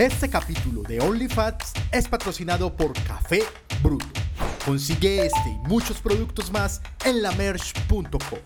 Este 0.00 0.30
capítulo 0.30 0.80
de 0.80 0.98
OnlyFats 0.98 1.74
es 1.92 2.08
patrocinado 2.08 2.74
por 2.74 2.94
Café 3.06 3.40
Bruto. 3.82 4.06
Consigue 4.64 5.26
este 5.26 5.50
y 5.50 5.68
muchos 5.68 6.00
productos 6.00 6.50
más 6.50 6.80
en 7.04 7.20
lamerch.com. 7.20 8.38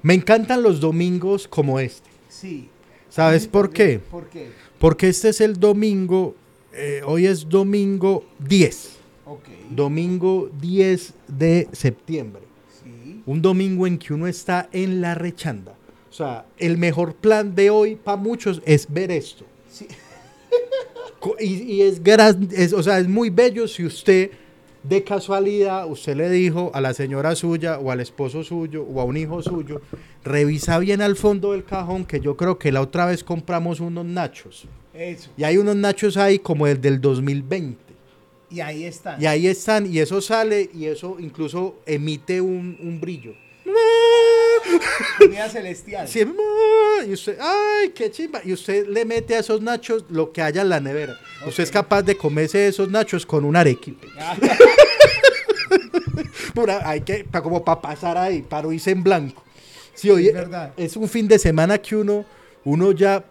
Me 0.00 0.14
encantan 0.14 0.62
los 0.62 0.80
domingos 0.80 1.46
como 1.46 1.78
este. 1.78 2.08
Sí. 2.30 2.70
¿Sabes 3.10 3.46
por 3.46 3.70
qué? 3.70 3.98
¿Por 3.98 4.30
qué? 4.30 4.50
Porque 4.78 5.10
este 5.10 5.28
es 5.28 5.42
el 5.42 5.60
domingo, 5.60 6.36
eh, 6.72 7.02
hoy 7.04 7.26
es 7.26 7.50
domingo 7.50 8.24
10. 8.38 8.96
Ok. 9.26 9.44
Domingo 9.68 10.50
10 10.58 11.12
de 11.28 11.68
septiembre. 11.72 12.44
Sí. 12.82 13.22
Un 13.26 13.42
domingo 13.42 13.86
en 13.86 13.98
que 13.98 14.14
uno 14.14 14.26
está 14.26 14.70
en 14.72 15.02
la 15.02 15.14
rechanda. 15.14 15.76
O 16.10 16.12
sea, 16.12 16.44
el 16.58 16.76
mejor 16.76 17.14
plan 17.14 17.54
de 17.54 17.70
hoy 17.70 17.94
para 17.96 18.16
muchos 18.16 18.60
es 18.64 18.86
ver 18.92 19.10
esto. 19.10 19.44
Sí. 19.70 19.86
Y, 21.38 21.74
y 21.74 21.82
es, 21.82 22.02
gran- 22.02 22.48
es, 22.50 22.72
o 22.72 22.82
sea, 22.82 22.98
es 22.98 23.06
muy 23.06 23.28
bello 23.28 23.68
si 23.68 23.84
usted, 23.84 24.30
de 24.82 25.04
casualidad, 25.04 25.86
usted 25.86 26.16
le 26.16 26.30
dijo 26.30 26.70
a 26.72 26.80
la 26.80 26.94
señora 26.94 27.36
suya 27.36 27.78
o 27.78 27.90
al 27.90 28.00
esposo 28.00 28.42
suyo 28.42 28.84
o 28.84 29.00
a 29.02 29.04
un 29.04 29.18
hijo 29.18 29.42
suyo, 29.42 29.82
revisa 30.24 30.78
bien 30.78 31.02
al 31.02 31.16
fondo 31.16 31.52
del 31.52 31.64
cajón 31.64 32.06
que 32.06 32.20
yo 32.20 32.38
creo 32.38 32.58
que 32.58 32.72
la 32.72 32.80
otra 32.80 33.04
vez 33.04 33.22
compramos 33.22 33.80
unos 33.80 34.06
nachos. 34.06 34.64
Eso. 34.94 35.28
Y 35.36 35.44
hay 35.44 35.58
unos 35.58 35.76
nachos 35.76 36.16
ahí 36.16 36.38
como 36.38 36.66
el 36.66 36.80
del 36.80 37.00
2020. 37.02 37.76
Y 38.50 38.60
ahí 38.60 38.84
están. 38.84 39.20
Y 39.22 39.26
ahí 39.26 39.46
están, 39.46 39.92
y 39.92 39.98
eso 39.98 40.22
sale, 40.22 40.70
y 40.72 40.86
eso 40.86 41.18
incluso 41.20 41.76
emite 41.84 42.40
un, 42.40 42.78
un 42.82 42.98
brillo. 42.98 43.34
Comida 45.18 45.48
celestial. 45.50 46.06
Sí, 46.08 46.24
y 47.06 47.12
usted, 47.12 47.38
ay, 47.40 47.90
qué 47.90 48.10
chimba. 48.10 48.40
Y 48.44 48.52
usted 48.52 48.86
le 48.86 49.04
mete 49.04 49.34
a 49.34 49.38
esos 49.40 49.60
nachos 49.62 50.04
lo 50.10 50.32
que 50.32 50.42
haya 50.42 50.62
en 50.62 50.68
la 50.68 50.80
nevera. 50.80 51.18
Usted 51.46 51.62
es 51.64 51.70
capaz 51.70 52.02
de 52.02 52.16
comerse 52.16 52.66
esos 52.68 52.90
nachos 52.90 53.24
con 53.26 53.44
un 53.44 53.56
arequipe. 53.56 54.08
Pura, 56.54 56.88
hay 56.88 57.00
que, 57.02 57.24
como 57.42 57.64
para 57.64 57.80
pasar 57.80 58.16
ahí, 58.18 58.42
para 58.42 58.72
irse 58.72 58.90
en 58.90 59.02
blanco. 59.02 59.42
Sí, 59.94 60.10
oye, 60.10 60.28
Es 60.28 60.34
verdad. 60.34 60.72
es 60.76 60.96
un 60.96 61.08
fin 61.08 61.28
de 61.28 61.38
semana 61.38 61.78
que 61.78 61.94
uno, 61.96 62.24
uno 62.64 62.92
ya, 62.92 63.24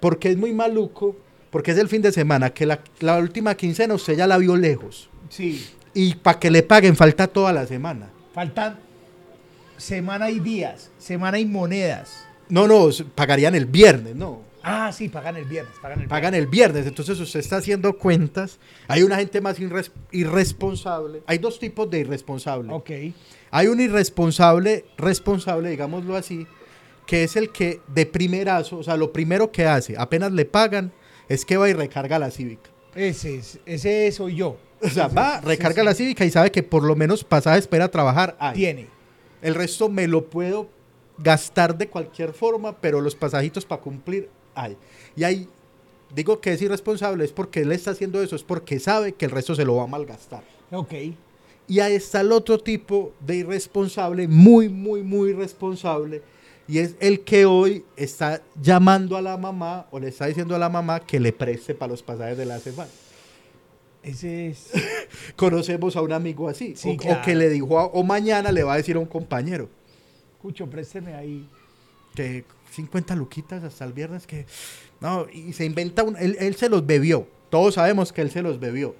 porque 0.00 0.30
es 0.30 0.36
muy 0.36 0.52
maluco, 0.52 1.16
porque 1.50 1.70
es 1.72 1.78
el 1.78 1.88
fin 1.88 2.02
de 2.02 2.12
semana, 2.12 2.50
que 2.50 2.66
la, 2.66 2.80
la 3.00 3.18
última 3.18 3.54
quincena 3.54 3.94
usted 3.94 4.16
ya 4.16 4.26
la 4.26 4.38
vio 4.38 4.56
lejos. 4.56 5.08
sí. 5.30 5.66
Y 5.98 6.14
para 6.16 6.38
que 6.38 6.50
le 6.50 6.62
paguen 6.62 6.94
falta 6.94 7.26
toda 7.26 7.54
la 7.54 7.66
semana. 7.66 8.10
Faltan 8.34 8.78
semana 9.76 10.30
y 10.30 10.40
días. 10.40 10.90
Semana 10.98 11.38
y 11.38 11.44
monedas. 11.46 12.24
No, 12.48 12.66
no, 12.68 12.88
pagarían 13.14 13.54
el 13.54 13.66
viernes, 13.66 14.14
no. 14.14 14.42
Ah, 14.68 14.90
sí, 14.92 15.08
pagan 15.08 15.36
el 15.36 15.44
viernes. 15.44 15.74
Pagan 15.80 16.00
el 16.00 16.08
Pagan 16.08 16.34
el 16.34 16.46
viernes, 16.48 16.86
entonces 16.86 17.20
usted 17.20 17.38
está 17.38 17.58
haciendo 17.58 17.96
cuentas. 17.98 18.58
Hay 18.88 19.04
una 19.04 19.16
gente 19.16 19.40
más 19.40 19.60
irres- 19.60 19.92
irresponsable. 20.10 21.22
Hay 21.26 21.38
dos 21.38 21.58
tipos 21.58 21.88
de 21.90 22.00
irresponsable. 22.00 22.72
Ok. 22.72 22.90
Hay 23.52 23.66
un 23.68 23.80
irresponsable, 23.80 24.84
responsable, 24.98 25.70
digámoslo 25.70 26.16
así, 26.16 26.46
que 27.06 27.22
es 27.22 27.36
el 27.36 27.50
que 27.50 27.80
de 27.86 28.06
primerazo, 28.06 28.78
o 28.78 28.82
sea, 28.82 28.96
lo 28.96 29.12
primero 29.12 29.52
que 29.52 29.66
hace, 29.66 29.94
apenas 29.96 30.32
le 30.32 30.44
pagan, 30.44 30.92
es 31.28 31.44
que 31.44 31.56
va 31.56 31.68
y 31.68 31.72
recarga 31.72 32.18
la 32.18 32.30
cívica. 32.32 32.70
Ese, 32.94 33.36
es, 33.36 33.60
ese 33.66 34.10
soy 34.10 34.36
yo. 34.36 34.56
O 34.82 34.88
sea, 34.88 35.06
va, 35.08 35.40
recarga 35.40 35.82
sí. 35.82 35.86
la 35.86 35.94
cívica 35.94 36.24
y 36.24 36.30
sabe 36.30 36.50
que 36.50 36.62
por 36.62 36.82
lo 36.82 36.96
menos 36.96 37.22
pasaje 37.24 37.58
espera 37.60 37.84
a 37.86 37.90
trabajar. 37.90 38.36
hay. 38.40 38.56
Tiene. 38.56 38.88
El 39.46 39.54
resto 39.54 39.88
me 39.88 40.08
lo 40.08 40.24
puedo 40.28 40.66
gastar 41.18 41.78
de 41.78 41.88
cualquier 41.88 42.32
forma, 42.32 42.76
pero 42.80 43.00
los 43.00 43.14
pasajitos 43.14 43.64
para 43.64 43.80
cumplir 43.80 44.28
hay. 44.56 44.76
Y 45.14 45.22
ahí 45.22 45.48
digo 46.12 46.40
que 46.40 46.52
es 46.52 46.60
irresponsable, 46.62 47.24
es 47.24 47.30
porque 47.30 47.60
él 47.60 47.70
está 47.70 47.92
haciendo 47.92 48.20
eso, 48.20 48.34
es 48.34 48.42
porque 48.42 48.80
sabe 48.80 49.12
que 49.12 49.26
el 49.26 49.30
resto 49.30 49.54
se 49.54 49.64
lo 49.64 49.76
va 49.76 49.84
a 49.84 49.86
malgastar. 49.86 50.42
Ok. 50.72 50.94
Y 51.68 51.78
ahí 51.78 51.94
está 51.94 52.22
el 52.22 52.32
otro 52.32 52.58
tipo 52.58 53.12
de 53.20 53.36
irresponsable, 53.36 54.26
muy, 54.26 54.68
muy, 54.68 55.04
muy 55.04 55.30
irresponsable, 55.30 56.22
y 56.66 56.78
es 56.78 56.96
el 56.98 57.20
que 57.20 57.46
hoy 57.46 57.84
está 57.94 58.42
llamando 58.60 59.16
a 59.16 59.22
la 59.22 59.36
mamá 59.36 59.86
o 59.92 60.00
le 60.00 60.08
está 60.08 60.26
diciendo 60.26 60.56
a 60.56 60.58
la 60.58 60.68
mamá 60.68 60.98
que 60.98 61.20
le 61.20 61.32
preste 61.32 61.72
para 61.72 61.92
los 61.92 62.02
pasajes 62.02 62.36
de 62.36 62.46
la 62.46 62.58
semana. 62.58 62.90
Ese 64.06 64.48
es. 64.48 64.70
Conocemos 65.36 65.96
a 65.96 66.02
un 66.02 66.12
amigo 66.12 66.48
así, 66.48 66.74
Sí, 66.76 66.96
o, 67.04 67.22
que 67.22 67.34
le 67.34 67.48
dijo, 67.50 67.78
a- 67.78 67.86
o 67.86 68.02
mañana 68.04 68.52
le 68.52 68.62
va 68.62 68.74
a 68.74 68.76
decir 68.76 68.96
a 68.96 69.00
un 69.00 69.06
compañero. 69.06 69.68
Cucho, 70.40 70.68
présteme 70.70 71.14
ahí. 71.14 71.48
que 72.14 72.44
50 72.70 73.14
luquitas 73.16 73.64
hasta 73.64 73.84
el 73.84 73.92
viernes 73.92 74.26
que 74.26 74.46
no 75.00 75.26
y 75.32 75.52
se 75.52 75.64
inventa 75.64 76.02
un 76.02 76.16
él, 76.16 76.36
él 76.40 76.54
se 76.56 76.68
los 76.68 76.84
bebió 76.86 77.26
todos 77.48 77.74
sabemos 77.74 78.12
que 78.12 78.22
él 78.22 78.30
se 78.30 78.42
los 78.42 78.58
bebió 78.60 78.94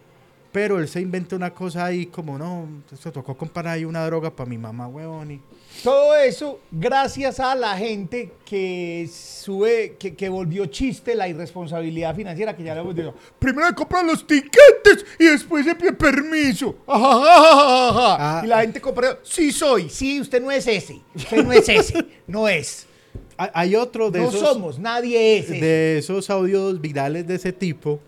pero 0.52 0.78
él 0.78 0.88
se 0.88 1.00
inventa 1.00 1.36
una 1.36 1.52
cosa 1.52 1.84
ahí 1.84 2.06
como 2.06 2.38
no 2.38 2.66
se 2.98 3.10
tocó 3.10 3.36
comprar 3.36 3.68
ahí 3.68 3.84
una 3.84 4.04
droga 4.06 4.30
para 4.30 4.48
mi 4.48 4.58
mamá 4.58 4.88
huevón 4.88 5.32
y 5.32 5.40
Todo 5.82 6.14
eso 6.16 6.60
gracias 6.70 7.40
a 7.40 7.54
la 7.54 7.76
gente 7.76 8.32
que 8.44 9.08
sube, 9.12 9.96
que, 9.98 10.14
que 10.14 10.28
volvió 10.28 10.66
chiste 10.66 11.14
la 11.14 11.28
irresponsabilidad 11.28 12.14
financiera 12.14 12.56
que 12.56 12.62
ya 12.62 12.74
le 12.74 12.80
hemos 12.80 12.94
dicho. 12.94 13.14
Primero 13.38 13.74
compran 13.74 14.06
los 14.06 14.26
tiquetes 14.26 15.04
y 15.18 15.24
después 15.26 15.64
se 15.64 15.74
pide 15.74 15.92
permiso. 15.92 16.76
Ajajajaja. 16.86 18.38
Ah. 18.38 18.42
Y 18.44 18.46
la 18.46 18.60
gente 18.62 18.80
compra. 18.80 19.18
Sí 19.22 19.52
soy. 19.52 19.88
Sí, 19.88 20.20
usted 20.20 20.40
no 20.40 20.50
es 20.50 20.66
ese. 20.66 21.00
Usted 21.14 21.44
no 21.44 21.52
es 21.52 21.68
ese. 21.68 22.06
No 22.26 22.48
es. 22.48 22.86
hay, 23.36 23.76
otro 23.76 24.10
de 24.10 24.20
no 24.20 24.28
esos 24.28 24.40
somos. 24.40 24.78
Nadie 24.78 25.38
es 25.38 25.50
ese. 25.50 25.60
de 25.60 25.98
esos 25.98 26.30
audios 26.30 26.80
virales 26.80 27.26
de 27.26 27.34
ese 27.34 27.52
tipo 27.52 28.00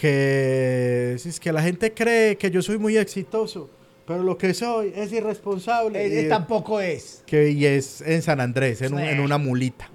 que 0.00 1.14
es 1.14 1.40
que 1.40 1.52
la 1.52 1.62
gente 1.62 1.92
cree 1.92 2.36
que 2.36 2.50
yo 2.50 2.62
soy 2.62 2.78
muy 2.78 2.96
exitoso 2.96 3.70
pero 4.06 4.22
lo 4.22 4.38
que 4.38 4.54
soy 4.54 4.92
es 4.94 5.10
irresponsable 5.12 6.06
y, 6.06 6.28
tampoco 6.28 6.80
es. 6.80 7.24
que, 7.26 7.50
y 7.50 7.66
es 7.66 8.00
en 8.02 8.22
San 8.22 8.40
Andrés 8.40 8.80
en, 8.82 8.94
un- 8.94 9.00
en 9.00 9.18
una 9.18 9.36
mulita 9.36 9.90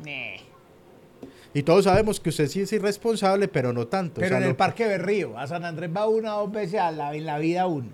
Y 1.53 1.63
todos 1.63 1.85
sabemos 1.85 2.19
que 2.19 2.29
usted 2.29 2.47
sí 2.47 2.61
es 2.61 2.71
irresponsable, 2.73 3.47
pero 3.49 3.71
no 3.73 3.87
tanto. 3.87 4.19
O 4.19 4.21
Pero 4.21 4.29
sea, 4.29 4.37
en 4.37 4.43
el 4.43 4.49
lo- 4.51 4.57
Parque 4.57 4.85
Berrío, 4.87 5.37
a 5.37 5.47
San 5.47 5.63
Andrés 5.65 5.89
va 5.95 6.07
una 6.07 6.37
o 6.37 6.41
dos 6.45 6.51
veces 6.53 6.79
a 6.79 6.91
la, 6.91 7.13
en 7.15 7.25
la 7.25 7.39
vida 7.39 7.67
uno. 7.67 7.89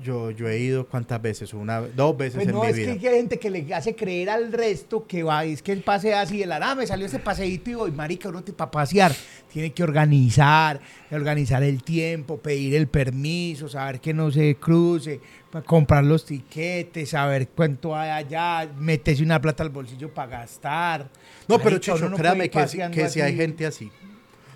Yo, 0.00 0.30
yo 0.30 0.48
he 0.48 0.58
ido 0.58 0.86
cuántas 0.86 1.20
veces, 1.20 1.52
una, 1.54 1.80
dos 1.80 2.16
veces 2.16 2.34
Pues 2.36 2.46
en 2.48 2.54
no, 2.54 2.62
mi 2.62 2.68
es 2.68 2.76
vida. 2.76 2.96
que 2.98 3.08
hay 3.08 3.16
gente 3.16 3.38
que 3.38 3.50
le 3.50 3.74
hace 3.74 3.94
creer 3.94 4.30
al 4.30 4.52
resto 4.52 5.06
que 5.06 5.22
va, 5.22 5.44
es 5.44 5.62
que 5.62 5.72
él 5.72 5.82
pasea 5.82 6.20
así, 6.20 6.42
el 6.42 6.50
ah, 6.52 6.74
me 6.74 6.86
salió 6.86 7.06
ese 7.06 7.18
paseíto 7.18 7.70
y 7.70 7.74
voy, 7.74 7.90
marica, 7.92 8.28
uno 8.28 8.42
para 8.56 8.70
pasear 8.70 9.12
tiene 9.52 9.72
que 9.72 9.82
organizar, 9.82 10.80
organizar 11.10 11.62
el 11.62 11.82
tiempo, 11.82 12.38
pedir 12.38 12.74
el 12.74 12.88
permiso, 12.88 13.68
saber 13.68 14.00
que 14.00 14.14
no 14.14 14.30
se 14.30 14.56
cruce, 14.56 15.20
comprar 15.66 16.04
los 16.04 16.24
tiquetes, 16.24 17.10
saber 17.10 17.48
cuánto 17.48 17.94
hay 17.94 18.10
allá, 18.10 18.68
meterse 18.78 19.22
una 19.22 19.40
plata 19.40 19.62
al 19.62 19.70
bolsillo 19.70 20.12
para 20.12 20.38
gastar. 20.38 21.10
No, 21.48 21.58
pero 21.58 21.78
Chicho, 21.78 22.08
no 22.08 22.16
créame 22.16 22.48
que, 22.50 22.64
que 22.92 23.08
sí 23.08 23.20
hay 23.20 23.36
gente 23.36 23.66
así. 23.66 23.86
O 23.86 23.90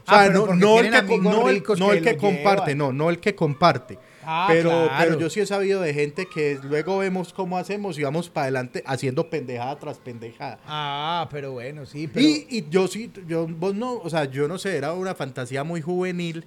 Ah, 0.08 0.22
sea, 0.22 0.26
pero 0.28 0.38
no, 0.41 0.46
porque 0.46 0.60
no 0.60 0.78
el 0.78 0.91
que, 1.06 1.19
no 1.19 1.48
el- 1.48 1.62
no 1.78 1.88
que 1.91 1.96
el 1.98 2.02
que 2.04 2.16
comparte, 2.16 2.75
no, 2.76 2.92
no 2.92 3.10
el 3.10 3.19
que 3.19 3.34
comparte. 3.34 3.98
Ah, 4.26 4.47
pero, 4.50 4.69
claro. 4.70 4.91
pero 4.98 5.19
yo 5.20 5.31
sí 5.31 5.41
he 5.41 5.47
sabido 5.47 5.81
de 5.81 5.94
gente 5.94 6.26
que 6.26 6.59
luego 6.64 6.98
vemos 6.98 7.32
cómo 7.32 7.56
hacemos 7.56 7.98
y 7.98 8.03
vamos 8.03 8.28
para 8.28 8.44
adelante 8.44 8.82
haciendo 8.87 9.31
pendejada 9.31 9.78
tras 9.78 9.98
pendejada. 9.98 10.59
Ah, 10.66 11.28
pero 11.31 11.53
bueno, 11.53 11.87
sí, 11.87 12.09
pero... 12.09 12.26
Y, 12.26 12.47
y 12.50 12.66
yo 12.69 12.88
sí, 12.88 13.10
yo, 13.26 13.47
vos 13.47 13.75
no, 13.75 13.94
o 13.94 14.10
sea, 14.10 14.25
yo 14.25 14.48
no 14.48 14.59
sé, 14.59 14.76
era 14.76 14.92
una 14.94 15.14
fantasía 15.14 15.62
muy 15.64 15.81
juvenil 15.81 16.44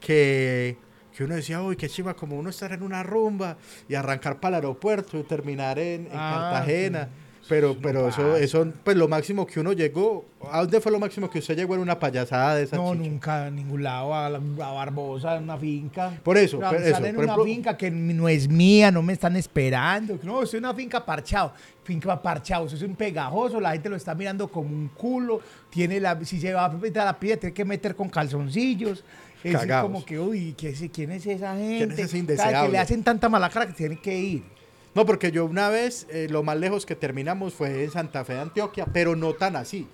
que, 0.00 0.76
que 1.16 1.24
uno 1.24 1.34
decía, 1.34 1.60
uy, 1.62 1.76
qué 1.76 1.88
chiva, 1.88 2.14
como 2.14 2.36
uno 2.38 2.50
estar 2.50 2.72
en 2.72 2.82
una 2.82 3.02
rumba 3.02 3.56
y 3.88 3.94
arrancar 3.94 4.38
para 4.40 4.58
el 4.58 4.64
aeropuerto 4.64 5.18
y 5.18 5.22
terminar 5.24 5.78
en, 5.78 6.02
en 6.06 6.12
Ah, 6.14 6.50
Cartagena. 6.52 7.04
sí. 7.04 7.10
Pero, 7.48 7.74
No 7.74 7.80
pero 7.80 8.08
eso, 8.08 8.36
eso, 8.36 8.72
pues 8.84 8.96
lo 8.96 9.08
máximo 9.08 9.46
que 9.46 9.58
uno 9.60 9.72
llegó, 9.72 10.26
¿a 10.52 10.60
dónde 10.60 10.80
fue 10.80 10.92
lo 10.92 10.98
máximo 10.98 11.30
que 11.30 11.38
usted 11.38 11.56
llegó 11.56 11.74
en 11.74 11.80
una 11.80 11.98
payasada 11.98 12.56
de 12.56 12.64
esa 12.64 12.76
No, 12.76 12.92
chicha? 12.92 13.08
nunca 13.08 13.46
a 13.46 13.50
ningún 13.50 13.82
lado, 13.82 14.14
a, 14.14 14.28
la- 14.28 14.38
a 14.38 14.72
Barbosa, 14.72 15.36
en 15.36 15.44
una 15.44 15.56
finca. 15.56 16.12
Por 16.22 16.36
eso, 16.36 16.58
Pero 16.58 16.72
eso, 16.84 17.04
en 17.04 17.14
por 17.14 17.24
una 17.24 17.32
ejemplo- 17.32 17.44
finca 17.44 17.76
que 17.76 17.90
no 17.90 18.28
es 18.28 18.48
mía, 18.48 18.90
no 18.90 19.02
me 19.02 19.14
están 19.14 19.34
esperando. 19.36 20.18
No, 20.22 20.42
en 20.42 20.58
una 20.58 20.74
finca 20.74 21.04
parchado. 21.04 21.52
Finca 21.84 22.20
parchado, 22.20 22.66
eso 22.66 22.76
es 22.76 22.82
un 22.82 22.94
pegajoso, 22.94 23.58
la 23.60 23.72
gente 23.72 23.88
lo 23.88 23.96
está 23.96 24.14
mirando 24.14 24.48
como 24.48 24.68
un 24.68 24.88
culo. 24.88 25.40
Tiene 25.70 26.00
la, 26.00 26.22
si 26.24 26.38
se 26.38 26.52
va 26.52 26.66
a 26.66 26.68
meter 26.68 27.00
a 27.00 27.04
la 27.06 27.18
piedra, 27.18 27.40
tiene 27.40 27.54
que 27.54 27.64
meter 27.64 27.96
con 27.96 28.10
calzoncillos. 28.10 29.04
Es 29.42 29.56
como 29.80 30.04
que, 30.04 30.18
uy, 30.18 30.54
¿qué 30.58 30.70
es- 30.70 30.84
¿quién 30.92 31.12
es 31.12 31.24
esa 31.24 31.56
gente? 31.56 31.94
es 31.94 31.98
ese 32.08 32.18
indeseable? 32.18 32.66
Que 32.66 32.72
le 32.72 32.78
hacen 32.78 33.02
tanta 33.02 33.28
mala 33.28 33.48
cara 33.48 33.66
que 33.68 33.72
tiene 33.72 33.98
que 33.98 34.18
ir. 34.18 34.57
No, 34.98 35.06
porque 35.06 35.30
yo 35.30 35.44
una 35.44 35.68
vez, 35.68 36.08
eh, 36.10 36.26
lo 36.28 36.42
más 36.42 36.56
lejos 36.56 36.84
que 36.84 36.96
terminamos 36.96 37.54
fue 37.54 37.84
en 37.84 37.90
Santa 37.92 38.24
Fe 38.24 38.32
de 38.32 38.40
Antioquia, 38.40 38.84
pero 38.84 39.14
no 39.14 39.32
tan 39.32 39.54
así. 39.54 39.86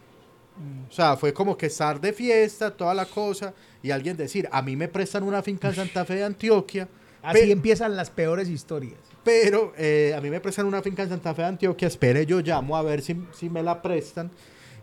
Mm. 0.57 0.89
O 0.89 0.91
sea, 0.91 1.19
fue 1.19 1.35
como 1.35 1.59
que 1.59 1.67
estar 1.67 2.01
de 2.01 2.15
fiesta, 2.15 2.75
toda 2.75 2.95
la 2.95 3.05
cosa, 3.05 3.53
y 3.83 3.91
alguien 3.91 4.17
decir, 4.17 4.49
a 4.51 4.63
mí 4.63 4.77
me 4.77 4.89
prestan 4.89 5.25
una 5.25 5.43
finca 5.43 5.69
en 5.69 5.75
Santa 5.75 6.07
Fe 6.07 6.15
de 6.15 6.25
Antioquia. 6.25 6.89
Así 7.23 7.53
empiezan 7.53 7.95
las 7.97 8.09
peores 8.09 8.49
historias. 8.49 8.99
Pero 9.23 9.75
eh, 9.77 10.15
a 10.17 10.23
mí 10.23 10.31
me 10.31 10.41
prestan 10.41 10.65
una 10.65 10.81
finca 10.81 11.03
en 11.03 11.11
Santa 11.11 11.35
Fe 11.35 11.43
de 11.43 11.49
Antioquia, 11.49 11.87
espere, 11.87 12.25
yo 12.25 12.41
llamo 12.41 12.75
a 12.75 12.81
ver 12.81 13.03
si, 13.03 13.15
si 13.35 13.51
me 13.51 13.63
la 13.63 13.83
prestan. 13.83 14.31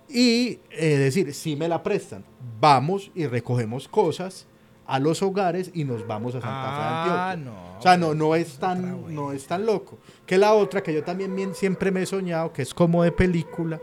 Y 0.07 0.59
eh, 0.69 0.97
decir, 0.99 1.33
si 1.33 1.55
me 1.55 1.67
la 1.67 1.81
prestan, 1.81 2.23
vamos 2.59 3.09
y 3.15 3.25
recogemos 3.25 3.87
cosas 3.87 4.45
a 4.93 4.99
los 4.99 5.21
hogares 5.21 5.71
y 5.73 5.85
nos 5.85 6.05
vamos 6.05 6.35
a 6.35 6.41
Santa 6.41 6.63
Ah, 6.63 6.75
Fe 6.75 6.81
de 6.81 7.19
Antioquia. 7.19 7.51
no, 7.51 7.79
o 7.79 7.81
sea, 7.81 7.95
no, 7.97 8.13
no 8.13 8.35
es 8.35 8.57
tan, 8.57 9.13
no 9.15 9.31
es 9.31 9.47
tan 9.47 9.65
loco. 9.65 9.97
Que 10.25 10.37
la 10.37 10.53
otra 10.53 10.83
que 10.83 10.93
yo 10.93 11.03
también 11.03 11.33
bien- 11.35 11.55
siempre 11.55 11.91
me 11.91 12.01
he 12.01 12.05
soñado, 12.05 12.51
que 12.51 12.61
es 12.61 12.73
como 12.73 13.03
de 13.03 13.11
película, 13.13 13.79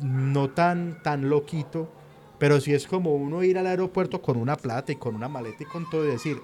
no 0.00 0.50
tan, 0.50 1.02
tan 1.02 1.28
loquito, 1.28 1.88
pero 2.38 2.60
sí 2.60 2.72
es 2.72 2.86
como 2.86 3.14
uno 3.14 3.42
ir 3.44 3.58
al 3.58 3.66
aeropuerto 3.66 4.22
con 4.22 4.36
una 4.38 4.56
plata 4.56 4.90
y 4.92 4.96
con 4.96 5.14
una 5.14 5.28
maleta 5.28 5.62
y 5.62 5.66
con 5.66 5.88
todo 5.90 6.04
y 6.06 6.12
decir, 6.12 6.40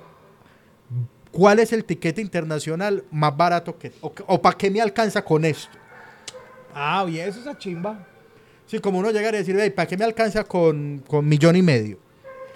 ¿cuál 1.33 1.59
es 1.59 1.73
el 1.73 1.85
tiquete 1.85 2.21
internacional 2.21 3.05
más 3.11 3.37
barato 3.37 3.79
que, 3.79 3.93
o, 4.01 4.41
para 4.41 4.57
qué 4.57 4.71
me 4.71 4.81
alcanza 4.81 5.25
con 5.25 5.45
esto? 5.45 5.77
Ah, 6.75 7.03
oye, 7.05 7.27
eso 7.27 7.41
es 7.41 7.47
a 7.47 7.57
chimba. 7.57 8.07
Sí, 8.67 8.81
como 8.81 8.99
uno 8.99 9.11
llegar 9.11 9.33
y 9.35 9.39
decir, 9.39 9.59
"Ey, 9.59 9.71
¿para 9.71 9.87
qué 9.89 9.97
me 9.97 10.05
alcanza 10.05 10.45
con, 10.45 11.03
con 11.09 11.27
millón 11.27 11.57
y 11.57 11.63
medio? 11.63 11.99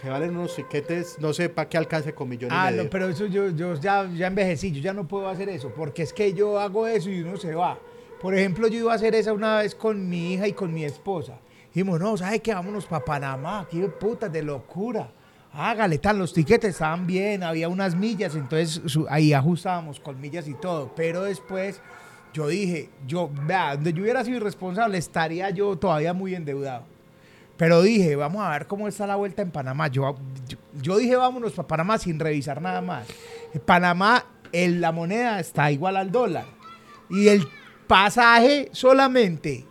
Que 0.01 0.09
valen 0.09 0.31
unos 0.37 0.57
tiquetes, 0.57 1.19
no 1.21 1.33
sé, 1.33 1.49
¿para 1.51 1.69
qué 1.69 1.77
alcance 1.77 2.15
con 2.15 2.29
millón 2.29 2.51
Ah, 2.53 2.69
y 2.69 2.71
medio? 2.73 2.85
no, 2.85 2.91
pero 2.91 3.09
eso 3.09 3.27
yo, 3.27 3.51
yo 3.51 3.75
ya, 3.75 4.09
ya 4.15 4.29
envejecí, 4.29 4.73
yo 4.73 4.81
ya 4.81 4.93
no 4.95 5.07
puedo 5.07 5.29
hacer 5.29 5.49
eso, 5.51 5.71
porque 5.77 6.03
es 6.03 6.13
que 6.13 6.33
yo 6.33 6.59
hago 6.59 6.87
eso 6.87 7.11
y 7.11 7.21
uno 7.21 7.37
se 7.37 7.55
va. 7.55 7.79
Por 8.21 8.35
ejemplo, 8.35 8.67
yo 8.69 8.79
iba 8.79 8.93
a 8.93 8.95
hacer 8.97 9.15
esa 9.15 9.33
una 9.33 9.59
vez 9.59 9.75
con 9.75 10.09
mi 10.09 10.35
hija 10.35 10.49
y 10.49 10.53
con 10.53 10.73
mi 10.73 10.85
esposa. 10.85 11.39
Dijimos, 11.75 12.01
no, 12.01 12.17
¿sabes 12.17 12.41
qué? 12.41 12.55
Vámonos 12.55 12.87
para 12.87 13.05
Panamá, 13.05 13.67
qué 13.71 13.81
puta 13.89 14.29
de 14.29 14.43
locura. 14.43 15.11
Hágale, 15.53 15.99
tal, 15.99 16.19
los 16.19 16.33
tiquetes 16.33 16.71
estaban 16.71 17.07
bien, 17.07 17.43
había 17.43 17.69
unas 17.69 17.95
millas, 17.97 18.35
entonces 18.37 18.81
su- 18.87 19.07
ahí 19.11 19.33
ajustábamos 19.33 19.99
con 20.01 20.21
millas 20.21 20.47
y 20.49 20.55
todo. 20.55 20.93
Pero 20.95 21.23
después 21.25 21.81
yo 22.33 22.47
dije, 22.49 22.89
yo, 23.07 23.29
vea, 23.47 23.75
donde 23.75 23.93
yo 23.93 24.03
hubiera 24.03 24.25
sido 24.25 24.37
irresponsable, 24.39 24.97
estaría 24.97 25.51
yo 25.51 25.77
todavía 25.77 26.13
muy 26.15 26.35
endeudado. 26.35 26.85
Pero 27.61 27.83
dije, 27.83 28.17
vamos 28.17 28.43
a 28.43 28.49
ver 28.53 28.67
cómo 28.67 28.89
está 28.89 29.07
la 29.07 29.17
vuelta 29.17 29.43
en 29.43 29.51
Panamá. 29.51 29.89
Yo, 29.89 30.17
yo, 30.49 30.57
yo 30.81 30.97
dije, 30.97 31.15
vámonos 31.15 31.53
para 31.53 31.69
Panamá 31.69 31.99
sin 31.99 32.19
revisar 32.19 32.63
nada 32.63 32.81
más. 32.81 33.07
En 33.53 33.61
Panamá, 33.61 34.25
la 34.51 34.93
moneda 34.93 35.39
está 35.39 35.71
igual 35.71 35.99
al 35.99 36.11
dólar. 36.11 36.47
Y 37.11 37.29
el 37.29 37.47
pasaje 37.87 38.71
solamente 38.73 39.67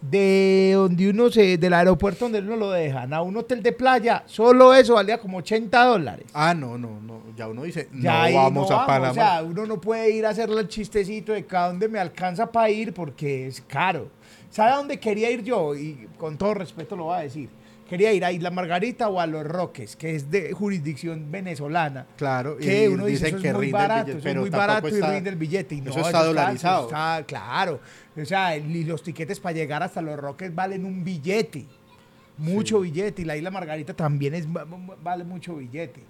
de 0.00 0.72
donde 0.74 1.10
uno 1.10 1.30
se, 1.30 1.56
del 1.56 1.72
aeropuerto 1.72 2.24
donde 2.24 2.40
uno 2.40 2.56
lo 2.56 2.72
dejan 2.72 3.14
a 3.14 3.22
un 3.22 3.36
hotel 3.36 3.62
de 3.62 3.70
playa, 3.70 4.24
solo 4.26 4.74
eso 4.74 4.94
valía 4.94 5.18
como 5.18 5.38
80 5.38 5.84
dólares. 5.84 6.26
Ah, 6.34 6.52
no, 6.52 6.76
no, 6.76 7.00
no, 7.00 7.22
ya 7.36 7.46
uno 7.46 7.62
dice, 7.62 7.88
Ya 7.94 8.28
no 8.28 8.34
vamos 8.34 8.70
no 8.70 8.76
a 8.76 8.86
Panamá. 8.86 9.10
O 9.12 9.14
sea, 9.14 9.42
uno 9.44 9.66
no 9.66 9.80
puede 9.80 10.10
ir 10.10 10.26
a 10.26 10.30
hacerle 10.30 10.62
el 10.62 10.68
chistecito 10.68 11.32
de 11.32 11.46
cada 11.46 11.68
donde 11.68 11.86
me 11.88 12.00
alcanza 12.00 12.50
para 12.50 12.70
ir 12.70 12.92
porque 12.92 13.46
es 13.46 13.60
caro. 13.60 14.10
¿Sabe 14.50 14.72
a 14.72 14.76
dónde 14.76 14.98
quería 14.98 15.30
ir 15.30 15.42
yo? 15.42 15.74
Y 15.74 16.08
con 16.18 16.36
todo 16.38 16.54
respeto 16.54 16.96
lo 16.96 17.04
voy 17.04 17.18
a 17.18 17.20
decir. 17.20 17.48
Quería 17.88 18.12
ir 18.12 18.22
a 18.24 18.30
Isla 18.32 18.50
Margarita 18.50 19.08
o 19.08 19.18
a 19.18 19.26
Los 19.26 19.46
Roques, 19.46 19.96
que 19.96 20.14
es 20.14 20.30
de 20.30 20.52
jurisdicción 20.52 21.30
venezolana. 21.30 22.06
Claro, 22.18 22.58
y 22.60 22.64
Que 22.64 22.88
uno 22.88 23.06
dice, 23.06 23.28
eso 23.28 23.36
es 23.38 23.42
que 23.42 23.52
muy 23.54 23.62
rinde 23.62 23.66
el 23.66 23.72
barato, 23.72 24.04
billete, 24.06 24.18
eso 24.18 24.28
es 24.28 24.36
muy 24.36 24.50
barato 24.50 24.88
y 24.88 25.00
rinde 25.00 25.30
el 25.30 25.36
billete. 25.36 25.74
Y 25.74 25.80
no, 25.80 25.90
eso 25.90 26.00
está 26.00 26.22
dolarizado. 26.24 26.86
está- 26.86 27.24
claro. 27.26 27.80
O 28.14 28.24
sea, 28.26 28.56
y 28.58 28.84
los 28.84 29.02
tiquetes 29.02 29.40
para 29.40 29.54
llegar 29.54 29.82
hasta 29.82 30.02
Los 30.02 30.18
Roques 30.18 30.54
valen 30.54 30.84
un 30.84 31.02
billete. 31.02 31.64
Mucho 32.36 32.80
billete. 32.80 33.22
Y 33.22 33.24
la 33.24 33.36
Isla 33.38 33.50
Margarita 33.50 33.94
también 33.94 34.34
es, 34.34 34.46
vale 35.02 35.24
mucho 35.24 35.56
billete. 35.56 36.02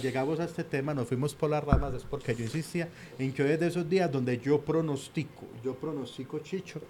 Llegamos 0.00 0.38
a 0.40 0.44
este 0.44 0.62
tema, 0.64 0.92
nos 0.94 1.06
fuimos 1.08 1.34
por 1.34 1.50
las 1.50 1.62
ramas, 1.62 1.94
es 1.94 2.02
porque 2.04 2.34
yo 2.34 2.44
insistía 2.44 2.88
en 3.18 3.32
que 3.32 3.42
hoy 3.44 3.50
es 3.52 3.60
de 3.60 3.68
esos 3.68 3.88
días 3.88 4.10
donde 4.10 4.38
yo 4.38 4.60
pronostico, 4.60 5.44
yo 5.64 5.74
pronostico, 5.74 6.40
Chicho, 6.40 6.80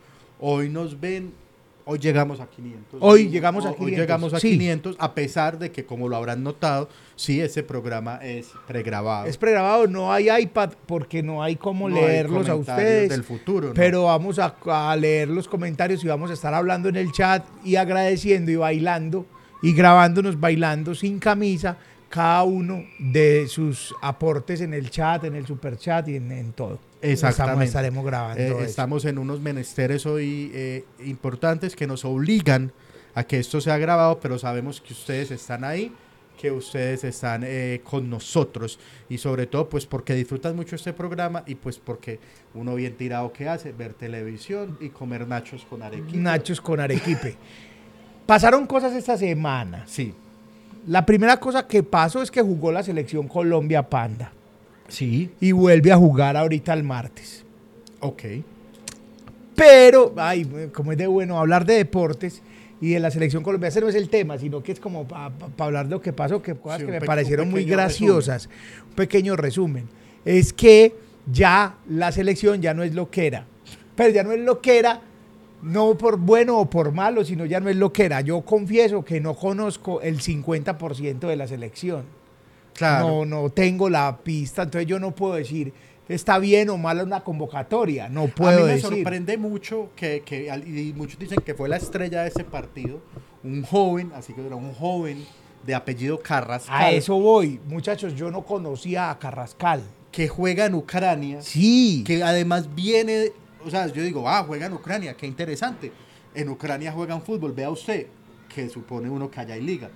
hoy 0.47 0.69
nos 0.69 1.01
ven, 1.01 1.33
hoy 1.87 1.99
llegamos 1.99 2.39
a 2.39 2.47
500. 2.47 3.01
Hoy 3.03 3.31
llegamos 3.31 3.65
a 3.65 3.71
Hoy 3.71 3.77
500, 3.77 3.99
llegamos 3.99 4.35
a 4.35 4.41
sí. 4.41 4.51
500, 4.51 4.97
a 4.99 5.15
pesar 5.15 5.59
de 5.59 5.71
que, 5.73 5.87
como 5.87 6.07
lo 6.07 6.17
habrán 6.17 6.43
notado, 6.43 6.91
sí, 7.17 7.41
ese 7.41 7.63
programa 7.63 8.17
es 8.23 8.49
pregrabado. 8.67 9.27
Es 9.27 9.39
pregrabado, 9.39 9.87
no 9.87 10.13
hay 10.13 10.29
iPad 10.31 10.73
porque 10.87 11.23
no 11.23 11.43
hay 11.43 11.57
cómo 11.57 11.89
No 11.89 11.97
hay 11.97 12.03
leerlos 12.03 12.47
a 12.49 12.53
comentarios 12.53 12.85
ustedes. 12.85 13.09
del 13.09 13.25
futuro, 13.25 13.69
¿no? 13.69 13.75
Pero 13.75 14.05
vamos 14.05 14.39
a, 14.39 14.55
a 14.67 14.97
leer 14.97 15.29
los 15.29 15.49
comentarios 15.49 16.05
y 16.05 16.09
vamos 16.09 16.31
a 16.31 16.35
estar 16.35 16.53
hablando 16.53 16.91
en 16.91 16.97
el 16.97 17.11
chat 17.11 17.43
y 17.65 17.77
agradeciendo 17.77 18.51
y 18.51 18.57
bailando 18.57 19.25
y 19.63 19.73
grabándonos 19.73 20.39
bailando 20.39 20.95
sin 20.95 21.19
camisa 21.19 21.79
cada 22.11 22.45
uno 22.45 22.85
de 22.99 23.49
sus 23.49 23.95
aportes 24.03 24.61
en 24.61 24.75
el 24.75 24.91
chat, 24.91 25.25
en 25.25 25.35
el 25.37 25.47
super 25.47 25.79
chat 25.79 26.07
y 26.09 26.17
en, 26.17 26.31
en 26.31 26.53
todo. 26.53 26.79
Exactamente. 27.13 27.65
Estamos- 27.65 27.65
estaremos 27.65 28.05
grabando. 28.05 28.43
Eh, 28.43 28.65
estamos 28.65 29.05
en 29.05 29.19
unos 29.19 29.41
menesteres 29.41 30.07
hoy 30.07 30.51
eh, 30.55 30.85
importantes 31.05 31.77
que 31.77 31.87
nos 31.87 32.05
obligan 32.05 32.73
a 33.15 33.25
que 33.25 33.39
esto 33.39 33.61
sea 33.61 33.79
grabado, 33.79 34.19
pero 34.21 34.39
sabemos 34.39 34.81
que 34.81 34.93
ustedes 34.93 35.31
están 35.31 35.63
ahí, 35.65 35.93
que 36.41 36.51
ustedes 36.51 37.05
están 37.05 37.43
eh, 37.45 37.81
con 37.85 38.11
nosotros 38.11 38.79
y 39.09 39.19
sobre 39.19 39.47
todo 39.47 39.69
pues 39.69 39.87
porque 39.87 40.15
disfrutan 40.15 40.57
mucho 40.57 40.75
este 40.75 40.93
programa 40.93 41.45
y 41.47 41.55
pues 41.55 41.79
porque 41.79 42.19
uno 42.55 42.75
bien 42.75 42.97
tirado 42.97 43.33
que 43.33 43.49
hace, 43.49 43.71
ver 43.71 43.95
televisión 43.95 44.77
y 44.81 44.89
comer 44.89 45.29
nachos 45.29 45.65
con 45.65 45.83
arequipe. 45.83 46.19
Nachos 46.19 46.61
con 46.61 46.81
arequipe. 46.81 47.37
Pasaron 48.27 48.67
cosas 48.67 48.95
esta 48.95 49.17
semana. 49.17 49.85
Sí, 49.87 50.15
La 50.89 51.07
primera 51.07 51.39
cosa 51.39 51.67
que 51.67 51.83
pasó 51.83 52.21
es 52.23 52.31
que 52.31 52.43
jugó 52.43 52.73
la 52.73 52.83
selección 52.83 53.29
Colombia 53.29 53.89
Panda 53.89 54.33
sí, 54.89 55.31
y 55.41 55.53
vuelve 55.53 55.93
a 55.93 55.97
jugar 55.97 56.37
ahorita 56.37 56.73
el 56.73 56.83
martes. 56.83 57.45
ok. 58.01 58.23
Pero, 59.57 60.13
ay, 60.17 60.71
como 60.73 60.93
es 60.93 60.99
de 60.99 61.07
bueno 61.07 61.39
hablar 61.39 61.65
de 61.65 61.75
deportes 61.75 62.43
y 62.81 62.91
de 62.91 63.01
la 63.01 63.11
selección 63.11 63.43
colombiana, 63.43 63.69
ese 63.69 63.81
no 63.81 63.89
es 63.89 63.95
el 63.95 64.09
tema, 64.09 64.37
sino 64.39 64.63
que 64.63 64.73
es 64.73 64.81
como 64.81 65.07
para 65.07 65.33
hablar 65.59 65.87
de 65.87 65.93
lo 65.93 66.01
que 66.01 66.13
pasó, 66.13 66.43
que 66.43 66.55
cosas 66.55 66.81
Sí, 66.81 66.87
que 66.87 66.93
me 66.93 67.01
parecieron 67.01 67.51
muy 67.51 67.65
graciosas. 67.65 68.49
Un 68.89 68.95
pequeño 68.95 69.37
resumen. 69.37 69.89
Es 70.25 70.53
que 70.53 70.95
ya 71.33 71.77
la 71.89 72.11
selección 72.13 72.61
ya 72.61 72.75
no 72.75 72.83
es 72.83 72.95
lo 72.95 73.11
que 73.11 73.29
era. 73.29 73.47
Pero 73.95 74.11
ya 74.11 74.25
no 74.25 74.33
es 74.33 74.41
lo 74.41 74.61
que 74.61 74.79
era, 74.79 75.03
no 75.63 75.97
por 75.97 76.19
bueno 76.19 76.59
o 76.59 76.69
por 76.69 76.91
malo, 76.93 77.25
sino 77.25 77.47
ya 77.47 77.61
no 77.61 77.71
es 77.71 77.77
lo 77.77 77.93
que 77.93 78.07
era. 78.07 78.21
Yo 78.23 78.41
confieso 78.41 79.05
que 79.05 79.21
no 79.21 79.35
conozco 79.35 80.01
el 80.01 80.21
50% 80.21 81.29
de 81.29 81.37
la 81.37 81.47
selección. 81.47 82.03
Claro. 82.75 83.25
No, 83.25 83.43
no 83.43 83.51
tengo 83.51 83.89
la 83.89 84.17
pista, 84.19 84.63
entonces 84.63 84.87
yo 84.89 84.99
no 84.99 85.13
puedo 85.13 85.35
decir 85.35 85.73
está 86.07 86.39
bien 86.39 86.69
o 86.69 86.77
mala 86.77 87.03
una 87.03 87.23
convocatoria. 87.25 88.09
No 88.11 88.27
puedo 88.29 88.51
a 88.51 88.61
mí 88.61 88.63
me 88.67 88.73
decir. 88.75 88.91
sorprende 88.91 89.39
mucho 89.39 89.89
que, 89.97 90.23
que 90.25 90.47
y 90.67 90.93
muchos 90.95 91.19
dicen 91.19 91.39
que 91.45 91.55
fue 91.55 91.69
la 91.69 91.77
estrella 91.77 92.23
de 92.23 92.29
ese 92.29 92.45
partido, 92.45 93.01
un 93.43 93.63
joven, 93.63 94.13
así 94.15 94.35
que 94.35 94.45
era 94.47 94.55
un 94.57 94.75
joven 94.75 95.25
de 95.65 95.75
apellido 95.75 96.21
Carrascal, 96.21 96.75
A 96.83 96.91
eso 96.91 97.19
voy. 97.19 97.59
Muchachos, 97.69 98.15
yo 98.15 98.31
no 98.31 98.43
conocía 98.45 99.11
a 99.11 99.19
Carrascal. 99.19 99.83
que 100.13 100.29
juega 100.29 100.67
en 100.67 100.75
Ucrania, 100.75 101.41
Sí. 101.41 102.05
que 102.07 102.23
además 102.23 102.73
viene, 102.75 103.33
o 103.65 103.71
sea, 103.71 103.87
yo 103.87 104.03
digo, 104.03 104.29
ah, 104.29 104.45
juega 104.47 104.67
en 104.67 104.75
Ucrania, 104.75 105.17
qué 105.17 105.27
interesante. 105.27 105.91
En 106.35 106.51
Ucrania 106.51 106.93
juegan 106.93 107.23
fútbol, 107.23 107.53
vea 107.53 107.71
usted, 107.71 108.07
que 108.55 108.69
supone 108.69 109.09
uno 109.09 109.31
que 109.31 109.41
allá 109.41 109.55
hay 109.55 109.63
liga. 109.63 109.91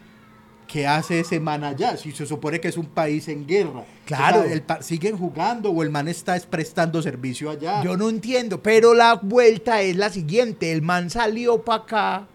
¿Qué 0.69 0.87
hace 0.87 1.21
ese 1.21 1.41
man 1.41 1.65
allá? 1.65 1.97
Si 1.97 2.13
se 2.13 2.27
supone 2.27 2.61
que 2.61 2.69
es 2.69 2.77
un 2.77 2.87
país 2.87 3.27
en 3.29 3.47
guerra. 3.47 3.85
Claro. 4.05 4.41
O 4.41 4.45
sea, 4.45 4.53
el 4.53 4.63
¿Siguen 4.85 5.17
jugando 5.17 5.71
o 5.71 5.83
el 5.83 5.91
man 5.91 6.09
está 6.09 6.37
es 6.37 6.45
prestando 6.47 7.01
servicio 7.03 7.51
allá? 7.51 7.83
Yo 7.83 7.97
no 7.97 8.11
entiendo, 8.11 8.63
pero 8.63 8.93
la 8.95 9.15
vuelta 9.15 9.81
es 9.81 9.97
la 9.97 10.11
siguiente. 10.11 10.71
El 10.71 10.83
man 10.83 11.09
salió 11.09 11.63
para 11.63 11.83
acá, 11.83 12.27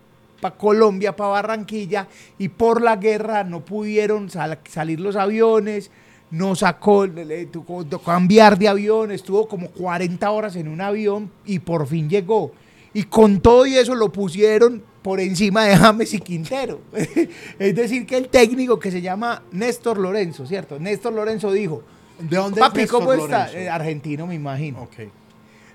para 0.42 0.56
Colombia, 0.58 1.16
para 1.16 1.30
Barranquilla, 1.30 2.08
y 2.40 2.50
por 2.50 2.82
la 2.82 2.96
guerra 2.96 3.44
no 3.44 3.64
pudieron 3.64 4.30
sal- 4.32 4.60
salir 4.68 5.00
los 5.00 5.16
aviones, 5.16 5.92
no 6.32 6.56
sacó, 6.56 7.06
le, 7.06 7.46
tocó 7.46 7.86
cambiar 8.04 8.58
de 8.58 8.68
avión, 8.68 9.12
estuvo 9.12 9.48
como 9.48 9.70
40 9.70 10.32
horas 10.32 10.56
en 10.56 10.68
un 10.68 10.82
avión 10.82 11.30
y 11.46 11.60
por 11.60 11.86
fin 11.86 12.10
llegó. 12.10 12.52
Y 12.94 13.04
con 13.04 13.40
todo 13.40 13.66
y 13.66 13.76
eso 13.76 13.96
lo 13.96 14.12
pusieron 14.12 14.84
por 15.02 15.20
encima 15.20 15.66
de 15.66 15.76
James 15.76 16.14
y 16.14 16.20
Quintero. 16.20 16.82
es 17.60 17.76
decir, 17.76 18.06
que 18.06 18.18
el 18.18 18.30
técnico 18.30 18.80
que 18.80 18.92
se 18.92 19.02
llama 19.02 19.44
Néstor 19.52 19.98
Lorenzo, 19.98 20.46
¿cierto? 20.46 20.80
Néstor 20.80 21.14
Lorenzo 21.14 21.52
dijo, 21.52 21.84
¿De 22.20 22.38
dónde 22.38 22.62
es 22.62 22.68
papi, 22.68 22.82
Néstor 22.82 23.00
¿cómo 23.00 23.14
está? 23.14 23.52
Eh, 23.54 23.70
argentino, 23.70 24.26
me 24.28 24.36
imagino. 24.36 24.88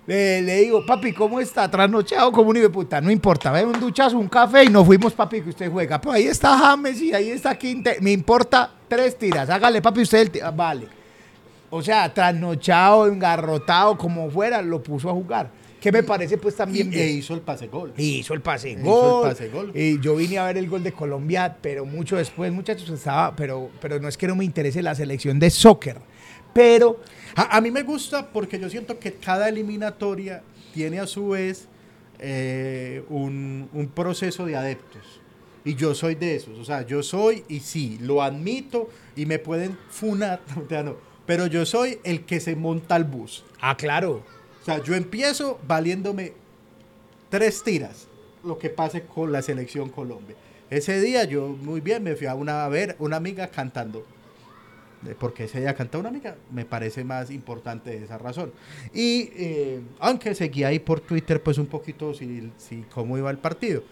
Le, 0.06 0.40
le 0.40 0.56
digo, 0.62 0.86
papi, 0.86 1.12
¿cómo 1.12 1.38
está? 1.38 1.70
Trasnochado 1.70 2.32
como 2.32 2.50
un 2.50 2.56
hijo 2.56 2.72
puta. 2.72 3.00
No 3.00 3.10
importa, 3.10 3.52
ve 3.52 3.64
un 3.64 3.78
duchazo, 3.78 4.18
un 4.18 4.28
café 4.28 4.64
y 4.64 4.68
nos 4.68 4.86
fuimos, 4.86 5.12
papi, 5.12 5.42
que 5.42 5.50
usted 5.50 5.70
juega. 5.70 6.00
Pues 6.00 6.16
ahí 6.16 6.26
está 6.26 6.56
James 6.56 7.00
y 7.02 7.12
ahí 7.12 7.30
está 7.30 7.58
Quinte. 7.58 7.98
Me 8.00 8.12
importa 8.12 8.70
tres 8.88 9.18
tiras. 9.18 9.50
Hágale, 9.50 9.82
papi, 9.82 10.00
usted 10.00 10.34
el 10.34 10.42
ah, 10.42 10.50
Vale. 10.50 10.88
O 11.70 11.82
sea, 11.82 12.12
trasnochado, 12.14 13.06
engarrotado, 13.06 13.98
como 13.98 14.30
fuera, 14.30 14.62
lo 14.62 14.82
puso 14.82 15.10
a 15.10 15.12
jugar. 15.12 15.50
Que 15.80 15.92
me 15.92 16.02
parece, 16.02 16.38
pues, 16.38 16.54
Y, 16.54 16.58
también 16.58 16.88
e 16.88 16.96
bien. 16.96 17.18
hizo 17.18 17.34
el 17.34 17.40
pase 17.40 17.68
gol. 17.68 17.92
Y 17.96 18.18
hizo 18.18 18.34
el 18.34 18.40
pase 18.40 18.70
Hizo 18.70 18.80
gol. 18.82 19.24
el 19.28 19.30
pase 19.30 19.48
gol. 19.48 19.72
Y 19.74 20.00
yo 20.00 20.16
vine 20.16 20.38
a 20.38 20.46
ver 20.46 20.58
el 20.58 20.68
gol 20.68 20.82
de 20.82 20.92
Colombia, 20.92 21.56
pero 21.60 21.84
mucho 21.86 22.16
después, 22.16 22.52
muchachos, 22.52 22.88
estaba, 22.90 23.34
pero, 23.36 23.70
pero 23.80 24.00
no 24.00 24.08
es 24.08 24.16
que 24.16 24.26
no 24.26 24.34
me 24.36 24.44
interese 24.44 24.82
la 24.82 24.94
selección 24.94 25.38
de 25.38 25.50
soccer. 25.50 25.98
pero 26.52 27.00
A, 27.36 27.56
a 27.56 27.60
mí 27.60 27.70
me 27.70 27.82
gusta 27.84 28.26
porque 28.32 28.58
yo 28.58 28.68
siento 28.68 28.98
que 28.98 29.12
cada 29.14 29.48
eliminatoria 29.48 30.42
tiene 30.74 30.98
a 30.98 31.06
su 31.06 31.28
vez 31.28 31.68
eh, 32.18 33.04
un, 33.08 33.68
un 33.72 33.86
proceso 33.88 34.44
de 34.46 34.56
adeptos. 34.56 35.20
Y 35.64 35.74
yo 35.74 35.94
soy 35.94 36.14
de 36.14 36.34
esos. 36.36 36.58
O 36.58 36.64
sea, 36.64 36.86
yo 36.86 37.02
soy, 37.02 37.44
y 37.48 37.60
sí, 37.60 37.98
lo 38.00 38.22
admito, 38.22 38.88
y 39.14 39.26
me 39.26 39.38
pueden 39.38 39.76
funar, 39.90 40.40
no, 40.84 40.96
pero 41.26 41.46
yo 41.46 41.66
soy 41.66 41.98
el 42.04 42.24
que 42.24 42.40
se 42.40 42.56
monta 42.56 42.94
al 42.94 43.04
bus. 43.04 43.44
ah, 43.60 43.76
claro. 43.76 44.24
O 44.68 44.70
sea, 44.70 44.84
yo 44.84 44.94
empiezo 44.94 45.58
valiéndome 45.66 46.34
tres 47.30 47.62
tiras 47.64 48.06
lo 48.44 48.58
que 48.58 48.68
pase 48.68 49.00
con 49.00 49.32
la 49.32 49.40
selección 49.40 49.88
Colombia. 49.88 50.36
Ese 50.68 51.00
día 51.00 51.24
yo 51.24 51.48
muy 51.48 51.80
bien 51.80 52.02
me 52.02 52.14
fui 52.16 52.26
a, 52.26 52.34
una, 52.34 52.68
ver 52.68 52.94
una 52.98 53.16
amiga 53.16 53.48
cantando. 53.48 54.04
Eh, 55.06 55.14
Porque 55.18 55.44
ese 55.44 55.60
día 55.60 55.74
canta 55.74 55.96
una 55.96 56.10
amiga, 56.10 56.36
me 56.52 56.66
parece 56.66 57.02
más 57.02 57.30
importante 57.30 57.96
esa 57.96 58.18
razón. 58.18 58.52
Y 58.92 59.30
eh, 59.36 59.80
aunque 60.00 60.34
seguí 60.34 60.64
ahí 60.64 60.78
por 60.80 61.00
Twitter, 61.00 61.42
pues 61.42 61.56
un 61.56 61.66
poquito 61.66 62.12
si, 62.12 62.52
si 62.58 62.82
cómo 62.92 63.16
iba 63.16 63.30
el 63.30 63.38
partido. 63.38 63.82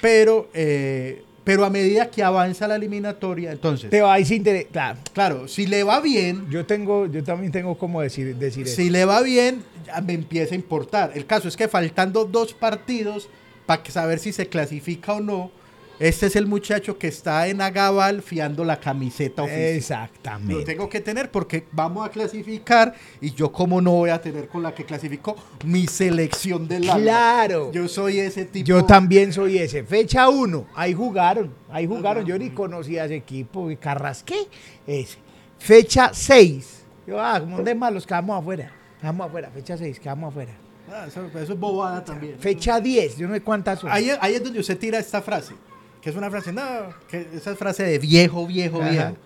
Pero, 0.00 0.48
eh, 0.54 1.22
pero 1.44 1.64
a 1.64 1.70
medida 1.70 2.10
que 2.10 2.22
avanza 2.22 2.66
la 2.66 2.76
eliminatoria, 2.76 3.52
entonces, 3.52 3.90
Te 3.90 4.00
vais 4.00 4.30
a 4.30 4.34
inter- 4.34 4.66
Claro. 4.72 4.98
claro, 5.12 5.48
si 5.48 5.66
le 5.66 5.84
va 5.84 6.00
bien, 6.00 6.46
Yo 6.50 6.64
tengo, 6.64 7.06
yo 7.06 7.22
también 7.22 7.52
tengo 7.52 7.76
como 7.76 8.00
decir, 8.00 8.34
decir 8.36 8.66
eso. 8.66 8.76
si 8.76 8.88
le 8.90 9.04
va 9.04 9.20
bien, 9.22 9.62
ya 9.86 10.00
me 10.00 10.14
empieza 10.14 10.54
a 10.54 10.56
importar. 10.56 11.12
El 11.14 11.26
caso 11.26 11.46
es 11.48 11.56
que 11.56 11.68
faltando 11.68 12.24
dos 12.24 12.54
partidos 12.54 13.28
para 13.66 13.84
saber 13.90 14.18
si 14.18 14.32
se 14.32 14.46
clasifica 14.48 15.12
o 15.14 15.20
no, 15.20 15.50
este 15.98 16.26
es 16.26 16.36
el 16.36 16.46
muchacho 16.46 16.98
que 16.98 17.08
está 17.08 17.46
en 17.48 17.60
Agabal 17.60 18.22
fiando 18.22 18.64
la 18.64 18.80
camiseta 18.80 19.42
oficial. 19.42 19.62
Lo 19.62 19.76
Exactamente. 19.76 20.64
tengo 20.64 20.88
que 20.88 21.00
tener 21.00 21.30
porque 21.30 21.66
vamos 21.72 22.06
a 22.06 22.10
clasificar 22.10 22.94
y 23.20 23.32
yo 23.32 23.52
como 23.52 23.80
no 23.80 23.92
voy 23.92 24.10
a 24.10 24.20
tener 24.20 24.48
con 24.48 24.62
la 24.62 24.74
que 24.74 24.84
clasificó 24.84 25.36
mi 25.64 25.86
selección 25.86 26.66
del 26.66 26.88
alma. 26.90 27.02
Claro. 27.02 27.72
Yo 27.72 27.86
soy 27.88 28.20
ese 28.20 28.44
tipo. 28.44 28.66
Yo 28.66 28.84
también 28.84 29.32
soy 29.32 29.58
ese. 29.58 29.84
Fecha 29.84 30.28
1, 30.28 30.66
ahí 30.74 30.94
jugaron, 30.94 31.54
ahí 31.70 31.86
jugaron. 31.86 32.24
Yo 32.24 32.38
ni 32.38 32.50
conocía 32.50 33.04
ese 33.04 33.16
equipo, 33.16 33.70
y 33.70 33.76
Carrasqué, 33.76 34.48
ese. 34.86 35.18
Fecha 35.58 36.10
6. 36.12 36.84
Yo, 37.06 37.20
ah, 37.20 37.40
como 37.40 37.62
de 37.62 37.74
malos, 37.74 38.06
quedamos 38.06 38.38
afuera. 38.40 38.72
Quedamos 39.00 39.26
afuera, 39.26 39.50
fecha 39.50 39.76
6, 39.76 40.00
quedamos 40.00 40.30
afuera. 40.30 40.52
Ah, 40.90 41.04
eso, 41.08 41.26
eso 41.26 41.52
es 41.52 41.58
bobada 41.58 42.04
también. 42.04 42.38
Fecha 42.38 42.80
10, 42.80 43.16
yo 43.16 43.28
no 43.28 43.34
sé 43.34 43.40
cuántas 43.42 43.80
son. 43.80 43.90
Ahí, 43.90 44.10
ahí 44.20 44.34
es 44.34 44.42
donde 44.42 44.60
usted 44.60 44.78
tira 44.78 44.98
esta 44.98 45.22
frase, 45.22 45.54
que 46.04 46.10
es 46.10 46.16
una 46.16 46.30
frase, 46.30 46.52
no, 46.52 46.62
que 47.08 47.26
esa 47.34 47.56
frase 47.56 47.82
de 47.82 47.98
viejo, 47.98 48.46
viejo, 48.46 48.78
Ajá. 48.82 48.90
viejo. 48.90 49.16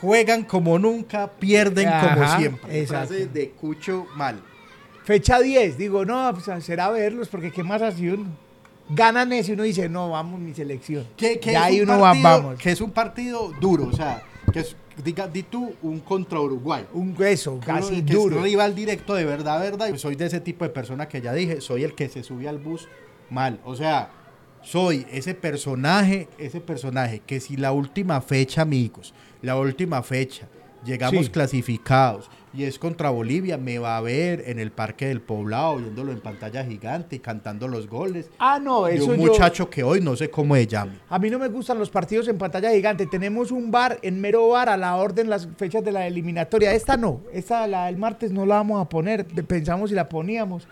Juegan 0.00 0.44
como 0.44 0.78
nunca, 0.78 1.30
pierden 1.30 1.90
como 1.90 2.38
siempre. 2.38 2.80
exacto. 2.80 3.08
Frase 3.08 3.26
de 3.26 3.50
Cucho 3.50 4.06
mal. 4.16 4.40
Fecha 5.04 5.38
10, 5.38 5.76
digo, 5.76 6.06
no, 6.06 6.32
pues 6.32 6.64
será 6.64 6.88
verlos, 6.88 7.28
porque 7.28 7.52
qué 7.52 7.62
más 7.62 7.82
así 7.82 8.08
uno. 8.08 8.24
Ganan 8.88 9.30
eso 9.34 9.50
y 9.50 9.54
uno 9.54 9.64
dice, 9.64 9.90
no, 9.90 10.08
vamos, 10.08 10.40
mi 10.40 10.54
selección. 10.54 11.06
Que, 11.18 11.38
que 11.38 11.52
ya 11.52 11.58
es 11.58 11.66
ahí 11.66 11.80
un 11.82 11.90
uno 11.90 12.00
va, 12.00 12.14
vamos. 12.14 12.58
Que 12.58 12.70
es 12.70 12.80
un 12.80 12.92
partido 12.92 13.52
duro, 13.60 13.88
o 13.88 13.92
sea, 13.92 14.22
que 14.54 14.60
es, 14.60 14.74
diga, 15.04 15.28
di 15.28 15.42
tú, 15.42 15.74
un 15.82 16.00
contra 16.00 16.40
Uruguay. 16.40 16.86
Un 16.94 17.14
hueso, 17.16 17.60
casi 17.62 18.02
que 18.02 18.14
duro. 18.14 18.38
Es 18.38 18.42
rival 18.44 18.74
directo 18.74 19.12
de 19.12 19.26
verdad, 19.26 19.60
verdad. 19.60 19.90
Yo 19.90 19.98
soy 19.98 20.16
de 20.16 20.24
ese 20.24 20.40
tipo 20.40 20.64
de 20.64 20.70
persona 20.70 21.06
que 21.08 21.20
ya 21.20 21.34
dije, 21.34 21.60
soy 21.60 21.84
el 21.84 21.94
que 21.94 22.08
se 22.08 22.22
sube 22.22 22.48
al 22.48 22.56
bus 22.56 22.88
mal. 23.28 23.60
O 23.64 23.76
sea, 23.76 24.10
soy 24.62 25.06
ese 25.10 25.34
personaje, 25.34 26.28
ese 26.38 26.60
personaje 26.60 27.20
que 27.26 27.40
si 27.40 27.56
la 27.56 27.72
última 27.72 28.20
fecha, 28.20 28.62
amigos, 28.62 29.14
la 29.42 29.56
última 29.56 30.02
fecha, 30.02 30.46
llegamos 30.84 31.26
Sí. 31.26 31.30
clasificados 31.30 32.30
y 32.52 32.64
es 32.64 32.78
contra 32.78 33.10
Bolivia, 33.10 33.56
me 33.58 33.78
va 33.78 33.96
a 33.96 34.00
ver 34.00 34.42
en 34.46 34.58
el 34.58 34.72
Parque 34.72 35.06
del 35.06 35.20
Poblado, 35.20 35.76
viéndolo 35.76 36.10
en 36.10 36.20
pantalla 36.20 36.64
gigante 36.64 37.16
y 37.16 37.18
cantando 37.20 37.68
los 37.68 37.86
goles. 37.86 38.28
Ah, 38.38 38.58
no, 38.60 38.86
De 38.86 38.96
eso 38.96 39.06
un 39.10 39.16
yo- 39.18 39.26
muchacho 39.26 39.70
que 39.70 39.82
hoy 39.84 40.00
no 40.00 40.16
sé 40.16 40.30
cómo 40.30 40.56
se 40.56 40.66
llama. 40.66 40.92
A 41.08 41.18
mí 41.18 41.30
no 41.30 41.38
me 41.38 41.48
gustan 41.48 41.78
los 41.78 41.90
partidos 41.90 42.26
en 42.28 42.38
pantalla 42.38 42.70
gigante. 42.72 43.06
Tenemos 43.06 43.52
un 43.52 43.70
bar 43.70 43.98
en 44.02 44.20
mero 44.20 44.48
bar 44.48 44.68
a 44.68 44.76
la 44.76 44.96
orden 44.96 45.30
las 45.30 45.48
fechas 45.58 45.84
de 45.84 45.92
la 45.92 46.06
eliminatoria. 46.06 46.74
Esta 46.74 46.96
no, 46.96 47.20
esta 47.32 47.66
la 47.66 47.86
del 47.86 47.96
martes 47.98 48.32
no 48.32 48.44
la 48.46 48.56
vamos 48.56 48.80
a 48.84 48.88
poner. 48.88 49.24
Pensamos 49.26 49.90
si 49.90 49.96
la 49.96 50.08
poníamos. 50.08 50.66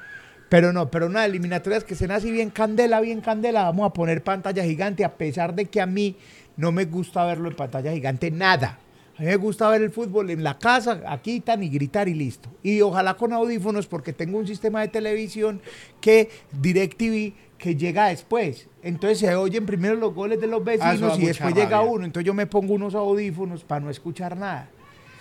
Pero 0.49 0.73
no, 0.73 0.91
pero 0.91 1.07
una 1.07 1.25
eliminatoria 1.25 1.81
que 1.81 1.95
estén 1.95 2.11
así 2.11 2.31
bien 2.31 2.51
candela, 2.51 3.01
bien 3.01 3.21
candela, 3.21 3.65
vamos 3.65 3.87
a 3.87 3.93
poner 3.93 4.23
pantalla 4.23 4.65
gigante, 4.65 5.05
a 5.05 5.15
pesar 5.17 5.55
de 5.55 5.67
que 5.67 5.81
a 5.81 5.87
mí 5.87 6.17
no 6.57 6.73
me 6.73 6.87
gusta 6.87 7.25
verlo 7.25 7.49
en 7.49 7.57
pantalla 7.57 7.93
gigante, 7.93 8.31
nada. 8.31 8.79
A 9.19 9.21
mí 9.21 9.27
me 9.27 9.37
gusta 9.37 9.69
ver 9.69 9.83
el 9.83 9.91
fútbol 9.91 10.31
en 10.31 10.45
la 10.45 10.59
casa, 10.59 11.03
aquí 11.07 11.41
tan 11.41 11.63
y 11.63 11.69
gritar 11.69 12.09
y 12.09 12.15
listo. 12.15 12.49
Y 12.63 12.81
ojalá 12.81 13.15
con 13.15 13.33
audífonos, 13.33 13.87
porque 13.87 14.13
tengo 14.13 14.39
un 14.39 14.47
sistema 14.47 14.81
de 14.81 14.89
televisión 14.89 15.61
que 16.01 16.31
DirecTV 16.53 17.35
que 17.59 17.75
llega 17.75 18.07
después. 18.07 18.69
Entonces 18.83 19.19
se 19.19 19.35
oyen 19.35 19.67
primero 19.67 19.97
los 19.97 20.15
goles 20.15 20.41
de 20.41 20.47
los 20.47 20.61
Ah, 20.61 20.65
vecinos 20.65 21.17
y 21.17 21.23
mucha 21.23 21.27
después 21.27 21.55
llega 21.55 21.81
uno. 21.83 22.05
Entonces 22.05 22.27
yo 22.27 22.33
me 22.33 22.47
pongo 22.47 22.75
unos 22.75 22.95
audífonos 22.95 23.65
para 23.65 23.81
no 23.81 23.91
escuchar 23.91 24.37
nada. 24.37 24.71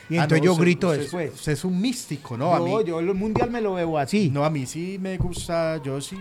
Y 0.09 0.17
Ah, 0.17 0.23
entonces 0.23 0.39
no, 0.39 0.45
yo 0.45 0.51
usted- 0.53 0.63
grito 0.63 0.87
usted- 0.89 1.01
después. 1.01 1.33
Usted 1.33 1.51
es 1.51 1.63
un 1.65 1.81
místico, 1.81 2.37
¿no? 2.37 2.53
A 2.53 2.59
mí, 2.59 2.71
yo, 2.71 2.81
yo 2.83 2.99
el 2.99 3.13
mundial 3.13 3.51
me 3.51 3.61
lo 3.61 3.73
veo 3.73 3.97
así. 3.97 4.29
No, 4.29 4.45
a 4.45 4.49
mí 4.49 4.65
sí 4.65 4.97
me 5.01 5.17
gusta, 5.17 5.81
yo 5.83 5.99
sí, 5.99 6.17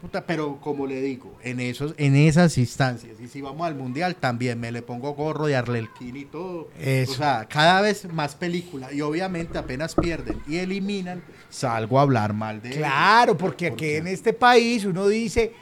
puta, 0.00 0.24
pero 0.24 0.58
como 0.60 0.86
le 0.86 1.00
digo, 1.02 1.36
en 1.42 1.60
esos, 1.60 1.92
en 1.98 2.16
esas 2.16 2.56
instancias, 2.56 3.20
y 3.20 3.28
si 3.28 3.40
vamos 3.42 3.66
al 3.66 3.74
mundial 3.74 4.14
también 4.16 4.58
me 4.60 4.70
le 4.72 4.80
pongo 4.80 5.12
gorro 5.14 5.46
de 5.46 5.56
Arlequín 5.56 6.16
y 6.16 6.24
todo. 6.24 6.68
Eso. 6.80 7.12
O 7.12 7.14
sea, 7.16 7.46
cada 7.50 7.80
vez 7.82 8.10
más 8.12 8.34
película. 8.34 8.92
Y 8.92 9.00
obviamente 9.02 9.58
apenas 9.58 9.94
pierden 9.94 10.40
y 10.46 10.56
eliminan, 10.56 11.22
salgo 11.50 11.98
a 11.98 12.02
hablar 12.02 12.32
mal 12.32 12.62
de 12.62 12.68
ellos. 12.68 12.78
Claro, 12.78 13.36
porque 13.36 13.66
aquí 13.66 13.90
en 13.94 14.06
este 14.06 14.32
país 14.32 14.84
uno 14.84 15.06
dice 15.08 15.52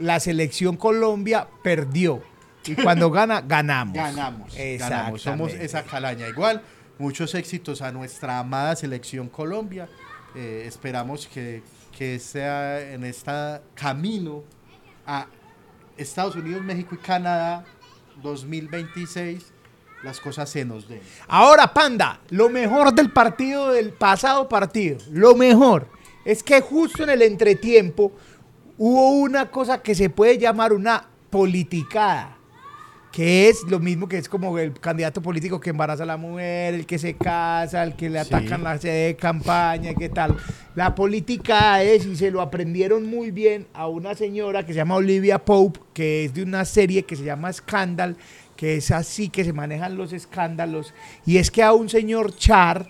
la 0.00 0.18
selección 0.20 0.76
Colombia 0.76 1.46
perdió. 1.62 2.20
Y 2.66 2.74
cuando 2.74 3.10
gana, 3.12 3.40
ganamos. 3.42 3.94
Ganamos, 3.94 4.52
ganamos, 4.78 5.22
somos 5.22 5.52
esa 5.54 5.84
calaña. 5.84 6.26
Igual, 6.28 6.62
muchos 6.98 7.34
éxitos 7.34 7.82
a 7.82 7.92
nuestra 7.92 8.38
amada 8.38 8.76
selección 8.76 9.28
Colombia. 9.28 9.88
Eh, 10.34 10.64
esperamos 10.66 11.26
que, 11.26 11.62
que 11.96 12.18
sea 12.18 12.92
en 12.92 13.04
este 13.04 13.30
camino 13.74 14.44
a 15.06 15.26
Estados 15.96 16.36
Unidos, 16.36 16.62
México 16.62 16.94
y 16.94 16.98
Canadá 16.98 17.64
2026 18.22 19.52
las 20.04 20.20
cosas 20.20 20.50
se 20.50 20.64
nos 20.64 20.86
den. 20.86 21.00
Ahora, 21.26 21.72
Panda, 21.72 22.20
lo 22.28 22.50
mejor 22.50 22.94
del 22.94 23.10
partido, 23.10 23.72
del 23.72 23.92
pasado 23.92 24.48
partido, 24.48 24.98
lo 25.10 25.34
mejor 25.34 25.88
es 26.24 26.42
que 26.42 26.60
justo 26.60 27.02
en 27.02 27.10
el 27.10 27.22
entretiempo 27.22 28.12
hubo 28.76 29.10
una 29.12 29.50
cosa 29.50 29.82
que 29.82 29.94
se 29.94 30.10
puede 30.10 30.38
llamar 30.38 30.72
una 30.72 31.06
politicada, 31.30 32.33
que 33.14 33.48
es 33.48 33.62
lo 33.70 33.78
mismo 33.78 34.08
que 34.08 34.18
es 34.18 34.28
como 34.28 34.58
el 34.58 34.72
candidato 34.80 35.22
político 35.22 35.60
que 35.60 35.70
embaraza 35.70 36.02
a 36.02 36.06
la 36.06 36.16
mujer, 36.16 36.74
el 36.74 36.84
que 36.84 36.98
se 36.98 37.14
casa, 37.14 37.84
el 37.84 37.94
que 37.94 38.10
le 38.10 38.20
Sí. 38.24 38.26
atacan 38.34 38.64
la 38.64 38.76
sede 38.76 39.06
de 39.06 39.14
campaña, 39.16 39.94
¿qué 39.94 40.08
tal? 40.08 40.36
La 40.74 40.96
política 40.96 41.80
es, 41.84 42.04
y 42.06 42.16
se 42.16 42.32
lo 42.32 42.40
aprendieron 42.40 43.06
muy 43.06 43.30
bien 43.30 43.68
a 43.72 43.86
una 43.86 44.16
señora 44.16 44.66
que 44.66 44.72
se 44.72 44.78
llama 44.78 44.96
Olivia 44.96 45.38
Pope, 45.38 45.78
que 45.94 46.24
es 46.24 46.34
de 46.34 46.42
una 46.42 46.64
serie 46.64 47.04
que 47.04 47.14
se 47.14 47.22
llama 47.22 47.52
Scandal, 47.52 48.16
que 48.56 48.78
es 48.78 48.90
así 48.90 49.28
que 49.28 49.44
se 49.44 49.52
manejan 49.52 49.96
los 49.96 50.12
escándalos, 50.12 50.92
y 51.24 51.36
es 51.36 51.52
que 51.52 51.62
a 51.62 51.72
un 51.72 51.88
señor 51.88 52.34
Char 52.34 52.88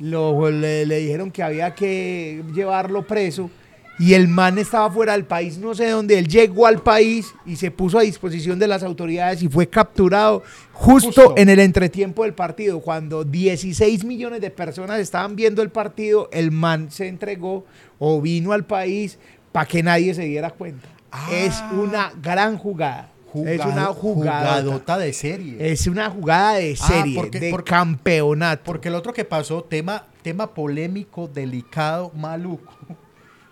lo, 0.00 0.50
le, 0.50 0.84
le 0.84 0.98
dijeron 0.98 1.30
que 1.30 1.42
había 1.42 1.74
que 1.74 2.42
llevarlo 2.54 3.06
preso, 3.06 3.50
y 3.98 4.14
el 4.14 4.28
man 4.28 4.58
estaba 4.58 4.90
fuera 4.90 5.12
del 5.12 5.24
país, 5.24 5.58
no 5.58 5.74
sé 5.74 5.88
dónde, 5.90 6.18
él 6.18 6.28
llegó 6.28 6.66
al 6.66 6.80
país 6.82 7.34
y 7.44 7.56
se 7.56 7.70
puso 7.70 7.98
a 7.98 8.02
disposición 8.02 8.58
de 8.58 8.68
las 8.68 8.82
autoridades 8.82 9.42
y 9.42 9.48
fue 9.48 9.66
capturado 9.68 10.42
justo, 10.72 11.06
Justo. 11.22 11.34
en 11.36 11.48
el 11.48 11.58
entretiempo 11.58 12.22
del 12.22 12.34
partido, 12.34 12.80
cuando 12.80 13.24
16 13.24 14.04
millones 14.04 14.40
de 14.40 14.50
personas 14.50 15.00
estaban 15.00 15.34
viendo 15.36 15.62
el 15.62 15.70
partido, 15.70 16.28
el 16.32 16.50
man 16.52 16.90
se 16.90 17.08
entregó 17.08 17.64
o 17.98 18.20
vino 18.20 18.52
al 18.52 18.64
país 18.64 19.18
para 19.50 19.66
que 19.66 19.82
nadie 19.82 20.14
se 20.14 20.22
diera 20.22 20.50
cuenta. 20.50 20.86
Ah. 21.10 21.28
Es 21.32 21.60
una 21.72 22.12
gran 22.22 22.56
jugada. 22.58 23.10
es 23.34 23.60
una 23.64 23.86
jugada. 23.86 24.40
jugadota 24.62 24.96
de 24.98 25.12
serie. 25.12 25.72
Es 25.72 25.86
una 25.86 26.08
jugada 26.10 26.54
de 26.54 26.76
Ah, 26.80 26.86
serie, 26.86 27.14
porque- 27.16 27.40
de 27.40 27.50
porque- 27.50 27.70
campeonato. 27.70 28.62
Porque 28.64 28.88
el 28.88 28.94
otro 28.94 29.12
que 29.12 29.24
pasó, 29.24 29.62
tema, 29.64 30.06
tema 30.22 30.52
polémico, 30.54 31.28
delicado, 31.28 32.10
maluco, 32.14 32.72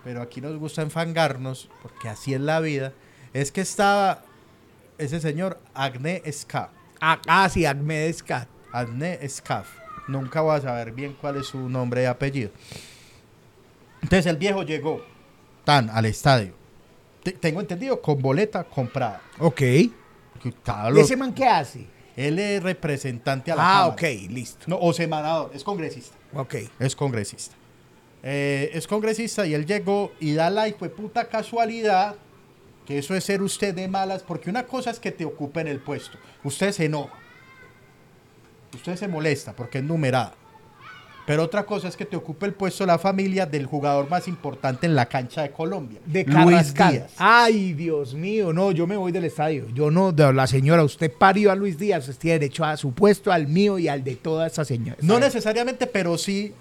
pero 0.07 0.23
aquí 0.23 0.41
nos 0.41 0.57
gusta 0.57 0.83
enfangarnos, 0.83 1.69
porque 1.83 2.09
así 2.09 2.33
es 2.33 2.41
la 2.41 2.61
vida, 2.61 2.93
es 3.33 3.51
que 3.51 3.61
estaba 3.61 4.23
ese 4.99 5.19
señor 5.21 5.59
Agne 5.75 6.23
Scaf. 6.31 6.71
Ah, 7.01 7.21
ah, 7.27 7.49
sí, 7.49 7.67
Ahmed 7.67 8.07
Escat. 8.07 8.47
Agne 8.71 9.19
Scaf. 9.29 9.67
Nunca 10.07 10.43
voy 10.43 10.57
a 10.57 10.61
saber 10.61 10.93
bien 10.93 11.17
cuál 11.21 11.39
es 11.39 11.47
su 11.49 11.69
nombre 11.69 12.05
y 12.05 12.07
apellido. 12.07 12.51
Entonces 14.01 14.27
el 14.27 14.37
viejo 14.37 14.63
llegó 14.63 15.05
tan 15.65 15.91
al 15.91 16.05
estadio. 16.05 16.53
Te- 17.25 17.33
tengo 17.33 17.61
entendido 17.61 18.01
con 18.01 18.23
boleta 18.23 18.63
comprada. 18.63 19.21
Ok. 19.41 19.61
¿Y 19.63 21.01
ese 21.01 21.17
man 21.17 21.35
qué 21.35 21.47
hace? 21.49 21.85
Él 22.15 22.39
es 22.39 22.63
representante 22.63 23.51
a 23.51 23.57
la 23.57 23.63
Ah, 23.63 23.73
Cámara. 23.73 23.93
ok, 23.95 24.31
listo. 24.31 24.65
No, 24.69 24.79
o 24.79 24.93
senador, 24.93 25.51
es 25.53 25.65
congresista. 25.65 26.15
Ok. 26.33 26.55
Es 26.79 26.95
congresista. 26.95 27.57
Eh, 28.23 28.70
es 28.73 28.87
congresista 28.87 29.46
y 29.46 29.54
él 29.54 29.66
llegó 29.66 30.12
y 30.18 30.35
da 30.35 30.50
la 30.50 30.68
puta 30.68 31.28
casualidad 31.28 32.16
que 32.87 32.99
eso 32.99 33.14
es 33.14 33.25
ser 33.25 33.42
usted 33.42 33.75
de 33.75 33.88
malas, 33.88 34.23
porque 34.23 34.49
una 34.49 34.64
cosa 34.64 34.90
es 34.90 35.00
que 35.00 35.11
te 35.11 35.25
ocupen 35.25 35.66
el 35.66 35.80
puesto. 35.80 36.18
Usted 36.44 36.73
se 36.73 36.85
enoja. 36.85 37.14
Usted 38.73 38.96
se 38.96 39.08
molesta 39.08 39.52
porque 39.52 39.78
es 39.78 39.85
numerada. 39.85 40.35
Pero 41.26 41.42
otra 41.42 41.66
cosa 41.66 41.88
es 41.88 41.96
que 41.96 42.06
te 42.06 42.16
ocupe 42.16 42.46
el 42.46 42.54
puesto 42.54 42.87
la 42.87 42.99
familia 42.99 43.46
del 43.46 43.66
jugador 43.66 44.08
más 44.08 44.28
importante 44.28 44.87
en 44.87 44.94
la 44.94 45.06
cancha 45.06 45.42
de 45.42 45.50
Colombia, 45.50 45.99
De 46.06 46.23
Luis 46.23 46.37
Carrascal. 46.37 46.92
Díaz. 46.92 47.12
Ay, 47.18 47.73
Dios 47.73 48.14
mío, 48.14 48.52
no, 48.52 48.70
yo 48.70 48.87
me 48.87 48.96
voy 48.96 49.11
del 49.11 49.25
estadio. 49.25 49.66
Yo 49.75 49.90
no, 49.90 50.12
de 50.12 50.32
la 50.32 50.46
señora, 50.46 50.85
usted 50.85 51.12
parió 51.12 51.50
a 51.50 51.56
Luis 51.56 51.76
Díaz, 51.76 52.08
usted 52.08 52.20
tiene 52.20 52.38
derecho 52.38 52.64
a 52.64 52.76
su 52.76 52.92
puesto, 52.92 53.32
al 53.32 53.49
mío 53.49 53.76
y 53.80 53.88
al 53.88 54.04
de 54.04 54.14
toda 54.14 54.46
esa 54.46 54.64
señora. 54.64 54.99
No 55.02 55.18
necesariamente, 55.18 55.88
pero 55.88 56.16
sí 56.16 56.54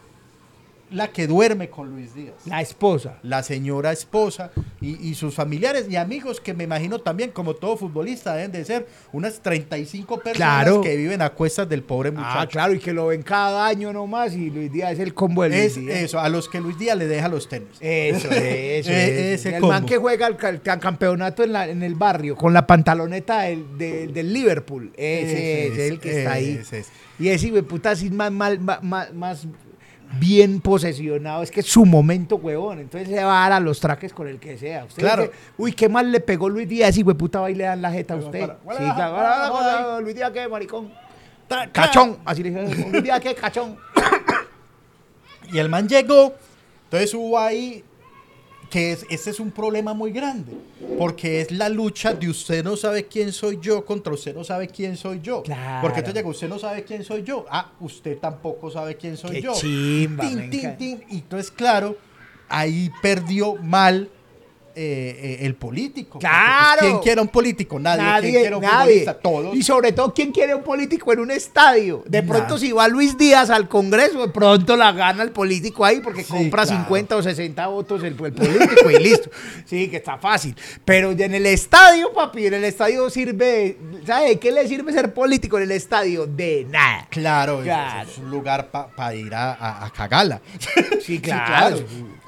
la 0.95 1.09
que 1.09 1.27
duerme 1.27 1.69
con 1.69 1.89
Luis 1.89 2.13
Díaz. 2.15 2.33
La 2.45 2.61
esposa. 2.61 3.19
la 3.23 3.43
señora 3.43 3.91
esposa 3.91 4.51
y, 4.81 5.09
y 5.09 5.15
sus 5.15 5.33
familiares 5.35 5.87
y 5.89 5.95
amigos 5.95 6.39
que 6.39 6.53
me 6.53 6.63
imagino 6.63 6.99
también, 6.99 7.31
como 7.31 7.53
todo 7.55 7.75
futbolista, 7.77 8.33
deben 8.35 8.51
de 8.51 8.63
ser 8.65 8.87
unas 9.11 9.39
35 9.41 10.15
personas 10.21 10.35
Claro. 10.35 10.81
que 10.81 10.95
viven 10.95 11.21
a 11.21 11.29
cuestas 11.31 11.67
del 11.67 11.83
pobre 11.83 12.11
muchacho. 12.11 12.39
Ah, 12.39 12.47
claro, 12.47 12.73
y 12.73 12.79
que 12.79 12.93
lo 12.93 13.07
ven 13.07 13.23
cada 13.23 13.65
año 13.67 13.91
nomás 13.93 14.33
y 14.33 14.49
Luis 14.49 14.71
Díaz 14.71 14.93
es 14.93 14.99
el 14.99 15.13
combo 15.13 15.43
de 15.43 15.49
Luis 15.49 15.61
Es 15.63 15.75
Díaz. 15.75 15.97
eso, 15.99 16.19
a 16.19 16.29
los 16.29 16.47
que 16.49 16.61
Luis 16.61 16.77
Díaz 16.79 16.97
le 16.97 17.07
deja 17.07 17.27
los 17.27 17.47
tenis. 17.49 17.69
Eso, 17.79 18.27
eso, 18.31 18.35
eso. 18.91 18.91
ese 18.91 19.49
el 19.49 19.61
combo. 19.61 19.67
man 19.73 19.85
que 19.85 19.97
juega 19.97 20.27
el, 20.27 20.37
ca- 20.37 20.49
el 20.49 20.61
campeonato 20.61 21.43
en, 21.43 21.51
la- 21.53 21.67
en 21.67 21.83
el 21.83 21.95
barrio 21.95 22.35
con 22.35 22.53
la 22.53 22.65
pantaloneta 22.65 23.41
del, 23.41 23.77
del- 23.77 24.13
del 24.13 24.33
Liverpool. 24.33 24.91
Ese, 24.95 25.67
Ese 25.67 25.85
es, 25.85 25.91
el 25.91 25.99
que 25.99 26.17
está 26.19 26.33
ahí. 26.33 26.59
es. 26.71 26.87
Y 27.19 27.29
ese 27.29 27.63
puta 27.63 27.91
así 27.91 28.09
más, 28.09 28.31
mal- 28.31 28.59
ma- 28.59 28.79
ma- 28.81 29.07
más, 29.13 29.47
bien 30.19 30.61
posesionado. 30.61 31.43
Es 31.43 31.51
que 31.51 31.59
es 31.61 31.65
su 31.65 31.85
momento, 31.85 32.35
huevón. 32.37 32.79
Entonces 32.79 33.09
se 33.09 33.23
va 33.23 33.39
a 33.45 33.49
dar 33.49 33.53
a 33.53 33.59
los 33.59 33.79
traques 33.79 34.13
con 34.13 34.27
el 34.27 34.39
que 34.39 34.57
sea. 34.57 34.85
Usted 34.85 35.01
Claro. 35.03 35.23
dice, 35.23 35.33
Uy, 35.57 35.73
qué 35.73 35.89
mal 35.89 36.11
le 36.11 36.19
pegó 36.19 36.47
Luis 36.49 36.67
Díaz. 36.67 36.95
Y 36.97 37.01
hijo 37.01 37.09
de 37.09 37.15
puta 37.15 37.39
va 37.41 37.51
y 37.51 37.55
le 37.55 37.63
dan 37.65 37.81
la 37.81 37.91
jeta 37.91 38.13
a 38.13 38.17
usted. 38.17 38.39
para- 38.41 38.53
Sí, 38.55 38.83
para- 38.83 38.95
claro. 38.95 39.15
para- 39.15 39.51
para- 39.51 40.01
Luis 40.01 40.15
Díaz, 40.15 40.31
¿qué, 40.31 40.47
maricón? 40.47 40.91
Ta- 41.47 41.69
Cachón. 41.71 42.17
Así 42.25 42.41
le 42.43 42.49
dije, 42.51 42.89
Luis 42.91 43.03
Díaz, 43.03 43.19
¿qué? 43.19 43.35
Cachón. 43.35 43.77
Y 45.51 45.59
el 45.59 45.69
man 45.69 45.87
llegó, 45.87 46.33
entonces 46.85 47.13
hubo 47.13 47.37
ahí 47.37 47.83
que 48.69 48.91
es, 48.91 49.05
ese 49.09 49.29
es 49.29 49.39
un 49.39 49.51
problema 49.51 49.93
muy 49.93 50.11
grande, 50.11 50.53
porque 50.97 51.41
es 51.41 51.51
la 51.51 51.69
lucha 51.69 52.13
de 52.13 52.29
usted 52.29 52.63
no 52.63 52.75
sabe 52.77 53.05
quién 53.05 53.31
soy 53.31 53.59
yo 53.61 53.85
contra 53.85 54.13
usted 54.13 54.35
no 54.35 54.43
sabe 54.43 54.67
quién 54.67 54.97
soy 54.97 55.19
yo. 55.21 55.43
Claro. 55.43 55.81
Porque 55.81 55.99
entonces 55.99 56.15
llega, 56.21 56.29
usted 56.29 56.49
no 56.49 56.59
sabe 56.59 56.83
quién 56.83 57.03
soy 57.03 57.23
yo. 57.23 57.45
Ah, 57.49 57.71
usted 57.79 58.17
tampoco 58.17 58.69
sabe 58.71 58.95
quién 58.95 59.17
soy 59.17 59.31
Qué 59.31 59.41
yo. 59.41 59.53
chimba, 59.53 60.27
Tin, 60.27 60.49
tin, 60.49 60.77
tin. 60.77 61.03
Y 61.09 61.15
entonces, 61.19 61.51
claro, 61.51 61.97
ahí 62.49 62.89
perdió 63.01 63.55
mal 63.55 64.09
eh, 64.75 65.37
eh, 65.41 65.45
el 65.45 65.55
político. 65.55 66.19
Pues, 66.19 66.29
Claro. 66.31 66.79
¿Quién 66.81 66.97
quiere 66.99 67.21
un 67.21 67.27
político? 67.29 67.79
Nadie. 67.79 67.97
¿Quién 68.01 68.11
Nadie, 68.13 68.31
quiere 68.41 68.55
un 68.55 68.61
nadie. 68.61 69.05
Todos. 69.21 69.55
Y 69.55 69.63
sobre 69.63 69.91
todo, 69.91 70.13
¿quién 70.13 70.31
quiere 70.31 70.53
un 70.55 70.63
político 70.63 71.13
en 71.13 71.19
un 71.19 71.31
estadio? 71.31 72.03
De 72.07 72.21
pronto, 72.23 72.57
si 72.57 72.71
va 72.71 72.87
Luis 72.87 73.17
Díaz 73.17 73.49
al 73.49 73.67
Congreso, 73.69 74.21
de 74.25 74.31
pronto 74.33 74.75
la 74.75 74.91
gana 74.91 75.23
el 75.23 75.31
político 75.31 75.85
ahí 75.85 75.99
porque 76.01 76.23
Sí, 76.23 76.31
compra 76.33 76.63
claro. 76.63 76.79
50 76.83 77.15
o 77.17 77.23
60 77.23 77.67
votos 77.67 78.01
el, 78.03 78.07
el 78.07 78.33
político 78.33 78.89
y 78.91 78.99
listo. 79.03 79.29
Sí, 79.65 79.87
que 79.89 79.97
está 79.97 80.17
fácil. 80.17 80.55
Pero 80.83 81.11
en 81.11 81.33
el 81.33 81.45
estadio, 81.45 82.13
papi, 82.13 82.45
en 82.47 82.53
el 82.55 82.63
estadio 82.65 83.09
sirve. 83.09 83.77
¿Sabe 84.05 84.29
de 84.29 84.39
qué 84.39 84.51
le 84.51 84.67
sirve 84.67 84.91
ser 84.93 85.13
político 85.13 85.57
en 85.57 85.63
el 85.63 85.71
estadio? 85.71 86.25
De 86.27 86.65
nada. 86.69 87.07
Claro, 87.09 87.59
es- 87.59 87.65
Claro. 87.65 88.09
es 88.09 88.17
un 88.17 88.29
lugar 88.29 88.69
para 88.71 89.15
ir 89.15 89.33
a, 89.33 89.53
a, 89.53 89.85
a 89.85 89.89
cagarla. 89.91 90.41
Sí, 91.01 91.19
claro. 91.19 91.77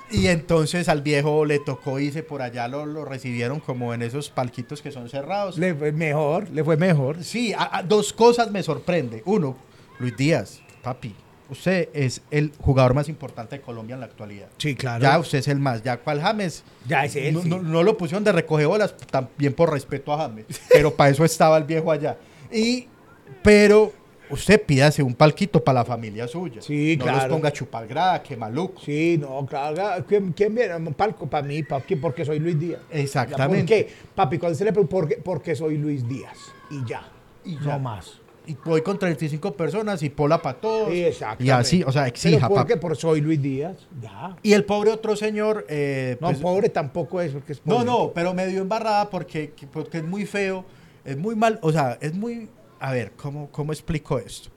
Y 0.09 0.27
entonces 0.27 0.87
al 0.89 1.01
viejo 1.01 1.43
le 1.45 1.59
tocó 1.59 1.99
irse 1.99 2.23
por 2.23 2.41
allá, 2.41 2.67
lo, 2.67 2.85
lo 2.85 3.03
recibieron 3.03 3.59
como 3.59 3.93
en 3.93 4.01
esos 4.01 4.29
palquitos 4.29 4.81
que 4.81 4.91
son 4.91 5.09
cerrados. 5.09 5.57
Le 5.57 5.75
fue 5.75 5.91
mejor, 5.91 6.49
le 6.49 6.63
fue 6.63 6.77
mejor. 6.77 7.23
Sí, 7.23 7.53
a- 7.53 7.77
a- 7.79 7.83
dos 7.83 8.13
cosas 8.13 8.49
me 8.51 8.63
sorprende. 8.63 9.21
Uno, 9.25 9.57
Luis 9.99 10.15
Díaz, 10.15 10.61
papi, 10.81 11.13
usted 11.49 11.89
es 11.93 12.21
el 12.31 12.53
jugador 12.59 12.93
más 12.93 13.09
importante 13.09 13.57
de 13.57 13.61
Colombia 13.61 13.95
en 13.95 13.99
la 13.99 14.05
actualidad. 14.05 14.47
Sí, 14.57 14.75
claro. 14.75 15.01
Ya 15.03 15.19
usted 15.19 15.39
es 15.39 15.47
el 15.49 15.59
más. 15.59 15.83
Ya 15.83 15.97
cual 15.97 16.21
James. 16.21 16.63
Ya 16.87 17.03
es 17.03 17.15
él, 17.17 17.33
No, 17.33 17.41
sí. 17.41 17.49
no- 17.49 17.61
no 17.61 17.83
lo 17.83 17.97
pusieron 17.97 18.23
de 18.23 18.31
recoge 18.31 18.65
bolas, 18.65 18.95
también 19.11 19.53
por 19.53 19.71
respeto 19.73 20.13
a 20.13 20.19
James. 20.19 20.45
Pero 20.69 20.93
para 20.93 21.09
eso 21.09 21.25
estaba 21.25 21.57
el 21.57 21.65
viejo 21.65 21.91
allá. 21.91 22.17
Y, 22.49 22.87
pero 23.43 23.91
usted 24.29 24.61
pídase 24.63 25.01
un 25.03 25.13
palquito 25.15 25.63
para 25.63 25.79
la 25.79 25.85
familia 25.85 26.27
suya. 26.27 26.61
Sí, 26.61 26.95
no 26.97 27.05
claro. 27.05 27.19
los 27.19 27.27
ponga 27.27 27.49
a 27.49 27.53
chupar 27.53 27.87
grada, 27.87 28.21
que 28.23 28.35
maluco. 28.37 28.81
Sí, 28.81 29.17
no, 29.19 29.45
claro. 29.45 30.05
¿Quién, 30.07 30.31
quién 30.33 30.53
viene? 30.55 30.75
Un 30.75 30.93
palco 30.93 31.27
para 31.27 31.45
mí, 31.47 31.63
papi, 31.63 31.95
porque 31.95 32.25
soy 32.25 32.39
Luis 32.39 32.59
Díaz. 32.59 32.79
Exactamente. 32.91 33.57
¿Por 33.57 33.65
qué? 33.67 33.93
Papi, 34.15 34.37
cuando 34.37 34.57
se 34.57 34.65
le 34.65 34.71
pregunta, 34.71 34.91
¿por 34.91 35.07
qué? 35.07 35.15
Porque 35.17 35.55
soy 35.55 35.77
Luis 35.77 36.07
Díaz. 36.07 36.37
Y 36.69 36.87
ya. 36.89 37.01
Y 37.45 37.55
no 37.55 37.65
ya. 37.65 37.77
más. 37.77 38.19
Y 38.45 38.55
voy 38.63 38.81
con 38.81 38.97
35 38.97 39.53
personas 39.57 40.01
y 40.03 40.09
pola 40.09 40.41
para 40.41 40.57
todos. 40.57 40.89
Sí, 40.89 41.03
exacto. 41.03 41.43
Y 41.43 41.49
así, 41.49 41.83
o 41.83 41.91
sea, 41.91 42.07
exija, 42.07 42.47
¿Pero 42.47 42.65
por? 42.65 42.79
Porque 42.79 42.95
soy 43.01 43.19
Luis 43.19 43.41
Díaz. 43.41 43.75
Ya. 44.01 44.37
Y 44.41 44.53
el 44.53 44.63
pobre 44.63 44.91
otro 44.91 45.17
señor. 45.17 45.65
eh, 45.67 46.17
No, 46.21 46.27
pues, 46.27 46.39
pobre 46.39 46.69
tampoco 46.69 47.19
es 47.19 47.33
porque 47.33 47.51
es 47.51 47.61
No, 47.65 47.73
pobre. 47.75 47.85
no, 47.85 48.11
pero 48.15 48.33
me 48.33 48.47
dio 48.47 48.61
embarrada 48.61 49.09
porque, 49.09 49.51
que- 49.51 49.67
porque 49.67 49.97
es 49.97 50.05
muy 50.05 50.25
feo, 50.25 50.63
es 51.03 51.17
muy 51.17 51.35
mal, 51.35 51.59
o 51.61 51.73
sea, 51.73 51.97
es 51.99 52.13
muy... 52.13 52.47
A 52.79 52.91
ver, 52.91 53.13
¿cómo, 53.13 53.49
cómo 53.51 53.71
explico 53.73 54.19
esto? 54.19 54.49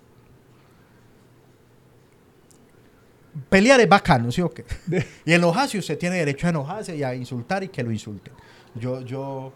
Pelear 3.48 3.80
es 3.80 3.88
bacano, 3.88 4.30
¿sí 4.32 4.42
o 4.42 4.50
qué? 4.50 4.64
Y 5.24 5.32
enojarse, 5.32 5.78
usted 5.78 5.98
tiene 5.98 6.16
derecho 6.16 6.46
a 6.46 6.50
enojarse 6.50 6.96
y 6.96 7.02
a 7.02 7.14
insultar 7.14 7.62
y 7.62 7.68
que 7.68 7.82
lo 7.82 7.90
insulten. 7.92 8.34
Yo, 8.74 9.00
yo, 9.02 9.22
o 9.22 9.52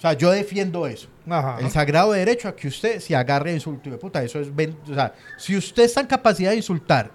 sea, 0.00 0.12
yo 0.14 0.30
defiendo 0.30 0.86
eso. 0.86 1.08
Ajá. 1.28 1.58
El 1.60 1.70
sagrado 1.70 2.12
derecho 2.12 2.48
a 2.48 2.56
que 2.56 2.68
usted 2.68 3.00
se 3.00 3.14
agarre 3.14 3.50
a 3.50 3.54
insulto 3.54 3.90
de 3.90 3.98
puta, 3.98 4.22
eso 4.22 4.40
es, 4.40 4.48
o 4.48 4.94
sea, 4.94 5.14
si 5.36 5.56
usted 5.56 5.84
está 5.84 6.00
en 6.00 6.06
capacidad 6.06 6.50
de 6.50 6.56
insultar, 6.56 7.10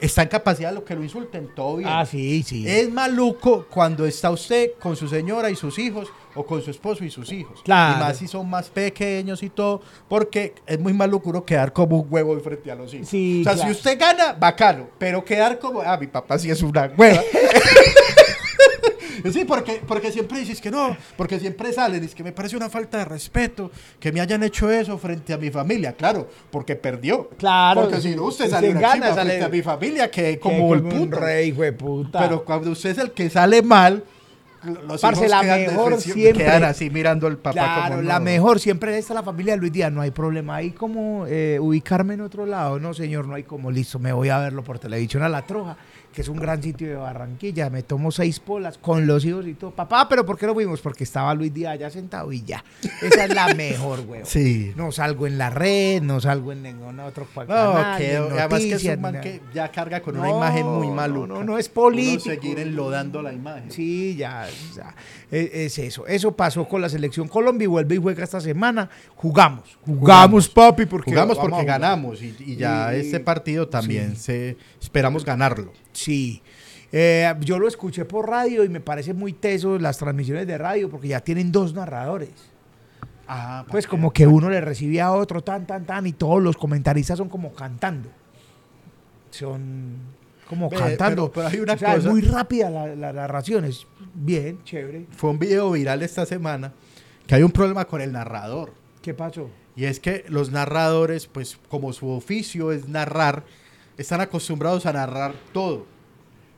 está 0.00 0.22
en 0.22 0.28
capacidad 0.28 0.70
de 0.70 0.76
lo 0.76 0.84
que 0.84 0.94
lo 0.94 1.02
insulten, 1.02 1.54
todo 1.54 1.76
bien. 1.76 1.90
Ah, 1.92 2.06
sí, 2.06 2.42
sí. 2.42 2.66
Es 2.66 2.90
maluco 2.90 3.66
cuando 3.68 4.06
está 4.06 4.30
usted 4.30 4.72
con 4.80 4.96
su 4.96 5.06
señora 5.08 5.50
y 5.50 5.56
sus 5.56 5.78
hijos 5.78 6.08
o 6.34 6.44
con 6.44 6.62
su 6.62 6.70
esposo 6.70 7.04
y 7.04 7.10
sus 7.10 7.30
hijos. 7.32 7.60
Claro. 7.62 7.96
Y 7.96 8.00
más 8.04 8.16
si 8.18 8.26
son 8.28 8.48
más 8.48 8.68
pequeños 8.70 9.42
y 9.42 9.50
todo, 9.50 9.80
porque 10.08 10.54
es 10.66 10.78
muy 10.80 10.92
maluco 10.92 11.30
uno 11.30 11.44
quedar 11.44 11.72
como 11.72 11.98
un 12.00 12.06
huevo 12.10 12.38
frente 12.40 12.70
a 12.70 12.74
los 12.74 12.92
hijos. 12.94 13.08
Sí, 13.08 13.40
o 13.40 13.44
sea, 13.44 13.54
claro. 13.54 13.68
si 13.72 13.76
usted 13.78 13.98
gana, 13.98 14.32
bacano, 14.32 14.88
pero 14.98 15.24
quedar 15.24 15.58
como, 15.58 15.80
ah, 15.82 15.96
mi 15.98 16.06
papá 16.06 16.38
sí 16.38 16.50
es 16.50 16.62
una 16.62 16.90
hueva. 16.96 17.20
Sí, 19.32 19.44
porque, 19.44 19.80
porque 19.86 20.10
siempre 20.10 20.40
dices 20.40 20.60
que 20.60 20.68
no, 20.70 20.96
porque 21.16 21.38
siempre 21.38 21.72
salen, 21.72 22.02
es 22.02 22.12
que 22.12 22.24
me 22.24 22.32
parece 22.32 22.56
una 22.56 22.68
falta 22.68 22.98
de 22.98 23.04
respeto 23.04 23.70
que 24.00 24.10
me 24.10 24.20
hayan 24.20 24.42
hecho 24.42 24.68
eso 24.68 24.98
frente 24.98 25.32
a 25.32 25.38
mi 25.38 25.48
familia. 25.48 25.92
Claro, 25.92 26.28
porque 26.50 26.74
perdió. 26.74 27.28
Claro, 27.38 27.82
Porque 27.82 28.00
si 28.00 28.16
no, 28.16 28.24
usted 28.24 28.50
sale 28.50 28.70
una 28.70 28.80
gana, 28.80 28.92
chimba 28.94 29.14
sale- 29.14 29.30
frente 29.30 29.44
a 29.44 29.48
mi 29.48 29.62
familia 29.62 30.10
que 30.10 30.22
Que 30.22 30.38
como 30.40 30.74
el 30.74 30.82
un 30.82 30.88
puto. 30.90 31.20
rey, 31.20 31.50
hijo 31.50 31.62
de 31.62 31.72
puta. 31.72 32.18
Pero 32.18 32.44
cuando 32.44 32.70
usted 32.72 32.90
es 32.90 32.98
el 32.98 33.12
que 33.12 33.30
sale 33.30 33.62
mal, 33.62 34.02
los 34.64 35.00
Parce, 35.00 35.20
hijos 35.26 35.30
la 35.30 35.40
quedan, 35.42 35.60
mejor 35.66 36.00
siempre- 36.00 36.44
quedan 36.44 36.64
así 36.64 36.90
mirando 36.90 37.26
al 37.26 37.36
papá 37.38 37.52
Claro, 37.52 37.90
como 37.96 38.02
la 38.02 38.20
mejor 38.20 38.60
siempre 38.60 38.96
está 38.96 39.14
la 39.14 39.22
familia 39.22 39.54
de 39.54 39.58
Luis 39.60 39.72
Díaz, 39.72 39.90
no 39.92 40.00
hay 40.00 40.10
problema. 40.10 40.56
Ahí 40.56 40.70
como 40.70 41.24
eh, 41.26 41.58
ubicarme 41.60 42.14
en 42.14 42.20
otro 42.20 42.46
lado, 42.46 42.78
no 42.78 42.94
señor, 42.94 43.26
no 43.26 43.34
hay 43.34 43.42
como 43.42 43.70
listo, 43.70 43.98
me 43.98 44.12
voy 44.12 44.28
a 44.28 44.38
verlo 44.38 44.62
por 44.62 44.78
televisión 44.78 45.22
a 45.22 45.28
La 45.28 45.42
Troja, 45.42 45.76
que 46.12 46.20
es 46.22 46.28
un 46.28 46.36
gran 46.38 46.62
sitio 46.62 46.88
de 46.88 46.94
Barranquilla, 46.96 47.70
me 47.70 47.82
tomo 47.82 48.10
seis 48.10 48.38
polas 48.38 48.76
con 48.78 49.06
los 49.06 49.24
hijos 49.24 49.46
y 49.46 49.54
todo. 49.54 49.70
Papá, 49.70 50.08
pero 50.08 50.26
¿por 50.26 50.38
qué 50.38 50.46
no 50.46 50.54
fuimos? 50.54 50.80
Porque 50.80 51.04
estaba 51.04 51.34
Luis 51.34 51.52
Díaz 51.54 51.72
allá 51.72 51.90
sentado 51.90 52.30
y 52.32 52.42
ya. 52.42 52.62
Esa 53.00 53.24
es 53.24 53.34
la 53.34 53.54
mejor, 53.54 54.04
güey. 54.04 54.22
Sí. 54.32 54.72
No 54.76 54.92
salgo 54.92 55.26
en 55.26 55.38
la 55.38 55.50
red, 55.50 56.02
no 56.02 56.20
salgo 56.20 56.52
en 56.52 56.62
ningún 56.62 57.00
otro 57.00 57.26
No, 57.34 57.46
canal, 57.46 57.98
que 57.98 58.14
en 58.14 58.22
además 58.22 58.48
que 58.48 58.56
es 58.66 58.70
noticias, 58.72 58.96
un 58.96 59.02
man 59.02 59.20
que 59.20 59.40
ya 59.54 59.70
carga 59.70 60.00
con 60.02 60.16
una 60.18 60.28
No, 60.28 60.36
imagen 60.36 60.66
muy 60.66 60.88
no, 60.88 60.94
maluca. 60.94 61.26
no, 61.28 61.44
no, 61.44 61.58
es 61.58 61.66
Uno 61.66 61.74
político. 61.74 62.24
seguir 62.24 62.58
enlodando 62.58 63.22
la 63.22 63.32
imagen. 63.32 63.70
Sí, 63.70 64.14
ya, 64.16 64.46
ya. 64.76 64.94
Es, 65.30 65.50
es 65.52 65.78
eso. 65.78 66.06
Eso 66.06 66.36
pasó 66.36 66.68
con 66.68 66.80
la 66.82 66.88
selección 66.88 67.28
Colombia 67.28 67.64
y 67.64 67.68
vuelve 67.68 67.94
y 67.94 67.98
juega 67.98 68.22
esta 68.24 68.40
semana. 68.40 68.88
Jugamos. 69.16 69.78
Jugamos, 69.86 70.48
papi, 70.48 70.86
porque 70.86 71.10
Jugamos 71.10 71.38
porque 71.38 71.64
ganamos 71.64 72.22
y, 72.22 72.34
y 72.40 72.56
ya 72.56 72.94
Y- 72.94 73.00
este 73.00 73.20
partido 73.20 73.68
también 73.68 74.16
sí. 74.16 74.22
se 74.22 74.56
esperamos 74.80 75.24
ganarlo. 75.24 75.72
Sí. 75.92 76.01
Eh, 76.94 77.32
yo 77.40 77.58
lo 77.58 77.66
escuché 77.68 78.04
por 78.04 78.28
radio 78.28 78.64
y 78.64 78.68
me 78.68 78.80
parece 78.80 79.14
muy 79.14 79.32
teso 79.32 79.78
las 79.78 79.96
transmisiones 79.98 80.46
de 80.46 80.58
radio 80.58 80.90
porque 80.90 81.08
ya 81.08 81.20
tienen 81.20 81.50
dos 81.52 81.72
narradores. 81.74 82.30
Ah, 83.28 83.64
Pues 83.70 83.86
como 83.86 84.12
que 84.12 84.26
uno 84.26 84.50
le 84.50 84.60
recibe 84.60 85.00
a 85.00 85.12
otro 85.12 85.42
tan, 85.42 85.66
tan, 85.66 85.86
tan 85.86 86.06
y 86.06 86.12
todos 86.12 86.42
los 86.42 86.56
comentaristas 86.56 87.16
son 87.16 87.28
como 87.30 87.52
cantando. 87.54 88.10
Son 89.30 89.96
como 90.48 90.68
Ve, 90.68 90.76
cantando. 90.76 91.30
pero- 91.32 91.48
pero 91.48 91.48
hay 91.48 91.60
una 91.60 91.74
O 91.74 91.78
sea, 91.78 91.90
es 91.92 91.96
cosa- 92.00 92.10
muy 92.10 92.20
rápida 92.22 92.68
la, 92.70 92.94
la 92.94 93.12
narración. 93.12 93.64
Es 93.64 93.86
bien, 94.14 94.62
chévere. 94.64 95.06
fue 95.10 95.30
un 95.30 95.38
video 95.38 95.70
viral 95.70 96.02
esta 96.02 96.26
semana 96.26 96.72
que 97.26 97.34
hay 97.36 97.42
un 97.42 97.52
problema 97.52 97.86
con 97.86 98.00
el 98.00 98.12
narrador. 98.12 98.74
¿Qué 99.00 99.14
pasó? 99.14 99.48
Y 99.76 99.84
es 99.86 99.98
que 100.00 100.24
los 100.28 100.50
narradores, 100.50 101.26
pues 101.26 101.58
como 101.70 101.92
su 101.94 102.08
oficio 102.10 102.72
es 102.72 102.88
narrar, 102.88 103.44
están 103.96 104.20
acostumbrados 104.20 104.84
a 104.84 104.92
narrar 104.92 105.32
todo. 105.54 105.86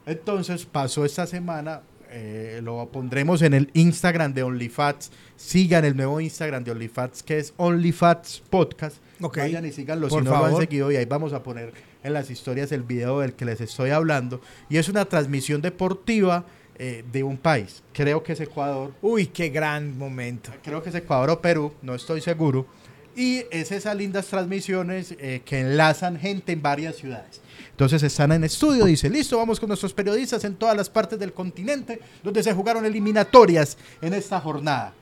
Entonces 0.07 0.67
pasó 0.67 1.05
esta 1.05 1.27
semana, 1.27 1.83
eh, 2.11 2.61
lo 2.63 2.89
pondremos 2.93 3.43
en 3.43 3.55
el 3.55 3.71
Instagram 3.73 4.35
de 4.35 4.43
OnlyFats. 4.43 5.11
Sigan 5.37 5.85
el 5.85 5.97
nuevo 5.97 6.21
Instagram 6.21 6.63
de 6.65 6.71
OnlyFats 6.71 7.23
que 7.23 7.39
es 7.39 7.55
OnlyFats 7.57 8.43
Podcast. 8.51 8.99
Ok. 9.21 9.39
Vayan 9.39 9.67
y 9.67 9.73
síganlo 9.73 10.09
Por 10.09 10.23
si 10.23 10.29
no 10.29 10.37
lo 10.37 10.45
han 10.45 10.57
seguido 10.57 10.93
y 10.93 10.97
ahí 10.97 11.07
vamos 11.07 11.33
a 11.33 11.43
poner 11.43 11.73
en 12.03 12.13
las 12.13 12.31
historias 12.31 12.71
el 12.73 12.83
video 12.83 13.21
del 13.21 13.33
que 13.33 13.45
les 13.45 13.61
estoy 13.61 13.91
hablando. 13.91 14.41
Y 14.69 14.77
es 14.77 14.89
una 14.89 15.07
transmisión 15.07 15.63
deportiva 15.63 16.45
eh, 16.77 17.05
de 17.11 17.23
un 17.23 17.37
país. 17.37 17.83
Creo 17.93 18.23
que 18.23 18.33
es 18.33 18.41
Ecuador. 18.41 18.93
Uy, 19.01 19.27
qué 19.27 19.49
gran 19.49 19.97
momento. 19.97 20.51
Creo 20.63 20.83
que 20.83 20.91
es 20.91 20.95
Ecuador 20.95 21.31
o 21.31 21.41
Perú, 21.41 21.73
no 21.83 21.95
estoy 21.95 22.21
seguro. 22.21 22.67
Y 23.17 23.45
es 23.51 23.71
esas 23.71 23.97
lindas 23.97 24.27
transmisiones 24.27 25.15
eh, 25.19 25.43
que 25.45 25.61
enlazan 25.61 26.19
gente 26.19 26.53
en 26.53 26.63
varias 26.63 26.97
ciudades. 26.97 27.41
Entonces 27.71 28.03
están 28.03 28.33
en 28.33 28.45
estudio, 28.45 28.85
dice, 28.85 29.09
listo, 29.11 29.37
vamos 29.37 29.61
con 29.61 29.69
nuestros 29.69 29.93
periodistas 29.93 30.45
en 30.45 30.57
todas 30.57 30.77
las 30.77 30.91
partes 30.91 31.19
del 31.19 31.33
continente 31.33 32.01
donde 32.23 32.43
se 32.43 32.53
jugaron 32.53 32.85
eliminatorias 32.85 33.77
en 34.01 34.15
esta 34.15 34.41
jornada. 34.41 34.93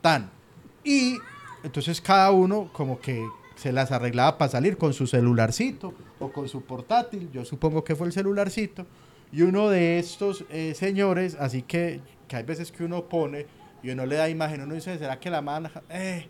Tan. 0.00 0.30
Y 0.84 1.18
entonces 1.62 2.00
cada 2.00 2.30
uno 2.30 2.70
como 2.72 3.00
que 3.00 3.24
se 3.56 3.72
las 3.72 3.92
arreglaba 3.92 4.38
para 4.38 4.50
salir 4.50 4.78
con 4.78 4.94
su 4.94 5.06
celularcito 5.06 5.92
o 6.18 6.32
con 6.32 6.48
su 6.48 6.62
portátil, 6.62 7.30
yo 7.32 7.44
supongo 7.44 7.84
que 7.84 7.94
fue 7.94 8.06
el 8.06 8.12
celularcito. 8.12 8.86
Y 9.32 9.42
uno 9.42 9.68
de 9.68 9.98
estos 9.98 10.44
eh, 10.50 10.74
señores, 10.74 11.36
así 11.38 11.62
que, 11.62 12.00
que 12.26 12.36
hay 12.36 12.42
veces 12.42 12.72
que 12.72 12.84
uno 12.84 13.04
pone 13.04 13.46
y 13.82 13.90
uno 13.90 14.06
le 14.06 14.16
da 14.16 14.28
imagen, 14.28 14.62
uno 14.62 14.74
dice, 14.74 14.98
¿será 14.98 15.20
que 15.20 15.30
la 15.30 15.42
mano, 15.42 15.70
eh, 15.88 16.26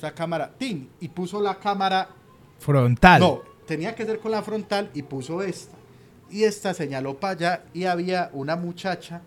esta 0.00 0.12
cámara, 0.14 0.50
tin, 0.56 0.88
y 0.98 1.08
puso 1.08 1.42
la 1.42 1.58
cámara 1.58 2.08
Frontal. 2.58 3.20
no, 3.20 3.42
tenía 3.66 3.94
que 3.94 4.06
ser 4.06 4.18
con 4.18 4.30
la 4.30 4.42
frontal 4.42 4.88
y 4.94 5.02
puso 5.02 5.42
esta. 5.42 5.76
Y 6.30 6.44
esta 6.44 6.72
señaló 6.72 7.18
para 7.20 7.32
allá 7.34 7.62
y 7.74 7.84
había 7.84 8.30
una 8.32 8.56
muchacha 8.56 9.20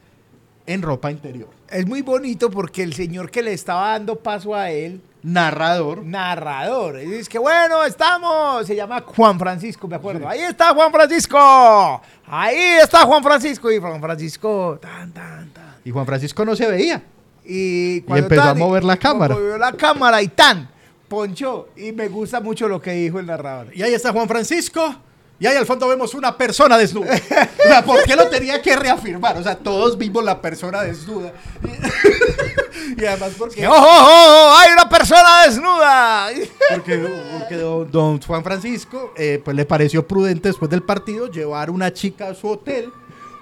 en 0.65 0.81
ropa 0.81 1.12
interior. 1.12 1.49
Es 1.69 1.86
muy 1.86 2.01
bonito 2.01 2.49
porque 2.49 2.81
el 2.81 2.93
señor 2.93 3.29
que 3.29 3.43
le 3.43 3.53
estaba 3.53 3.91
dando 3.91 4.15
paso 4.15 4.55
a 4.55 4.71
él, 4.71 4.99
Narrador. 5.21 6.03
narrador, 6.03 6.99
y 6.99 7.05
dice 7.05 7.29
que 7.29 7.38
bueno, 7.38 7.83
estamos. 7.83 8.65
Se 8.65 8.75
llama 8.75 9.01
Juan 9.01 9.38
Francisco, 9.38 9.88
me 9.88 9.97
acuerdo. 9.97 10.27
Ahí 10.27 10.39
está 10.39 10.73
Juan 10.73 10.91
Francisco. 10.91 12.01
Ahí 12.25 12.79
está 12.81 13.05
Juan 13.05 13.21
Francisco. 13.21 13.71
Y 13.71 13.77
Juan 13.77 14.01
Francisco, 14.01 14.79
tan, 14.81 15.12
tan, 15.12 15.49
tan. 15.51 15.75
Y 15.86 15.91
Juan 15.91 16.05
Francisco 16.07 16.43
no 16.43 16.55
se 16.55 16.67
veía. 16.67 17.03
Y, 17.45 18.01
cuando 18.01 18.25
empezó 18.25 18.49
a 18.49 18.53
mover 18.53 18.84
la 18.84 18.97
cámara. 18.97 19.36
Movió 19.36 19.58
la 19.58 19.71
cámara 19.73 20.21
y 20.21 20.27
tan, 20.27 20.69
ponchó. 21.08 21.69
Y 21.75 21.91
me 21.91 22.08
gusta 22.08 22.39
mucho 22.39 22.67
lo 22.67 22.82
que 22.82 22.91
dijo 22.91 23.19
el 23.19 23.25
narrador. 23.25 23.75
Y 23.75 23.82
ahí 23.82 23.93
está 23.93 24.12
Juan 24.12 24.27
Francisco. 24.27 24.95
Y 25.39 25.45
ahí 25.45 25.58
al 25.58 25.65
fondo 25.65 25.88
vemos 25.89 26.13
una 26.13 26.38
persona 26.38 26.77
desnuda. 26.77 27.13
O 27.13 27.67
sea, 27.67 27.84
¿por 27.84 28.03
qué 28.03 28.15
lo 28.15 28.29
tenía 28.29 28.62
que 28.62 28.75
reafirmar? 28.75 29.36
O 29.38 29.43
sea, 29.43 29.56
todos 29.56 29.97
vimos 29.97 30.23
la 30.23 30.39
persona 30.39 30.84
desnuda. 30.84 31.34
Y, 31.63 33.01
y 33.01 33.06
además 33.06 33.32
porque, 33.38 33.67
¡Oh, 33.67 33.71
oh, 33.71 33.77
oh, 33.77 34.08
oh! 34.08 34.58
¡Hay 34.58 34.71
una 34.71 34.88
persona 34.88 35.43
desnuda! 35.45 36.29
porque, 36.73 37.10
porque 37.39 37.56
don, 37.58 37.91
don 37.91 38.21
Juan 38.21 38.43
Francisco 38.43 39.13
eh, 39.17 39.41
pues 39.43 39.58
le 39.58 39.65
pareció 39.65 40.08
prudente 40.08 40.49
después 40.49 40.71
del 40.71 40.84
partido 40.84 41.29
llevar 41.29 41.69
una 41.69 41.91
chica 41.91 42.29
a 42.29 42.36
su 42.36 42.47
hotel. 42.47 42.91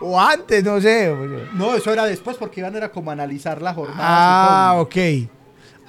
O 0.02 0.20
antes, 0.20 0.64
no 0.64 0.82
sé. 0.82 1.14
No, 1.54 1.76
eso 1.76 1.92
era 1.94 2.06
después 2.06 2.38
porque 2.38 2.60
iban 2.62 2.76
era 2.76 2.92
como 2.92 3.12
a 3.12 3.14
analizar 3.14 3.62
la 3.62 3.74
jornada. 3.74 4.00
Ah, 4.02 4.76
ok. 4.80 4.96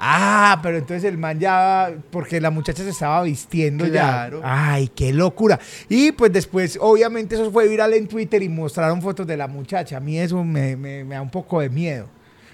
Ah, 0.04 0.58
pero 0.62 0.78
entonces 0.78 1.04
el 1.04 1.16
man 1.16 1.38
ya, 1.38 1.92
porque 2.10 2.40
la 2.40 2.50
muchacha 2.50 2.82
se 2.82 2.90
estaba 2.90 3.22
vistiendo 3.22 3.84
Claro. 3.88 4.40
ya. 4.40 4.72
Ay, 4.72 4.88
qué 4.88 5.12
locura. 5.12 5.60
Y 5.88 6.10
pues 6.12 6.32
después, 6.32 6.76
obviamente 6.80 7.36
eso 7.36 7.52
fue 7.52 7.68
viral 7.68 7.94
en 7.94 8.08
Twitter 8.08 8.42
y 8.42 8.48
mostraron 8.48 9.00
fotos 9.00 9.26
de 9.28 9.36
la 9.36 9.46
muchacha. 9.46 9.98
A 9.98 10.00
mí 10.00 10.18
eso 10.18 10.42
me, 10.42 10.74
me- 10.76 11.04
me 11.04 11.14
da 11.14 11.22
un 11.22 11.30
poco 11.30 11.60
de 11.60 11.68
miedo. 11.70 12.08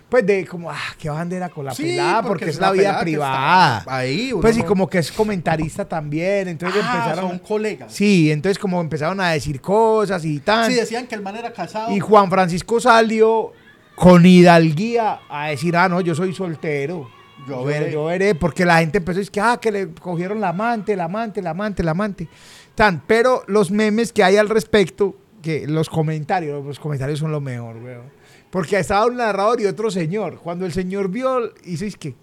Pues 0.09 0.25
de 0.25 0.47
como, 0.47 0.71
ah, 0.71 0.77
qué 0.99 1.11
bandera 1.11 1.51
con 1.51 1.67
la 1.67 1.75
Sí, 1.75 1.83
pelada, 1.83 2.23
porque, 2.23 2.47
es 2.47 2.59
la 2.59 2.73
vida 2.73 2.99
privada. 3.01 3.85
Ahí, 3.87 4.33
Pues 4.41 4.57
y 4.57 4.63
como 4.63 4.89
que 4.89 4.99
es 4.99 5.13
comentarista 5.13 5.87
también, 5.87 6.49
entonces 6.49 6.83
Ah, 6.83 6.95
empezaron... 6.97 7.31
son 7.31 7.39
colegas. 7.41 7.93
Sí, 7.93 8.31
entonces 8.33 8.59
como 8.59 8.81
empezaron 8.81 9.21
a 9.21 9.31
decir 9.31 9.61
cosas 9.61 10.25
y 10.25 10.41
tal. 10.41 10.71
Sí, 10.71 10.75
decían 10.79 11.07
que 11.07 11.15
el 11.15 11.21
man 11.23 11.37
era 11.37 11.53
casado. 11.53 11.95
Y 11.95 12.01
Juan 12.01 12.31
Francisco 12.31 12.81
salió 12.81 13.53
con 13.97 14.25
hidalguía 14.25 15.21
a 15.29 15.49
decir, 15.49 15.77
ah, 15.77 15.89
no, 15.89 16.01
yo 16.01 16.15
soy 16.15 16.33
soltero. 16.35 17.11
Yo 17.47 17.65
veré. 17.65 17.93
yo 17.93 18.05
veré, 18.07 18.35
porque 18.35 18.65
la 18.65 18.79
gente 18.79 18.99
empezó 18.99 19.19
a 19.19 19.21
decir 19.21 19.33
que, 19.33 19.41
ah, 19.41 19.59
que 19.61 19.71
le 19.71 19.89
cogieron 19.93 20.41
la 20.41 20.49
amante, 20.51 20.97
la 20.97 21.05
amante, 21.05 21.41
la 21.43 21.51
amante, 21.51 21.83
la 21.83 21.91
amante. 21.93 22.29
Tan, 22.75 23.03
pero 23.07 23.43
los 23.47 23.71
memes 23.71 24.13
que 24.13 24.23
hay 24.25 24.37
al 24.37 24.49
respecto, 24.49 25.17
que 25.43 25.67
los 25.67 25.89
comentarios, 25.89 26.65
los 26.65 26.79
comentarios 26.79 27.19
son 27.19 27.31
lo 27.33 27.41
mejor, 27.41 27.77
weón. 27.77 28.18
Porque 28.51 28.79
estaba 28.79 29.07
un 29.07 29.17
narrador 29.17 29.61
y 29.61 29.67
otro 29.67 29.91
señor. 29.91 30.39
Cuando 30.41 30.65
el 30.67 30.73
señor 30.73 31.09
vio, 31.09 31.53
hizo 31.65 31.85
es 31.85 31.97
que. 31.97 32.15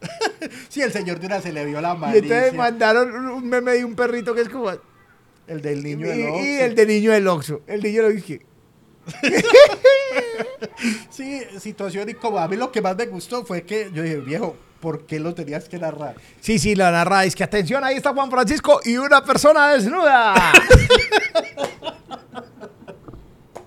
Sí, 0.68 0.80
el 0.82 0.92
señor 0.92 1.20
de 1.20 1.26
una 1.26 1.40
se 1.40 1.52
le 1.52 1.64
vio 1.64 1.80
la 1.80 1.94
Y 1.94 1.98
malicia. 1.98 2.22
entonces 2.36 2.54
mandaron 2.54 3.14
un 3.30 3.46
meme 3.48 3.72
de 3.72 3.84
un 3.84 3.94
perrito 3.94 4.34
que 4.34 4.40
es 4.42 4.48
como. 4.48 4.70
El 5.46 5.60
del 5.60 5.82
niño 5.82 6.06
y, 6.06 6.08
del 6.08 6.18
y 6.18 6.24
Oxxo. 6.26 6.64
el 6.64 6.74
de 6.74 6.86
niño 6.86 7.12
del 7.12 7.28
Oxxo. 7.28 7.60
El 7.66 7.82
niño 7.82 8.02
del 8.04 8.16
Oxxo. 8.18 8.34
Sí, 11.10 11.40
situación 11.58 12.08
incómoda. 12.08 12.44
A 12.44 12.48
mí 12.48 12.56
lo 12.56 12.72
que 12.72 12.80
más 12.80 12.96
me 12.96 13.06
gustó 13.06 13.44
fue 13.44 13.62
que 13.64 13.90
yo 13.92 14.02
dije, 14.02 14.16
viejo, 14.18 14.56
¿por 14.80 15.04
qué 15.06 15.20
lo 15.20 15.34
tenías 15.34 15.68
que 15.68 15.78
narrar? 15.78 16.14
Sí, 16.40 16.58
sí, 16.58 16.74
la 16.74 16.90
narra 16.90 17.24
es 17.24 17.34
que 17.36 17.44
atención, 17.44 17.84
ahí 17.84 17.96
está 17.96 18.12
Juan 18.14 18.30
Francisco 18.30 18.80
y 18.84 18.96
una 18.96 19.22
persona 19.24 19.68
desnuda. 19.72 20.34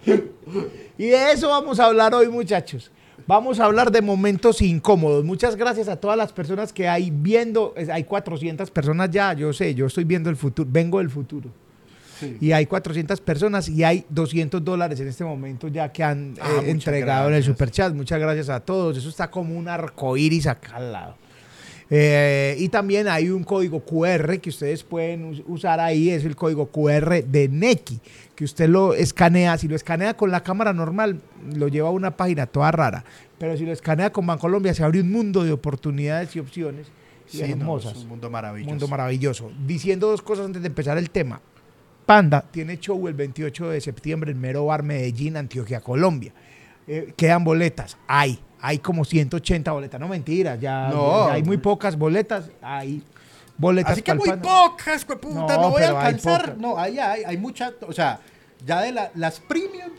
y 0.97 1.07
de 1.07 1.31
eso 1.31 1.49
vamos 1.49 1.79
a 1.79 1.85
hablar 1.85 2.13
hoy, 2.13 2.27
muchachos. 2.29 2.91
Vamos 3.27 3.59
a 3.59 3.65
hablar 3.65 3.91
de 3.91 4.01
momentos 4.01 4.61
incómodos. 4.61 5.23
Muchas 5.23 5.55
gracias 5.55 5.87
a 5.87 5.95
todas 5.95 6.17
las 6.17 6.31
personas 6.31 6.71
que 6.71 6.87
hay 6.87 7.09
viendo. 7.11 7.73
Hay 7.91 8.03
400 8.03 8.69
personas 8.69 9.09
ya, 9.09 9.33
yo 9.33 9.51
sé, 9.51 9.73
yo 9.73 9.87
estoy 9.87 10.03
viendo 10.03 10.29
el 10.29 10.35
futuro, 10.35 10.69
vengo 10.71 10.99
del 10.99 11.09
futuro. 11.09 11.49
Sí. 12.19 12.37
Y 12.39 12.51
hay 12.51 12.65
400 12.65 13.19
personas 13.21 13.67
y 13.67 13.83
hay 13.83 14.05
200 14.09 14.63
dólares 14.63 14.99
en 14.99 15.07
este 15.07 15.23
momento 15.25 15.67
ya 15.67 15.91
que 15.91 16.03
han 16.03 16.35
Ah, 16.39 16.61
eh, 16.63 16.69
entregado 16.69 17.27
en 17.29 17.35
el 17.35 17.43
superchat. 17.43 17.93
Muchas 17.93 18.19
gracias 18.19 18.49
a 18.49 18.59
todos. 18.59 18.97
Eso 18.97 19.09
está 19.09 19.29
como 19.31 19.57
un 19.57 19.67
arco 19.67 20.15
iris 20.15 20.47
acá 20.47 20.75
al 20.77 20.91
lado. 20.93 21.15
Eh, 21.89 22.55
y 22.57 22.69
también 22.69 23.07
hay 23.07 23.29
un 23.29 23.43
código 23.43 23.79
QR 23.85 24.39
que 24.41 24.49
ustedes 24.49 24.83
pueden 24.83 25.25
us- 25.25 25.43
usar 25.47 25.79
ahí, 25.79 26.09
es 26.09 26.25
el 26.25 26.35
código 26.35 26.67
QR 26.71 27.21
de 27.23 27.47
Neki, 27.47 27.99
que 28.35 28.43
usted 28.43 28.67
lo 28.69 28.95
escanea, 28.95 29.55
si 29.59 29.67
lo 29.67 29.75
escanea 29.75 30.15
con 30.15 30.31
la 30.31 30.41
cámara 30.41 30.73
normal, 30.73 31.21
lo 31.55 31.67
lleva 31.67 31.89
a 31.89 31.91
una 31.91 32.17
página 32.17 32.47
toda 32.47 32.71
rara, 32.71 33.05
pero 33.37 33.55
si 33.55 33.65
lo 33.65 33.71
escanea 33.71 34.11
con 34.11 34.25
Bancolombia 34.25 34.73
se 34.73 34.83
abre 34.83 34.99
un 35.01 35.11
mundo 35.11 35.43
de 35.43 35.51
oportunidades 35.51 36.35
y 36.35 36.39
opciones 36.39 36.87
Sí, 37.27 37.39
no, 37.41 37.45
hermosas. 37.45 37.95
es 37.97 38.03
un 38.03 38.09
mundo 38.09 38.29
maravilloso. 38.31 38.69
Mundo 38.71 38.87
maravilloso. 38.87 39.51
Diciendo 39.67 40.07
dos 40.09 40.21
cosas 40.23 40.45
antes 40.47 40.61
de 40.63 40.67
empezar 40.67 40.97
el 40.97 41.09
tema. 41.11 41.39
Panda 42.05 42.43
tiene 42.51 42.77
show 42.79 43.07
el 43.07 43.15
28 43.15 43.69
de 43.69 43.81
septiembre 43.81 44.31
en 44.31 44.39
Mero 44.39 44.65
Bar, 44.65 44.83
Medellín, 44.83 45.37
Antioquia, 45.37 45.81
Colombia. 45.81 46.33
Eh, 46.87 47.13
quedan 47.17 47.43
boletas. 47.43 47.97
Hay. 48.07 48.37
Hay 48.67 48.79
como 48.79 49.05
180 49.05 49.71
boletas. 49.71 49.99
No 49.99 50.07
mentiras. 50.07 50.59
Ya, 50.59 50.89
No. 50.89 51.27
ya 51.27 51.33
hay 51.35 51.43
muy 51.43 51.57
pocas 51.57 51.95
boletas. 51.95 52.49
Hay 52.61 53.03
boletas. 53.57 53.91
Así 53.93 54.01
que 54.01 54.13
muy 54.15 54.31
pocas, 54.37 55.05
puta, 55.05 55.29
No, 55.29 55.47
no, 55.47 55.69
voy 55.69 55.83
a 55.83 55.89
hay 55.89 55.95
alcanzar. 55.95 56.57
No, 56.57 56.77
ahí 56.77 56.97
hay, 56.97 57.23
hay 57.25 57.37
muchas, 57.37 57.73
o 57.87 57.93
sea, 57.93 58.19
ya 58.65 58.81
de 58.81 58.91
la- 58.91 59.11
las 59.13 59.39
premium, 59.39 59.91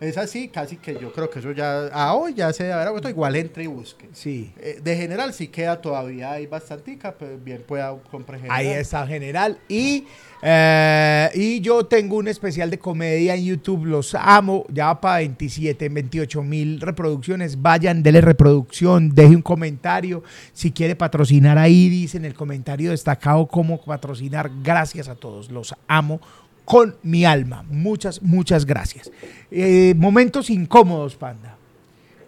es 0.00 0.16
así, 0.16 0.48
casi 0.48 0.76
que 0.76 0.94
yo 0.98 1.12
creo 1.12 1.28
que 1.28 1.40
eso 1.40 1.50
ya, 1.52 1.88
a 1.88 2.14
hoy 2.14 2.32
ya 2.32 2.52
se 2.52 2.62
debe 2.62 2.74
haber 2.74 2.86
agotado, 2.88 3.10
igual 3.10 3.34
entre 3.36 3.64
y 3.64 3.66
busque. 3.66 4.08
Sí. 4.12 4.52
Eh, 4.58 4.78
de 4.82 4.96
general 4.96 5.34
sí 5.34 5.48
queda 5.48 5.80
todavía, 5.80 6.30
hay 6.32 6.46
bastantica, 6.46 7.14
pero 7.18 7.36
bien 7.38 7.62
pueda 7.66 7.94
comprar 8.10 8.38
general. 8.38 8.58
Ahí 8.58 8.68
está 8.68 9.06
general. 9.06 9.58
Y, 9.68 10.06
eh, 10.42 11.30
y 11.34 11.60
yo 11.60 11.84
tengo 11.84 12.16
un 12.16 12.28
especial 12.28 12.70
de 12.70 12.78
comedia 12.78 13.34
en 13.34 13.44
YouTube. 13.44 13.84
Los 13.84 14.14
amo. 14.14 14.64
Ya 14.72 14.86
va 14.86 15.00
para 15.00 15.18
27, 15.18 15.88
28 15.88 16.42
mil 16.42 16.80
reproducciones. 16.80 17.60
Vayan, 17.60 18.02
denle 18.02 18.20
reproducción. 18.20 19.14
Deje 19.14 19.36
un 19.36 19.42
comentario. 19.42 20.22
Si 20.52 20.70
quiere 20.70 20.96
patrocinar 20.96 21.58
ahí, 21.58 21.88
dice 21.88 22.16
en 22.16 22.24
el 22.24 22.34
comentario 22.34 22.90
destacado 22.90 23.46
cómo 23.46 23.80
patrocinar. 23.82 24.50
Gracias 24.62 25.08
a 25.08 25.14
todos. 25.14 25.50
Los 25.50 25.74
amo 25.86 26.20
con 26.64 26.96
mi 27.02 27.24
alma. 27.24 27.64
Muchas, 27.68 28.22
muchas 28.22 28.64
gracias. 28.64 29.10
Eh, 29.50 29.94
momentos 29.96 30.50
incómodos, 30.50 31.16
panda. 31.16 31.56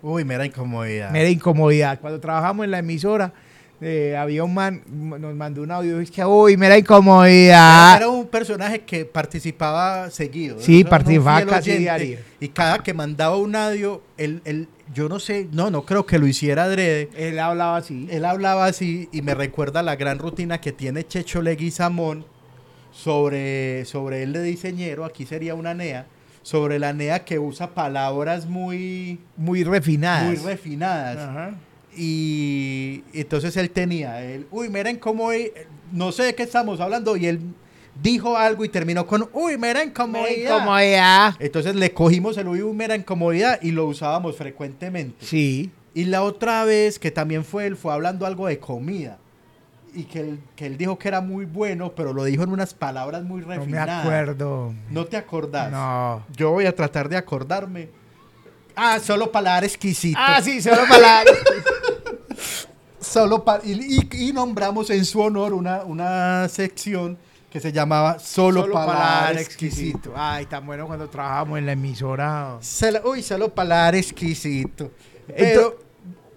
Uy, 0.02 0.24
mera 0.24 0.44
incomodidad. 0.44 1.12
Me 1.12 1.22
da 1.22 1.28
incomodidad. 1.28 2.00
Cuando 2.00 2.18
trabajamos 2.18 2.64
en 2.64 2.72
la 2.72 2.80
emisora, 2.80 3.32
eh, 3.82 4.16
había 4.16 4.44
un 4.44 4.54
man, 4.54 4.82
nos 4.88 5.34
mandó 5.34 5.62
un 5.62 5.70
audio, 5.70 6.00
es 6.00 6.10
que, 6.10 6.24
uy, 6.24 6.56
mira 6.56 6.78
incomodidad. 6.78 7.96
Era 7.96 8.08
un 8.08 8.26
personaje 8.28 8.80
que 8.80 9.04
participaba 9.04 10.08
seguido. 10.10 10.56
Sí, 10.60 10.84
participaba 10.84 11.44
casi 11.46 11.72
diario. 11.72 12.18
Y 12.40 12.48
cada 12.48 12.78
que 12.78 12.94
mandaba 12.94 13.36
un 13.36 13.54
audio, 13.56 14.02
él, 14.16 14.40
él- 14.44 14.68
yo 14.94 15.08
no 15.08 15.18
sé, 15.18 15.48
no, 15.52 15.70
no 15.70 15.84
creo 15.86 16.04
que 16.06 16.18
lo 16.18 16.26
hiciera 16.26 16.64
adrede. 16.64 17.08
Él 17.16 17.38
hablaba 17.38 17.78
así. 17.78 18.06
Él 18.10 18.24
hablaba 18.26 18.66
así 18.66 19.08
y 19.10 19.22
me 19.22 19.34
recuerda 19.34 19.82
la 19.82 19.96
gran 19.96 20.18
rutina 20.18 20.60
que 20.60 20.70
tiene 20.72 21.04
Checho 21.06 21.40
Leguizamón 21.42 22.24
sobre, 22.92 23.84
sobre 23.86 24.22
él 24.22 24.32
de 24.32 24.42
diseñero, 24.42 25.04
aquí 25.04 25.24
sería 25.26 25.54
una 25.54 25.72
NEA, 25.74 26.06
sobre 26.42 26.78
la 26.78 26.92
NEA 26.92 27.24
que 27.24 27.38
usa 27.38 27.70
palabras 27.70 28.46
muy, 28.46 29.18
Muy 29.36 29.64
refinadas. 29.64 30.26
muy 30.26 30.36
refinadas. 30.36 31.16
Ajá. 31.18 31.54
Y 31.96 33.02
entonces 33.12 33.56
él 33.56 33.70
tenía, 33.70 34.22
él, 34.22 34.46
uy, 34.50 34.68
miren 34.68 34.96
cómo, 34.98 35.30
no 35.92 36.12
sé 36.12 36.24
de 36.24 36.34
qué 36.34 36.42
estamos 36.42 36.80
hablando, 36.80 37.16
y 37.16 37.26
él 37.26 37.40
dijo 38.02 38.36
algo 38.36 38.64
y 38.64 38.68
terminó 38.68 39.06
con, 39.06 39.28
uy, 39.32 39.54
ella". 39.54 39.84
incomodidad. 39.84 41.34
Entonces 41.38 41.74
le 41.74 41.92
cogimos 41.92 42.36
el 42.38 42.48
uy, 42.48 42.62
mera 42.74 42.96
incomodidad 42.96 43.58
y 43.62 43.70
lo 43.72 43.86
usábamos 43.86 44.36
frecuentemente. 44.36 45.24
Sí. 45.24 45.70
Y 45.94 46.06
la 46.06 46.22
otra 46.22 46.64
vez 46.64 46.98
que 46.98 47.10
también 47.10 47.44
fue 47.44 47.66
él, 47.66 47.76
fue 47.76 47.92
hablando 47.92 48.24
algo 48.26 48.46
de 48.46 48.58
comida. 48.58 49.18
Y 49.94 50.04
que 50.04 50.20
él, 50.20 50.38
que 50.56 50.64
él 50.64 50.78
dijo 50.78 50.98
que 50.98 51.08
era 51.08 51.20
muy 51.20 51.44
bueno, 51.44 51.92
pero 51.94 52.14
lo 52.14 52.24
dijo 52.24 52.42
en 52.44 52.48
unas 52.48 52.72
palabras 52.72 53.24
muy 53.24 53.42
No 53.42 53.48
me 53.48 53.56
refinadas. 53.58 54.00
acuerdo. 54.06 54.72
¿No 54.90 55.04
te 55.04 55.18
acordás? 55.18 55.70
No. 55.70 56.24
Yo 56.34 56.50
voy 56.50 56.64
a 56.64 56.74
tratar 56.74 57.10
de 57.10 57.18
acordarme. 57.18 57.90
Ah, 58.76 58.98
solo 59.00 59.30
palabra 59.30 59.66
exquisito. 59.66 60.18
Ah, 60.20 60.40
sí, 60.42 60.60
solo 60.62 60.82
para 60.88 61.22
Solo 63.00 63.44
pa- 63.44 63.60
y, 63.64 63.72
y- 63.72 64.28
y 64.28 64.32
nombramos 64.32 64.88
en 64.90 65.04
su 65.04 65.20
honor 65.20 65.52
una, 65.52 65.82
una 65.82 66.48
sección 66.48 67.18
que 67.50 67.60
se 67.60 67.72
llamaba 67.72 68.18
Solo, 68.18 68.62
Solo 68.62 68.72
paladar 68.74 69.36
exquisito. 69.38 69.76
exquisito. 69.98 70.12
Ay, 70.16 70.46
tan 70.46 70.64
bueno 70.64 70.86
cuando 70.86 71.08
trabajamos 71.10 71.58
en 71.58 71.66
la 71.66 71.72
emisora. 71.72 72.56
Solo- 72.60 73.02
uy, 73.04 73.22
solo 73.22 73.52
palabra 73.52 73.98
exquisito. 73.98 74.92
Pero 75.26 75.78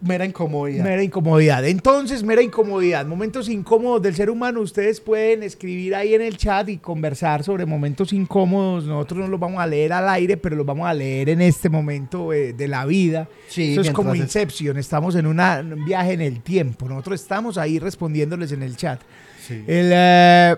mera 0.01 0.25
incomodidad. 0.25 0.83
Mera 0.83 1.01
incomodidad. 1.03 1.65
Entonces, 1.65 2.23
mera 2.23 2.41
incomodidad. 2.41 3.05
Momentos 3.05 3.49
incómodos 3.49 4.01
del 4.01 4.13
ser 4.15 4.29
humano. 4.29 4.59
Ustedes 4.61 4.99
pueden 5.01 5.41
escribir 5.43 5.95
ahí 5.95 6.13
en 6.13 6.21
el 6.21 6.37
chat 6.37 6.69
y 6.69 6.77
conversar 6.77 7.43
sobre 7.43 7.65
momentos 7.65 8.13
incómodos. 8.13 8.85
Nosotros 8.85 9.19
no 9.21 9.27
los 9.27 9.39
vamos 9.39 9.59
a 9.61 9.67
leer 9.67 9.93
al 9.93 10.07
aire, 10.09 10.37
pero 10.37 10.55
los 10.55 10.65
vamos 10.65 10.87
a 10.87 10.93
leer 10.93 11.29
en 11.29 11.41
este 11.41 11.69
momento 11.69 12.33
eh, 12.33 12.53
de 12.53 12.67
la 12.67 12.85
vida. 12.85 13.27
Sí, 13.47 13.71
Eso 13.71 13.81
es 13.81 13.91
como 13.91 14.13
Inception. 14.15 14.77
Estamos 14.77 15.15
en 15.15 15.25
una- 15.27 15.59
en 15.59 15.73
un 15.73 15.85
viaje 15.85 16.13
en 16.13 16.21
el 16.21 16.41
tiempo. 16.41 16.87
Nosotros 16.87 17.21
estamos 17.21 17.57
ahí 17.57 17.79
respondiéndoles 17.79 18.51
en 18.51 18.63
el 18.63 18.75
chat. 18.77 19.01
Sí. 19.47 19.63
El, 19.67 19.91
eh, 19.93 20.55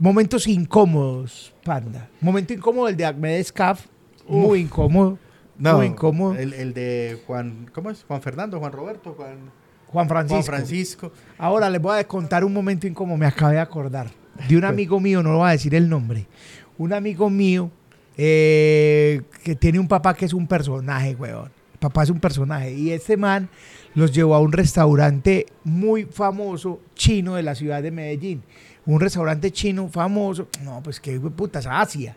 momentos 0.00 0.46
incómodos, 0.46 1.52
panda. 1.64 2.08
Momento 2.20 2.52
incómodo 2.52 2.88
el 2.88 2.96
de 2.96 3.04
Ahmed 3.04 3.42
Scaf. 3.44 3.84
Muy 4.28 4.60
incómodo. 4.60 5.18
No, 5.58 5.78
muy 5.78 5.86
incómodo. 5.86 6.36
El, 6.36 6.52
el 6.52 6.72
de 6.72 7.20
Juan, 7.26 7.68
¿cómo 7.74 7.90
es? 7.90 8.04
Juan 8.04 8.22
Fernando, 8.22 8.58
Juan 8.58 8.72
Roberto, 8.72 9.14
Juan, 9.14 9.50
Juan 9.88 10.08
Francisco. 10.08 10.34
Juan 10.34 10.44
Francisco. 10.44 11.12
Ahora 11.36 11.68
les 11.68 11.82
voy 11.82 11.98
a 11.98 12.06
contar 12.06 12.44
un 12.44 12.52
momento 12.52 12.86
incómodo. 12.86 13.16
Me 13.16 13.26
acabé 13.26 13.54
de 13.54 13.60
acordar 13.60 14.08
de 14.48 14.56
un 14.56 14.64
amigo 14.64 15.00
mío, 15.00 15.22
no 15.22 15.32
lo 15.32 15.38
voy 15.38 15.48
a 15.48 15.52
decir 15.52 15.74
el 15.74 15.88
nombre. 15.88 16.26
Un 16.76 16.92
amigo 16.92 17.28
mío 17.28 17.70
eh, 18.16 19.22
que 19.42 19.56
tiene 19.56 19.78
un 19.78 19.88
papá 19.88 20.14
que 20.14 20.24
es 20.24 20.32
un 20.32 20.46
personaje, 20.46 21.14
weón. 21.14 21.50
El 21.72 21.78
papá 21.78 22.02
es 22.02 22.10
un 22.10 22.20
personaje. 22.20 22.72
Y 22.72 22.90
este 22.90 23.16
man 23.16 23.48
los 23.94 24.12
llevó 24.12 24.34
a 24.34 24.40
un 24.40 24.52
restaurante 24.52 25.46
muy 25.64 26.04
famoso 26.04 26.80
chino 26.94 27.34
de 27.34 27.42
la 27.42 27.54
ciudad 27.54 27.82
de 27.82 27.90
Medellín. 27.90 28.42
Un 28.86 29.00
restaurante 29.00 29.50
chino 29.50 29.88
famoso. 29.88 30.48
No, 30.64 30.82
pues 30.82 31.00
que 31.00 31.18
putas, 31.20 31.66
Asia. 31.66 32.16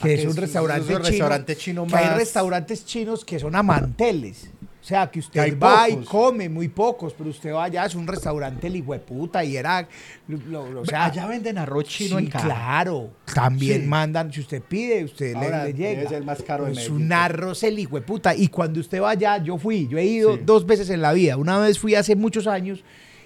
Que 0.00 0.14
es 0.14 0.24
un 0.24 0.30
es- 0.30 0.36
restaurante 0.36 0.82
es 0.92 0.98
un 0.98 1.02
chino. 1.02 1.08
restaurante 1.10 1.56
chino 1.56 1.86
que 1.86 1.96
hay 1.96 2.16
restaurantes 2.18 2.84
chinos 2.86 3.24
que 3.24 3.38
son 3.38 3.54
a 3.56 3.62
manteles. 3.62 4.50
O 4.82 4.82
sea, 4.90 5.10
que 5.10 5.18
usted 5.20 5.58
va 5.58 5.90
y 5.90 5.96
come, 5.98 6.48
muy 6.48 6.68
pocos, 6.68 7.12
pero 7.16 7.28
usted 7.28 7.52
va 7.52 7.64
allá, 7.64 7.84
es 7.84 7.94
un 7.94 8.06
restaurante 8.06 8.70
puta 8.98 9.44
y 9.44 9.54
era, 9.58 9.86
lo- 10.26 10.66
lo- 10.70 10.80
o 10.80 10.86
sea, 10.86 11.04
Allá 11.04 11.26
venden 11.26 11.58
arroz 11.58 11.84
chino 11.84 12.16
sí, 12.18 12.24
en 12.24 12.30
caja. 12.30 12.46
claro, 12.46 13.10
también 13.32 13.82
Sí. 13.82 13.86
mandan, 13.86 14.32
si 14.32 14.40
usted 14.40 14.62
pide, 14.62 15.04
usted 15.04 15.34
le- 15.36 15.44
Ahora, 15.44 15.64
le, 15.66 15.74
llega. 15.74 16.08
ser 16.08 16.16
el 16.18 16.24
más 16.24 16.42
caro 16.42 16.66
es 16.66 16.88
un 16.88 17.12
arroz 17.12 17.62
el 17.62 17.78
puta 18.00 18.34
y 18.34 18.48
cuando 18.48 18.80
usted 18.80 19.02
va 19.02 19.10
allá, 19.10 19.36
yo 19.36 19.58
fui, 19.58 19.86
yo 19.86 19.98
he 19.98 20.04
ido 20.06 20.36
Sí. 20.36 20.42
dos 20.46 20.64
veces 20.64 20.88
en 20.88 21.02
la 21.02 21.12
vida, 21.12 21.36
una 21.36 21.58
vez 21.58 21.78
fui 21.78 21.94
hace 21.94 22.16
muchos 22.16 22.46
años 22.46 22.82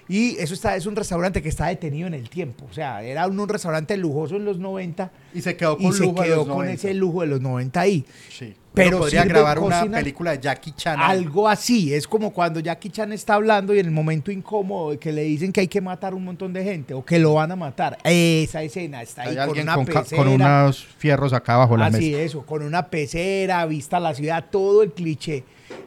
y 0.08 0.36
eso 0.38 0.54
está, 0.54 0.76
es 0.76 0.86
un 0.86 0.96
restaurante 0.96 1.40
que 1.42 1.48
está 1.48 1.66
detenido 1.66 2.06
en 2.06 2.14
el 2.14 2.28
tiempo, 2.28 2.66
o 2.70 2.72
sea, 2.74 3.02
era 3.02 3.26
un, 3.26 3.38
un 3.38 3.48
restaurante 3.48 3.96
lujoso 3.96 4.36
en 4.36 4.44
los 4.44 4.58
90 4.58 5.10
Y 5.34 5.40
se 5.40 5.56
quedó 5.56 5.76
con 5.78 5.86
y 5.86 5.92
se 5.92 6.04
lujo 6.04 6.20
de 6.22 6.28
quedó 6.28 6.40
con 6.40 6.48
90. 6.58 6.72
ese 6.74 6.94
lujo 6.94 7.20
de 7.22 7.26
los 7.28 7.40
90 7.40 7.80
ahí. 7.80 8.04
Sí. 8.28 8.54
Pero 8.74 8.88
Pero 8.90 8.98
podría 8.98 9.24
grabar 9.24 9.60
una 9.60 9.84
película 9.88 10.32
de 10.32 10.40
Jackie 10.40 10.72
Chan. 10.72 10.98
ahí. 11.00 11.18
Algo 11.18 11.48
así, 11.48 11.94
es 11.94 12.08
como 12.08 12.32
cuando 12.32 12.58
Jackie 12.58 12.90
Chan 12.90 13.12
está 13.12 13.34
hablando 13.34 13.72
y 13.72 13.78
en 13.78 13.86
el 13.86 13.92
momento 13.92 14.32
incómodo 14.32 14.90
de 14.90 14.98
que 14.98 15.12
le 15.12 15.22
dicen 15.22 15.52
que 15.52 15.60
hay 15.60 15.68
que 15.68 15.80
matar 15.80 16.12
un 16.12 16.24
montón 16.24 16.52
de 16.52 16.64
gente 16.64 16.92
o 16.92 17.04
que 17.04 17.20
lo 17.20 17.34
van 17.34 17.52
a 17.52 17.56
matar. 17.56 17.98
Esa 18.02 18.64
escena 18.64 19.00
está 19.02 19.22
ahí 19.22 19.36
con 19.36 19.58
una 19.60 19.74
con, 19.76 19.86
pecera. 19.86 20.22
con 20.22 20.32
unos 20.32 20.84
fierros 20.98 21.32
acá 21.32 21.54
abajo 21.54 21.76
la 21.76 21.86
Así 21.86 22.10
mesa. 22.10 22.22
eso, 22.22 22.44
con 22.44 22.64
una 22.64 22.88
pecera, 22.88 23.64
vista 23.66 24.00
la 24.00 24.12
ciudad, 24.12 24.44
todo 24.50 24.82
el 24.82 24.90
cliché. 24.90 25.44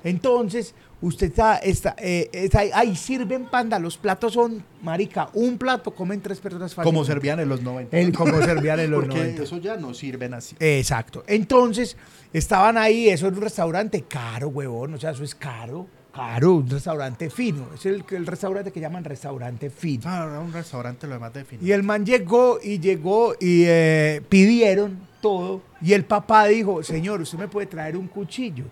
Entonces, 0.07 0.73
usted 1.01 1.27
está, 1.27 1.57
está, 1.57 1.95
eh, 1.99 2.29
está 2.31 2.59
ahí, 2.73 2.95
sirven 2.95 3.45
panda, 3.45 3.77
los 3.79 3.97
platos 3.97 4.33
son, 4.33 4.63
marica, 4.81 5.29
un 5.33 5.57
plato 5.57 5.91
comen 5.93 6.21
tres 6.21 6.39
personas 6.39 6.73
Como 6.75 7.03
servían 7.05 7.39
en 7.39 7.49
los 7.49 7.61
90. 7.61 7.97
El 7.97 8.13
como 8.13 8.41
servían 8.41 8.79
en 8.79 8.91
los 8.91 9.01
Porque 9.05 9.17
90. 9.19 9.43
eso 9.43 9.57
ya 9.57 9.77
no 9.77 9.93
sirven 9.93 10.33
así. 10.33 10.55
Exacto. 10.59 11.23
Entonces, 11.27 11.97
estaban 12.33 12.77
ahí, 12.77 13.09
eso 13.09 13.27
es 13.27 13.33
un 13.33 13.41
restaurante 13.41 14.03
caro, 14.03 14.47
huevón, 14.49 14.93
o 14.93 14.97
sea, 14.97 15.11
eso 15.11 15.23
es 15.23 15.35
caro, 15.35 15.87
caro, 16.13 16.55
un 16.55 16.69
restaurante 16.69 17.29
fino. 17.29 17.67
Es 17.75 17.85
el, 17.85 18.03
el 18.09 18.25
restaurante 18.25 18.71
que 18.71 18.79
llaman 18.79 19.03
restaurante 19.03 19.69
fino. 19.69 20.03
Ah, 20.05 20.39
un 20.43 20.51
restaurante 20.53 21.05
lo 21.05 21.13
demás 21.13 21.31
Y 21.35 21.37
definido. 21.39 21.75
el 21.75 21.83
man 21.83 22.05
llegó 22.05 22.59
y 22.63 22.79
llegó 22.79 23.33
y 23.39 23.63
eh, 23.67 24.21
pidieron 24.29 24.99
todo. 25.21 25.61
Y 25.81 25.93
el 25.93 26.05
papá 26.05 26.47
dijo, 26.47 26.81
señor, 26.81 27.21
usted 27.21 27.37
me 27.37 27.47
puede 27.47 27.67
traer 27.67 27.97
un 27.97 28.07
cuchillo. 28.07 28.63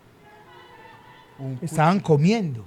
Estaban 1.61 1.99
comiendo. 1.99 2.65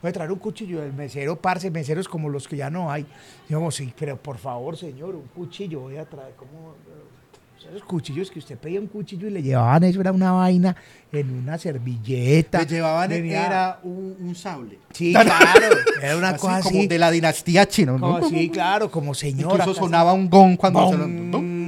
Puede 0.00 0.12
traer 0.14 0.32
un 0.32 0.38
cuchillo 0.38 0.80
del 0.80 0.92
mesero, 0.94 1.36
parce, 1.36 1.70
meseros 1.70 2.08
como 2.08 2.28
los 2.30 2.48
que 2.48 2.56
ya 2.56 2.70
no 2.70 2.90
hay. 2.90 3.04
Digamos, 3.48 3.74
sí, 3.74 3.92
pero 3.98 4.16
por 4.16 4.38
favor, 4.38 4.76
señor, 4.76 5.14
un 5.14 5.26
cuchillo 5.34 5.80
voy 5.80 5.96
a 5.98 6.04
traer. 6.06 6.32
¿Cómo? 6.36 6.68
O 6.70 7.60
sea, 7.60 7.70
Esos 7.70 7.82
cuchillos 7.84 8.30
que 8.30 8.38
usted 8.38 8.56
pedía 8.56 8.80
un 8.80 8.86
cuchillo 8.86 9.28
y 9.28 9.30
le 9.30 9.42
llevaban 9.42 9.84
eso, 9.84 10.00
era 10.00 10.10
una 10.12 10.32
vaina 10.32 10.74
en 11.12 11.30
una 11.30 11.58
servilleta. 11.58 12.60
Le 12.60 12.66
llevaban 12.66 13.10
Venía- 13.10 13.46
era 13.46 13.80
un, 13.82 14.16
un 14.20 14.34
sable. 14.34 14.78
Sí, 14.92 15.12
claro. 15.20 15.76
Era 16.00 16.16
una 16.16 16.30
Así 16.30 16.38
cosa 16.40 16.62
como 16.62 16.78
así. 16.78 16.86
de 16.86 16.98
la 16.98 17.10
dinastía 17.10 17.66
china. 17.68 17.92
¿no? 17.92 17.98
como 18.00 18.16
así, 18.26 18.48
claro, 18.48 18.90
como 18.90 19.12
señora. 19.12 19.56
Incluso 19.64 19.74
sonaba 19.80 20.14
un 20.14 20.30
gong 20.30 20.56
cuando 20.56 20.88
se 20.90 20.96
lo- 20.96 21.06
¡Bum! 21.06 21.60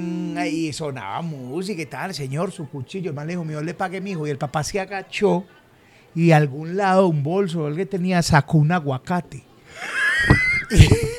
Y 0.51 0.73
sonaba 0.73 1.21
música 1.21 1.83
y 1.83 1.87
tal, 1.87 2.15
señor, 2.15 2.51
su 2.51 2.67
cuchillo. 2.69 3.11
El 3.11 3.15
man 3.17 3.27
le 3.27 3.35
dijo, 3.35 3.45
mío, 3.45 3.61
le 3.62 3.75
pague, 3.75 4.01
mi 4.01 4.12
hijo. 4.12 4.27
Y 4.27 4.31
el 4.31 4.38
papá 4.38 4.65
se 4.65 4.81
agachó 4.81 5.45
y 6.14 6.29
de 6.29 6.35
algún 6.35 6.77
lado, 6.77 7.07
un 7.09 7.22
bolso, 7.22 7.68
el 7.68 7.77
que 7.77 7.87
tenía, 7.87 8.22
sacó 8.22 8.59
un 8.59 8.72
aguacate. 8.72 9.44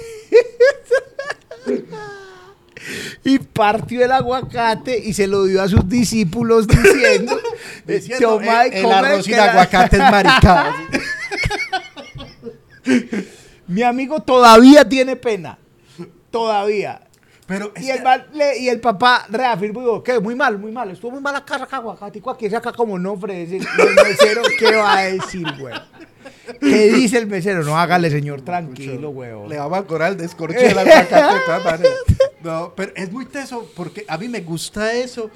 y 3.23 3.39
partió 3.39 4.03
el 4.03 4.11
aguacate 4.11 4.97
y 4.99 5.13
se 5.13 5.27
lo 5.27 5.45
dio 5.45 5.61
a 5.61 5.67
sus 5.67 5.87
discípulos 5.87 6.67
diciendo, 6.67 7.39
Diciendo, 7.85 8.29
"Toma 8.39 8.67
y 8.67 8.71
el, 8.71 8.85
el 8.85 8.91
arroz 8.91 9.25
sin 9.25 9.35
aguacate 9.35 9.95
es 9.97 10.01
maricada. 10.01 10.75
Mi 13.67 13.81
amigo 13.81 14.21
todavía 14.21 14.87
tiene 14.87 15.15
pena. 15.15 15.57
Todavía. 16.29 17.01
Pero 17.45 17.73
Y 17.75 17.89
el, 17.89 18.01
que- 18.01 18.37
le- 18.37 18.57
y 18.59 18.69
el 18.69 18.79
papá 18.79 19.25
reafirmó, 19.29 19.81
digo, 19.81 20.01
¿qué? 20.03 20.19
Muy 20.19 20.33
mal, 20.35 20.57
muy 20.57 20.71
mal. 20.71 20.89
Estuvo 20.91 21.11
muy 21.11 21.21
mal 21.21 21.35
acá, 21.35 21.55
acá, 21.61 21.77
aguacatico, 21.77 22.29
aquí 22.31 22.49
saca 22.49 22.71
como 22.71 22.97
no 22.97 23.13
ofrece. 23.13 23.57
Y 23.57 23.59
el 23.59 23.95
mesero, 24.07 24.41
¿qué 24.57 24.75
va 24.75 24.97
a 24.97 25.01
decir, 25.05 25.45
güey? 25.59 25.73
¿Qué 26.61 26.91
dice 26.93 27.17
el 27.17 27.27
mesero? 27.27 27.63
No, 27.63 27.77
hágale, 27.77 28.09
señor, 28.09 28.41
tranquilo, 28.41 29.09
güey. 29.11 29.31
Le 29.49 29.57
vamos 29.57 29.77
a 29.79 29.83
cobrar 29.83 30.11
el 30.11 30.17
descorche 30.17 30.59
del 30.69 30.77
aguacate 30.77 31.15
de 31.15 31.39
todas 31.45 31.65
maneras. 31.65 31.93
No, 32.41 32.73
pero 32.75 32.91
es 32.95 33.11
muy 33.11 33.25
teso 33.25 33.69
porque 33.75 34.05
a 34.07 34.17
mí 34.17 34.27
me 34.29 34.41
gusta 34.41 34.93
eso 34.93 35.29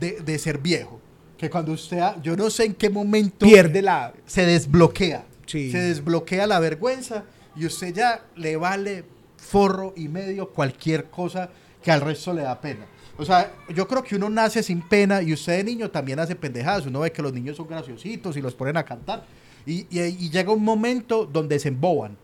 de, 0.00 0.20
de 0.20 0.38
ser 0.38 0.58
viejo. 0.58 1.00
Que 1.38 1.50
cuando 1.50 1.72
usted, 1.72 1.98
ha- 1.98 2.20
yo 2.22 2.36
no 2.36 2.50
sé 2.50 2.64
en 2.66 2.74
qué 2.74 2.88
momento 2.90 3.46
Pierde 3.46 3.82
la... 3.82 4.12
se 4.26 4.46
desbloquea. 4.46 5.24
Sí. 5.46 5.70
Se 5.72 5.78
desbloquea 5.78 6.46
la 6.46 6.60
vergüenza 6.60 7.24
y 7.56 7.66
usted 7.66 7.92
ya 7.92 8.22
le 8.36 8.56
vale 8.56 9.04
forro 9.42 9.92
y 9.96 10.08
medio 10.08 10.48
cualquier 10.50 11.10
cosa 11.10 11.50
que 11.82 11.90
al 11.90 12.00
resto 12.00 12.32
le 12.32 12.42
da 12.42 12.60
pena. 12.60 12.86
O 13.18 13.24
sea, 13.24 13.52
yo 13.74 13.86
creo 13.88 14.02
que 14.02 14.16
uno 14.16 14.30
nace 14.30 14.62
sin 14.62 14.80
pena 14.80 15.20
y 15.20 15.32
usted 15.32 15.58
de 15.58 15.64
niño 15.64 15.90
también 15.90 16.18
hace 16.20 16.34
pendejadas. 16.36 16.86
Uno 16.86 17.00
ve 17.00 17.12
que 17.12 17.20
los 17.22 17.32
niños 17.32 17.56
son 17.56 17.66
graciositos 17.68 18.36
y 18.36 18.40
los 18.40 18.54
ponen 18.54 18.76
a 18.76 18.84
cantar. 18.84 19.24
Y, 19.66 19.86
y- 19.90 20.00
y 20.00 20.30
llega 20.30 20.52
un 20.52 20.64
momento 20.64 21.26
donde 21.26 21.58
se 21.58 21.68
emboban. 21.68 22.16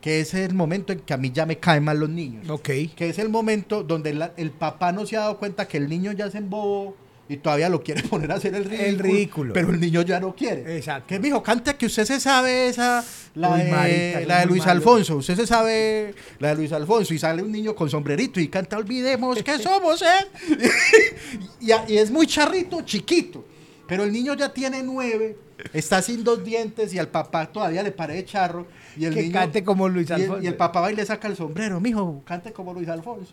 que 0.00 0.18
es 0.18 0.34
el 0.34 0.52
momento 0.52 0.92
en 0.92 0.98
que 0.98 1.14
a 1.14 1.16
mí 1.16 1.30
ya 1.30 1.46
me 1.46 1.58
caen 1.58 1.84
mal 1.84 1.96
los 2.00 2.08
niños. 2.08 2.50
Ok. 2.50 2.68
Que 2.96 3.08
es 3.10 3.20
el 3.20 3.28
momento 3.28 3.84
donde 3.84 4.12
la- 4.12 4.32
el 4.36 4.50
papá 4.50 4.90
no 4.90 5.06
se 5.06 5.16
ha 5.16 5.20
dado 5.20 5.38
cuenta 5.38 5.68
que 5.68 5.76
el 5.76 5.88
niño 5.88 6.10
ya 6.10 6.28
se 6.28 6.38
embobó 6.38 6.96
y 7.28 7.36
todavía 7.38 7.68
lo 7.68 7.82
quiere 7.82 8.02
poner 8.08 8.30
a 8.32 8.34
hacer 8.34 8.54
el 8.54 8.64
ridículo. 8.64 8.86
El 8.88 8.98
ridículo. 8.98 9.52
Pero 9.54 9.70
el 9.70 9.80
niño 9.80 10.02
ya 10.02 10.20
no 10.20 10.34
quiere. 10.34 10.76
Exacto. 10.76 11.06
Que 11.08 11.18
mijo, 11.18 11.42
cante 11.42 11.74
que 11.76 11.86
usted 11.86 12.04
se 12.04 12.20
sabe 12.20 12.68
esa, 12.68 13.04
la, 13.34 13.50
Uy, 13.50 13.60
de, 13.62 13.70
marica, 13.70 14.20
la 14.26 14.40
de 14.40 14.46
Luis 14.46 14.60
malo. 14.60 14.72
Alfonso. 14.72 15.16
Usted 15.16 15.36
se 15.36 15.46
sabe 15.46 16.14
la 16.38 16.48
de 16.48 16.54
Luis 16.56 16.72
Alfonso 16.72 17.14
y 17.14 17.18
sale 17.18 17.42
un 17.42 17.50
niño 17.52 17.74
con 17.74 17.88
sombrerito 17.88 18.38
y 18.40 18.48
canta 18.48 18.76
Olvidemos 18.76 19.42
que 19.42 19.58
somos, 19.62 20.02
¿eh? 20.02 20.06
y, 21.60 21.70
y 21.92 21.96
es 21.98 22.10
muy 22.10 22.26
charrito, 22.26 22.82
chiquito. 22.82 23.44
Pero 23.88 24.04
el 24.04 24.12
niño 24.12 24.34
ya 24.34 24.52
tiene 24.52 24.82
nueve, 24.82 25.36
está 25.72 26.00
sin 26.00 26.24
dos 26.24 26.42
dientes 26.44 26.94
y 26.94 26.98
al 26.98 27.08
papá 27.08 27.46
todavía 27.52 27.82
le 27.82 27.92
parece 27.92 28.24
charro. 28.24 28.66
Y 28.96 29.04
el 29.06 29.14
Que 29.14 29.22
niño- 29.22 29.32
cante 29.32 29.64
como 29.64 29.88
Luis 29.88 30.08
y 30.10 30.12
el- 30.14 30.22
Alfonso. 30.22 30.42
Y 30.42 30.46
el, 30.46 30.54
papá 30.56 30.80
va 30.80 30.92
y 30.92 30.96
le 30.96 31.04
saca 31.04 31.28
el 31.28 31.36
sombrero, 31.36 31.78
mijo, 31.80 32.22
cante 32.24 32.52
como 32.52 32.72
Luis 32.72 32.88
Alfonso. 32.88 33.32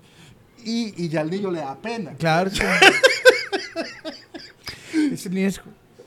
Y, 0.65 0.93
y 1.03 1.07
ya 1.07 1.21
el 1.21 1.29
niño 1.29 1.49
le 1.51 1.59
da 1.59 1.75
pena. 1.77 2.13
Claro. 2.17 2.51
Ese 5.13 5.29
niño 5.29 5.47
es- 5.47 5.61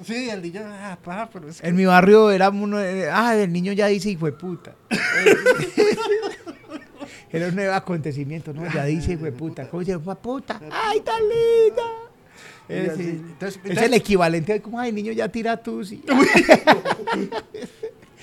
Sí, 0.04 0.28
el 0.30 0.42
niño, 0.42 0.62
ah, 0.64 0.98
papá, 1.02 1.30
pero 1.32 1.48
es 1.48 1.60
que... 1.60 1.68
En 1.68 1.76
mi 1.76 1.84
barrio 1.84 2.32
era 2.32 2.48
uno, 2.50 2.80
eh, 2.80 3.08
ah, 3.08 3.36
el 3.36 3.52
niño 3.52 3.72
ya 3.72 3.86
dice 3.86 4.10
hijo 4.10 4.26
de 4.26 4.32
puta. 4.32 4.74
Era 7.30 7.48
un 7.48 7.54
nuevo 7.54 7.72
acontecimiento, 7.72 8.52
¿no? 8.52 8.62
Ya 8.74 8.84
dice 8.84 9.12
hijo 9.12 9.24
de 9.24 9.32
puta. 9.32 9.66
¿Cómo 9.68 9.80
dice 9.80 9.92
hijo 9.92 10.10
de 10.10 10.16
puta? 10.16 10.60
¡Ay, 10.70 11.00
tan 11.00 11.20
linda! 11.22 11.82
Es, 12.68 12.96
sí. 12.96 13.02
entonces- 13.10 13.40
es 13.40 13.56
entonces- 13.56 13.82
el 13.84 13.94
equivalente 13.94 14.52
a 14.54 14.60
como, 14.60 14.78
ay, 14.78 14.92
niño, 14.92 15.12
ya 15.12 15.28
tira 15.28 15.56
tú. 15.56 15.84
Sí, 15.84 16.02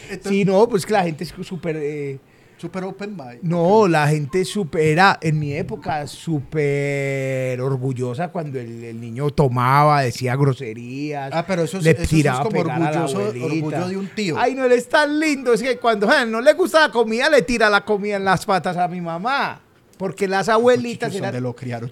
Entonces, 0.09 0.29
Sí, 0.29 0.45
no, 0.45 0.67
pues 0.67 0.85
que 0.85 0.93
la 0.93 1.03
gente 1.03 1.23
es 1.23 1.33
súper... 1.43 1.77
eh, 1.77 2.19
super 2.59 2.83
open 2.83 3.15
mind. 3.15 3.39
no, 3.41 3.87
la 3.87 4.07
gente 4.07 4.43
super, 4.43 4.81
era 4.81 5.17
en 5.21 5.39
mi 5.39 5.53
época 5.53 6.05
súper 6.07 7.59
orgullosa 7.61 8.27
cuando 8.27 8.59
el, 8.59 8.83
el 8.83 8.99
niño 8.99 9.29
tomaba, 9.29 10.01
decía 10.01 10.35
groserías. 10.35 11.31
Ah, 11.33 11.45
pero 11.47 11.63
eso 11.63 11.77
es, 11.77 11.83
le 11.85 11.91
eso 11.91 12.01
es 12.01 12.09
tiraba 12.09 12.39
a 12.39 12.43
como 12.43 12.59
orgulloso, 12.59 13.19
orgullo 13.19 13.87
de 13.87 13.97
un 13.97 14.07
tío. 14.09 14.35
Ay, 14.37 14.55
no, 14.55 14.65
él 14.65 14.73
es 14.73 14.89
tan 14.89 15.19
lindo. 15.19 15.53
Es 15.53 15.61
que 15.61 15.77
cuando 15.77 16.07
no 16.25 16.41
le 16.41 16.53
gusta 16.53 16.87
la 16.87 16.91
comida, 16.91 17.29
le 17.29 17.41
tira 17.43 17.69
la 17.69 17.85
comida 17.85 18.17
en 18.17 18.25
las 18.25 18.45
patas 18.45 18.75
a 18.77 18.87
mi 18.87 19.01
mamá. 19.01 19.61
Porque 19.97 20.27
las 20.27 20.47
abuelitas 20.47 21.13
eran... 21.13 21.31
¿dónde 21.31 21.41
lo 21.41 21.55
criaron? 21.55 21.91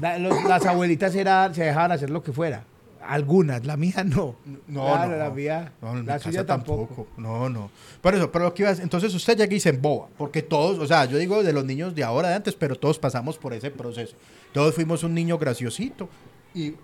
No, 0.00 0.48
las 0.48 0.66
abuelitas 0.66 1.14
era, 1.14 1.52
se 1.54 1.64
dejaban 1.64 1.92
hacer 1.92 2.10
lo 2.10 2.22
que 2.22 2.32
fuera. 2.32 2.64
Algunas, 3.06 3.64
la 3.66 3.76
mía 3.76 4.02
no. 4.04 4.36
No, 4.66 4.84
Claro, 4.86 5.12
no. 5.12 5.16
la 5.18 5.30
mía, 5.30 5.72
No, 5.82 5.94
la 5.96 6.04
casa 6.14 6.24
suya 6.30 6.46
tampoco. 6.46 7.06
No, 7.16 7.48
no. 7.48 7.70
Por 8.00 8.14
eso, 8.14 8.30
pero 8.32 8.46
lo 8.46 8.54
que 8.54 8.62
iba 8.62 8.70
a- 8.70 8.74
entonces 8.82 9.14
usted 9.14 9.36
llega 9.36 9.54
y 9.54 9.60
se 9.60 9.68
emboba, 9.70 10.08
porque 10.16 10.42
todos, 10.42 10.78
o 10.78 10.86
sea, 10.86 11.04
yo 11.04 11.18
digo 11.18 11.42
de 11.42 11.52
los 11.52 11.64
niños 11.64 11.94
de 11.94 12.02
ahora, 12.04 12.28
de 12.30 12.34
antes, 12.36 12.54
pero 12.54 12.76
todos 12.76 12.98
pasamos 12.98 13.36
por 13.38 13.52
ese 13.52 13.70
proceso. 13.70 14.16
Todos 14.52 14.74
fuimos 14.74 15.02
un 15.02 15.14
niño 15.14 15.36
graciosito 15.38 16.08
y, 16.54 16.74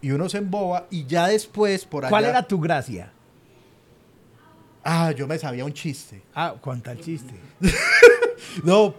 y 0.00 0.10
uno 0.10 0.28
se 0.28 0.38
emboba 0.38 0.86
y 0.90 1.04
ya 1.06 1.26
después 1.28 1.84
por 1.84 2.04
allá... 2.04 2.10
¿Cuál 2.10 2.24
era 2.26 2.42
tu 2.46 2.60
gracia? 2.60 3.10
Ah, 4.84 5.12
yo 5.12 5.26
me 5.26 5.38
sabía 5.38 5.64
un 5.64 5.72
chiste. 5.72 6.22
Ah, 6.34 6.54
cuenta 6.60 6.92
el 6.92 7.00
chiste. 7.00 7.34
No, 8.62 8.94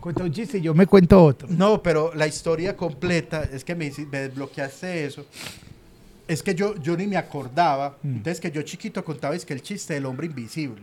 Cuenta 0.00 0.24
un 0.24 0.32
chiste 0.32 0.58
y 0.58 0.62
yo 0.62 0.74
me 0.74 0.84
cuento 0.86 1.22
otro. 1.22 1.46
No, 1.48 1.80
pero 1.80 2.12
la 2.14 2.26
historia 2.26 2.76
completa, 2.76 3.44
es 3.44 3.62
que 3.64 3.72
me, 3.76 3.88
me 4.10 4.18
desbloqueaste 4.22 5.04
eso. 5.06 5.24
Es 6.28 6.42
que 6.42 6.54
yo, 6.54 6.76
yo 6.76 6.96
ni 6.96 7.06
me 7.06 7.16
acordaba. 7.16 7.98
Mm. 8.02 8.16
Entonces, 8.16 8.40
que 8.40 8.50
yo 8.50 8.62
chiquito 8.62 9.04
contaba 9.04 9.34
es 9.34 9.44
que 9.44 9.52
el 9.54 9.62
chiste 9.62 9.94
del 9.94 10.06
hombre 10.06 10.26
invisible. 10.26 10.82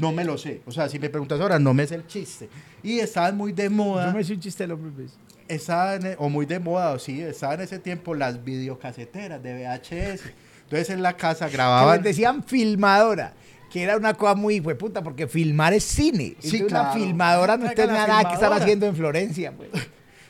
No 0.00 0.12
me 0.12 0.24
lo 0.24 0.36
sé. 0.38 0.62
O 0.66 0.72
sea, 0.72 0.88
si 0.88 0.98
me 0.98 1.08
preguntas 1.08 1.40
ahora, 1.40 1.58
no 1.58 1.72
me 1.74 1.86
sé 1.86 1.94
el 1.96 2.06
chiste. 2.06 2.48
Y 2.82 2.98
estaban 3.00 3.36
muy 3.36 3.52
de 3.52 3.68
moda. 3.68 4.06
Yo 4.06 4.12
me 4.14 4.20
hice 4.22 4.32
un 4.34 4.40
chiste 4.40 4.64
del 4.64 4.72
hombre. 4.72 4.90
pues. 4.94 5.12
estaban, 5.48 6.16
o 6.18 6.28
muy 6.28 6.46
de 6.46 6.58
moda, 6.58 6.92
o 6.92 6.98
sí, 6.98 7.20
estaban 7.22 7.58
en 7.60 7.64
ese 7.64 7.78
tiempo 7.78 8.14
las 8.14 8.42
videocaseteras 8.44 9.42
de 9.42 9.54
VHS. 9.54 10.22
Entonces, 10.64 10.90
en 10.90 11.02
la 11.02 11.16
casa 11.16 11.46
Que 11.46 11.52
grababan. 11.52 11.96
les 11.96 12.04
decían 12.04 12.42
filmadora. 12.42 13.34
Que 13.70 13.82
era 13.82 13.96
una 13.98 14.14
cosa 14.14 14.34
muy 14.34 14.60
puta 14.62 15.02
porque 15.02 15.26
filmar 15.28 15.74
es 15.74 15.84
cine. 15.84 16.36
Sí, 16.38 16.56
Entonces, 16.56 16.60
una 16.62 16.80
claro. 16.80 16.92
filmadora 16.94 17.56
no 17.58 17.70
tenía 17.72 18.06
nada 18.06 18.28
que 18.28 18.34
estar 18.34 18.52
haciendo 18.52 18.86
en 18.86 18.96
Florencia. 18.96 19.52
Pues. 19.52 19.68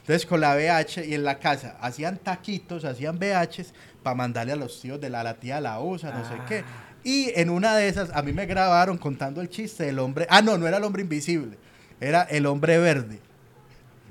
Entonces 0.01 0.27
con 0.27 0.41
la 0.41 0.55
VH 0.57 1.05
y 1.07 1.15
en 1.15 1.23
la 1.23 1.39
casa 1.39 1.77
hacían 1.81 2.17
taquitos, 2.17 2.85
hacían 2.85 3.19
VHs 3.19 3.75
para 4.09 4.17
mandarle 4.17 4.55
a 4.55 4.57
los 4.57 4.81
tíos 4.81 4.99
de 4.99 5.11
la, 5.11 5.23
la 5.23 5.35
tía 5.35 5.61
la 5.61 5.81
usa, 5.81 6.11
no 6.11 6.27
sé 6.27 6.35
qué. 6.49 6.65
Y 7.05 7.31
en 7.39 7.51
una 7.51 7.77
de 7.77 7.89
esas 7.89 8.11
a 8.15 8.23
mí 8.23 8.33
me 8.33 8.47
grabaron 8.47 8.97
contando 8.97 9.43
el 9.43 9.51
chiste 9.51 9.85
del 9.85 9.99
hombre. 9.99 10.27
Ah, 10.31 10.41
no, 10.41 10.57
no 10.57 10.67
era 10.67 10.79
el 10.79 10.85
hombre 10.85 11.03
invisible, 11.03 11.59
era 12.01 12.23
el 12.23 12.47
hombre 12.47 12.79
verde. 12.79 13.21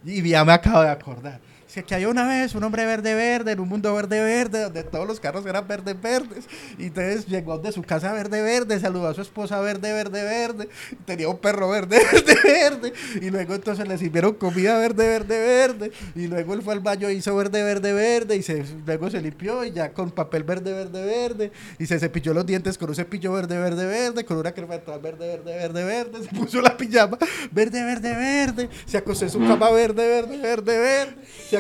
Y 0.06 0.22
ya 0.22 0.46
me 0.46 0.54
acabo 0.54 0.84
de 0.84 0.90
acordar. 0.90 1.40
Que 1.84 1.94
había 1.94 2.10
una 2.10 2.28
vez 2.28 2.56
un 2.56 2.64
hombre 2.64 2.86
verde 2.86 3.14
verde 3.14 3.52
en 3.52 3.60
un 3.60 3.70
mundo 3.70 3.94
verde 3.94 4.20
verde 4.24 4.64
donde 4.64 4.84
todos 4.84 5.08
los 5.08 5.20
carros 5.20 5.46
eran 5.46 5.68
verdes 5.68 6.00
verdes. 6.02 6.46
Y 6.78 6.86
entonces 6.86 7.28
llegó 7.28 7.60
de 7.60 7.72
su 7.72 7.84
casa 7.84 8.12
verde 8.14 8.42
verde, 8.42 8.80
saludó 8.80 9.08
a 9.08 9.14
su 9.14 9.22
esposa 9.22 9.60
verde 9.62 9.94
verde 9.94 10.24
verde. 10.24 10.70
tenía 11.06 11.30
un 11.30 11.38
perro 11.38 11.70
verde 11.70 12.00
verde 12.12 12.36
verde. 12.44 12.94
Y 13.22 13.30
luego 13.30 13.54
entonces 13.54 13.88
le 13.88 13.98
sirvieron 13.98 14.34
comida 14.34 14.78
verde 14.80 15.08
verde 15.08 15.40
verde. 15.40 15.92
Y 16.16 16.28
luego 16.28 16.56
él 16.56 16.64
fue 16.64 16.74
al 16.74 16.80
baño 16.80 17.10
e 17.10 17.14
hizo 17.14 17.36
verde 17.36 17.62
verde 17.64 17.94
verde. 17.94 18.36
Y 18.36 18.42
se, 18.42 18.64
luego 18.86 19.12
se 19.12 19.22
limpió 19.22 19.64
y 19.64 19.72
ya 19.72 19.94
con 19.94 20.10
papel 20.10 20.44
verde 20.44 20.74
verde 20.74 21.06
verde. 21.06 21.52
Y 21.78 21.86
se 21.86 22.00
cepilló 22.00 22.34
los 22.34 22.46
dientes 22.46 22.78
con 22.78 22.90
un 22.90 22.96
cepillo 22.96 23.34
verde 23.34 23.58
verde 23.58 23.86
verde. 23.86 24.26
Con 24.26 24.38
una 24.38 24.52
crema 24.52 24.74
dental 24.76 25.00
verde 25.00 25.28
verde 25.28 25.56
verde 25.56 25.84
verde. 25.84 26.24
Se 26.24 26.36
puso 26.36 26.60
la 26.60 26.76
pijama 26.76 27.20
verde 27.52 27.84
verde 27.84 28.16
verde. 28.16 28.70
Se 28.88 28.98
acostó 28.98 29.26
en 29.26 29.32
su 29.32 29.40
cama 29.40 29.70
verde 29.70 30.08
verde 30.08 30.38
verde 30.38 30.80
verde. 30.80 31.16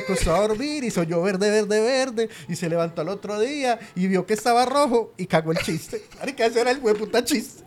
Acostó 0.07 0.33
a 0.33 0.39
dormir 0.47 0.83
y 0.85 0.91
soñó 0.91 1.21
verde 1.21 1.51
verde 1.51 1.81
verde. 1.81 2.29
Y 2.47 2.55
se 2.55 2.69
levantó 2.69 3.01
al 3.01 3.09
otro 3.09 3.39
día 3.39 3.79
y 3.95 4.07
vio 4.07 4.25
que 4.25 4.33
estaba 4.33 4.65
rojo 4.65 5.13
y 5.17 5.27
cagó 5.27 5.51
el 5.51 5.57
chiste. 5.59 6.03
Marica, 6.19 6.45
ese 6.45 6.61
era 6.61 6.71
el 6.71 6.79
buen 6.79 6.95
puta 6.95 7.23
chiste. 7.23 7.63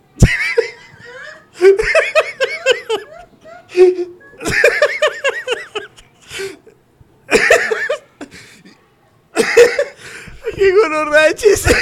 ¡Qué 11.31 11.35
chiste! 11.35 11.75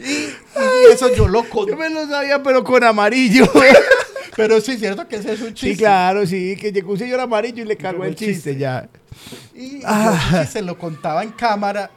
Y, 0.00 0.04
y 0.04 0.92
eso 0.92 1.14
yo 1.14 1.28
lo 1.28 1.44
Yo 1.66 1.76
me 1.76 1.90
lo 1.90 2.06
sabía, 2.06 2.42
pero 2.42 2.62
con 2.64 2.82
amarillo. 2.84 3.50
Pero 4.38 4.60
sí 4.62 4.72
es 4.72 4.78
cierto 4.80 5.06
que 5.06 5.16
ese 5.16 5.32
es 5.34 5.40
un 5.42 5.48
chiste. 5.52 5.70
Sí, 5.72 5.76
claro, 5.76 6.24
sí, 6.26 6.56
que 6.58 6.72
llegó 6.72 6.92
un 6.92 6.98
señor 6.98 7.20
amarillo 7.20 7.62
y 7.62 7.66
le 7.66 7.76
cagó 7.76 7.98
Cagó 7.98 8.04
el 8.04 8.14
chiste, 8.14 8.34
chiste. 8.52 8.56
ya. 8.56 8.88
Y 9.54 9.82
Ah. 9.84 10.46
se 10.50 10.62
lo 10.62 10.78
contaba 10.78 11.22
en 11.22 11.30
cámara. 11.32 11.90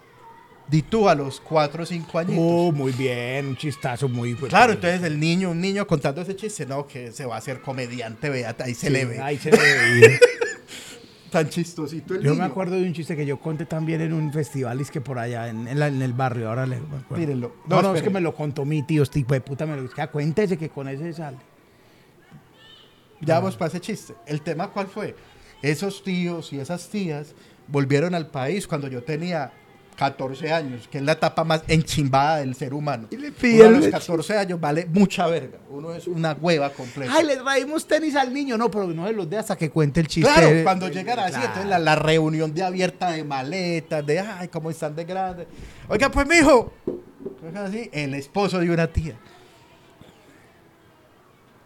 Di 0.67 0.81
tú 0.83 1.07
a 1.09 1.15
los 1.15 1.39
4 1.41 1.83
o 1.83 1.85
5 1.85 2.17
añitos. 2.19 2.37
Oh, 2.45 2.71
muy 2.71 2.93
bien, 2.93 3.45
un 3.47 3.55
chistazo 3.57 4.07
muy 4.07 4.35
pues, 4.35 4.49
Claro, 4.49 4.71
entonces 4.73 5.03
el 5.03 5.19
niño, 5.19 5.51
un 5.51 5.59
niño 5.59 5.85
contando 5.85 6.21
ese 6.21 6.35
chiste, 6.35 6.65
no, 6.65 6.87
que 6.87 7.11
se 7.11 7.25
va 7.25 7.35
a 7.35 7.37
hacer 7.39 7.61
comediante, 7.61 8.29
vea, 8.29 8.55
ahí 8.59 8.73
se 8.73 8.87
Sí, 8.87 8.93
le 8.93 9.03
ve. 9.05 9.19
Ahí 9.21 9.37
se 9.37 9.51
le 9.51 9.57
ve. 9.57 10.19
Tan 11.29 11.47
chistosito 11.49 12.13
el 12.15 12.21
Yo 12.23 12.31
niño. 12.31 12.43
me 12.43 12.49
acuerdo 12.49 12.75
de 12.75 12.83
un 12.83 12.93
chiste 12.93 13.15
que 13.15 13.25
yo 13.25 13.39
conté 13.39 13.65
también 13.65 14.01
en 14.01 14.11
un 14.13 14.33
festival, 14.33 14.81
es 14.81 14.91
que 14.91 14.99
por 15.01 15.17
allá 15.19 15.47
en, 15.49 15.67
en 15.67 15.79
la- 15.79 15.87
en 15.87 16.01
el 16.01 16.13
barrio, 16.13 16.49
ahora 16.49 16.65
le. 16.65 16.79
Mírenlo. 17.09 17.55
No, 17.67 17.77
No, 17.77 17.89
no, 17.89 17.95
es 17.95 18.01
que 18.01 18.09
me 18.09 18.19
lo 18.21 18.33
contó 18.35 18.65
mi 18.65 18.81
tío, 18.83 19.03
este 19.03 19.19
tipo 19.19 19.33
de 19.33 19.41
puta, 19.41 19.65
me 19.65 19.75
lo 19.75 19.83
dice, 19.83 20.07
cuéntese 20.11 20.57
que 20.57 20.69
con 20.69 20.87
ese 20.89 21.13
sale. 21.13 21.37
Ya 23.21 23.35
vamos 23.35 23.55
para 23.55 23.69
ese 23.69 23.79
chiste. 23.79 24.13
El 24.25 24.41
tema, 24.41 24.69
¿cuál 24.69 24.87
fue? 24.87 25.15
Esos 25.61 26.03
tíos 26.03 26.51
y 26.53 26.59
esas 26.59 26.87
tías 26.89 27.33
volvieron 27.67 28.15
al 28.15 28.27
país 28.27 28.67
cuando 28.67 28.87
yo 28.87 29.03
tenía 29.03 29.51
14 29.95 30.51
años, 30.51 30.87
que 30.87 30.97
es 30.97 31.03
la 31.03 31.11
etapa 31.11 31.43
más 31.43 31.61
enchimbada 31.67 32.37
del 32.37 32.55
ser 32.55 32.73
humano. 32.73 33.07
Y 33.11 33.17
le 33.17 33.27
Uno 33.27 33.35
piden 33.39 33.67
a 33.67 33.69
los 33.69 33.79
leche. 33.81 33.91
14 33.91 34.37
años 34.37 34.59
vale 34.59 34.87
mucha 34.91 35.27
verga. 35.27 35.59
Uno 35.69 35.93
es 35.93 36.07
una 36.07 36.33
hueva 36.33 36.71
completa. 36.71 37.13
Ay, 37.15 37.25
le 37.27 37.37
traímos 37.37 37.85
tenis 37.85 38.15
al 38.15 38.33
niño, 38.33 38.57
no, 38.57 38.71
pero 38.71 38.87
no 38.87 39.05
se 39.05 39.13
los 39.13 39.29
dé 39.29 39.37
hasta 39.37 39.55
que 39.55 39.69
cuente 39.69 39.99
el 39.99 40.07
chiste. 40.07 40.31
Claro, 40.33 40.49
cuando 40.63 40.87
llegan 40.87 41.19
así, 41.19 41.33
Claro. 41.33 41.45
entonces 41.47 41.69
la, 41.69 41.77
la 41.77 41.95
reunión 41.95 42.51
de 42.55 42.63
abierta 42.63 43.11
de 43.11 43.23
maletas, 43.23 44.03
de 44.03 44.19
ay, 44.19 44.47
cómo 44.47 44.71
están 44.71 44.95
de 44.95 45.03
grandes. 45.05 45.45
Oiga, 45.87 46.09
pues 46.09 46.25
mijo, 46.27 46.73
así, 47.63 47.87
el 47.93 48.15
esposo 48.15 48.57
de 48.59 48.71
una 48.71 48.87
tía. 48.87 49.15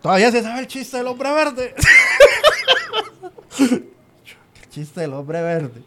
Todavía 0.06 0.32
se 0.32 0.44
sabe 0.44 0.60
el 0.60 0.68
chiste 0.68 0.98
del 0.98 1.08
hombre 1.08 1.34
verde. 1.34 1.74
el 3.60 4.70
chiste 4.70 5.02
del 5.02 5.14
hombre 5.14 5.42
verde. 5.42 5.82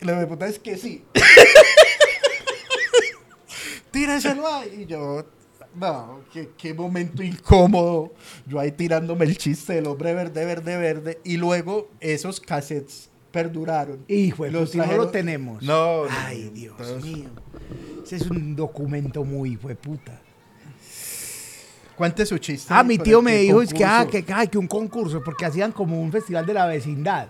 Y 0.00 0.06
la 0.06 0.26
puta 0.26 0.48
es 0.48 0.58
que 0.58 0.78
sí. 0.78 1.04
Tíraselo 3.90 4.46
ahí. 4.46 4.84
Y 4.84 4.86
yo, 4.86 5.26
no, 5.74 6.22
qué, 6.32 6.52
qué 6.56 6.72
momento 6.72 7.22
incómodo. 7.22 8.14
Yo 8.46 8.58
ahí 8.58 8.72
tirándome 8.72 9.26
el 9.26 9.36
chiste 9.36 9.74
del 9.74 9.88
hombre 9.88 10.14
verde, 10.14 10.46
verde, 10.46 10.78
verde. 10.78 11.20
Y 11.22 11.36
luego 11.36 11.90
esos 12.00 12.40
cassettes 12.40 13.10
perduraron. 13.30 14.02
Hijo 14.08 14.46
Los 14.46 14.74
y 14.74 14.78
no 14.78 14.86
lo 14.86 15.10
tenemos. 15.10 15.62
No, 15.62 16.04
Ay, 16.08 16.48
Dios 16.54 16.76
entonces- 16.80 17.04
mío. 17.04 17.28
Ese 18.04 18.16
es 18.16 18.30
un 18.30 18.56
documento 18.56 19.22
muy 19.22 19.52
hijo 19.52 19.68
de 19.68 19.76
puta. 19.76 20.18
Cuente 22.00 22.24
su 22.24 22.38
chiste. 22.38 22.72
Ah, 22.72 22.82
mi 22.82 22.96
tío 22.96 23.20
me 23.20 23.36
dijo 23.36 23.60
es 23.60 23.74
que, 23.74 23.84
ah, 23.84 24.06
que, 24.10 24.24
ay, 24.32 24.48
que 24.48 24.56
un 24.56 24.66
concurso, 24.66 25.22
porque 25.22 25.44
hacían 25.44 25.70
como 25.70 26.00
un 26.00 26.10
festival 26.10 26.46
de 26.46 26.54
la 26.54 26.64
vecindad, 26.64 27.28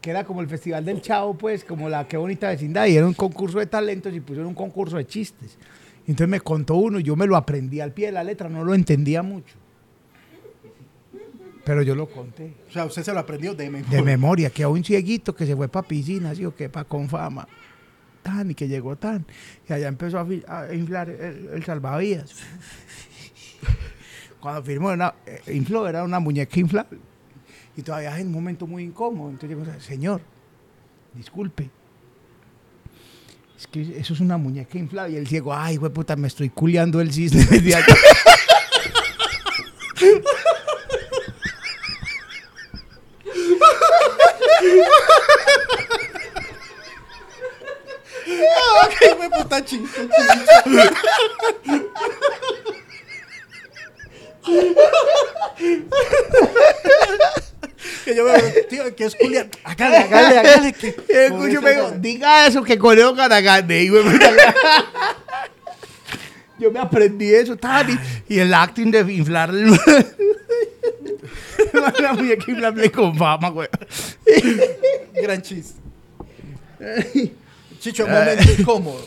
que 0.00 0.08
era 0.08 0.24
como 0.24 0.40
el 0.40 0.48
festival 0.48 0.86
del 0.86 1.02
Chavo, 1.02 1.34
pues, 1.34 1.66
como 1.66 1.90
la 1.90 2.08
qué 2.08 2.16
bonita 2.16 2.48
vecindad, 2.48 2.86
y 2.86 2.96
era 2.96 3.06
un 3.06 3.12
concurso 3.12 3.58
de 3.58 3.66
talentos 3.66 4.14
y 4.14 4.20
pusieron 4.20 4.46
un 4.46 4.54
concurso 4.54 4.96
de 4.96 5.06
chistes. 5.06 5.58
Entonces 6.06 6.28
me 6.28 6.40
contó 6.40 6.76
uno 6.76 6.98
y 6.98 7.02
yo 7.02 7.14
me 7.14 7.26
lo 7.26 7.36
aprendí 7.36 7.80
al 7.80 7.92
pie 7.92 8.06
de 8.06 8.12
la 8.12 8.24
letra, 8.24 8.48
no 8.48 8.64
lo 8.64 8.72
entendía 8.72 9.22
mucho. 9.22 9.54
Pero 11.66 11.82
yo 11.82 11.94
lo 11.94 12.08
conté. 12.08 12.54
O 12.70 12.72
sea, 12.72 12.86
usted 12.86 13.02
se 13.02 13.12
lo 13.12 13.20
aprendió 13.20 13.54
de 13.54 13.68
memoria. 13.68 13.98
De 13.98 14.02
memoria, 14.02 14.48
que 14.48 14.62
a 14.62 14.68
un 14.70 14.82
cieguito 14.82 15.34
que 15.34 15.44
se 15.44 15.54
fue 15.54 15.68
para 15.68 15.86
piscina, 15.86 16.30
así 16.30 16.42
o 16.46 16.56
que 16.56 16.70
para 16.70 16.88
con 16.88 17.06
fama. 17.06 17.46
Tan, 18.22 18.50
y 18.50 18.54
que 18.54 18.66
llegó 18.66 18.96
tan. 18.96 19.26
Y 19.68 19.74
allá 19.74 19.88
empezó 19.88 20.18
a, 20.18 20.26
a 20.48 20.74
inflar 20.74 21.10
el, 21.10 21.50
el 21.52 21.62
salvavidas. 21.62 22.32
Cuando 24.44 24.62
firmó, 24.62 24.92
era, 24.92 25.14
eh, 25.24 25.40
infló, 25.54 25.88
era 25.88 26.04
una 26.04 26.20
muñeca 26.20 26.60
inflable. 26.60 26.98
Y 27.78 27.80
todavía 27.80 28.14
es 28.18 28.26
un 28.26 28.32
momento 28.32 28.66
muy 28.66 28.82
incómodo. 28.82 29.30
Entonces 29.30 29.56
yo 29.56 29.80
señor, 29.80 30.20
disculpe. 31.14 31.70
Es 33.56 33.66
que 33.66 33.98
eso 33.98 34.12
es 34.12 34.20
una 34.20 34.36
muñeca 34.36 34.76
inflable. 34.76 35.14
Y 35.14 35.16
el 35.16 35.26
ciego, 35.26 35.54
ay, 35.54 35.76
güey, 35.76 35.90
puta, 35.90 36.14
me 36.14 36.28
estoy 36.28 36.50
culeando 36.50 37.00
el 37.00 37.10
cisne 37.10 37.42
desde 37.46 37.74
acá. 37.74 37.94
¡Qué 48.98 49.14
me 49.18 49.30
puta 49.30 49.64
chiste! 49.64 50.08
Que 58.04 58.14
yo 58.14 58.24
me 58.24 58.32
tío, 58.68 58.94
que 58.94 59.04
es 59.04 59.16
Julián. 59.16 59.48
Hágale, 59.64 59.96
hágale, 59.98 60.38
hágale. 60.38 60.72
Que, 60.72 60.88
Y 61.08 61.12
el 61.16 61.32
cucho 61.32 61.62
me 61.62 61.72
dijo, 61.72 61.90
diga 61.98 62.46
eso 62.46 62.62
que 62.62 62.78
güey, 63.88 64.04
puta, 64.04 64.30
Yo 66.58 66.70
me 66.70 66.78
aprendí 66.78 67.34
eso, 67.34 67.56
y, 67.90 67.98
y 68.28 68.38
el 68.38 68.54
acting 68.54 68.90
de 68.92 69.00
inflar 69.12 69.50
el- 69.50 69.72
la 72.00 72.12
muñeca 72.12 72.44
inflable 72.50 72.92
con 72.92 73.16
fama, 73.16 73.48
güey. 73.50 73.68
Gran 75.14 75.42
chiste. 75.42 75.80
Chicho, 77.80 78.06
momento 78.06 78.44
incómodo. 78.58 79.06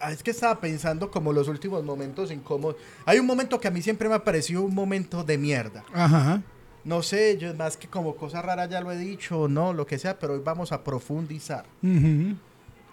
Ah, 0.00 0.12
Es 0.12 0.22
que 0.22 0.30
estaba 0.30 0.58
pensando 0.60 1.10
como 1.10 1.32
los 1.32 1.46
últimos 1.48 1.84
momentos 1.84 2.30
incómodos. 2.32 2.76
Hay 3.04 3.18
un 3.18 3.26
momento 3.26 3.60
que 3.60 3.68
a 3.68 3.70
mí 3.70 3.82
siempre 3.82 4.08
me 4.08 4.14
ha 4.14 4.24
parecido 4.24 4.62
un 4.62 4.74
momento 4.74 5.22
de 5.24 5.36
mierda. 5.38 5.84
Ajá. 5.92 6.42
No 6.84 7.02
sé, 7.02 7.36
yo 7.38 7.54
más 7.54 7.76
que 7.76 7.86
como 7.88 8.16
cosa 8.16 8.40
rara 8.40 8.64
ya 8.66 8.80
lo 8.80 8.90
he 8.90 8.96
dicho, 8.96 9.46
no, 9.48 9.74
lo 9.74 9.86
que 9.86 9.98
sea, 9.98 10.18
pero 10.18 10.32
hoy 10.34 10.40
vamos 10.42 10.72
a 10.72 10.82
profundizar. 10.82 11.66
Ujú. 11.82 12.36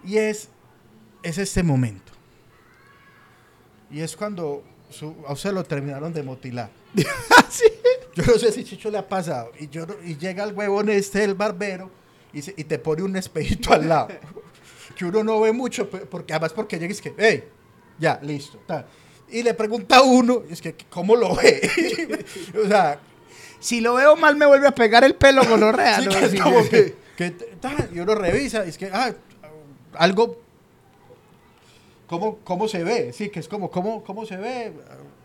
Y 0.04 0.18
es, 0.18 0.48
es 1.22 1.38
este 1.38 1.62
momento. 1.62 2.12
Y 3.90 4.00
es 4.00 4.14
cuando 4.14 4.62
su- 4.90 5.16
a 5.26 5.32
usted 5.32 5.52
lo 5.52 5.64
terminaron 5.64 6.12
de 6.12 6.22
motilar. 6.22 6.70
Yo 8.14 8.24
no 8.26 8.38
sé 8.38 8.52
si 8.52 8.64
Chicho 8.64 8.90
le 8.90 8.98
ha 8.98 9.08
pasado. 9.08 9.52
Y, 9.58 9.68
yo, 9.68 9.86
y 10.04 10.16
llega 10.16 10.42
el 10.44 10.52
huevón 10.52 10.88
este, 10.88 11.22
el 11.24 11.34
barbero, 11.34 11.90
y, 12.32 12.42
se- 12.42 12.54
y 12.56 12.64
te 12.64 12.78
pone 12.78 13.02
un 13.02 13.16
espejito 13.16 13.72
al 13.72 13.88
lado. 13.88 14.08
Que 14.98 15.04
uno 15.06 15.22
no 15.24 15.40
ve 15.40 15.52
mucho, 15.52 15.88
porque 15.88 16.32
además 16.34 16.52
porque 16.52 16.76
llega 16.78 16.90
y 16.90 16.92
es 16.92 17.00
que, 17.00 17.14
hey, 17.16 17.44
ya, 17.98 18.18
listo. 18.22 18.58
ta". 18.66 18.84
Y 19.30 19.42
le 19.44 19.54
pregunta 19.54 19.98
a 19.98 20.02
uno, 20.02 20.42
y 20.48 20.52
es 20.52 20.60
que, 20.60 20.74
¿cómo 20.90 21.14
lo 21.14 21.36
ve? 21.36 22.24
o 22.64 22.68
sea, 22.68 22.98
Si 23.60 23.80
lo 23.80 23.94
veo 23.94 24.16
mal, 24.16 24.34
me 24.36 24.44
vuelve 24.46 24.66
a 24.66 24.72
pegar 24.74 25.04
el 25.04 25.14
pelo 25.14 25.44
con 25.46 25.60
los 25.60 25.70
Sí, 25.70 25.76
reales. 25.76 26.16
que 26.16 26.24
es 26.26 26.40
como 26.42 26.68
que, 26.68 26.94
que 27.16 27.30
t- 27.30 27.44
ta, 27.60 27.74
y 27.94 28.00
uno 28.00 28.14
revisa, 28.16 28.66
y 28.66 28.70
es 28.70 28.76
que, 28.78 28.86
ah, 28.92 29.12
algo, 29.94 30.40
¿cómo, 32.06 32.38
cómo 32.44 32.66
se 32.68 32.82
ve? 32.84 33.12
Sí, 33.12 33.28
que 33.30 33.40
es 33.40 33.48
como, 33.48 33.70
¿cómo, 33.70 34.02
cómo 34.04 34.26
se 34.26 34.36
ve? 34.36 34.72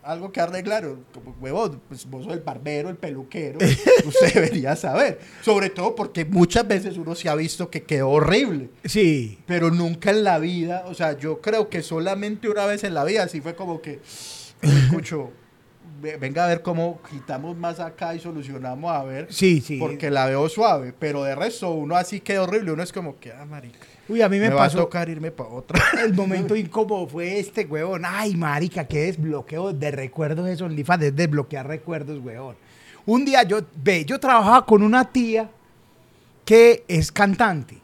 Algo 0.04 0.30
que 0.32 0.40
arreglar, 0.40 0.86
como 1.14 1.34
huevón, 1.40 1.80
pues 1.88 2.04
vos 2.08 2.24
sos 2.24 2.34
el 2.34 2.40
barbero, 2.40 2.90
el 2.90 2.96
peluquero, 2.96 3.58
usted 4.06 4.34
debería 4.34 4.76
saber. 4.76 5.18
Sobre 5.42 5.70
todo 5.70 5.94
porque 5.94 6.24
muchas 6.26 6.68
veces 6.68 6.98
uno 6.98 7.14
se 7.14 7.28
ha 7.28 7.34
visto 7.34 7.70
que 7.70 7.84
quedó 7.84 8.10
horrible, 8.10 8.68
Sí. 8.84 9.38
pero 9.46 9.70
nunca 9.70 10.10
en 10.10 10.22
la 10.22 10.38
vida, 10.38 10.84
o 10.86 10.94
sea, 10.94 11.16
yo 11.18 11.40
creo 11.40 11.70
que 11.70 11.82
solamente 11.82 12.48
una 12.50 12.66
vez 12.66 12.84
en 12.84 12.92
la 12.94 13.04
vida, 13.04 13.22
así 13.22 13.40
fue 13.40 13.54
como 13.56 13.80
que, 13.80 14.00
escucho, 14.62 15.30
ve- 16.02 16.16
venga 16.18 16.44
a 16.44 16.48
ver 16.48 16.62
cómo 16.62 17.00
quitamos 17.10 17.56
más 17.56 17.80
acá 17.80 18.14
y 18.14 18.20
solucionamos 18.20 18.90
a 18.92 19.02
ver. 19.04 19.32
Sí, 19.32 19.60
sí. 19.60 19.78
Porque 19.78 20.10
la 20.10 20.26
veo 20.26 20.48
suave, 20.48 20.92
pero 20.98 21.22
de 21.24 21.34
resto 21.34 21.70
uno 21.70 21.96
así 21.96 22.20
queda 22.20 22.42
horrible, 22.42 22.72
uno 22.72 22.82
es 22.82 22.92
como 22.92 23.18
que, 23.18 23.32
ah, 23.32 23.44
marica, 23.46 23.78
Uy, 24.08 24.20
a 24.20 24.28
mí 24.28 24.38
me, 24.38 24.48
me, 24.48 24.54
va 24.54 24.62
a 24.62 24.66
pasó. 24.66 24.78
tocar 24.78 25.08
irme 25.08 25.30
para 25.30 25.48
otra. 25.50 25.80
El 26.04 26.14
momento 26.14 26.54
incómodo 26.54 27.06
fue 27.06 27.38
este, 27.38 27.64
huevón. 27.64 28.02
Ay, 28.04 28.36
marica, 28.36 28.84
qué 28.86 29.06
desbloqueo 29.06 29.72
de 29.72 29.90
recuerdos 29.90 30.48
eso, 30.48 30.66
OnlyFans, 30.66 31.00
de 31.00 31.12
desbloquear 31.12 31.66
recuerdos, 31.66 32.20
huevón. 32.22 32.56
Un 33.06 33.24
día 33.24 33.42
yo, 33.42 33.60
ve, 33.82 34.04
yo 34.04 34.18
trabajaba 34.18 34.64
con 34.66 34.82
una 34.82 35.10
tía 35.10 35.50
que 36.44 36.84
es 36.88 37.10
cantante. 37.10 37.78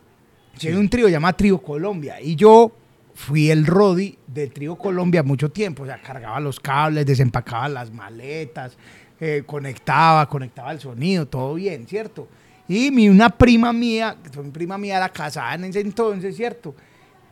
Tiene 0.58 0.78
un 0.78 0.90
trío 0.90 1.08
llamado 1.08 1.36
Trío 1.36 1.58
Colombia. 1.58 2.20
Y 2.20 2.36
yo 2.36 2.72
fui 3.14 3.50
el 3.50 3.66
Rodi 3.66 4.18
del 4.26 4.52
Trío 4.52 4.76
Colombia 4.76 5.22
mucho 5.22 5.50
tiempo. 5.50 5.84
O 5.84 5.86
sea, 5.86 6.00
cargaba 6.02 6.38
los 6.40 6.60
cables, 6.60 7.06
desempacaba 7.06 7.68
las 7.68 7.90
maletas, 7.90 8.76
eh, 9.20 9.42
conectaba, 9.46 10.28
conectaba 10.28 10.72
el 10.72 10.80
sonido, 10.80 11.26
todo 11.26 11.54
bien, 11.54 11.86
¿cierto? 11.86 12.28
Y 12.70 12.92
mi, 12.92 13.08
una 13.08 13.28
prima 13.28 13.72
mía, 13.72 14.16
mi 14.40 14.50
prima 14.52 14.78
mía, 14.78 14.98
era 14.98 15.08
casada 15.08 15.56
en 15.56 15.64
ese 15.64 15.80
entonces, 15.80 16.36
¿cierto? 16.36 16.72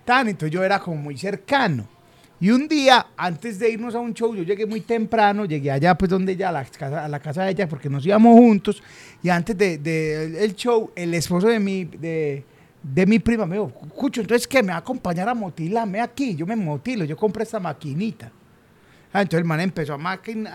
Tan, 0.05 0.27
entonces 0.27 0.53
yo 0.53 0.65
era 0.65 0.81
como 0.81 0.97
muy 0.97 1.17
cercano. 1.17 1.87
Y 2.41 2.51
un 2.51 2.67
día, 2.67 3.07
antes 3.17 3.57
de 3.61 3.71
irnos 3.71 3.95
a 3.95 4.01
un 4.01 4.13
show, 4.13 4.35
yo 4.35 4.43
llegué 4.43 4.67
muy 4.67 4.81
temprano, 4.81 5.45
llegué 5.45 5.71
allá 5.71 5.97
pues 5.97 6.11
donde 6.11 6.33
ella, 6.33 6.49
a 6.49 6.53
la 6.53 6.65
casa, 6.65 7.05
a 7.05 7.09
la 7.09 7.21
casa 7.21 7.45
de 7.45 7.53
ella, 7.53 7.69
porque 7.69 7.89
nos 7.89 8.05
íbamos 8.05 8.37
juntos. 8.37 8.83
Y 9.23 9.29
antes 9.29 9.57
del 9.57 9.81
de, 9.81 10.45
el 10.45 10.57
show, 10.57 10.91
el 10.97 11.15
esposo 11.15 11.47
de 11.47 11.61
mi, 11.61 11.85
de, 11.85 12.43
de 12.83 13.07
mi 13.07 13.21
prima 13.21 13.47
me 13.47 13.55
dijo, 13.55 13.69
Cucho, 13.69 14.21
entonces 14.23 14.49
que 14.49 14.61
me 14.61 14.71
va 14.71 14.75
a 14.75 14.79
acompañar 14.79 15.29
a 15.29 15.35
motilarme 15.35 16.01
aquí. 16.01 16.35
Yo 16.35 16.47
me 16.47 16.57
motilo, 16.57 17.05
yo 17.05 17.17
compré 17.17 17.45
esta 17.45 17.61
maquinita. 17.61 18.33
Ah, 19.13 19.23
entonces 19.23 19.39
el 19.39 19.45
man 19.45 19.61
empezó 19.61 19.95
a, 19.95 19.99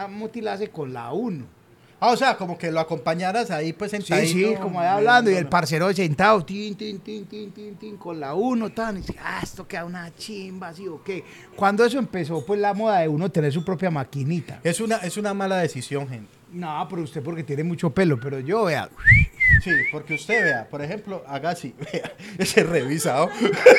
a 0.04 0.08
motilarse 0.10 0.68
con 0.68 0.92
la 0.92 1.14
1. 1.14 1.63
Ah, 2.06 2.10
o 2.10 2.18
sea, 2.18 2.36
como 2.36 2.58
que 2.58 2.70
lo 2.70 2.82
acompañaras 2.82 3.50
ahí 3.50 3.72
pues 3.72 3.92
Sí, 3.92 3.96
sentadito. 3.98 4.34
sí, 4.34 4.56
como 4.62 4.78
ahí 4.82 4.88
hablando, 4.88 5.32
y 5.32 5.36
el 5.36 5.48
parcero 5.48 5.94
sentado, 5.94 6.44
tin, 6.44 6.76
tin, 6.76 7.00
tin, 7.00 7.26
tin, 7.26 7.50
tin, 7.54 7.76
tin, 7.78 7.96
con 7.96 8.20
la 8.20 8.34
uno, 8.34 8.74
tan, 8.74 8.98
y 8.98 9.00
dice, 9.00 9.16
ah, 9.24 9.40
esto 9.42 9.66
queda 9.66 9.86
una 9.86 10.14
chimba, 10.14 10.68
así 10.68 10.86
o 10.86 11.02
qué. 11.02 11.24
Cuando 11.56 11.86
eso 11.86 11.98
empezó, 12.00 12.46
pues 12.46 12.60
la 12.60 12.74
moda 12.74 13.00
de 13.00 13.08
uno 13.08 13.32
tener 13.32 13.54
su 13.54 13.64
propia 13.64 13.90
maquinita. 13.90 14.60
Es 14.66 14.82
una, 14.82 14.98
es 14.98 15.16
una 15.16 15.34
mala 15.34 15.60
decisión, 15.60 16.10
gente. 16.10 16.30
No, 16.52 16.86
pero 16.90 17.04
usted 17.04 17.24
porque 17.24 17.42
tiene 17.42 17.64
mucho 17.64 17.90
pelo, 17.92 18.20
pero 18.20 18.38
yo, 18.42 18.66
vea, 18.66 18.90
Sí, 19.64 19.72
porque 19.90 20.16
usted 20.16 20.44
vea, 20.44 20.68
por 20.70 20.82
ejemplo, 20.82 21.24
haga 21.26 21.52
así, 21.52 21.74
vea, 21.94 22.12
ese 22.38 22.64
revisado. 22.64 23.30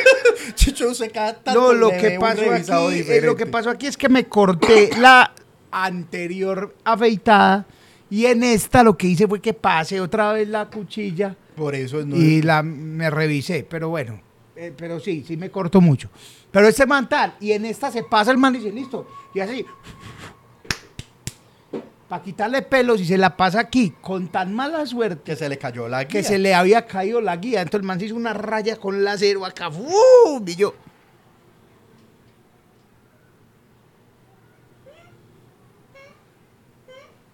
Chicho, 0.55 0.89
usted 0.89 1.13
cada 1.13 1.35
tanto 1.35 1.61
no, 1.61 1.73
lo 1.75 1.91
que 1.91 2.19
pasó 2.19 2.51
aquí, 2.51 3.01
eh, 3.07 3.21
lo 3.23 3.37
que 3.37 3.45
pasó 3.45 3.69
aquí 3.69 3.87
es 3.87 3.99
que 3.99 4.09
me 4.09 4.25
corté 4.25 4.89
la 4.99 5.31
anterior 5.71 6.75
afeitada 6.85 7.67
y 8.15 8.27
en 8.27 8.45
esta 8.45 8.85
lo 8.85 8.97
que 8.97 9.09
hice 9.09 9.27
fue 9.27 9.41
que 9.41 9.53
pasé 9.53 10.01
otra 10.01 10.33
vez 10.33 10.47
la 10.47 10.71
cuchilla 10.71 11.35
Por 11.57 11.75
eso 11.75 12.05
no 12.07 12.15
y 12.15 12.43
la 12.43 12.63
me 12.63 13.11
revisé, 13.11 13.67
pero 13.69 13.89
bueno, 13.89 14.21
eh, 14.55 14.73
pero 14.77 15.01
sí, 15.01 15.25
sí 15.27 15.37
me 15.37 15.51
corto 15.51 15.81
mucho. 15.81 16.09
Pero 16.53 16.69
este 16.69 16.87
man 16.87 17.09
tal, 17.09 17.35
y 17.41 17.51
en 17.51 17.65
esta 17.65 17.91
se 17.91 18.05
pasa 18.05 18.31
el 18.31 18.39
man 18.39 18.55
y 18.55 18.59
dice, 18.59 18.71
listo, 18.71 19.09
y 19.35 19.41
así, 19.41 19.67
para 22.09 22.23
quitarle 22.23 22.63
pelos 22.63 23.01
y 23.01 23.05
se 23.05 23.19
la 23.19 23.37
pasa 23.37 23.59
aquí, 23.59 23.93
con 24.01 24.29
tan 24.29 24.55
mala 24.55 24.87
suerte 24.87 25.23
que 25.25 25.35
se 25.35 25.49
le 25.49 25.59
cayó 25.59 25.89
la 25.89 26.07
que 26.07 26.21
guía. 26.21 26.29
se 26.29 26.39
le 26.39 26.55
había 26.55 26.87
caído 26.87 27.21
la 27.21 27.37
guía. 27.37 27.63
Entonces 27.63 27.81
el 27.81 27.87
man 27.87 27.99
se 27.99 28.07
hizo 28.07 28.15
una 28.15 28.33
raya 28.33 28.77
con 28.77 29.03
láser 29.03 29.39
acá, 29.45 29.73
¡fum! 29.73 30.45
y 30.47 30.55
yo... 30.55 30.73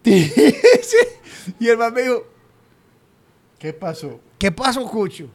y 1.59 1.69
el 1.69 1.77
man 1.77 1.93
me 1.93 2.03
dijo, 2.03 2.25
¿Qué 3.61 3.75
pasó? 3.75 4.19
¿Qué 4.39 4.51
pasó, 4.51 4.83
Cucho? 4.87 5.29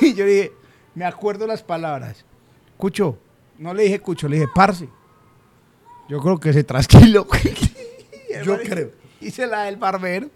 Y 0.00 0.14
yo 0.14 0.24
le 0.24 0.30
dije, 0.32 0.52
me 0.94 1.04
acuerdo 1.04 1.46
las 1.46 1.62
palabras. 1.62 2.24
Cucho, 2.76 3.16
no 3.56 3.72
le 3.72 3.84
dije 3.84 4.00
Cucho, 4.00 4.28
le 4.28 4.38
dije 4.38 4.48
Parce. 4.52 4.88
Yo 6.08 6.20
creo 6.20 6.40
que 6.40 6.52
se 6.52 6.64
trasquiló. 6.64 7.26
Yo 8.44 8.58
creo. 8.58 8.90
Hice 9.20 9.46
la 9.46 9.62
del 9.62 9.76
barbero. 9.76 10.28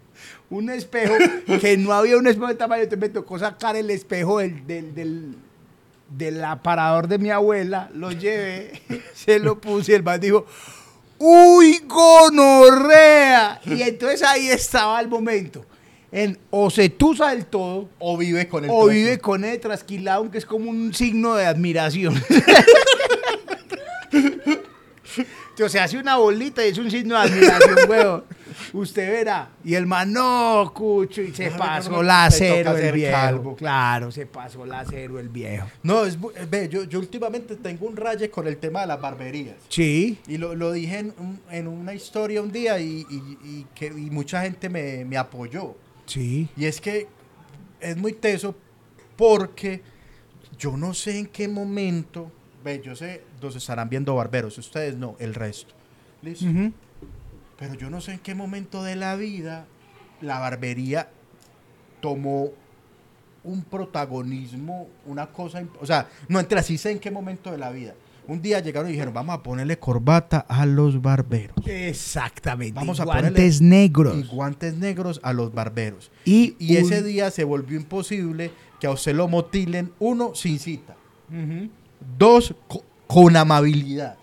Un 0.50 0.70
espejo, 0.70 1.14
que 1.60 1.76
no 1.76 1.92
había 1.92 2.16
un 2.16 2.26
espejo 2.26 2.48
de 2.48 2.54
tamaño, 2.54 2.84
entonces 2.84 3.08
me 3.08 3.12
tocó 3.12 3.38
sacar 3.38 3.76
el 3.76 3.90
espejo 3.90 4.38
del, 4.38 4.66
del, 4.66 4.94
del, 4.94 5.34
del 6.08 6.44
aparador 6.44 7.06
de 7.06 7.18
mi 7.18 7.30
abuela, 7.30 7.90
lo 7.92 8.12
llevé, 8.12 8.80
se 9.14 9.38
lo 9.38 9.60
puse 9.60 9.92
y 9.92 9.94
el 9.96 10.02
man 10.02 10.20
dijo, 10.20 10.46
¡Uy, 11.18 11.82
gonorrea! 11.86 13.60
Y 13.66 13.82
entonces 13.82 14.22
ahí 14.22 14.48
estaba 14.48 15.00
el 15.00 15.08
momento. 15.08 15.64
En 16.10 16.38
o 16.50 16.70
se 16.70 16.88
tusa 16.88 17.30
del 17.30 17.44
todo, 17.46 17.88
O 17.98 18.16
vive 18.16 18.48
con 18.48 18.64
el 18.64 18.70
o 18.72 18.86
vive 18.86 19.18
con 19.18 19.44
el 19.44 19.60
trasquilado, 19.60 20.30
que 20.30 20.38
es 20.38 20.46
como 20.46 20.70
un 20.70 20.94
signo 20.94 21.34
de 21.34 21.44
admiración. 21.44 22.14
Entonces 25.50 25.72
se 25.72 25.80
hace 25.80 25.98
una 25.98 26.16
bolita 26.16 26.64
y 26.64 26.70
es 26.70 26.78
un 26.78 26.90
signo 26.90 27.14
de 27.16 27.28
admiración, 27.28 27.76
huevo. 27.88 28.24
Usted 28.72 29.10
verá. 29.10 29.50
Y 29.64 29.74
el 29.74 29.86
man, 29.86 30.12
no, 30.12 30.72
cucho, 30.74 31.22
y 31.22 31.32
se 31.34 31.50
pasó 31.52 32.02
la 32.02 32.28
cero 32.30 32.76
el 32.76 32.92
viejo. 32.92 33.56
Claro, 33.56 34.10
se 34.10 34.26
pasó 34.26 34.66
la 34.66 34.84
cero 34.88 35.18
el 35.18 35.28
viejo. 35.28 35.66
No, 35.82 36.04
es, 36.04 36.18
bu- 36.20 36.32
ve, 36.50 36.68
yo, 36.68 36.84
yo 36.84 36.98
últimamente 36.98 37.56
tengo 37.56 37.86
un 37.86 37.96
raye 37.96 38.30
con 38.30 38.46
el 38.46 38.56
tema 38.58 38.80
de 38.82 38.88
las 38.88 39.00
barberías. 39.00 39.56
Sí. 39.68 40.18
Y 40.26 40.38
lo, 40.38 40.54
lo 40.54 40.72
dije 40.72 40.98
en, 40.98 41.14
un- 41.18 41.40
en 41.50 41.68
una 41.68 41.94
historia 41.94 42.42
un 42.42 42.50
día 42.52 42.78
y, 42.80 43.06
y- 43.08 43.38
y 43.44 43.66
que, 43.74 43.86
y 43.86 44.10
mucha 44.10 44.42
gente 44.42 44.68
me, 44.68 45.04
me 45.04 45.16
apoyó. 45.16 45.76
Sí. 46.06 46.48
Y 46.56 46.64
es 46.66 46.80
que 46.80 47.06
es 47.80 47.96
muy 47.96 48.12
teso 48.12 48.54
porque 49.16 49.82
yo 50.58 50.76
no 50.76 50.94
sé 50.94 51.18
en 51.18 51.26
qué 51.26 51.46
momento, 51.48 52.32
ve, 52.64 52.80
yo 52.84 52.94
sé, 52.96 53.22
los 53.40 53.56
estarán 53.56 53.88
viendo 53.88 54.14
barberos, 54.14 54.58
ustedes 54.58 54.96
no, 54.96 55.16
el 55.18 55.34
resto. 55.34 55.74
¿Listo? 56.22 56.46
Ujú. 56.46 56.72
Pero 57.58 57.74
yo 57.74 57.90
no 57.90 58.00
sé 58.00 58.12
en 58.12 58.18
qué 58.20 58.34
momento 58.34 58.82
de 58.82 58.96
la 58.96 59.16
vida 59.16 59.66
la 60.20 60.38
barbería 60.38 61.08
tomó 62.00 62.50
un 63.44 63.62
protagonismo, 63.62 64.88
una 65.06 65.28
cosa, 65.28 65.62
o 65.80 65.86
sea, 65.86 66.08
no 66.28 66.38
entre 66.40 66.58
así 66.58 66.76
sé 66.78 66.90
en 66.90 66.98
qué 66.98 67.10
momento 67.10 67.50
de 67.50 67.58
la 67.58 67.70
vida. 67.70 67.94
Un 68.26 68.42
día 68.42 68.60
llegaron 68.60 68.90
y 68.90 68.92
dijeron, 68.92 69.14
vamos 69.14 69.34
a 69.34 69.42
ponerle 69.42 69.78
corbata 69.78 70.40
a 70.40 70.66
los 70.66 71.00
barberos. 71.00 71.56
Exactamente. 71.66 72.74
Vamos 72.74 72.98
y 72.98 73.02
a 73.02 73.04
guantes 73.06 73.62
negros. 73.62 74.16
Y 74.18 74.22
guantes 74.24 74.74
negros 74.76 75.18
a 75.22 75.32
los 75.32 75.54
barberos. 75.54 76.10
Y, 76.26 76.54
Y 76.58 76.76
un- 76.76 76.92
ese 76.92 77.02
día 77.02 77.30
se 77.30 77.44
volvió 77.44 77.78
imposible 77.78 78.50
que 78.80 78.86
a 78.86 78.90
usted 78.90 79.14
lo 79.14 79.28
motilen, 79.28 79.92
uno, 79.98 80.34
sin 80.34 80.58
cita. 80.58 80.94
Ujú. 81.30 81.70
Dos, 82.16 82.54
co- 82.68 82.84
con 83.06 83.36
amabilidad. 83.36 84.16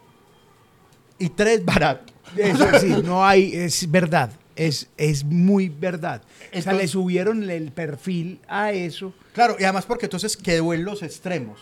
Y 1.19 1.29
tres, 1.29 1.63
barato. 1.63 2.13
Eso 2.35 2.67
sí, 2.79 2.93
no 3.03 3.25
hay, 3.25 3.53
es 3.53 3.89
verdad, 3.89 4.29
es, 4.55 4.89
es 4.97 5.23
muy 5.23 5.69
verdad. 5.69 6.21
o 6.23 6.27
sea, 6.27 6.47
Entonces- 6.51 6.81
le 6.81 6.87
subieron 6.87 7.49
el 7.49 7.71
perfil 7.71 8.39
a 8.47 8.71
eso. 8.71 9.13
Claro, 9.33 9.55
y 9.59 9.63
además 9.63 9.85
porque 9.85 10.05
entonces 10.07 10.35
quedó 10.35 10.73
en 10.73 10.83
los 10.83 11.03
extremos. 11.03 11.59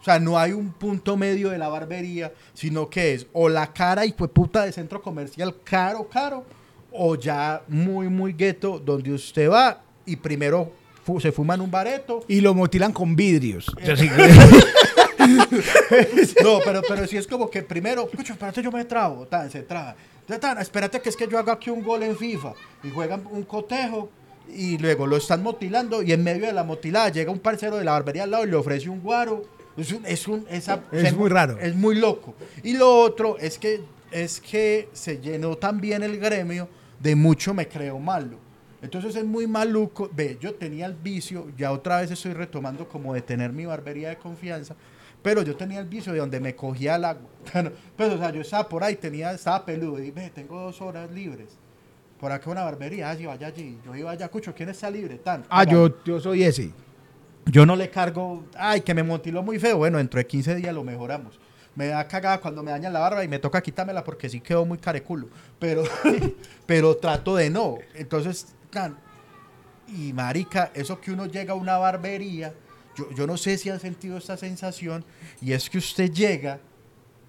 O 0.00 0.04
sea, 0.04 0.18
no 0.18 0.36
hay 0.36 0.50
un 0.52 0.72
punto 0.72 1.16
medio 1.16 1.50
de 1.50 1.58
la 1.58 1.68
barbería, 1.68 2.32
sino 2.54 2.90
que 2.90 3.14
es 3.14 3.26
o 3.32 3.48
la 3.48 3.72
cara 3.72 4.04
y 4.04 4.12
fue 4.12 4.26
puta 4.26 4.64
de 4.64 4.72
centro 4.72 5.00
comercial 5.00 5.54
caro, 5.62 6.08
caro, 6.08 6.44
o 6.90 7.14
ya 7.14 7.62
muy, 7.68 8.08
muy 8.08 8.32
gueto, 8.32 8.80
donde 8.84 9.12
usted 9.12 9.48
va 9.48 9.80
y 10.04 10.16
primero 10.16 10.72
fu- 11.04 11.20
se 11.20 11.30
fuma 11.30 11.54
en 11.54 11.60
un 11.60 11.70
bareto. 11.70 12.24
Y 12.26 12.40
lo 12.40 12.52
motilan 12.52 12.92
con 12.92 13.14
vidrios. 13.14 13.66
No, 16.42 16.58
pero, 16.64 16.82
pero 16.86 17.06
sí 17.06 17.16
es 17.16 17.26
como 17.26 17.50
que 17.50 17.62
primero, 17.62 18.08
escucha, 18.10 18.32
espérate, 18.32 18.62
yo 18.62 18.70
me 18.72 18.84
trabo, 18.84 19.26
tan, 19.26 19.50
se 19.50 19.62
traba. 19.62 19.94
Tan, 20.40 20.58
espérate 20.58 21.00
que 21.00 21.08
es 21.08 21.16
que 21.16 21.28
yo 21.28 21.38
haga 21.38 21.54
aquí 21.54 21.68
un 21.70 21.82
gol 21.82 22.02
en 22.02 22.16
FIFA 22.16 22.54
y 22.84 22.90
juegan 22.90 23.24
un 23.30 23.42
cotejo 23.42 24.08
y 24.48 24.78
luego 24.78 25.06
lo 25.06 25.16
están 25.16 25.42
motilando 25.42 26.02
y 26.02 26.12
en 26.12 26.22
medio 26.24 26.46
de 26.46 26.52
la 26.52 26.64
motilada 26.64 27.08
llega 27.10 27.30
un 27.30 27.38
parcero 27.40 27.76
de 27.76 27.84
la 27.84 27.92
barbería 27.92 28.22
al 28.24 28.30
lado 28.30 28.44
y 28.44 28.50
le 28.50 28.56
ofrece 28.56 28.88
un 28.88 29.00
guaro. 29.00 29.44
Es, 29.76 29.92
un, 29.92 30.04
es, 30.06 30.26
un- 30.28 30.46
esa- 30.50 30.80
Es 30.92 31.10
se- 31.10 31.12
muy 31.12 31.28
raro. 31.28 31.58
Es 31.58 31.74
muy 31.74 31.96
loco. 31.96 32.34
Y 32.62 32.74
lo 32.74 33.00
otro 33.00 33.36
es 33.38 33.58
que, 33.58 33.82
es 34.10 34.40
que 34.40 34.88
se 34.92 35.18
llenó 35.18 35.56
también 35.56 36.02
el 36.02 36.18
gremio 36.18 36.68
de 37.00 37.14
mucho 37.16 37.52
me 37.52 37.66
creo 37.68 37.98
malo. 37.98 38.38
Entonces 38.80 39.14
es 39.16 39.24
muy 39.24 39.46
maluco. 39.46 40.08
Ve, 40.14 40.38
yo 40.40 40.54
tenía 40.54 40.86
el 40.86 40.94
vicio, 40.94 41.48
ya 41.58 41.72
otra 41.72 42.00
vez 42.00 42.10
estoy 42.10 42.32
retomando 42.32 42.88
como 42.88 43.12
de 43.14 43.22
tener 43.22 43.52
mi 43.52 43.64
barbería 43.66 44.08
de 44.10 44.16
confianza, 44.16 44.74
pero 45.22 45.42
yo 45.42 45.56
tenía 45.56 45.80
el 45.80 45.86
vicio 45.86 46.12
de 46.12 46.18
donde 46.18 46.40
me 46.40 46.54
cogía 46.54 46.96
el 46.96 47.04
agua. 47.04 47.28
Pues, 47.96 48.12
o 48.12 48.18
sea, 48.18 48.30
yo 48.30 48.40
estaba 48.40 48.68
por 48.68 48.82
ahí, 48.82 48.96
tenía, 48.96 49.32
estaba 49.32 49.64
peludo 49.64 50.02
y 50.02 50.10
ve, 50.10 50.30
tengo 50.30 50.60
dos 50.60 50.80
horas 50.80 51.10
libres. 51.10 51.56
Por 52.18 52.30
acá 52.30 52.50
una 52.50 52.62
barbería, 52.62 53.10
ah, 53.10 53.16
sí, 53.16 53.26
vaya 53.26 53.48
allí. 53.48 53.78
Yo 53.84 53.94
iba 53.96 54.10
allá, 54.10 54.28
cucho, 54.28 54.54
¿quién 54.54 54.68
está 54.68 54.88
libre? 54.90 55.16
Tan, 55.18 55.44
ah, 55.48 55.64
yo, 55.64 56.02
yo 56.04 56.20
soy 56.20 56.44
ese. 56.44 56.70
Yo 57.46 57.66
no 57.66 57.74
le 57.74 57.90
cargo, 57.90 58.44
ay, 58.54 58.82
que 58.82 58.94
me 58.94 59.02
motiló 59.02 59.42
muy 59.42 59.58
feo. 59.58 59.78
Bueno, 59.78 59.98
dentro 59.98 60.18
de 60.18 60.26
15 60.26 60.54
días 60.54 60.72
lo 60.72 60.84
mejoramos. 60.84 61.40
Me 61.74 61.86
da 61.88 62.06
cagada 62.06 62.40
cuando 62.40 62.62
me 62.62 62.70
dañan 62.70 62.92
la 62.92 63.00
barba 63.00 63.24
y 63.24 63.28
me 63.28 63.38
toca 63.38 63.60
quitármela 63.60 64.04
porque 64.04 64.28
sí 64.28 64.40
quedó 64.40 64.64
muy 64.64 64.78
careculo. 64.78 65.28
Pero, 65.58 65.82
pero 66.66 66.96
trato 66.96 67.34
de 67.34 67.50
no. 67.50 67.78
Entonces, 67.94 68.54
tan, 68.70 68.96
y 69.88 70.12
marica, 70.12 70.70
eso 70.74 71.00
que 71.00 71.10
uno 71.10 71.26
llega 71.26 71.52
a 71.52 71.56
una 71.56 71.76
barbería, 71.78 72.54
yo, 72.96 73.10
yo 73.14 73.26
no 73.26 73.36
sé 73.36 73.58
si 73.58 73.70
han 73.70 73.80
sentido 73.80 74.16
esta 74.18 74.36
sensación, 74.36 75.04
y 75.40 75.52
es 75.52 75.68
que 75.70 75.78
usted 75.78 76.10
llega 76.10 76.58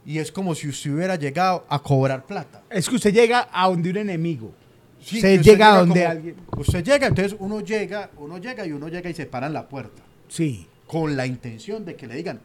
y 0.05 0.19
es 0.19 0.31
como 0.31 0.53
si 0.55 0.67
usted 0.67 0.93
hubiera 0.93 1.15
llegado 1.15 1.65
a 1.69 1.81
cobrar 1.81 2.25
plata. 2.25 2.61
Es 2.69 2.89
que 2.89 2.95
usted 2.95 3.13
llega 3.13 3.47
a 3.51 3.67
donde 3.69 3.89
un 3.89 3.97
enemigo. 3.97 4.53
Sí, 4.99 5.19
Se 5.21 5.33
que 5.33 5.39
usted 5.39 5.51
llega 5.51 5.73
a 5.75 5.79
donde 5.79 5.99
como- 6.01 6.11
alguien- 6.11 6.35
Usted 6.57 6.83
llega, 6.83 7.07
entonces 7.07 7.35
uno 7.39 7.59
llega, 7.61 8.09
uno 8.17 8.37
llega 8.37 8.65
y 8.65 8.71
uno 8.71 8.87
llega 8.87 9.09
y 9.09 9.13
se 9.13 9.25
para 9.25 9.47
en 9.47 9.53
la 9.53 9.67
puerta 9.67 10.01
Sí. 10.29 10.67
con 10.87 11.15
la 11.17 11.25
intención 11.25 11.83
de 11.85 11.95
que 11.95 12.07
le 12.07 12.15
digan 12.15 12.39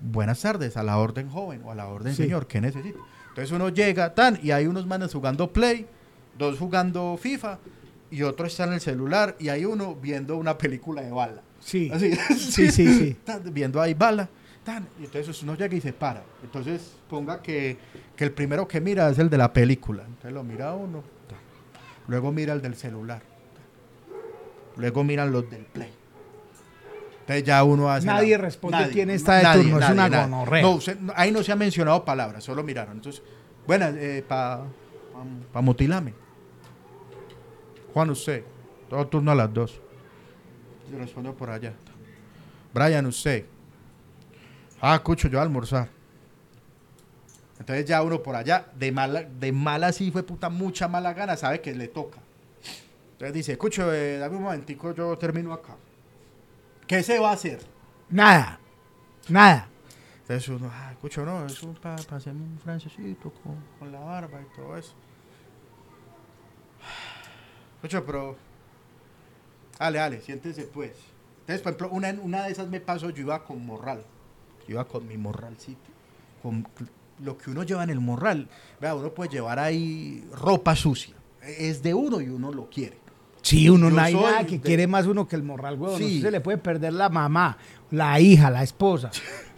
buenas 0.00 0.40
tardes 0.40 0.76
a 0.76 0.82
la 0.82 0.98
orden 0.98 1.28
joven 1.30 1.62
o 1.64 1.70
a 1.70 1.74
la 1.74 1.86
orden 1.88 2.14
Sí. 2.14 2.24
señor, 2.24 2.46
¿qué 2.46 2.60
necesita? 2.60 2.98
Entonces 3.28 3.50
uno 3.52 3.68
llega 3.70 4.14
tan 4.14 4.38
y 4.42 4.50
hay 4.50 4.66
unos 4.66 4.86
manes 4.86 5.12
jugando 5.12 5.52
play, 5.52 5.86
dos 6.38 6.58
jugando 6.58 7.16
FIFA 7.20 7.58
y 8.10 8.22
otro 8.22 8.46
está 8.46 8.64
en 8.64 8.74
el 8.74 8.80
celular 8.80 9.36
y 9.38 9.48
hay 9.48 9.64
uno 9.64 9.94
viendo 9.94 10.36
una 10.36 10.58
película 10.58 11.00
de 11.02 11.10
bala. 11.12 11.40
Sí. 11.64 11.90
Así, 11.92 12.14
Sí, 12.36 12.70
sí, 12.70 12.92
sí. 12.98 13.16
viendo 13.52 13.80
ahí 13.80 13.94
bala. 13.94 14.28
tan, 14.64 14.88
y 15.00 15.04
entonces 15.04 15.42
uno 15.42 15.54
llega 15.56 15.74
y 15.76 15.80
se 15.80 15.92
para. 15.92 16.22
Entonces 16.42 16.92
ponga 17.08 17.40
que, 17.42 17.78
que 18.16 18.24
el 18.24 18.32
primero 18.32 18.66
que 18.68 18.80
mira 18.80 19.08
es 19.10 19.18
el 19.18 19.30
de 19.30 19.38
la 19.38 19.52
película. 19.52 20.02
Entonces 20.04 20.32
lo 20.32 20.42
mira 20.42 20.72
uno. 20.74 21.02
tan. 21.28 21.38
Luego 22.08 22.32
mira 22.32 22.52
el 22.52 22.60
del 22.62 22.74
celular. 22.74 23.20
tan. 23.20 24.80
Luego 24.80 25.04
miran 25.04 25.30
los 25.32 25.48
del 25.50 25.64
play. 25.64 25.92
Entonces 27.20 27.44
ya 27.44 27.62
uno 27.62 27.88
hace. 27.90 28.06
Nadie 28.06 28.36
la- 28.36 28.42
responde 28.44 28.88
quién 28.92 29.08
está 29.10 29.36
de 29.54 29.62
turno, 29.62 29.78
es 29.78 29.90
una 29.90 30.08
gonorrea. 30.08 30.62
No, 30.62 30.78
ahí 31.14 31.30
no 31.30 31.42
se 31.44 31.52
ha 31.52 31.56
mencionado 31.56 32.04
palabras, 32.04 32.42
solo 32.42 32.64
miraron. 32.64 32.96
Entonces, 32.96 33.22
buenas, 33.66 33.94
eh, 33.96 34.24
para 34.26 34.64
pa, 35.52 35.60
mutilarme. 35.60 36.14
Juan, 37.94 38.10
usted. 38.10 38.42
Todo 38.90 39.06
turno 39.06 39.30
a 39.30 39.34
las 39.36 39.52
dos. 39.54 39.80
Respondo 40.98 41.34
por 41.34 41.50
allá. 41.50 41.72
Brian, 42.72 43.06
usted. 43.06 43.44
Ah, 44.80 44.96
escucho, 44.96 45.28
yo 45.28 45.38
a 45.38 45.42
almorzar. 45.42 45.88
Entonces 47.58 47.84
ya 47.86 48.02
uno 48.02 48.20
por 48.22 48.34
allá, 48.34 48.66
de 48.74 48.90
mala, 48.90 49.22
de 49.22 49.52
mala 49.52 49.92
sí 49.92 50.10
fue 50.10 50.24
puta 50.24 50.48
mucha 50.48 50.88
mala 50.88 51.12
gana, 51.14 51.36
sabe 51.36 51.60
que 51.60 51.72
le 51.72 51.86
toca. 51.86 52.18
Entonces 53.12 53.34
dice, 53.34 53.52
escucho, 53.52 53.92
eh, 53.94 54.18
dame 54.18 54.36
un 54.36 54.42
momentico, 54.42 54.92
yo 54.92 55.16
termino 55.16 55.52
acá. 55.52 55.76
¿Qué 56.88 57.02
se 57.04 57.20
va 57.20 57.30
a 57.30 57.34
hacer? 57.34 57.60
Nada. 58.10 58.58
Nada. 59.28 59.68
Entonces 60.22 60.48
uno, 60.48 60.68
ah, 60.72 60.90
escucho, 60.90 61.24
no, 61.24 61.46
es 61.46 61.62
un 61.62 61.74
para 61.74 61.94
hacerme 61.94 62.42
un 62.42 62.58
francesito 62.58 63.30
con, 63.30 63.56
con 63.78 63.92
la 63.92 64.00
barba 64.00 64.40
y 64.40 64.56
todo 64.56 64.76
eso. 64.76 64.94
Escucho, 67.76 68.04
pero. 68.04 68.51
Dale, 69.82 69.98
dale, 69.98 70.20
siéntese 70.20 70.62
pues. 70.62 70.92
Entonces, 71.40 71.60
por 71.60 71.72
ejemplo, 71.72 71.90
una, 71.90 72.10
una 72.22 72.44
de 72.44 72.52
esas 72.52 72.68
me 72.68 72.78
pasó, 72.78 73.10
yo 73.10 73.22
iba 73.22 73.44
con 73.44 73.66
morral. 73.66 74.04
Yo 74.60 74.74
iba 74.74 74.84
con 74.86 75.08
mi 75.08 75.16
morralcito. 75.16 75.90
Con 76.40 76.64
lo 77.18 77.36
que 77.36 77.50
uno 77.50 77.64
lleva 77.64 77.82
en 77.82 77.90
el 77.90 77.98
morral. 77.98 78.48
Vea, 78.80 78.94
uno 78.94 79.12
puede 79.12 79.32
llevar 79.32 79.58
ahí 79.58 80.24
ropa 80.30 80.76
sucia. 80.76 81.16
Es 81.42 81.82
de 81.82 81.94
uno 81.94 82.20
y 82.20 82.28
uno 82.28 82.52
lo 82.52 82.70
quiere. 82.70 82.96
Sí, 83.42 83.68
uno 83.68 83.90
no 83.90 84.00
hay 84.00 84.14
nada 84.14 84.46
que 84.46 84.58
de- 84.58 84.60
quiere 84.60 84.86
más 84.86 85.06
uno 85.06 85.26
que 85.26 85.36
el 85.36 85.42
morral, 85.42 85.78
huevón. 85.78 85.98
Sí. 85.98 86.04
Usted 86.16 86.22
se 86.28 86.30
le 86.30 86.40
puede 86.40 86.58
perder 86.58 86.92
la 86.92 87.08
mamá, 87.08 87.58
la 87.90 88.18
hija, 88.20 88.50
la 88.50 88.62
esposa. 88.62 89.10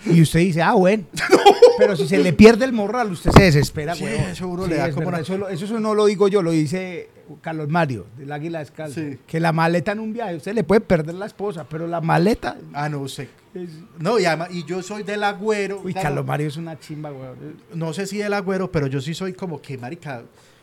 Y 0.06 0.20
usted 0.22 0.40
dice, 0.40 0.62
ah, 0.62 0.72
bueno. 0.74 1.04
Pero 1.78 1.96
si 1.96 2.06
se 2.06 2.18
le 2.18 2.32
pierde 2.32 2.64
el 2.64 2.72
morral, 2.72 3.10
usted 3.12 3.30
se 3.32 3.42
desespera, 3.44 3.94
Sí, 3.94 4.04
huevón. 4.04 4.24
eso 4.30 4.48
uno 4.48 4.66
le 4.66 4.76
da 4.76 4.88
es 4.88 4.94
como 4.94 5.10
verdad, 5.10 5.28
una- 5.36 5.48
Eso, 5.50 5.78
no 5.80 5.94
lo 5.94 6.06
digo 6.06 6.28
yo, 6.28 6.40
lo 6.40 6.52
dice 6.52 7.08
Carlos 7.40 7.68
Mario, 7.68 8.06
del 8.16 8.30
Águila 8.32 8.60
Descalza. 8.60 9.00
Que 9.26 9.40
la 9.40 9.52
maleta 9.52 9.92
en 9.92 9.98
un 10.00 10.12
viaje, 10.12 10.36
usted 10.36 10.54
le 10.54 10.62
puede 10.64 10.80
perder 10.80 11.14
la 11.16 11.26
esposa, 11.26 11.66
pero 11.68 11.86
la 11.86 12.00
maleta... 12.00 12.56
Ah, 12.72 12.88
no 12.88 13.06
sé. 13.08 13.28
es- 13.54 13.68
No, 13.98 14.18
y 14.18 14.24
además, 14.24 14.48
y 14.52 14.64
yo 14.64 14.82
soy 14.82 15.02
del 15.02 15.24
agüero. 15.24 15.80
Uy, 15.84 15.92
claro, 15.92 16.08
Carlos 16.08 16.26
Mario 16.26 16.48
es 16.48 16.56
una 16.56 16.78
chimba, 16.78 17.10
huevón. 17.12 17.56
no 17.74 17.92
sé 17.92 18.06
si 18.06 18.18
del 18.18 18.32
agüero, 18.34 18.70
pero 18.70 18.86
yo 18.86 19.00
sí 19.00 19.12
soy 19.14 19.32
como 19.34 19.60
que, 19.60 19.76
marica, 19.76 20.22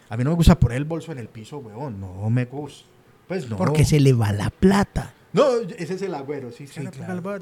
a 0.10 0.18
mí 0.18 0.24
no 0.24 0.32
me 0.32 0.36
gusta 0.38 0.58
poner 0.60 0.78
el 0.78 0.86
bolso 0.86 1.12
en 1.12 1.20
el 1.20 1.28
piso, 1.28 1.58
weón, 1.60 2.00
no 2.00 2.30
me 2.30 2.46
gusta. 2.46 2.88
Pues 3.32 3.50
no. 3.50 3.56
Porque 3.56 3.86
se 3.86 4.02
le 4.02 4.12
va 4.12 4.34
la 4.34 4.50
plata. 4.50 5.14
No, 5.32 5.62
ese 5.78 5.94
es 5.94 6.02
el 6.02 6.14
agüero, 6.14 6.52
sí, 6.52 6.68
Sí, 6.68 6.86
claro. 6.88 7.40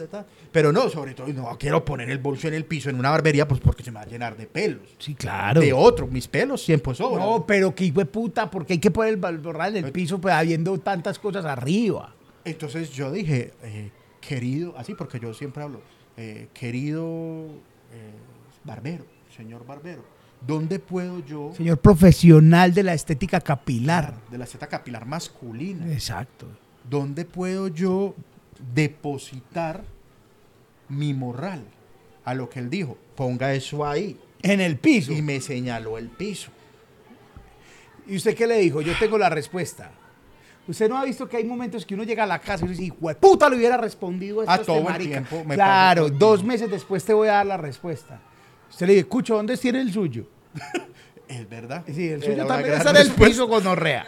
Pero 0.52 0.72
no, 0.72 0.88
sobre 0.88 1.16
todo, 1.16 1.26
no 1.30 1.58
quiero 1.58 1.84
poner 1.84 2.12
el 2.12 2.20
bolso 2.20 2.48
en 2.48 2.54
el 2.54 2.64
piso 2.64 2.92
en 2.92 3.00
una 3.00 3.10
barbería, 3.10 3.48
pues 3.48 3.60
porque 3.60 3.82
se 3.84 3.90
me 3.90 3.96
va 3.96 4.04
a 4.04 4.06
llenar 4.06 4.38
de 4.38 4.46
pelos. 4.46 4.88
Sí, 5.00 5.16
claro. 5.16 5.62
De 5.62 5.74
otro, 5.74 6.06
mis 6.06 6.28
pelos 6.28 6.62
siempre 6.62 6.94
sobran. 6.94 7.26
No, 7.26 7.44
pero 7.44 7.74
que 7.74 7.86
hijo 7.86 8.02
de 8.02 8.06
puta, 8.06 8.52
porque 8.52 8.74
hay 8.74 8.80
que 8.80 8.92
poner 8.92 9.14
el 9.16 9.38
borral 9.40 9.78
en 9.78 9.86
el 9.86 9.92
piso 9.92 10.22
pues, 10.22 10.32
habiendo 10.32 10.78
tantas 10.78 11.18
cosas 11.18 11.44
arriba. 11.44 12.14
Entonces 12.46 12.92
yo 12.92 13.12
dije, 13.12 13.54
eh, 13.64 13.90
querido, 14.22 14.76
así 14.78 14.94
porque 14.94 15.20
yo 15.20 15.34
siempre 15.34 15.64
hablo, 15.64 15.82
eh, 16.18 16.50
querido 16.54 17.48
eh, 17.92 18.14
barbero, 18.64 19.06
señor 19.36 19.66
barbero, 19.66 20.04
¿dónde 20.46 20.80
puedo 20.80 21.24
yo, 21.26 21.52
Señor 21.56 21.78
profesional 21.80 22.74
de 22.74 22.84
la 22.84 22.94
estética 22.94 23.40
capilar. 23.42 24.14
de 24.32 24.38
la 24.38 24.46
seta 24.46 24.68
capilar 24.68 25.06
masculina, 25.06 25.92
Exacto. 25.92 26.48
dónde 26.90 27.26
puedo 27.26 27.68
yo 27.68 28.16
depositar 28.74 29.84
mi 30.88 31.14
morral? 31.14 31.64
A 32.26 32.34
lo 32.34 32.50
que 32.50 32.60
él 32.60 32.70
dijo, 32.70 32.98
ponga 33.16 33.54
eso 33.54 33.86
ahí. 33.86 34.20
En 34.42 34.62
el 34.62 34.78
piso. 34.78 35.12
Y 35.12 35.22
me 35.22 35.42
señaló 35.42 35.98
el 35.98 36.10
piso. 36.10 36.52
¿Y 38.08 38.16
usted 38.16 38.36
qué 38.36 38.48
le 38.48 38.58
dijo? 38.60 38.82
Yo 38.82 38.94
tengo 39.00 39.18
la 39.18 39.30
respuesta. 39.30 39.92
Usted 40.68 40.88
no 40.88 40.98
ha 40.98 41.04
visto 41.06 41.28
que 41.28 41.38
hay 41.38 41.44
momentos 41.44 41.86
que 41.86 41.96
uno 41.96 42.04
llega 42.04 42.24
a 42.24 42.28
la 42.28 42.40
casa 42.40 42.66
y 42.66 42.70
dice, 42.70 42.84
hijo 42.84 43.08
de 43.08 43.16
puta, 43.16 43.50
le 43.50 43.56
hubiera 43.56 43.76
respondido 43.78 44.42
esto 44.42 44.52
A 44.52 44.56
este 44.56 44.66
todo 44.68 44.78
el 44.78 44.84
marica". 44.84 45.10
tiempo 45.12 45.44
me 45.44 45.56
Claro, 45.56 46.10
dos 46.10 46.44
meses 46.44 46.70
después 46.70 47.04
te 47.04 47.14
voy 47.14 47.28
a 47.28 47.34
dar 47.34 47.46
la 47.48 47.58
respuesta. 47.58 48.20
Usted 48.70 48.88
le 48.88 48.94
dice, 48.94 49.02
escucho, 49.02 49.36
¿dónde 49.36 49.58
tiene 49.58 49.82
el 49.82 49.92
suyo? 49.92 50.26
Es 51.28 51.48
verdad. 51.48 51.84
Sí, 51.86 52.08
el 52.10 52.24
suyo 52.24 52.46
también 52.48 52.74
está 52.74 52.90
en 52.90 52.98
el 52.98 53.12
piso 53.12 53.48
con 53.48 53.66
orrea. 53.68 54.04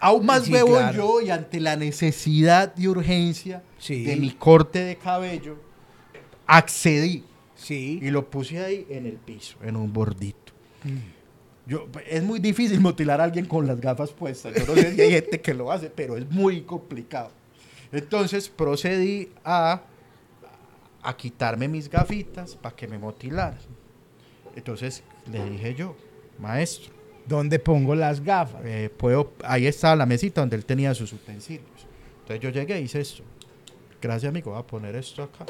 Aún 0.00 0.26
más 0.26 0.42
Sí, 0.42 0.50
claro. 0.50 0.92
yo 0.96 1.20
y 1.20 1.30
ante 1.30 1.60
la 1.60 1.76
necesidad 1.76 2.72
y 2.76 2.88
urgencia 2.88 3.62
Sí. 3.78 4.02
de 4.02 4.16
mi 4.16 4.32
corte 4.32 4.80
de 4.80 4.96
cabello, 4.96 5.56
accedí 6.48 7.24
Sí. 7.54 8.00
y 8.02 8.10
lo 8.10 8.28
puse 8.28 8.58
ahí 8.64 8.86
en 8.90 9.06
el 9.06 9.14
piso, 9.18 9.56
en 9.62 9.76
un 9.76 9.92
bordito. 9.92 10.52
Mm. 10.82 11.68
Yo, 11.70 11.86
es 12.08 12.22
muy 12.24 12.40
difícil 12.40 12.80
motilar 12.80 13.20
a 13.20 13.24
alguien 13.24 13.44
con 13.44 13.66
las 13.66 13.80
gafas 13.80 14.10
puestas. 14.10 14.54
Yo 14.54 14.66
no 14.66 14.74
sé 14.74 14.94
si 14.94 15.00
hay 15.00 15.10
gente 15.12 15.40
que 15.40 15.54
lo 15.54 15.70
hace, 15.70 15.90
pero 15.90 16.16
es 16.16 16.28
muy 16.30 16.62
complicado. 16.62 17.30
Entonces 17.92 18.48
procedí 18.48 19.28
a, 19.44 19.82
a 21.02 21.16
quitarme 21.16 21.68
mis 21.68 21.88
gafitas 21.88 22.56
para 22.56 22.74
que 22.74 22.88
me 22.88 22.98
motilaran. 22.98 23.58
Entonces 24.58 25.04
le 25.30 25.50
dije 25.50 25.74
yo, 25.74 25.96
maestro, 26.38 26.92
¿Dónde 27.26 27.58
pongo 27.58 27.94
las 27.94 28.22
gafas? 28.22 28.62
eh, 28.64 28.90
puedo, 28.96 29.34
ahí 29.44 29.66
estaba 29.66 29.94
la 29.94 30.06
mesita 30.06 30.40
donde 30.40 30.56
él 30.56 30.64
tenía 30.64 30.94
sus 30.94 31.12
utensilios. 31.12 31.86
Entonces 32.20 32.40
yo 32.40 32.50
llegué 32.50 32.80
y 32.80 32.84
hice 32.84 33.00
esto. 33.00 33.22
Gracias, 34.00 34.30
amigo, 34.30 34.52
voy 34.52 34.60
a 34.60 34.66
poner 34.66 34.96
esto 34.96 35.22
acá. 35.22 35.44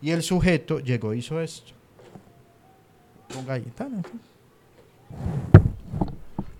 Y 0.00 0.10
el 0.10 0.22
sujeto 0.22 0.78
llegó 0.78 1.12
hizo 1.12 1.40
esto. 1.40 1.72
Ponga 3.34 3.54
ahí. 3.54 3.62
tan, 3.74 4.02
tan. 4.02 4.20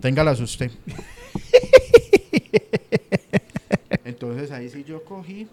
Téngalas 0.00 0.40
usted. 0.40 0.70
Entonces 4.04 4.50
ahí 4.50 4.68
sí 4.68 4.82
yo 4.84 5.04
cogí, 5.04 5.46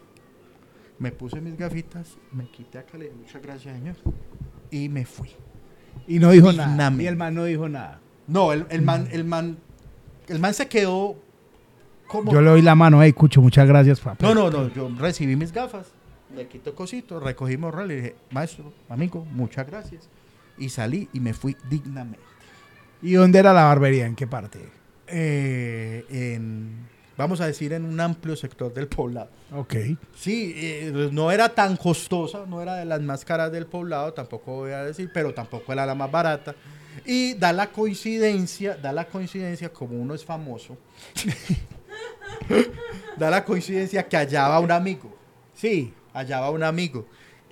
me 0.98 1.12
puse 1.12 1.39
mis 1.39 1.56
gafitas, 1.56 2.18
me 2.32 2.50
quité 2.50 2.80
acá, 2.80 2.98
le 2.98 3.06
dije 3.06 3.16
muchas 3.16 3.41
gracias, 3.41 3.76
señor. 3.78 3.95
Y 4.72 4.89
me 4.89 5.05
fui. 5.05 5.30
Y 6.07 6.20
no 6.20 6.32
dijo 6.32 6.51
nada. 6.53 6.91
Y 6.97 7.07
el 7.07 7.15
man 7.15 7.36
no 7.36 7.43
dijo 7.45 7.68
nada. 7.70 7.99
No, 8.28 8.51
el, 8.51 8.65
el 8.70 8.82
man, 8.82 9.07
el 9.11 9.24
man, 9.24 9.57
el 10.28 10.39
man 10.39 10.53
se 10.53 10.68
quedó 10.68 11.15
como. 12.07 12.32
Yo 12.32 12.41
le 12.41 12.49
doy 12.49 12.61
la 12.61 12.76
mano, 12.76 13.01
hey, 13.01 13.13
Cucho, 13.13 13.41
muchas 13.41 13.68
gracias, 13.68 13.99
papá. 13.99 14.26
No, 14.26 14.34
no, 14.34 14.49
no, 14.49 14.74
yo 14.74 14.89
recibí 14.97 15.36
mis 15.36 15.51
gafas, 15.51 15.88
me 16.36 16.47
quito 16.47 16.76
cositos, 16.76 17.24
recogí 17.24 17.57
morral 17.57 17.91
y 17.91 17.95
dije, 17.95 18.15
maestro, 18.32 18.74
amigo, 18.89 19.26
muchas 19.32 19.68
gracias. 19.68 20.09
Y 20.57 20.70
salí 20.70 21.07
y 21.13 21.20
me 21.20 21.34
fui 21.34 21.55
dignamente. 21.70 22.20
¿Y 23.01 23.13
dónde 23.13 23.39
era 23.39 23.53
la 23.53 23.65
barbería? 23.65 24.05
¿En 24.05 24.15
qué 24.15 24.28
parte? 24.28 24.59
Eh, 25.07 26.05
en, 26.09 26.88
vamos 27.18 27.41
a 27.41 27.47
decir, 27.47 27.74
en 27.74 27.86
un 27.86 27.99
amplio 27.99 28.36
sector 28.36 28.74
del 28.74 28.88
poblado. 28.88 29.30
Ok. 29.53 29.76
Sí, 30.15 30.53
eh, 30.55 31.09
no 31.11 31.32
era 31.32 31.49
tan 31.49 31.78
costosa, 31.78 32.45
no 32.47 32.61
era 32.61 32.76
de 32.76 32.86
las 32.86 33.01
más 33.01 33.26
caras 33.26 33.51
del 33.51 33.65
poblado, 33.65 34.13
tampoco 34.13 34.55
voy 34.55 34.72
a 34.72 34.84
decir, 34.84 35.09
pero 35.13 35.34
tampoco 35.34 35.72
era 35.74 35.86
la 35.86 35.95
más 35.95 36.11
barata. 36.11 36.55
Y 37.05 37.36
da 37.36 37.53
la 37.53 37.68
coincidencia, 37.72 38.76
da 38.76 38.91
la 38.91 39.05
coincidencia, 39.05 39.70
como 39.70 39.95
uno 40.01 40.15
es 40.15 40.26
famoso, 40.26 40.78
da 43.18 43.30
la 43.30 43.43
coincidencia 43.43 44.07
que 44.07 44.18
allá 44.18 44.47
va 44.47 44.59
un 44.59 44.72
amigo, 44.72 45.15
Sí. 45.53 45.93
allá 46.13 46.39
va 46.39 46.49
un 46.51 46.63
amigo. 46.63 47.05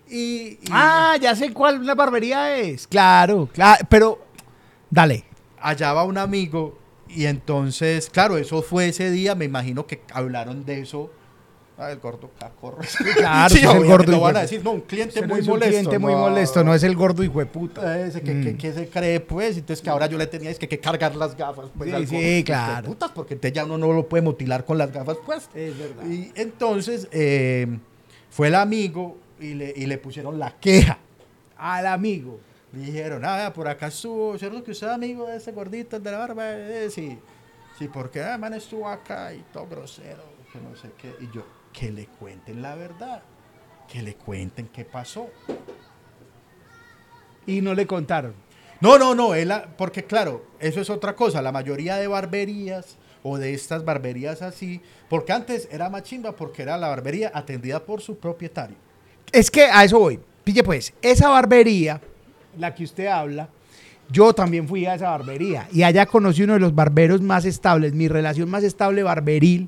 Y, 0.08 0.60
y 0.62 0.70
Ah, 0.72 1.16
ya 1.20 1.36
sé 1.36 1.52
cuál 1.52 1.86
la 1.86 1.96
barbería 1.96 2.56
es. 2.58 2.88
Claro, 2.88 3.50
claro. 3.52 3.86
Pero, 3.90 4.26
dale. 4.90 5.26
allá 5.60 5.94
va 5.94 6.04
un 6.04 6.18
amigo 6.18 6.78
y 7.16 7.26
entonces, 7.26 8.10
claro, 8.10 8.38
eso 8.38 8.62
fue 8.62 8.90
ese 8.90 9.10
día, 9.12 9.36
me 9.36 9.46
imagino 9.46 9.88
que 9.88 10.02
hablaron 10.14 10.66
de 10.66 10.82
eso. 10.82 11.12
Ah, 11.78 11.92
el 11.92 12.00
gordo 12.00 12.30
cacorro. 12.40 12.78
Claro, 13.18 13.50
sí, 13.54 13.58
ese 13.66 13.70
el 13.78 13.86
gordo 13.86 14.10
lo 14.14 14.22
van 14.22 14.38
a 14.38 14.42
decir, 14.44 14.62
no, 14.64 14.72
un 14.72 14.80
cliente 14.82 15.20
Ese 15.20 15.28
no 15.28 15.34
muy 15.34 15.40
es 15.42 15.46
un 15.48 15.52
molesto. 15.56 15.70
cliente 15.72 16.00
muy 16.00 16.14
molesto, 16.14 16.64
no 16.64 16.74
es 16.74 16.84
el 16.84 16.96
gordo 16.96 17.22
hijo 17.22 17.40
de 17.40 17.48
puta. 17.48 18.00
Ese 18.00 18.22
que, 18.22 18.32
que- 18.42 18.54
Mm. 18.54 18.58
que 18.58 18.72
se 18.74 18.88
cree, 18.88 19.20
pues, 19.20 19.58
entonces 19.58 19.84
que 19.84 19.90
ahora 19.90 20.06
yo 20.08 20.18
le 20.18 20.26
tenía 20.28 20.50
es 20.52 20.58
que, 20.58 20.70
que 20.70 20.80
cargar 20.80 21.18
las 21.18 21.36
gafas, 21.36 21.66
pues, 21.78 21.90
Sí, 21.90 21.96
al 21.96 22.08
sí, 22.08 22.16
gordo, 22.16 22.46
claro. 22.46 22.88
putas, 22.88 23.12
porque 23.12 23.34
entonces 23.34 23.54
ya 23.56 23.66
uno 23.66 23.78
no 23.78 23.92
lo 23.92 24.08
puede 24.08 24.24
mutilar 24.24 24.64
con 24.64 24.78
las 24.78 24.90
gafas, 24.94 25.18
pues. 25.26 25.50
Es 25.54 25.78
verdad. 25.78 26.06
Y 26.10 26.32
entonces 26.36 27.10
eh, 27.12 27.68
fue 28.30 28.48
el 28.48 28.56
amigo 28.56 29.18
y 29.42 29.54
le, 29.56 29.74
y 29.76 29.86
le 29.86 29.98
pusieron 29.98 30.40
la 30.40 30.52
queja. 30.58 30.98
Al 31.58 31.88
amigo. 31.88 32.40
Dijeron, 32.76 33.24
ah, 33.24 33.54
por 33.56 33.70
acá 33.70 33.88
estuvo, 33.88 34.38
¿cierto 34.38 34.62
que 34.62 34.72
usted 34.72 34.88
es 34.88 34.94
amigo 34.94 35.28
de 35.28 35.38
ese 35.38 35.54
gordito, 35.54 35.96
el 35.96 36.04
de 36.04 36.12
la 36.12 36.18
barba? 36.18 36.44
Eh, 36.52 36.90
sí, 36.90 37.18
sí, 37.80 37.88
porque 37.88 38.22
ah, 38.22 38.38
man 38.38 38.54
estuvo 38.54 38.90
acá 38.90 39.34
y 39.34 39.46
todo 39.54 39.66
grosero, 39.66 40.24
que 40.52 40.60
no 40.60 40.76
sé 40.76 40.92
qué. 40.98 41.16
Y 41.22 41.34
yo, 41.34 41.46
que 41.72 41.90
le 41.90 42.08
cuenten 42.08 42.62
la 42.62 42.76
verdad, 42.76 43.24
que 43.88 44.02
le 44.02 44.16
cuenten 44.16 44.68
qué 44.68 44.84
pasó. 44.84 45.30
Y 47.46 47.62
no 47.62 47.74
le 47.74 47.88
contaron. 47.88 48.34
No, 48.82 48.98
no, 49.00 49.16
no, 49.16 49.36
él, 49.36 49.52
ah, 49.52 49.70
porque 49.78 50.04
claro, 50.04 50.46
eso 50.60 50.82
es 50.82 50.90
otra 50.90 51.16
cosa. 51.16 51.42
La 51.42 51.54
mayoría 51.54 51.96
de 51.96 52.08
barberías 52.08 52.98
o 53.24 53.38
de 53.38 53.54
estas 53.54 53.86
barberías 53.86 54.42
así, 54.42 54.82
porque 55.08 55.32
antes 55.32 55.70
era 55.72 55.90
más 55.90 56.04
chimba 56.04 56.36
porque 56.36 56.64
era 56.64 56.78
la 56.78 56.90
barbería 56.90 57.32
atendida 57.34 57.86
por 57.86 58.02
su 58.02 58.18
propietario. 58.20 58.76
Es 59.32 59.50
que 59.50 59.64
a 59.64 59.86
eso 59.86 59.98
voy. 59.98 60.20
Pille 60.44 60.62
pues, 60.62 60.94
esa 61.02 61.30
barbería, 61.30 62.02
la 62.58 62.74
que 62.74 62.84
usted 62.84 63.08
habla, 63.08 63.50
yo 64.12 64.34
también 64.34 64.68
fui 64.68 64.86
a 64.86 64.96
esa 64.96 65.10
barbería 65.10 65.68
y 65.72 65.84
allá 65.84 66.06
conocí 66.06 66.44
uno 66.44 66.54
de 66.54 66.60
los 66.60 66.76
barberos 66.76 67.22
más 67.22 67.46
estables, 67.46 67.94
mi 67.94 68.08
relación 68.08 68.50
más 68.50 68.64
estable 68.64 69.04
barberil 69.04 69.68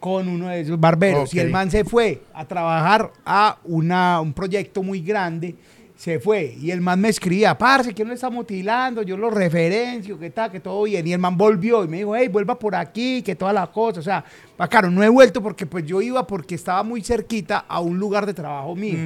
con 0.00 0.28
uno 0.28 0.48
de 0.48 0.60
esos 0.60 0.78
barberos. 0.78 1.32
Y 1.34 1.40
el 1.40 1.50
man 1.50 1.70
se 1.70 1.84
fue 1.84 2.22
a 2.34 2.44
trabajar 2.44 3.12
a 3.24 3.58
una, 3.64 4.20
un 4.20 4.32
proyecto 4.32 4.82
muy 4.82 5.00
grande, 5.00 5.54
se 5.96 6.20
fue. 6.20 6.54
Y 6.60 6.70
el 6.70 6.80
man 6.80 7.00
me 7.00 7.08
escribía, 7.08 7.56
parce, 7.56 7.94
que 7.94 8.04
no 8.04 8.10
le 8.10 8.14
está 8.14 8.28
mutilando, 8.28 9.02
yo 9.02 9.16
lo 9.16 9.30
referencio, 9.30 10.18
que 10.18 10.30
tal, 10.30 10.50
que 10.50 10.60
todo 10.60 10.82
bien. 10.82 11.06
Y 11.06 11.12
el 11.12 11.18
man 11.18 11.36
volvió 11.36 11.84
y 11.84 11.88
me 11.88 11.98
dijo, 11.98 12.14
hey, 12.14 12.28
vuelva 12.28 12.58
por 12.58 12.74
aquí, 12.74 13.22
que 13.22 13.34
todas 13.34 13.54
las 13.54 13.70
cosas. 13.70 13.98
O 13.98 14.02
sea, 14.02 14.24
bacano, 14.58 14.90
no 14.90 15.02
he 15.02 15.08
vuelto 15.08 15.42
porque 15.42 15.66
pues 15.66 15.86
yo 15.86 16.02
iba 16.02 16.26
porque 16.26 16.54
estaba 16.54 16.82
muy 16.82 17.02
cerquita 17.02 17.64
a 17.66 17.80
un 17.80 17.98
lugar 17.98 18.26
de 18.26 18.34
trabajo 18.34 18.76
mío. 18.76 18.98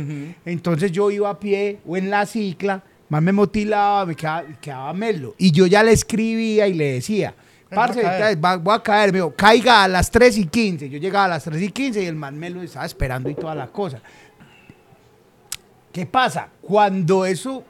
Entonces 0.45 0.91
yo 0.91 1.11
iba 1.11 1.31
a 1.31 1.39
pie 1.39 1.79
o 1.87 1.97
en 1.97 2.11
la 2.11 2.27
cicla, 2.27 2.83
más 3.11 3.21
me 3.23 3.33
motilaba, 3.33 4.07
me 4.07 4.15
quedaba, 4.17 4.45
quedaba 4.61 4.93
melo. 4.95 5.35
Y 5.37 5.51
yo 5.53 5.67
ya 5.67 5.83
le 5.83 5.93
escribía 5.93 6.67
y 6.67 6.73
le 6.75 6.93
decía, 6.95 7.35
parce, 7.69 8.03
va- 8.37 8.57
voy 8.57 8.75
a 8.75 8.83
caer, 8.83 9.13
me 9.13 9.19
dijo, 9.19 9.35
caiga 9.37 9.85
a 9.85 9.89
las 9.89 10.11
3 10.11 10.39
y 10.39 10.47
15. 10.47 10.89
Yo 10.89 10.99
llegaba 10.99 11.27
a 11.27 11.29
las 11.29 11.45
3 11.45 11.61
y 11.61 11.71
15 11.71 12.03
y 12.03 12.07
el 12.07 12.17
man 12.17 12.39
me 12.39 12.49
lo 12.49 12.63
estaba 12.63 12.87
esperando 12.87 13.29
y 13.29 13.35
toda 13.35 13.55
la 13.55 13.67
cosa. 13.67 14.01
¿Qué 15.93 16.07
pasa? 16.07 16.49
Cuando 16.63 17.27
eso 17.27 17.65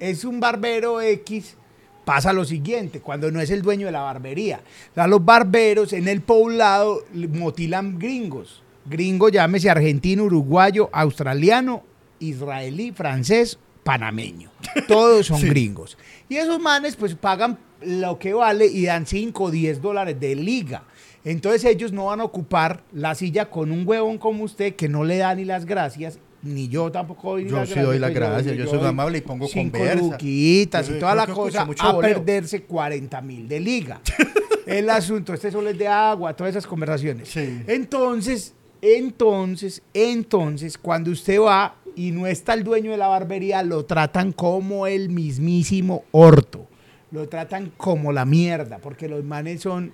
es 0.00 0.24
un 0.24 0.40
barbero 0.40 1.00
X, 1.02 1.56
pasa 2.04 2.32
lo 2.32 2.44
siguiente, 2.46 3.00
cuando 3.00 3.30
no 3.30 3.40
es 3.40 3.50
el 3.50 3.60
dueño 3.60 3.84
de 3.86 3.92
la 3.92 4.00
barbería. 4.00 4.60
O 4.92 4.94
sea, 4.94 5.06
los 5.06 5.22
barberos 5.22 5.92
en 5.92 6.08
el 6.08 6.22
poblado 6.22 7.02
motilan 7.12 7.98
gringos. 7.98 8.62
Gringo, 8.86 9.28
llámese 9.28 9.68
argentino, 9.68 10.24
uruguayo, 10.24 10.88
australiano, 10.92 11.82
israelí, 12.20 12.92
francés, 12.92 13.58
panameño. 13.88 14.50
Todos 14.86 15.26
son 15.26 15.40
Sí. 15.40 15.48
gringos. 15.48 15.96
Y 16.28 16.36
esos 16.36 16.60
manes 16.60 16.94
pues 16.94 17.14
pagan 17.14 17.58
lo 17.80 18.18
que 18.18 18.34
vale 18.34 18.66
y 18.66 18.84
dan 18.84 19.06
5 19.06 19.44
o 19.44 19.50
10 19.50 19.80
dólares 19.80 20.20
de 20.20 20.34
liga. 20.34 20.82
Entonces 21.24 21.64
ellos 21.64 21.90
no 21.90 22.06
van 22.06 22.20
a 22.20 22.24
ocupar 22.24 22.82
la 22.92 23.14
silla 23.14 23.48
con 23.48 23.72
un 23.72 23.86
huevón 23.88 24.18
como 24.18 24.44
usted 24.44 24.74
que 24.76 24.88
no 24.90 25.04
le 25.04 25.16
da 25.16 25.34
ni 25.34 25.44
las 25.46 25.64
gracias, 25.64 26.18
ni 26.42 26.68
yo 26.68 26.92
tampoco 26.92 27.30
doy 27.32 27.44
ni 27.44 27.50
Yo 27.50 27.56
las 27.56 27.68
sí 27.68 27.74
gracias. 27.74 27.86
doy 27.86 27.98
las 27.98 28.10
pues, 28.10 28.20
gracias, 28.20 28.56
yo 28.58 28.66
soy 28.66 28.86
amable 28.86 29.18
y 29.18 29.20
pongo 29.22 29.48
conversa. 29.48 29.94
luquitas 29.96 30.90
y 30.90 30.98
toda 30.98 31.14
la 31.14 31.26
cosa 31.26 31.66
a 31.78 31.98
perderse 31.98 32.62
40 32.64 33.20
mil 33.22 33.48
de 33.48 33.58
liga. 33.60 34.00
el 34.66 34.90
asunto, 34.90 35.32
este 35.32 35.50
solo 35.50 35.70
es 35.70 35.78
de 35.78 35.88
agua, 35.88 36.34
todas 36.36 36.50
esas 36.50 36.66
conversaciones. 36.66 37.28
Sí. 37.30 37.62
Entonces, 37.66 38.54
Entonces, 38.80 39.82
entonces, 39.92 40.78
cuando 40.78 41.10
usted 41.10 41.40
va 41.40 41.74
y 41.98 42.12
no 42.12 42.26
está 42.26 42.54
el 42.54 42.62
dueño 42.64 42.90
de 42.92 42.96
la 42.96 43.08
barbería, 43.08 43.62
lo 43.62 43.84
tratan 43.84 44.32
como 44.32 44.86
el 44.86 45.08
mismísimo 45.10 46.04
orto. 46.12 46.66
Lo 47.10 47.28
tratan 47.28 47.72
como 47.76 48.12
la 48.12 48.24
mierda, 48.24 48.78
porque 48.78 49.08
los 49.08 49.24
manes 49.24 49.62
son 49.62 49.92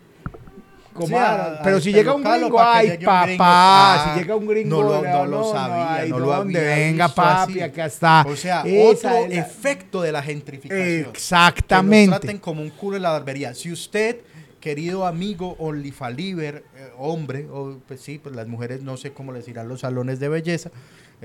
como, 0.92 1.09
Sí, 1.09 1.14
ah, 1.16 1.57
a- 1.59 1.62
pero 1.62 1.78
a 1.78 1.80
si 1.80 1.92
llega 1.92 2.14
un 2.14 2.22
gringo, 2.22 2.57
que 2.57 2.62
ay 2.62 2.98
papá, 2.98 3.24
gringo. 3.26 3.42
Ah, 3.44 4.12
si 4.14 4.20
llega 4.20 4.36
un 4.36 4.46
gringo, 4.46 4.82
no 4.82 4.88
lo- 4.88 5.02
no 5.02 5.26
lo 5.26 5.52
sabía, 5.52 5.94
ay, 5.94 6.11
no 6.11 6.18
lo 6.20 6.26
¿dónde? 6.26 6.59
había 6.61 6.76
venga 6.86 7.09
papi, 7.09 7.52
así. 7.55 7.61
acá 7.62 7.86
está. 7.86 8.24
O 8.28 8.36
sea, 8.36 8.62
Esa 8.64 9.09
otro 9.14 9.28
la- 9.28 9.34
efecto 9.34 10.02
de 10.02 10.12
la 10.12 10.22
gentrificación. 10.22 10.86
Que 10.86 11.00
Exactamente. 11.11 12.11
nos 12.11 12.20
traten 12.20 12.38
como 12.38 12.62
un 12.62 12.70
culo 12.70 12.96
en 12.96 13.02
la 13.02 13.11
barbería. 13.11 13.55
Si 13.55 13.72
usted, 13.72 14.18
querido 14.61 15.05
amigo 15.07 15.57
Olifaliber, 15.59 16.64
eh, 16.76 16.88
hombre, 16.96 17.48
o 17.50 17.78
pues 17.88 18.00
sí, 18.00 18.18
pues 18.22 18.34
las 18.36 18.46
mujeres 18.46 18.82
no 18.82 18.96
sé 18.96 19.12
cómo 19.12 19.32
les 19.32 19.48
irán 19.48 19.68
los 19.68 19.80
salones 19.80 20.20
de 20.20 20.28
belleza, 20.28 20.70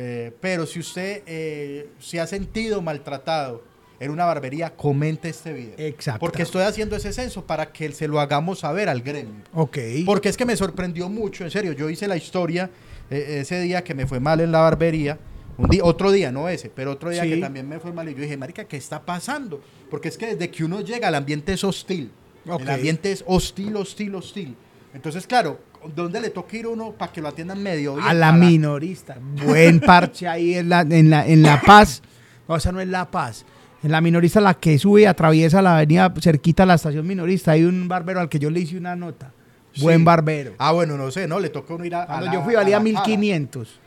eh, 0.02 0.32
pero 0.39 0.66
si 0.66 0.80
usted 0.80 1.24
eh, 1.26 1.89
se 2.00 2.22
ha 2.22 2.26
sentido 2.26 2.82
maltratado 2.82 3.66
en 4.00 4.12
una 4.12 4.24
barbería, 4.24 4.74
comente 4.78 5.28
este 5.28 5.52
video. 5.52 5.74
Exacto. 5.78 6.22
Porque 6.22 6.43
estoy 6.43 6.62
haciendo 6.64 6.95
ese 6.95 7.12
censo 7.12 7.45
para 7.45 7.74
que 7.74 7.91
se 7.91 8.08
lo 8.08 8.22
hagamos 8.22 8.60
saber 8.60 8.88
al 8.88 9.02
gremio. 9.02 9.43
Ok. 9.54 9.78
Porque 10.06 10.30
es 10.30 10.38
que 10.38 10.45
me 10.45 10.56
sorprendió 10.56 11.10
mucho, 11.10 11.43
en 11.43 11.52
serio. 11.52 11.74
Yo 11.74 11.89
hice 11.89 12.08
la 12.08 12.16
historia 12.16 12.70
eh, 13.10 13.39
ese 13.41 13.60
día 13.60 13.84
que 13.84 13.93
me 13.93 14.08
fue 14.08 14.22
mal 14.22 14.39
en 14.39 14.54
la 14.54 14.62
barbería. 14.62 15.20
Un 15.58 15.68
día, 15.68 15.84
otro 15.84 16.14
día, 16.14 16.32
no 16.32 16.47
ese, 16.47 16.70
pero 16.70 16.91
otro 16.93 17.10
día 17.10 17.24
Sí. 17.24 17.32
que 17.32 17.38
también 17.38 17.68
me 17.68 17.78
fue 17.82 17.91
mal. 17.91 18.08
Y 18.08 18.16
yo 18.16 18.22
dije, 18.22 18.38
Marica, 18.38 18.64
¿qué 18.64 18.78
está 18.78 19.02
pasando? 19.06 19.62
Porque 19.89 20.08
es 20.08 20.18
que 20.18 20.28
desde 20.28 20.50
que 20.50 20.64
uno 20.64 20.80
llega, 20.80 21.10
el 21.10 21.16
ambiente 21.16 21.52
es 21.52 21.66
hostil. 21.66 22.10
Ok. 22.47 22.62
El 22.62 22.70
ambiente 22.70 23.12
es 23.12 23.26
hostil, 23.28 23.76
hostil, 23.76 24.16
hostil. 24.16 24.56
Entonces, 24.93 25.28
claro, 25.28 25.60
¿dónde 25.95 26.19
le 26.21 26.30
toca 26.30 26.55
ir 26.57 26.67
uno 26.67 26.91
para 26.91 27.11
que 27.11 27.21
lo 27.21 27.27
atiendan 27.30 27.61
medio 27.61 27.95
bien? 27.95 28.07
a 28.07 28.13
la 28.13 28.27
Para- 28.32 28.38
minorista. 28.45 29.17
Buen 29.45 29.80
parche 29.80 30.27
ahí 30.27 30.55
en 30.55 30.69
la, 30.69 30.82
en 30.82 31.09
la, 31.09 31.25
en 31.27 31.41
la 31.41 31.61
Paz. 31.61 32.01
No, 32.47 32.55
esa 32.55 32.71
no 32.71 32.80
es 32.82 32.88
La 32.88 33.09
Paz. 33.09 33.45
En 33.84 33.91
la 33.91 34.01
minorista, 34.01 34.41
la 34.41 34.55
que 34.55 34.77
sube, 34.77 35.07
atraviesa 35.07 35.61
la 35.61 35.77
avenida 35.77 36.13
cerquita 36.19 36.63
a 36.63 36.65
la 36.65 36.73
estación 36.73 37.05
minorista. 37.07 37.51
Hay 37.51 37.63
un 37.63 37.88
barbero 37.88 38.19
al 38.19 38.27
que 38.27 38.38
yo 38.39 38.49
le 38.49 38.59
hice 38.59 38.77
una 38.77 38.95
nota. 38.95 39.32
Sí. 39.71 39.82
Buen 39.84 40.03
barbero. 40.03 40.53
Ah, 40.57 40.71
bueno, 40.73 40.97
no 40.97 41.11
sé, 41.11 41.27
¿no? 41.27 41.39
Le 41.39 41.49
toca 41.49 41.75
uno 41.75 41.86
ir 41.86 41.95
a. 41.95 42.03
a 42.03 42.07
Cuando 42.07 42.34
yo 42.34 42.43
fui 42.43 42.55
a 42.55 42.57
valía 42.57 42.77
Jara. 42.77 42.84
1500. 42.84 43.80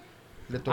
Le 0.48 0.58
toca 0.60 0.70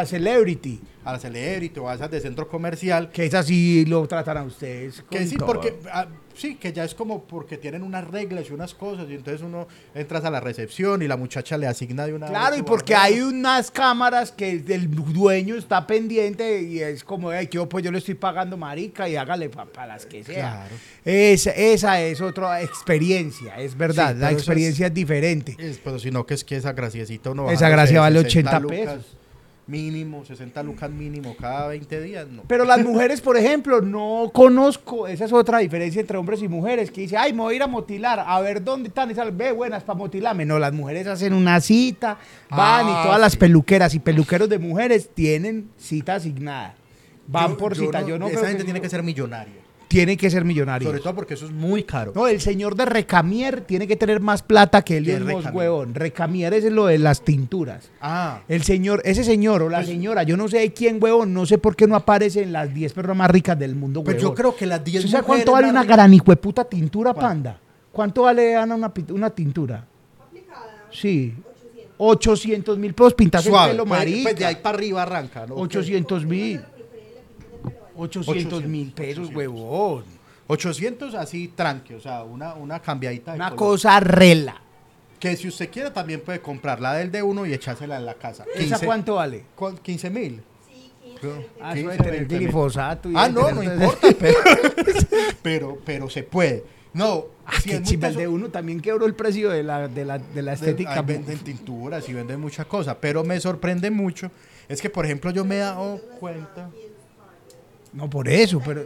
Ah, 0.00 0.04
Celebrity. 0.06 0.80
a 1.04 1.12
la 1.12 1.18
Celebrity 1.20 1.78
o 1.78 1.88
a 1.88 1.94
esas 1.94 2.10
de 2.10 2.20
centro 2.20 2.48
comercial. 2.48 3.10
Que 3.10 3.26
es 3.26 3.34
así 3.34 3.84
lo 3.86 4.06
tratan 4.08 4.38
a 4.38 4.42
ustedes. 4.42 5.04
Que 5.10 5.26
sí, 5.26 5.36
todo. 5.36 5.46
porque 5.46 5.78
ah, 5.92 6.06
sí, 6.36 6.56
que 6.56 6.72
ya 6.72 6.84
es 6.84 6.94
como 6.94 7.24
porque 7.24 7.56
tienen 7.56 7.82
unas 7.82 8.06
reglas 8.06 8.48
y 8.48 8.52
unas 8.52 8.74
cosas 8.74 9.06
y 9.08 9.14
entonces 9.14 9.42
uno 9.42 9.66
entras 9.94 10.24
a 10.24 10.30
la 10.30 10.40
recepción 10.40 11.02
y 11.02 11.08
la 11.08 11.16
muchacha 11.16 11.56
le 11.56 11.66
asigna 11.66 12.06
de 12.06 12.14
una 12.14 12.26
Claro, 12.26 12.56
y 12.56 12.62
porque 12.62 12.94
hay 12.94 13.20
unas 13.20 13.70
cámaras 13.70 14.32
que 14.32 14.50
el 14.68 14.90
dueño 14.90 15.56
está 15.56 15.86
pendiente 15.86 16.62
y 16.62 16.80
es 16.80 17.02
como, 17.04 17.30
"Ay, 17.30 17.48
yo 17.50 17.68
pues 17.68 17.84
yo 17.84 17.90
le 17.90 17.98
estoy 17.98 18.14
pagando 18.14 18.56
marica 18.56 19.08
y 19.08 19.16
hágale 19.16 19.48
para 19.48 19.86
las 19.86 20.06
que 20.06 20.24
sea. 20.24 20.66
Claro. 20.68 20.74
Esa, 21.04 21.50
esa 21.50 22.00
es 22.00 22.20
otra 22.20 22.62
experiencia, 22.62 23.56
es 23.58 23.76
verdad, 23.76 24.14
Sí, 24.14 24.20
la 24.20 24.32
experiencia 24.32 24.86
es, 24.88 24.94
diferente. 24.94 25.56
Es, 25.58 25.78
pero 25.78 25.98
si 25.98 26.10
no, 26.10 26.26
que 26.26 26.34
es 26.34 26.44
que 26.44 26.56
esa 26.56 26.72
graciecita 26.72 27.30
uno 27.30 27.50
Esa 27.50 27.68
bajándose 27.68 27.94
gracia 27.94 28.00
vale 28.00 28.22
60 28.22 28.56
80 28.56 28.60
lucas 28.60 28.78
pesos. 28.78 29.16
Mínimo, 29.68 30.24
60 30.24 30.62
lucas 30.62 30.88
mínimo 30.90 31.34
cada 31.36 31.66
20 31.66 32.00
días, 32.00 32.28
no. 32.28 32.42
Pero 32.46 32.64
las 32.64 32.84
mujeres, 32.84 33.20
por 33.20 33.36
ejemplo, 33.36 33.80
no 33.80 34.30
conozco, 34.32 35.08
esa 35.08 35.24
es 35.24 35.32
otra 35.32 35.58
diferencia 35.58 36.00
entre 36.00 36.16
hombres 36.16 36.40
y 36.40 36.46
mujeres, 36.46 36.92
que 36.92 37.00
dice, 37.00 37.16
ay, 37.16 37.32
me 37.32 37.40
voy 37.40 37.54
a 37.54 37.56
ir 37.56 37.62
a 37.64 37.66
motilar, 37.66 38.22
a 38.24 38.40
ver 38.40 38.62
dónde 38.62 38.88
están, 38.90 39.10
y 39.10 39.14
sale, 39.16 39.32
ve, 39.32 39.50
buenas 39.50 39.82
para 39.82 39.98
motilarme. 39.98 40.44
No, 40.44 40.60
las 40.60 40.72
mujeres 40.72 41.08
hacen 41.08 41.32
una 41.32 41.60
cita, 41.60 42.16
van 42.48 42.86
Ah, 42.86 42.90
y 43.00 43.06
todas 43.06 43.20
las 43.20 43.34
peluqueras 43.34 43.92
y 43.94 43.98
peluqueros 43.98 44.48
de 44.48 44.60
mujeres 44.60 45.10
tienen 45.12 45.68
cita 45.76 46.14
asignada. 46.14 46.76
Van 47.26 47.50
Yo- 47.50 47.56
por 47.56 47.74
cita, 47.76 48.02
yo 48.06 48.20
no 48.20 48.28
Esa 48.28 48.42
gente 48.46 48.58
que- 48.58 48.64
tiene 48.64 48.80
que 48.80 48.88
ser 48.88 49.02
millonaria. 49.02 49.65
Tiene 49.88 50.16
que 50.16 50.28
ser 50.30 50.44
millonario. 50.44 50.88
Sobre 50.88 51.00
todo 51.00 51.14
porque 51.14 51.34
eso 51.34 51.46
es 51.46 51.52
muy 51.52 51.84
caro. 51.84 52.12
No, 52.14 52.26
el 52.26 52.40
señor 52.40 52.74
de 52.74 52.86
Recamier 52.86 53.60
tiene 53.60 53.86
que 53.86 53.94
tener 53.94 54.20
más 54.20 54.42
plata 54.42 54.82
que 54.82 54.96
el 54.96 55.04
¿Qué 55.04 55.12
es 55.12 55.20
mismo 55.20 55.36
Recamier? 55.38 55.54
huevón. 55.56 55.94
Recamier 55.94 56.54
es 56.54 56.64
lo 56.64 56.86
de 56.86 56.98
las 56.98 57.22
tinturas. 57.22 57.88
Ah, 58.00 58.40
El 58.48 58.64
señor, 58.64 59.00
ese 59.04 59.22
señor 59.22 59.62
o 59.62 59.68
la 59.68 59.78
Pues- 59.78 59.88
señora, 59.88 60.24
yo 60.24 60.36
no 60.36 60.48
sé 60.48 60.58
de 60.58 60.72
quién, 60.72 60.98
huevón, 61.00 61.32
no 61.32 61.46
sé 61.46 61.58
por 61.58 61.76
qué 61.76 61.86
no 61.86 61.94
aparece 61.94 62.42
en 62.42 62.52
las 62.52 62.74
10 62.74 62.92
personas 62.94 63.16
más 63.16 63.30
ricas 63.30 63.56
del 63.58 63.76
mundo, 63.76 64.02
pues 64.02 64.16
huevón. 64.16 64.30
yo 64.30 64.34
creo 64.34 64.56
que 64.56 64.66
las 64.66 64.82
10 64.82 65.04
¿Usted 65.04 65.10
sabe 65.18 65.22
mujeres 65.22 65.44
cuánto 65.44 65.52
vale 65.52 65.70
una 65.70 65.84
gran 65.84 66.12
hijueputa 66.12 66.64
tintura, 66.64 67.14
panda? 67.14 67.60
¿Cuánto 67.92 68.22
vale, 68.22 68.56
Ana, 68.56 68.74
una, 68.74 68.92
una 69.10 69.30
tintura? 69.30 69.86
Sí. 70.90 71.32
800 71.98 72.78
mil 72.78 72.92
pesos 72.92 73.14
pintarse 73.14 73.48
el 73.48 73.54
pelo, 73.70 73.84
pues, 73.86 73.98
marica. 74.00 74.22
pues 74.24 74.36
de 74.36 74.44
ahí 74.44 74.56
para 74.56 74.76
arriba 74.76 75.02
arranca, 75.02 75.46
¿no? 75.46 75.54
800 75.54 76.26
mil. 76.26 76.60
800 77.96 78.64
mil 78.66 78.92
pesos, 78.92 79.28
800. 79.28 79.36
huevón. 79.36 80.04
800 80.48 81.14
así 81.14 81.48
tranqui, 81.48 81.94
o 81.94 82.00
sea, 82.00 82.22
una, 82.22 82.54
una 82.54 82.80
cambiadita 82.80 83.32
de 83.32 83.36
Una 83.38 83.50
color. 83.50 83.58
cosa 83.72 83.98
rela. 84.00 84.60
Que 85.18 85.36
si 85.36 85.48
usted 85.48 85.70
quiere 85.70 85.90
también 85.90 86.20
puede 86.20 86.40
comprar 86.40 86.80
la 86.80 86.94
del 86.94 87.10
de 87.10 87.22
uno 87.22 87.46
y 87.46 87.52
echársela 87.52 87.96
en 87.96 88.06
la 88.06 88.14
casa. 88.14 88.44
¿Esa 88.54 88.78
cuánto 88.78 89.14
vale? 89.16 89.44
15 89.82 90.10
mil. 90.10 90.42
Ah, 91.60 91.74
eso 91.76 91.88
de 91.88 91.96
tener 91.96 92.26
glifosato. 92.26 93.10
y 93.10 93.14
Ah, 93.16 93.28
no, 93.28 93.50
no 93.50 93.62
importa, 93.62 94.08
pero, 94.20 94.38
pero, 95.42 95.78
pero 95.84 96.10
se 96.10 96.22
puede. 96.22 96.64
No, 96.92 97.24
Ah, 97.48 97.60
si 97.60 97.70
es 97.70 97.88
el 97.92 98.14
de 98.16 98.26
uno 98.26 98.48
también 98.48 98.80
quebró 98.80 99.06
el 99.06 99.14
precio 99.14 99.50
de 99.50 99.62
la, 99.62 99.86
de 99.86 100.04
la, 100.04 100.18
de 100.18 100.42
la 100.42 100.54
estética. 100.54 101.00
venden 101.02 101.38
tinturas 101.38 102.08
y 102.08 102.12
venden 102.12 102.40
muchas 102.40 102.66
cosas, 102.66 102.96
pero 103.00 103.22
me 103.22 103.38
sorprende 103.38 103.88
mucho. 103.88 104.32
Es 104.68 104.82
que, 104.82 104.90
por 104.90 105.04
ejemplo, 105.04 105.30
yo 105.30 105.44
me 105.44 105.56
he 105.56 105.58
dado 105.60 106.00
cuenta. 106.18 106.68
No, 107.92 108.08
por 108.10 108.28
eso, 108.28 108.60
pero... 108.64 108.84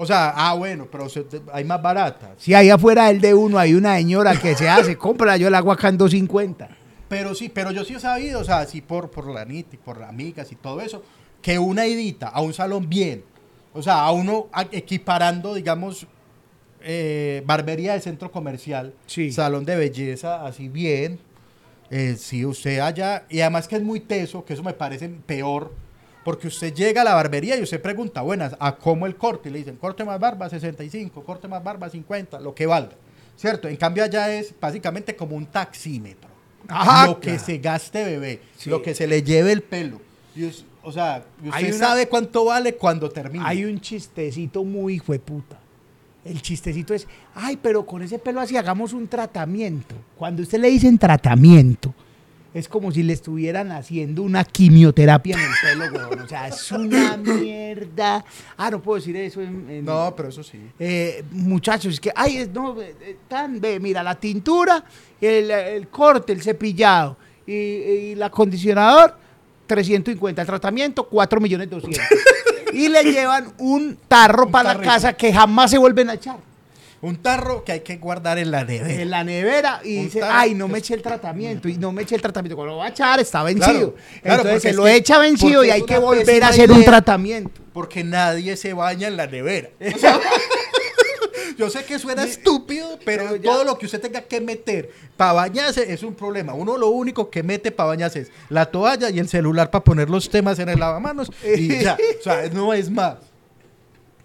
O 0.00 0.06
sea, 0.06 0.32
ah, 0.36 0.54
bueno, 0.54 0.86
pero 0.90 1.08
se- 1.08 1.26
hay 1.52 1.64
más 1.64 1.82
baratas. 1.82 2.30
Si 2.38 2.54
ahí 2.54 2.70
afuera 2.70 3.06
del 3.08 3.20
de 3.20 3.34
uno 3.34 3.58
hay 3.58 3.74
una 3.74 3.96
señora 3.96 4.38
que 4.38 4.54
se 4.54 4.68
hace, 4.68 4.96
compra 4.96 5.36
yo 5.36 5.50
la 5.50 5.58
hago 5.58 5.72
acá 5.72 5.88
en 5.88 5.98
250. 5.98 6.68
Pero 7.08 7.34
sí, 7.34 7.48
pero 7.48 7.72
yo 7.72 7.84
sí 7.84 7.94
he 7.94 8.00
sabido, 8.00 8.40
o 8.40 8.44
sea, 8.44 8.64
sí 8.66 8.80
por, 8.80 9.10
por 9.10 9.26
la 9.28 9.44
NIT 9.44 9.74
y 9.74 9.76
por 9.76 9.98
las 9.98 10.08
amigas 10.10 10.52
y 10.52 10.54
todo 10.56 10.80
eso, 10.80 11.02
que 11.42 11.58
una 11.58 11.86
idita 11.86 12.28
a 12.28 12.40
un 12.42 12.52
salón 12.52 12.88
bien, 12.88 13.24
o 13.72 13.82
sea, 13.82 14.02
a 14.04 14.12
uno 14.12 14.46
a- 14.52 14.66
equiparando, 14.70 15.54
digamos, 15.54 16.06
eh, 16.80 17.42
barbería 17.44 17.94
de 17.94 18.00
centro 18.00 18.30
comercial, 18.30 18.94
Sí. 19.06 19.32
salón 19.32 19.64
de 19.64 19.74
belleza, 19.74 20.46
así 20.46 20.68
bien, 20.68 21.18
eh, 21.90 22.14
si 22.16 22.44
usted 22.46 22.78
allá, 22.78 23.24
y 23.28 23.40
además 23.40 23.66
que 23.66 23.74
es 23.76 23.82
muy 23.82 23.98
teso, 23.98 24.44
que 24.44 24.52
eso 24.52 24.62
me 24.62 24.74
parece 24.74 25.08
peor, 25.08 25.72
porque 26.28 26.48
usted 26.48 26.74
llega 26.74 27.00
a 27.00 27.04
la 27.04 27.14
barbería 27.14 27.56
y 27.56 27.62
usted 27.62 27.80
pregunta, 27.80 28.20
buenas, 28.20 28.54
¿a 28.60 28.76
cómo 28.76 29.06
el 29.06 29.16
corte? 29.16 29.48
Y 29.48 29.52
le 29.52 29.60
dicen, 29.60 29.76
corte 29.76 30.04
más 30.04 30.20
barba 30.20 30.46
65, 30.50 31.24
corte 31.24 31.48
más 31.48 31.64
barba 31.64 31.88
50, 31.88 32.38
lo 32.40 32.54
que 32.54 32.66
valga, 32.66 32.92
¿cierto? 33.34 33.66
En 33.66 33.76
cambio 33.76 34.04
allá 34.04 34.30
es 34.34 34.52
básicamente 34.60 35.16
como 35.16 35.34
un 35.36 35.46
taxímetro. 35.46 36.28
Ajá, 36.68 37.06
lo 37.06 37.18
que 37.18 37.38
se 37.38 37.56
gaste 37.56 38.04
bebé, 38.04 38.42
Sí. 38.58 38.68
lo 38.68 38.82
que 38.82 38.94
se 38.94 39.06
le 39.06 39.22
lleve 39.22 39.52
el 39.52 39.62
pelo. 39.62 40.02
Y 40.36 40.44
o 40.82 40.92
sea, 40.92 41.24
usted 41.38 41.50
Hay 41.50 41.64
una- 41.70 41.78
sabe 41.78 42.08
cuánto 42.08 42.44
vale 42.44 42.74
cuando 42.74 43.08
termine. 43.08 43.42
Hay 43.46 43.64
un 43.64 43.80
chistecito 43.80 44.62
muy 44.64 44.96
hijo 44.96 45.12
de 45.14 45.20
puta. 45.20 45.58
El 46.26 46.42
chistecito 46.42 46.92
es, 46.92 47.06
ay, 47.34 47.56
pero 47.56 47.86
con 47.86 48.02
ese 48.02 48.18
pelo 48.18 48.42
así 48.42 48.54
hagamos 48.54 48.92
un 48.92 49.08
tratamiento. 49.08 49.94
Cuando 50.14 50.42
usted 50.42 50.58
le 50.58 50.68
dicen 50.68 50.98
tratamiento, 50.98 51.94
es 52.54 52.68
como 52.68 52.90
si 52.90 53.02
le 53.02 53.12
estuvieran 53.12 53.70
haciendo 53.72 54.22
una 54.22 54.42
quimioterapia 54.44 55.36
en 55.36 55.40
el 55.42 55.90
pelo, 55.90 55.98
weón. 56.08 56.20
O 56.20 56.28
sea, 56.28 56.48
es 56.48 56.72
una 56.72 57.16
mierda. 57.16 58.24
Ah, 58.56 58.70
no 58.70 58.80
puedo 58.80 58.96
decir 58.98 59.14
eso 59.16 59.40
en... 59.42 59.68
en- 59.70 59.84
No, 59.84 60.14
pero 60.16 60.30
eso 60.30 60.42
sí. 60.42 60.58
Eh, 60.78 61.22
muchachos, 61.32 61.94
es 61.94 62.00
que, 62.00 62.10
ay, 62.14 62.38
es- 62.38 62.50
no, 62.50 62.80
eh, 62.80 62.94
eh, 63.00 63.16
tan, 63.28 63.60
ve, 63.60 63.78
mira, 63.78 64.02
la 64.02 64.14
tintura, 64.14 64.82
el, 65.20 65.50
el 65.50 65.88
corte, 65.88 66.32
el 66.32 66.42
cepillado 66.42 67.16
y, 67.46 67.52
y 67.52 68.12
el 68.12 68.22
acondicionador, 68.22 69.16
350. 69.66 70.40
El 70.42 70.46
tratamiento, 70.48 71.04
4 71.08 71.40
millones 71.40 71.68
200. 71.70 72.00
y 72.72 72.88
le 72.88 73.02
llevan 73.04 73.52
un 73.58 73.98
tarro 74.08 74.46
Un 74.46 74.50
para 74.52 74.74
la 74.74 74.80
casa 74.82 75.12
que 75.12 75.32
jamás 75.32 75.70
se 75.70 75.78
vuelven 75.78 76.08
a 76.10 76.14
echar. 76.14 76.38
Un 77.00 77.16
tarro 77.16 77.62
que 77.64 77.72
hay 77.72 77.80
que 77.80 77.96
guardar 77.98 78.38
en 78.38 78.50
la 78.50 78.64
nevera. 78.64 79.02
En 79.02 79.10
la 79.10 79.22
nevera 79.22 79.80
y 79.84 79.98
Un 79.98 80.04
dice, 80.06 80.20
tarro 80.20 80.34
ay, 80.36 80.54
no 80.54 80.66
me 80.66 80.78
eché 80.78 80.94
el 80.94 81.02
tratamiento 81.02 81.68
y 81.68 81.76
no 81.78 81.92
me 81.92 82.02
eché 82.02 82.16
el 82.16 82.22
tratamiento. 82.22 82.56
Cuando 82.56 82.72
lo 82.74 82.78
va 82.80 82.86
a 82.86 82.88
echar 82.88 83.20
está 83.20 83.42
vencido. 83.44 83.94
Claro, 83.94 83.94
claro, 84.22 84.36
Entonces 84.42 84.52
porque 84.54 84.68
se 84.70 84.74
lo 84.76 84.84
que- 84.84 84.94
echa 84.96 85.18
vencido 85.18 85.64
y 85.64 85.70
hay 85.70 85.82
que 85.82 85.98
volver 85.98 86.42
a 86.44 86.48
hacer 86.48 86.72
un 86.72 86.84
tratamiento. 86.84 87.60
Porque 87.72 88.02
nadie 88.02 88.56
se 88.56 88.72
baña 88.72 89.06
en 89.08 89.16
la 89.16 89.26
nevera. 89.28 89.68
O 89.94 89.98
sea, 89.98 90.18
yo 91.56 91.70
sé 91.70 91.84
que 91.84 91.98
suena 91.98 92.24
estúpido, 92.24 92.98
pero, 93.04 93.24
pero 93.24 93.36
ya- 93.36 93.42
todo 93.50 93.64
lo 93.64 93.78
que 93.78 93.86
usted 93.86 94.00
tenga 94.00 94.20
que 94.22 94.40
meter 94.40 94.90
para 95.16 95.32
bañarse 95.34 95.92
es 95.92 96.02
un 96.02 96.14
problema. 96.14 96.52
Uno 96.54 96.76
lo 96.76 96.88
único 96.88 97.30
que 97.30 97.42
mete 97.42 97.70
para 97.70 97.88
bañarse 97.88 98.20
es 98.22 98.30
la 98.48 98.66
toalla 98.66 99.10
y 99.10 99.18
el 99.18 99.28
celular 99.28 99.70
para 99.70 99.84
poner 99.84 100.08
los 100.10 100.28
temas 100.30 100.58
en 100.58 100.68
el 100.68 100.78
lavamanos 100.78 101.30
y 101.56 101.80
ya. 101.80 101.96
O 102.20 102.22
sea, 102.22 102.48
no 102.52 102.72
es 102.74 102.90
más. 102.90 103.16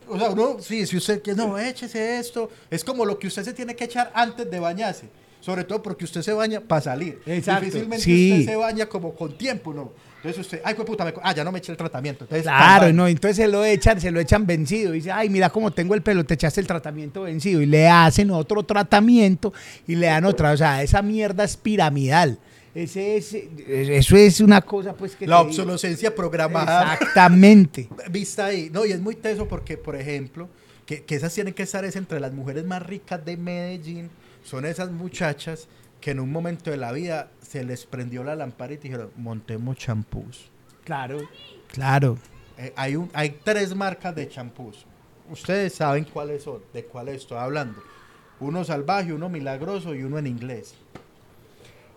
O 0.08 0.18
sea, 0.18 0.30
uno, 0.30 0.58
sí, 0.60 0.86
si 0.86 0.98
usted 0.98 1.22
quiere, 1.22 1.38
no, 1.38 1.58
échese 1.58 2.20
esto. 2.20 2.50
Es 2.70 2.84
como 2.84 3.06
lo 3.06 3.18
que 3.20 3.28
usted 3.28 3.44
se 3.44 3.54
tiene 3.54 3.76
que 3.76 3.86
echar 3.86 4.12
antes 4.14 4.50
de 4.50 4.60
bañarse. 4.60 5.10
Sobre 5.42 5.66
todo 5.66 5.82
porque 5.84 6.06
usted 6.06 6.22
se 6.22 6.32
baña 6.32 6.62
para 6.62 6.80
salir. 6.82 7.20
Exacto, 7.26 7.66
Difícilmente 7.66 8.04
sí. 8.04 8.32
usted 8.40 8.52
se 8.54 8.56
baña 8.56 8.86
como 8.86 9.14
con 9.14 9.38
tiempo, 9.38 9.74
¿no? 9.74 9.92
Entonces 10.18 10.40
usted, 10.40 10.62
ay, 10.64 10.74
pues 10.74 10.88
puta, 10.88 11.04
me- 11.04 11.14
ah, 11.22 11.36
ya 11.36 11.44
no 11.44 11.52
me 11.52 11.60
eché 11.60 11.74
el 11.74 11.78
tratamiento. 11.78 12.24
Entonces, 12.24 12.44
Claro, 12.46 12.94
no, 12.94 13.10
entonces 13.10 13.36
se 13.36 13.48
lo 13.50 13.66
echan, 13.66 14.00
se 14.00 14.10
lo 14.10 14.22
echan 14.22 14.46
vencido. 14.48 14.94
Dice, 14.94 15.12
ay, 15.12 15.30
mira 15.30 15.50
cómo 15.50 15.72
tengo 15.72 15.96
el 15.96 16.02
pelo, 16.02 16.24
te 16.24 16.36
echaste 16.36 16.62
el 16.62 16.68
tratamiento 16.68 17.24
vencido. 17.24 17.62
Y 17.62 17.66
le 17.66 17.90
hacen 17.90 18.32
otro 18.32 18.64
tratamiento 18.64 19.52
y 19.86 19.96
le 19.96 20.08
dan 20.08 20.24
otra. 20.24 20.54
O 20.54 20.58
sea, 20.58 20.82
esa 20.82 21.02
mierda 21.02 21.44
es 21.44 21.58
piramidal. 21.58 22.40
Ese 22.76 23.18
es, 23.18 23.34
eso 23.34 24.16
es 24.16 24.40
una 24.40 24.62
cosa, 24.62 24.94
pues, 24.94 25.16
que. 25.16 25.28
La 25.28 25.42
obsolescencia 25.42 26.14
programada. 26.14 26.94
Exactamente. 26.96 27.88
vista 28.12 28.48
ahí. 28.48 28.70
No, 28.72 28.86
y 28.86 28.92
es 28.92 29.00
muy 29.00 29.16
teso 29.16 29.48
porque, 29.48 29.78
por 29.78 29.96
ejemplo, 29.96 30.50
que, 30.86 31.04
que 31.04 31.16
esas 31.16 31.34
tienen 31.34 31.54
que 31.54 31.64
estar 31.64 31.86
es 31.86 31.96
entre 31.96 32.20
las 32.20 32.34
mujeres 32.34 32.66
más 32.66 32.82
ricas 32.82 33.24
de 33.24 33.38
Medellín. 33.38 34.10
Son 34.44 34.66
esas 34.66 34.92
muchachas 34.92 35.68
que 36.02 36.12
en 36.12 36.20
un 36.20 36.32
momento 36.32 36.70
de 36.70 36.76
la 36.76 36.92
vida 36.92 37.30
se 37.42 37.64
les 37.64 37.86
prendió 37.86 38.26
la 38.26 38.36
lámpara 38.36 38.74
y 38.74 38.78
dijeron, 38.78 39.12
montemos 39.16 39.78
champús. 39.78 40.52
Claro, 40.84 41.20
claro. 41.70 42.18
Eh, 42.58 42.74
hay, 42.76 42.98
un, 42.98 43.10
hay 43.14 43.38
tres 43.42 43.74
marcas 43.74 44.14
de 44.14 44.28
champús. 44.28 44.86
Ustedes 45.30 45.76
saben 45.76 46.04
cuáles 46.04 46.44
son, 46.44 46.62
de 46.74 46.84
cuáles 46.84 47.22
estoy 47.22 47.38
hablando. 47.38 47.82
Uno 48.42 48.66
salvaje, 48.66 49.14
uno 49.14 49.30
milagroso 49.30 49.96
y 49.96 50.04
uno 50.04 50.18
en 50.18 50.28
inglés. 50.28 50.76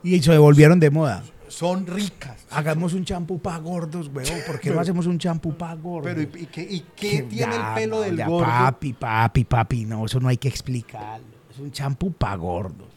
Y 0.03 0.23
se 0.23 0.33
devolvieron 0.33 0.81
de 0.81 0.91
moda. 0.91 1.23
Son 1.49 1.87
ricas. 1.87 2.45
Hagamos 2.51 2.93
un 2.93 3.05
champú 3.05 3.39
para 3.39 3.59
gordos, 3.59 4.11
weón. 4.13 4.41
¿Por 4.47 4.61
qué 4.61 4.71
no 4.71 4.81
hacemos 4.81 5.07
un 5.07 5.19
champú 5.19 5.57
para 5.57 5.75
gordos? 5.75 6.13
Pero 6.13 6.23
¿y, 6.23 6.43
y 6.43 6.47
qué, 6.47 6.63
y 6.63 6.81
qué 6.95 7.23
tiene 7.23 7.55
Ya, 7.55 7.69
el 7.69 7.75
pelo 7.75 8.01
del 8.01 8.17
ya, 8.17 8.27
gordo? 8.27 8.47
Papi, 8.47 8.93
papi, 8.93 9.45
papi, 9.45 9.85
no, 9.85 10.07
eso 10.07 10.21
no 10.21 10.29
hay 10.29 10.37
que 10.37 10.49
explicarlo. 10.49 11.27
Es 11.51 11.59
un 11.59 11.71
champú 11.71 12.13
para 12.13 12.37
gordos. 12.37 12.89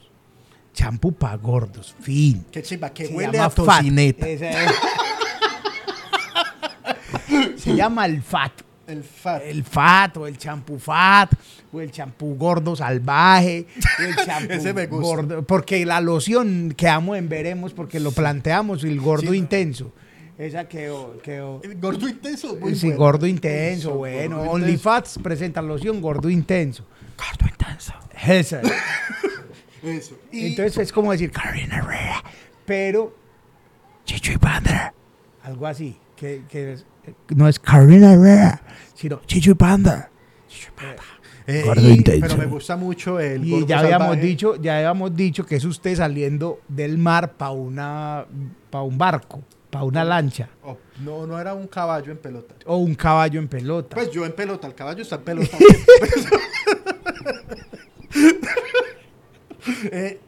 Champú 0.73 1.11
para 1.11 1.35
gordos, 1.37 1.95
fin. 1.99 2.45
Qué 2.51 2.63
chimba, 2.63 2.91
que 2.91 3.07
Se 3.07 3.13
huele 3.13 3.33
llama 3.33 3.45
a 3.45 3.49
tocineta. 3.49 4.27
Es. 4.27 4.39
Se 7.61 7.75
llama 7.75 8.05
el 8.05 8.21
fat. 8.21 8.51
El 8.89 9.03
fat. 9.03 9.41
El 9.45 9.63
fat 9.63 10.17
o 10.17 10.27
el 10.27 10.37
champú 10.37 10.79
fat 10.79 11.31
o 11.71 11.79
el 11.79 11.91
champú 11.91 12.35
gordo 12.35 12.75
salvaje 12.75 13.67
o 13.99 14.01
el 14.03 14.15
champú 14.25 14.51
Ese 14.53 14.73
me 14.73 14.87
gusta. 14.87 15.05
gordo 15.07 15.43
porque 15.43 15.85
la 15.85 16.01
loción 16.01 16.73
quedamos 16.75 17.17
en 17.17 17.29
veremos 17.29 17.73
porque 17.73 17.99
lo 17.99 18.11
planteamos 18.11 18.83
el 18.83 18.99
gordo 18.99 19.31
Sí. 19.31 19.37
intenso 19.37 19.93
esa 20.37 20.67
quedó, 20.69 21.17
quedó 21.21 21.59
El 21.63 21.75
gordo 21.79 22.07
intenso. 22.07 22.55
muy 22.55 22.73
sí, 22.73 22.87
bueno. 22.87 22.99
gordo 23.03 23.27
intenso 23.27 23.93
bueno 23.95 24.37
gordo 24.37 24.51
OnlyFats 24.51 25.19
presenta 25.21 25.61
loción 25.61 26.01
gordo 26.01 26.29
intenso 26.29 26.85
Gordo 27.17 27.47
intenso. 27.51 27.93
esa 28.25 28.61
Eso. 29.83 30.17
Y 30.31 30.47
entonces 30.47 30.77
es 30.77 30.91
como 30.91 31.11
decir 31.11 31.31
Karina 31.31 31.77
Herrera 31.77 32.23
pero 32.65 33.15
Chicho 34.05 34.31
y 34.31 34.37
algo 35.43 35.67
así 35.67 35.97
que, 36.15 36.43
que 36.49 36.73
es- 36.73 36.85
no 37.35 37.47
es 37.47 37.59
Karina 37.59 38.13
Herrera 38.13 38.61
sino 38.95 39.21
Chicho 39.25 39.51
y 39.51 39.55
Panda 39.55 40.09
eh, 41.47 41.63
gordo 41.65 41.81
y- 41.89 41.93
intenso. 41.93 42.27
Pero 42.27 42.37
me 42.37 42.45
gusta 42.45 42.75
mucho 42.75 43.19
el 43.19 43.43
Y 43.43 43.65
ya 43.65 43.79
habíamos 43.79 44.07
salvaje. 44.09 44.21
dicho, 44.27 44.55
ya 44.57 44.77
habíamos 44.77 45.15
dicho 45.15 45.45
que 45.45 45.55
es 45.55 45.65
usted 45.65 45.95
saliendo 45.95 46.59
del 46.67 46.97
mar 46.99 47.33
para 47.37 47.51
una 47.51 48.25
para 48.69 48.83
un 48.83 48.97
barco, 48.99 49.41
para 49.71 49.83
una 49.83 50.03
lancha 50.03 50.47
Oh, 50.63 50.77
no, 51.03 51.25
no 51.25 51.39
era 51.39 51.53
un 51.55 51.67
caballo 51.67 52.11
en 52.11 52.17
pelota. 52.19 52.53
o 52.65 52.77
un 52.77 52.93
caballo 52.93 53.39
en 53.39 53.47
pelota. 53.47 53.95
Pues 53.95 54.11
yo 54.11 54.25
en 54.25 54.33
pelota, 54.33 54.67
el 54.67 54.75
caballo 54.75 55.01
está 55.01 55.15
en 55.15 55.21
pelota. 55.23 55.57
Eh, 59.91 60.19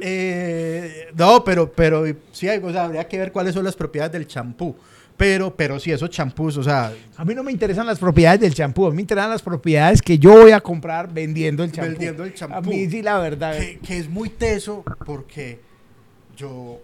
eh, 0.00 1.08
no, 1.16 1.42
pero, 1.44 1.70
pero 1.72 2.04
sí, 2.32 2.48
hay- 2.48 2.60
o 2.62 2.70
sea, 2.70 2.84
habría 2.84 3.06
que 3.08 3.18
ver 3.18 3.32
cuáles 3.32 3.54
son 3.54 3.64
las 3.64 3.74
propiedades 3.76 4.12
del 4.12 4.26
champú. 4.26 4.76
Pero, 5.18 5.54
pero 5.54 5.80
sí, 5.80 5.90
esos 5.90 6.08
champús, 6.10 6.56
o 6.56 6.62
sea, 6.62 6.92
a 7.16 7.24
mí 7.24 7.34
no 7.34 7.42
me 7.42 7.50
interesan 7.50 7.84
las 7.84 7.98
propiedades 7.98 8.40
del 8.40 8.54
champú, 8.54 8.86
a 8.86 8.90
mí 8.90 8.96
me 8.96 9.02
interesan 9.02 9.30
las 9.30 9.42
propiedades 9.42 10.00
que 10.00 10.16
yo 10.16 10.30
voy 10.30 10.52
a 10.52 10.60
comprar 10.60 11.12
vendiendo 11.12 11.64
el 11.64 11.72
champú. 11.72 11.90
Vendiendo 11.90 12.24
el 12.24 12.34
champú. 12.34 12.56
A 12.56 12.60
mí 12.60 12.88
sí 12.88 13.02
la 13.02 13.18
verdad. 13.18 13.58
que, 13.58 13.80
que 13.80 13.98
es 13.98 14.08
muy 14.08 14.30
teso 14.30 14.84
porque 15.04 15.60
yo, 16.36 16.80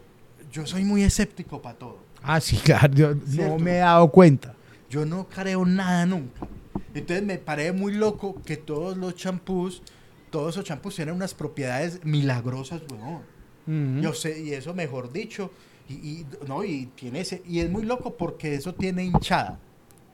yo 0.52 0.66
soy 0.66 0.84
muy 0.84 1.04
escéptico 1.04 1.62
para 1.62 1.78
todo. 1.78 1.98
Ah, 2.24 2.40
sí, 2.40 2.56
claro, 2.56 2.92
yo 2.92 3.14
no 3.14 3.58
me 3.58 3.76
he 3.76 3.78
dado 3.78 4.10
cuenta. 4.10 4.54
Yo 4.90 5.06
no 5.06 5.28
creo 5.28 5.64
nada 5.64 6.04
nunca. 6.04 6.46
Entonces 6.92 7.24
me 7.24 7.38
parece 7.38 7.72
muy 7.72 7.94
loco 7.94 8.40
que 8.44 8.56
todos 8.56 8.96
los 8.96 9.14
champús, 9.14 9.82
todos 10.30 10.54
esos 10.54 10.64
champús 10.64 10.96
tienen 10.96 11.14
unas 11.14 11.34
propiedades 11.34 12.04
milagrosas, 12.04 12.82
weón. 12.90 13.22
Ujú. 13.66 14.02
Yo 14.02 14.12
sé, 14.12 14.40
y 14.42 14.54
eso 14.54 14.74
mejor 14.74 15.12
dicho, 15.12 15.52
y, 15.88 15.92
y- 15.94 16.26
no, 16.46 16.64
y 16.64 16.86
tiene 16.94 17.20
ese, 17.20 17.42
y 17.46 17.60
es 17.60 17.70
muy 17.70 17.82
loco 17.84 18.14
porque 18.16 18.54
eso 18.54 18.74
tiene 18.74 19.04
hinchada. 19.04 19.58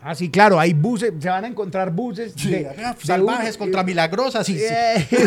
Ah, 0.02 0.14
sí, 0.14 0.30
claro, 0.30 0.58
hay 0.58 0.72
buses, 0.72 1.12
se 1.20 1.28
van 1.28 1.44
a 1.44 1.48
encontrar 1.48 1.90
buses 1.90 2.32
Sí, 2.36 2.50
de- 2.50 2.64
de 2.64 2.94
salvajes 3.04 3.56
contra 3.58 3.82
milagrosas, 3.82 4.46
sí, 4.46 4.56
sí. 4.58 4.64
Eh, 4.66 5.06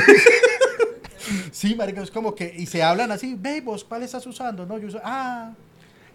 Sí, 1.51 1.75
marica, 1.75 2.01
es 2.01 2.11
como 2.11 2.35
que, 2.35 2.53
y 2.57 2.65
se 2.65 2.83
hablan 2.83 3.11
así, 3.11 3.35
ve 3.39 3.61
vos, 3.61 3.83
¿cuál 3.83 4.03
estás 4.03 4.25
usando? 4.27 4.65
No, 4.65 4.77
yo 4.77 4.87
uso, 4.87 4.99
ah, 5.03 5.53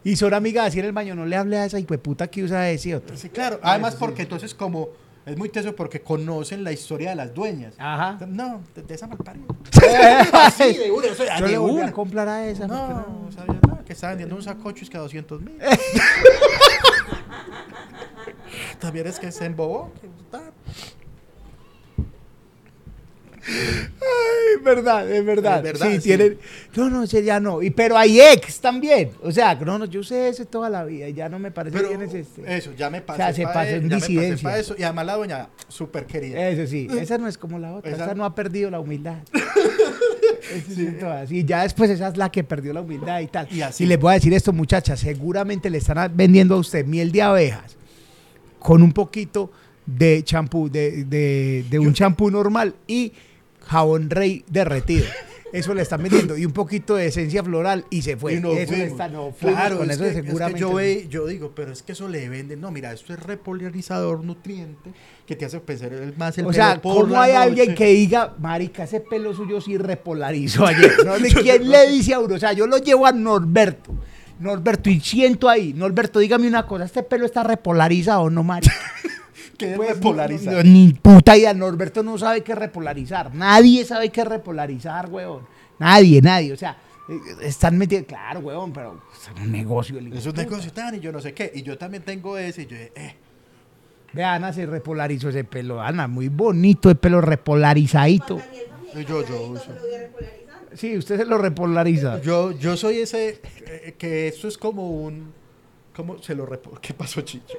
Y 0.05 0.16
son 0.16 0.35
amigas 0.35 0.66
así 0.68 0.79
en 0.81 0.85
el 0.85 0.93
baño, 0.93 1.14
no 1.14 1.24
le 1.24 1.35
hable 1.37 1.57
a 1.59 1.64
esa 1.64 1.79
hijueputa 1.79 2.26
que 2.29 2.43
usa 2.43 2.70
ese 2.70 2.95
otro. 2.95 3.16
sí, 3.16 3.29
claro. 3.31 3.59
Además 3.62 3.95
porque 3.97 4.22
entonces 4.22 4.55
como, 4.55 4.89
es 5.29 5.37
muy 5.37 5.49
teso 5.49 5.74
porque 5.76 6.01
conocen 6.01 6.64
la 6.64 6.72
historia 6.72 7.11
de 7.11 7.16
las 7.16 7.35
dueñas. 7.35 7.74
Ajá. 7.79 8.18
No, 8.26 8.61
de, 8.74 8.83
de 8.83 8.95
esa 8.95 9.07
malparida. 9.07 9.45
Así, 10.33 10.74
de 10.76 10.91
una, 10.91 11.14
sea, 11.14 11.39
Yo 11.39 11.45
de 11.47 11.51
le 11.53 11.59
voy 11.59 11.70
a 11.70 11.74
una. 11.85 11.93
comprar 11.93 12.29
a 12.29 12.47
esa. 12.47 12.66
No, 12.66 12.89
no. 12.89 13.29
sabía 13.33 13.61
nada, 13.66 13.85
que 13.85 13.93
estaba 13.93 14.12
vendiendo 14.12 14.35
un 14.37 14.43
sacocho 14.43 14.85
es 14.85 14.91
que 14.91 14.97
a 14.97 15.01
200 15.01 15.41
mil. 15.43 15.59
También 18.81 19.07
es 19.07 19.18
que 19.18 19.31
se 19.33 19.45
embobó. 19.47 19.93
que 20.01 20.09
Es 23.49 24.63
verdad, 24.65 25.11
es 25.11 25.25
verdad. 25.25 25.59
Es 25.59 25.73
verdad, 25.73 25.87
sí, 25.91 25.97
sí. 25.97 26.01
tienen. 26.03 26.39
No, 26.77 26.91
no, 26.91 27.03
ese 27.05 27.23
ya 27.25 27.41
no. 27.41 27.63
Y, 27.63 27.71
pero 27.71 27.97
hay 27.97 28.21
ex 28.21 28.61
también. 28.61 29.11
O 29.23 29.33
sea, 29.33 29.55
no, 29.55 29.79
no, 29.79 29.85
yo 29.87 30.01
usé 30.01 30.29
ese 30.29 30.45
toda 30.45 30.69
la 30.69 30.85
vida 30.85 31.09
y 31.09 31.15
ya 31.15 31.29
no 31.29 31.39
me 31.39 31.51
parece 31.51 31.77
Pero 31.77 31.89
bien 31.89 32.03
ese. 32.03 32.21
este. 32.21 32.57
eso, 32.57 32.73
ya 32.77 32.91
me 32.91 33.01
pasé. 33.01 33.17
sea, 33.19 33.33
se 33.33 33.43
pa' 33.45 33.53
pasó 33.55 33.71
en 33.71 33.89
disidencia. 33.89 34.59
eso. 34.59 34.75
Y 34.79 34.83
además 34.83 35.07
la 35.07 35.17
doña, 35.17 35.49
súper 35.69 36.07
querida. 36.07 36.49
Ese 36.49 36.67
sí, 36.67 36.89
esa 37.01 37.17
no 37.19 37.27
es 37.29 37.39
como 37.39 37.59
la 37.59 37.75
otra. 37.75 37.91
Esa- 37.91 38.05
Esa 38.05 38.15
no 38.15 38.25
ha 38.25 38.35
perdido 38.35 38.71
la 38.71 38.81
humildad. 38.81 39.17
Sí. 40.75 40.89
Y 41.31 41.45
ya 41.45 41.63
después 41.63 41.91
esa 41.91 42.09
es 42.09 42.17
la 42.17 42.31
que 42.31 42.43
perdió 42.43 42.73
la 42.73 42.81
humildad 42.81 43.21
y 43.21 43.27
tal. 43.27 43.47
Y 43.53 43.61
así. 43.61 43.85
les 43.85 43.99
voy 44.01 44.13
a 44.13 44.15
decir 44.15 44.33
esto, 44.33 44.51
muchachas. 44.53 44.99
Seguramente 45.01 45.69
le 45.69 45.77
están 45.79 46.11
vendiendo 46.17 46.55
a 46.55 46.59
usted 46.59 46.87
miel 46.87 47.13
de 47.13 47.21
abejas 47.21 47.77
con 48.59 48.83
un 48.83 48.93
poquito 48.93 49.51
de 49.85 50.23
champú, 50.25 50.71
de, 50.71 51.05
de- 51.05 51.67
de 51.69 51.79
un 51.79 51.93
champú 51.93 52.31
normal 52.31 52.75
y 52.87 53.13
jabón 53.69 54.11
rey 54.11 54.45
derretido. 54.49 55.05
Eso 55.51 55.73
le 55.73 55.81
están 55.81 56.03
vendiendo. 56.03 56.37
Y 56.37 56.45
un 56.45 56.53
poquito 56.53 56.97
de 56.97 57.07
esencia 57.07 57.43
floral 57.43 57.87
y 57.89 58.03
se 58.03 58.19
fue. 58.19 58.35
Y 58.35 58.41
nos 58.41 58.55
eso 58.55 58.71
fuimos. 58.75 58.99
no, 59.11 59.33
fuimos 59.33 59.59
claro, 59.59 59.79
con 59.79 59.91
es 59.91 59.97
eso 59.97 60.03
que, 60.05 60.11
es 60.11 60.16
que 60.16 60.23
seguramente. 60.25 60.61
yo, 60.61 60.75
ve- 60.75 61.07
yo 61.09 61.27
digo, 61.27 61.53
pero 61.55 61.73
es 61.73 61.83
que 61.83 61.93
eso 61.93 62.07
le 62.07 62.29
venden. 62.29 62.61
No, 62.61 62.71
mira, 62.71 62.93
esto 62.93 63.14
es 63.14 63.19
repolarizador 63.21 64.23
nutriente 64.23 64.91
que 65.27 65.37
te 65.37 65.47
hace 65.47 65.59
pensar 65.61 65.91
el- 65.95 66.14
más 66.19 66.37
el 66.37 66.45
O 66.45 66.53
sea, 66.53 66.79
pelo 66.83 66.95
¿cómo 66.97 67.19
hay 67.19 67.33
alguien 67.33 67.75
que 67.75 67.87
diga, 67.87 68.35
marica, 68.39 68.85
ese 68.85 69.01
pelo 69.01 69.33
suyo 69.35 69.59
sí 69.62 69.79
repolarizó 69.79 70.66
ayer? 70.66 70.93
¿No? 71.07 71.19
¿De 71.19 71.31
quién 71.43 71.71
le 71.71 71.89
dice 71.93 72.12
a 72.12 72.21
uno? 72.21 72.35
O 72.35 72.39
sea, 72.39 72.53
yo 72.53 72.66
lo 72.66 72.77
llevo 72.77 73.07
a 73.07 73.12
Norberto. 73.12 73.95
Norberto, 74.41 74.91
y 74.91 75.01
siento 75.01 75.49
ahí. 75.49 75.73
Norberto, 75.73 76.19
dígame 76.19 76.47
una 76.47 76.66
cosa, 76.66 76.85
¿este 76.85 77.03
pelo 77.03 77.25
está 77.25 77.43
repolarizado 77.43 78.29
no, 78.29 78.43
marica? 78.45 78.75
Que 79.59 79.75
Pues, 79.77 79.91
repolarizar. 79.97 80.55
no, 80.55 80.63
ni 80.63 80.95
puta 80.95 81.37
idea. 81.37 81.53
Norberto 81.53 82.03
no 82.03 82.17
sabe 82.17 82.43
qué 82.43 82.55
repolarizar. 82.55 83.35
Nadie 83.35 83.85
sabe 83.85 84.09
qué 84.11 84.25
repolarizar, 84.25 85.11
weón. 85.11 85.47
Nadie, 85.79 86.23
nadie. 86.23 86.53
O 86.53 86.57
sea, 86.57 86.79
eh, 87.09 87.19
están 87.43 87.77
metiendo... 87.77 88.07
Claro, 88.07 88.41
weón, 88.41 88.73
pero 88.73 89.03
es 89.13 89.43
un 89.43 89.53
negocio. 89.53 89.99
Es 89.99 90.25
un 90.27 90.35
negocio 90.37 90.73
tan 90.73 90.95
y 90.95 91.01
yo 91.01 91.13
no 91.13 91.21
sé 91.21 91.35
qué. 91.35 91.53
Y 91.55 91.63
yo 91.63 91.77
también 91.77 92.03
tengo 92.03 92.39
ese. 92.39 92.63
Y 92.63 92.67
yo, 92.67 92.77
eh, 92.77 93.15
Ve, 94.13 94.25
Ana 94.25 94.53
se 94.53 94.65
repolarizó 94.65 95.29
ese 95.29 95.45
pelo. 95.45 95.83
Ana, 95.83 96.09
muy 96.09 96.29
bonito 96.29 96.89
el 96.89 96.97
pelo 96.97 97.21
repolarizadito. 97.21 98.41
Y 98.95 99.05
yo, 99.05 99.27
yo 99.27 99.43
uso. 99.49 99.71
Sí, 100.75 100.97
usted 100.97 101.19
se 101.19 101.25
lo 101.25 101.39
repolariza. 101.39 102.21
Yo, 102.23 102.53
yo 102.53 102.77
soy 102.77 102.99
ese 103.01 103.41
eh, 103.67 103.95
que 103.99 104.29
esto 104.29 104.49
es 104.49 104.57
como 104.57 104.89
un. 104.91 105.33
¿Cómo 105.95 106.23
se 106.23 106.35
lo 106.37 106.47
repo 106.47 106.79
¿Qué 106.81 106.95
pasó, 106.95 107.21
Chicho? 107.23 107.59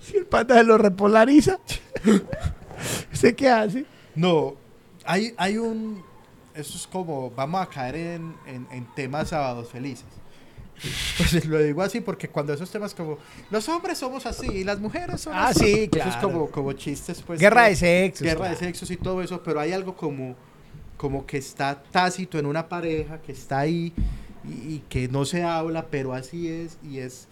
Si 0.00 0.16
el 0.16 0.26
pata 0.26 0.54
se 0.54 0.64
lo 0.64 0.78
repolariza, 0.78 1.58
¿usted 3.12 3.34
qué 3.34 3.48
hace? 3.48 3.84
No, 4.14 4.54
hay, 5.04 5.32
hay 5.36 5.58
un. 5.58 6.02
Eso 6.54 6.76
es 6.76 6.86
como. 6.86 7.30
Vamos 7.30 7.60
a 7.62 7.66
caer 7.68 7.94
en, 7.96 8.34
en, 8.46 8.66
en 8.70 8.86
temas 8.94 9.28
sábados 9.28 9.68
felices. 9.70 10.06
Pues 11.16 11.44
lo 11.46 11.58
digo 11.62 11.80
así 11.82 12.00
porque 12.00 12.28
cuando 12.28 12.52
esos 12.52 12.70
temas 12.70 12.94
como. 12.94 13.18
Los 13.50 13.68
hombres 13.68 13.98
somos 13.98 14.26
así 14.26 14.46
y 14.48 14.64
las 14.64 14.80
mujeres 14.80 15.20
son 15.20 15.32
Ah, 15.34 15.48
así. 15.48 15.60
sí, 15.64 15.72
Eso 15.92 16.08
es 16.08 16.16
claro. 16.16 16.20
como, 16.32 16.50
como 16.50 16.72
chistes, 16.72 17.22
pues. 17.22 17.38
Guerra 17.40 17.64
que- 17.64 17.70
de 17.70 17.76
sexos. 17.76 18.22
Guerra 18.26 18.38
claro. 18.40 18.54
de 18.54 18.58
sexos 18.66 18.90
y 18.90 18.96
todo 18.96 19.22
eso, 19.22 19.42
pero 19.42 19.60
hay 19.60 19.72
algo 19.72 19.94
como. 19.96 20.34
como 20.96 21.24
que 21.26 21.38
está 21.38 21.82
tácito 21.82 22.38
en 22.38 22.46
una 22.46 22.68
pareja, 22.68 23.20
que 23.22 23.32
está 23.32 23.60
ahí 23.60 23.92
y, 24.44 24.74
y 24.74 24.84
que 24.88 25.08
no 25.08 25.24
se 25.24 25.42
habla, 25.44 25.86
pero 25.90 26.12
así 26.14 26.48
es 26.48 26.78
y 26.82 26.98
es... 26.98 27.28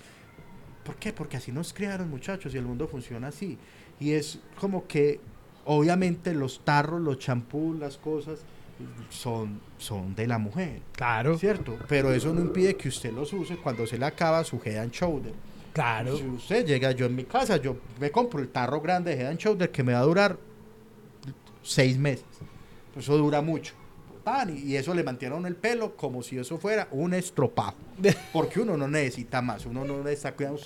¿Por 0.90 0.98
qué? 0.98 1.12
Porque 1.12 1.36
así 1.36 1.52
nos 1.52 1.72
criaron 1.72 2.10
muchachos 2.10 2.52
y 2.52 2.58
el 2.58 2.64
mundo 2.64 2.88
funciona 2.88 3.28
así. 3.28 3.56
Y 4.00 4.10
es 4.10 4.40
como 4.58 4.88
que 4.88 5.20
obviamente 5.64 6.34
los 6.34 6.64
tarros, 6.64 7.00
los 7.00 7.16
champús, 7.20 7.78
las 7.78 7.96
cosas 7.96 8.40
son, 9.08 9.60
son 9.78 10.16
de 10.16 10.26
la 10.26 10.38
mujer. 10.38 10.80
Claro, 10.90 11.38
¿Cierto? 11.38 11.78
Pero 11.88 12.12
eso 12.12 12.34
no 12.34 12.40
impide 12.40 12.74
que 12.74 12.88
usted 12.88 13.12
los 13.12 13.32
use 13.32 13.56
cuando 13.58 13.86
se 13.86 13.98
le 13.98 14.04
acaba 14.04 14.42
su 14.42 14.60
head 14.64 14.78
and 14.78 14.90
shoulder. 14.90 15.32
claro. 15.72 16.16
Si 16.16 16.24
usted 16.24 16.66
llega, 16.66 16.90
yo 16.90 17.06
en 17.06 17.14
mi 17.14 17.22
casa, 17.22 17.56
yo 17.58 17.76
me 18.00 18.10
compro 18.10 18.40
el 18.40 18.48
tarro 18.48 18.80
grande 18.80 19.14
de 19.14 19.22
head 19.22 19.28
and 19.28 19.38
shoulder 19.38 19.70
que 19.70 19.84
me 19.84 19.92
va 19.92 20.00
a 20.00 20.04
durar 20.04 20.38
seis 21.62 21.96
meses. 21.96 22.26
Eso 22.96 23.16
dura 23.16 23.40
mucho. 23.42 23.74
Pan, 24.30 24.56
y 24.56 24.76
eso 24.76 24.94
le 24.94 25.02
mantiene 25.02 25.34
a 25.34 25.38
uno 25.38 25.48
el 25.48 25.56
pelo 25.56 25.96
como 25.96 26.22
si 26.22 26.38
eso 26.38 26.56
fuera 26.56 26.86
un 26.92 27.14
estropajo. 27.14 27.74
Porque 28.32 28.60
uno 28.60 28.76
no 28.76 28.86
necesita 28.86 29.42
más, 29.42 29.66
uno 29.66 29.84
no 29.84 30.04
necesita 30.04 30.36
cuidado, 30.36 30.56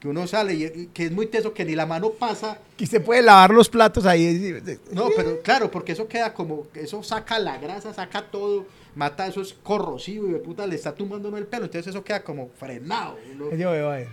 que 0.00 0.08
uno 0.08 0.26
sale 0.26 0.54
y, 0.54 0.64
y 0.64 0.86
que 0.94 1.04
es 1.04 1.12
muy 1.12 1.26
teso 1.26 1.52
que 1.52 1.62
ni 1.62 1.74
la 1.74 1.84
mano 1.84 2.08
pasa. 2.12 2.56
Y 2.78 2.86
se 2.86 3.00
puede 3.00 3.20
lavar 3.20 3.50
los 3.50 3.68
platos 3.68 4.06
ahí. 4.06 4.58
No, 4.92 5.08
pero 5.14 5.42
claro, 5.42 5.70
porque 5.70 5.92
eso 5.92 6.08
queda 6.08 6.32
como, 6.32 6.68
eso 6.72 7.02
saca 7.02 7.38
la 7.38 7.58
grasa, 7.58 7.92
saca 7.92 8.22
todo, 8.22 8.64
mata, 8.94 9.26
eso 9.26 9.42
es 9.42 9.52
corrosivo 9.62 10.28
y 10.28 10.32
de 10.32 10.38
puta 10.38 10.66
le 10.66 10.76
está 10.76 10.94
tumbando 10.94 11.28
uno 11.28 11.36
el 11.36 11.46
pelo, 11.46 11.66
entonces 11.66 11.88
eso 11.88 12.02
queda 12.02 12.24
como 12.24 12.48
frenado. 12.58 13.18
Yo 13.58 13.72
veo 13.72 13.90
ahí. 13.90 14.06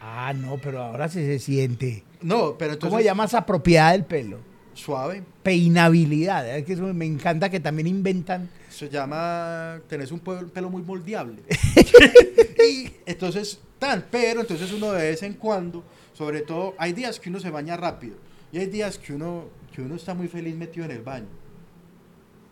Ah, 0.00 0.32
no, 0.34 0.58
pero 0.62 0.82
ahora 0.82 1.10
sí 1.10 1.20
se 1.26 1.38
siente. 1.38 2.04
No, 2.22 2.56
pero 2.56 2.72
entonces 2.72 2.90
¿Cómo 2.90 3.04
llamas 3.04 3.34
apropiada 3.34 3.92
del 3.92 4.06
pelo? 4.06 4.55
Suave. 4.76 5.22
Peinabilidad. 5.42 6.48
Es 6.56 6.64
que 6.64 6.74
eso 6.74 6.82
me 6.94 7.06
encanta 7.06 7.50
que 7.50 7.60
también 7.60 7.86
inventan. 7.88 8.48
Se 8.70 8.88
llama, 8.88 9.80
tenés 9.88 10.12
un 10.12 10.20
pe- 10.20 10.46
pelo 10.52 10.68
muy 10.70 10.82
moldeable. 10.82 11.42
y 12.70 12.90
entonces, 13.06 13.58
tan, 13.78 14.06
pero 14.10 14.42
entonces 14.42 14.70
uno 14.72 14.92
de 14.92 15.02
vez 15.10 15.22
en 15.22 15.34
cuando, 15.34 15.82
sobre 16.12 16.42
todo, 16.42 16.74
hay 16.78 16.92
días 16.92 17.18
que 17.18 17.30
uno 17.30 17.40
se 17.40 17.50
baña 17.50 17.76
rápido 17.76 18.16
y 18.52 18.58
hay 18.58 18.66
días 18.66 18.98
que 18.98 19.14
uno, 19.14 19.46
que 19.74 19.82
uno 19.82 19.94
está 19.96 20.14
muy 20.14 20.28
feliz 20.28 20.54
metido 20.54 20.84
en 20.84 20.92
el 20.92 21.02
baño. 21.02 21.26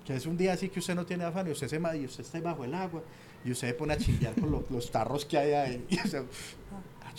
Que 0.07 0.17
es 0.17 0.27
un 0.27 0.37
día 0.37 0.53
así 0.55 0.69
que 0.69 0.81
usted 0.81 0.95
no 0.95 1.07
tiene 1.07 1.25
afán 1.25 1.47
y 1.49 1.51
usted 1.51 1.69
se 1.69 1.77
y 1.77 2.05
usted 2.05 2.25
está 2.25 2.41
bajo 2.41 2.65
el 2.65 2.75
agua 2.75 3.03
y 3.45 3.51
usted 3.53 3.69
se 3.69 3.75
pone 3.75 3.93
a 3.95 3.99
chillar 3.99 4.35
con 4.35 4.51
los, 4.51 4.71
los 4.71 4.91
tarros 4.91 5.25
que 5.25 5.37
hay 5.39 5.53
ahí. 5.53 5.85
Y, 5.91 5.97
usted, 5.97 6.25
"Ah, 6.73 7.13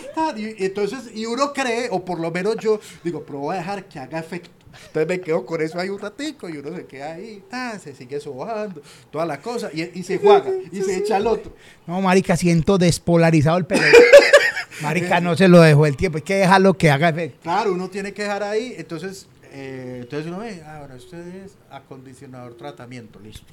esto, 0.00 0.08
ta". 0.14 0.38
Y- 0.38 0.56
entonces, 0.64 1.10
y 1.14 1.26
uno 1.26 1.52
cree, 1.52 1.88
o 1.90 2.04
por 2.04 2.20
lo 2.20 2.30
menos 2.30 2.56
yo 2.56 2.80
digo, 3.04 3.22
pero 3.26 3.38
voy 3.40 3.56
a 3.56 3.58
dejar 3.58 3.84
que 3.86 3.98
haga 3.98 4.18
efecto. 4.18 4.50
Entonces 4.88 5.08
me 5.08 5.20
quedo 5.22 5.46
con 5.46 5.62
eso 5.62 5.78
ahí 5.80 5.88
un 5.88 5.98
ratico 5.98 6.48
y 6.50 6.58
uno 6.58 6.76
se 6.76 6.84
queda 6.84 7.14
ahí, 7.14 7.42
ta, 7.48 7.78
se 7.78 7.94
sigue 7.94 8.20
sobando, 8.20 8.82
toda 9.10 9.24
la 9.24 9.40
cosa, 9.40 9.70
y, 9.72 9.98
y 9.98 10.02
se 10.02 10.18
juega, 10.18 10.50
y 10.70 10.82
se 10.82 10.96
echa 10.98 11.16
al 11.16 11.26
otro. 11.26 11.54
No, 11.86 12.00
marica, 12.02 12.36
siento 12.36 12.76
despolarizado 12.76 13.56
el 13.56 13.64
pelo. 13.64 13.82
Marica, 14.82 15.20
no 15.20 15.34
se 15.36 15.48
lo 15.48 15.60
dejó 15.62 15.86
el 15.86 15.96
tiempo. 15.96 16.18
Hay 16.18 16.22
que 16.22 16.34
dejarlo 16.34 16.74
que 16.74 16.90
haga 16.90 17.08
efecto. 17.08 17.38
Claro, 17.42 17.72
uno 17.72 17.88
tiene 17.88 18.12
que 18.12 18.24
dejar 18.24 18.42
ahí, 18.42 18.74
entonces, 18.76 19.26
eh, 19.50 20.00
entonces 20.02 20.26
uno 20.26 20.40
ve, 20.40 20.62
ahora 20.62 20.96
usted 20.96 21.26
es 21.46 21.52
acondicionador 21.70 22.54
tratamiento, 22.58 23.18
listo. 23.18 23.46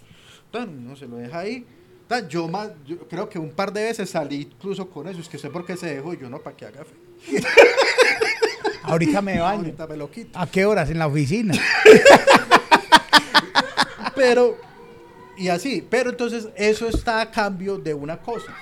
Entonces 0.47 0.75
uno 0.77 0.95
se 0.97 1.07
lo 1.07 1.15
deja 1.15 1.39
ahí. 1.39 1.65
Yo, 2.27 2.47
más, 2.47 2.69
yo 2.85 2.97
creo 3.07 3.27
que 3.29 3.37
un 3.39 3.51
par 3.51 3.71
de 3.73 3.83
veces 3.83 4.09
salí 4.09 4.41
incluso 4.51 4.89
con 4.89 5.07
eso, 5.07 5.19
es 5.19 5.27
que 5.29 5.37
sé 5.37 5.49
por 5.49 5.65
qué 5.65 5.75
se 5.77 5.95
dejó, 5.95 6.13
yo 6.13 6.29
no, 6.29 6.39
para 6.39 6.55
que 6.55 6.65
haga 6.65 6.81
efecto. 6.81 7.47
Ahorita 8.83 9.21
me 9.21 9.39
baño. 9.39 9.59
Ahorita 9.59 9.87
me 9.87 9.97
lo 9.97 10.11
quito. 10.11 10.37
¿A 10.37 10.45
qué 10.47 10.65
horas? 10.65 10.89
En 10.89 10.99
la 10.99 11.07
oficina. 11.07 11.53
Pero, 14.15 14.57
y 15.37 15.47
así, 15.49 15.85
pero 15.89 16.11
entonces 16.11 16.47
eso 16.55 16.87
está 16.87 17.19
a 17.21 17.31
cambio 17.31 17.77
de 17.77 17.93
una 17.93 18.17
cosa. 18.17 18.53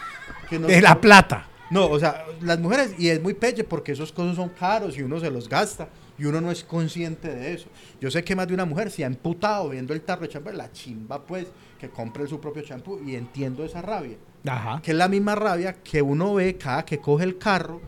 Que 0.49 0.57
no- 0.57 0.67
De 0.67 0.81
la 0.81 0.99
plata. 0.99 1.47
No, 1.69 1.87
o 1.87 1.99
sea, 1.99 2.25
las 2.41 2.59
mujeres, 2.59 2.93
y 2.97 3.09
es 3.09 3.21
muy 3.21 3.33
pelle 3.33 3.63
porque 3.63 3.91
esos 3.93 4.11
cosas 4.11 4.35
son 4.35 4.49
caros 4.49 4.97
y 4.97 5.01
uno 5.01 5.19
se 5.19 5.29
los 5.29 5.47
gasta 5.47 5.87
y 6.17 6.25
uno 6.25 6.39
no 6.41 6.51
es 6.51 6.63
consciente 6.63 7.33
de 7.33 7.53
eso. 7.53 7.67
Yo 7.99 8.11
sé 8.11 8.23
que 8.23 8.35
más 8.35 8.47
de 8.47 8.53
una 8.53 8.65
mujer 8.65 8.91
se 8.91 9.03
ha 9.03 9.07
emputado 9.07 9.69
viendo 9.69 9.93
el 9.93 10.01
tarro 10.01 10.21
de 10.21 10.29
champú, 10.29 10.51
la 10.51 10.71
chimba 10.71 11.21
pues, 11.25 11.47
que 11.81 11.89
compre 11.89 12.27
su 12.27 12.39
propio 12.39 12.61
champú 12.61 12.99
y 13.05 13.15
entiendo 13.15 13.65
esa 13.65 13.81
rabia. 13.81 14.15
Ajá. 14.47 14.79
Que 14.83 14.91
es 14.91 14.97
la 14.97 15.07
misma 15.07 15.33
rabia 15.35 15.73
que 15.83 15.99
uno 16.01 16.35
ve 16.35 16.55
cada 16.55 16.85
que 16.85 16.99
coge 16.99 17.23
el 17.23 17.37
carro 17.39 17.81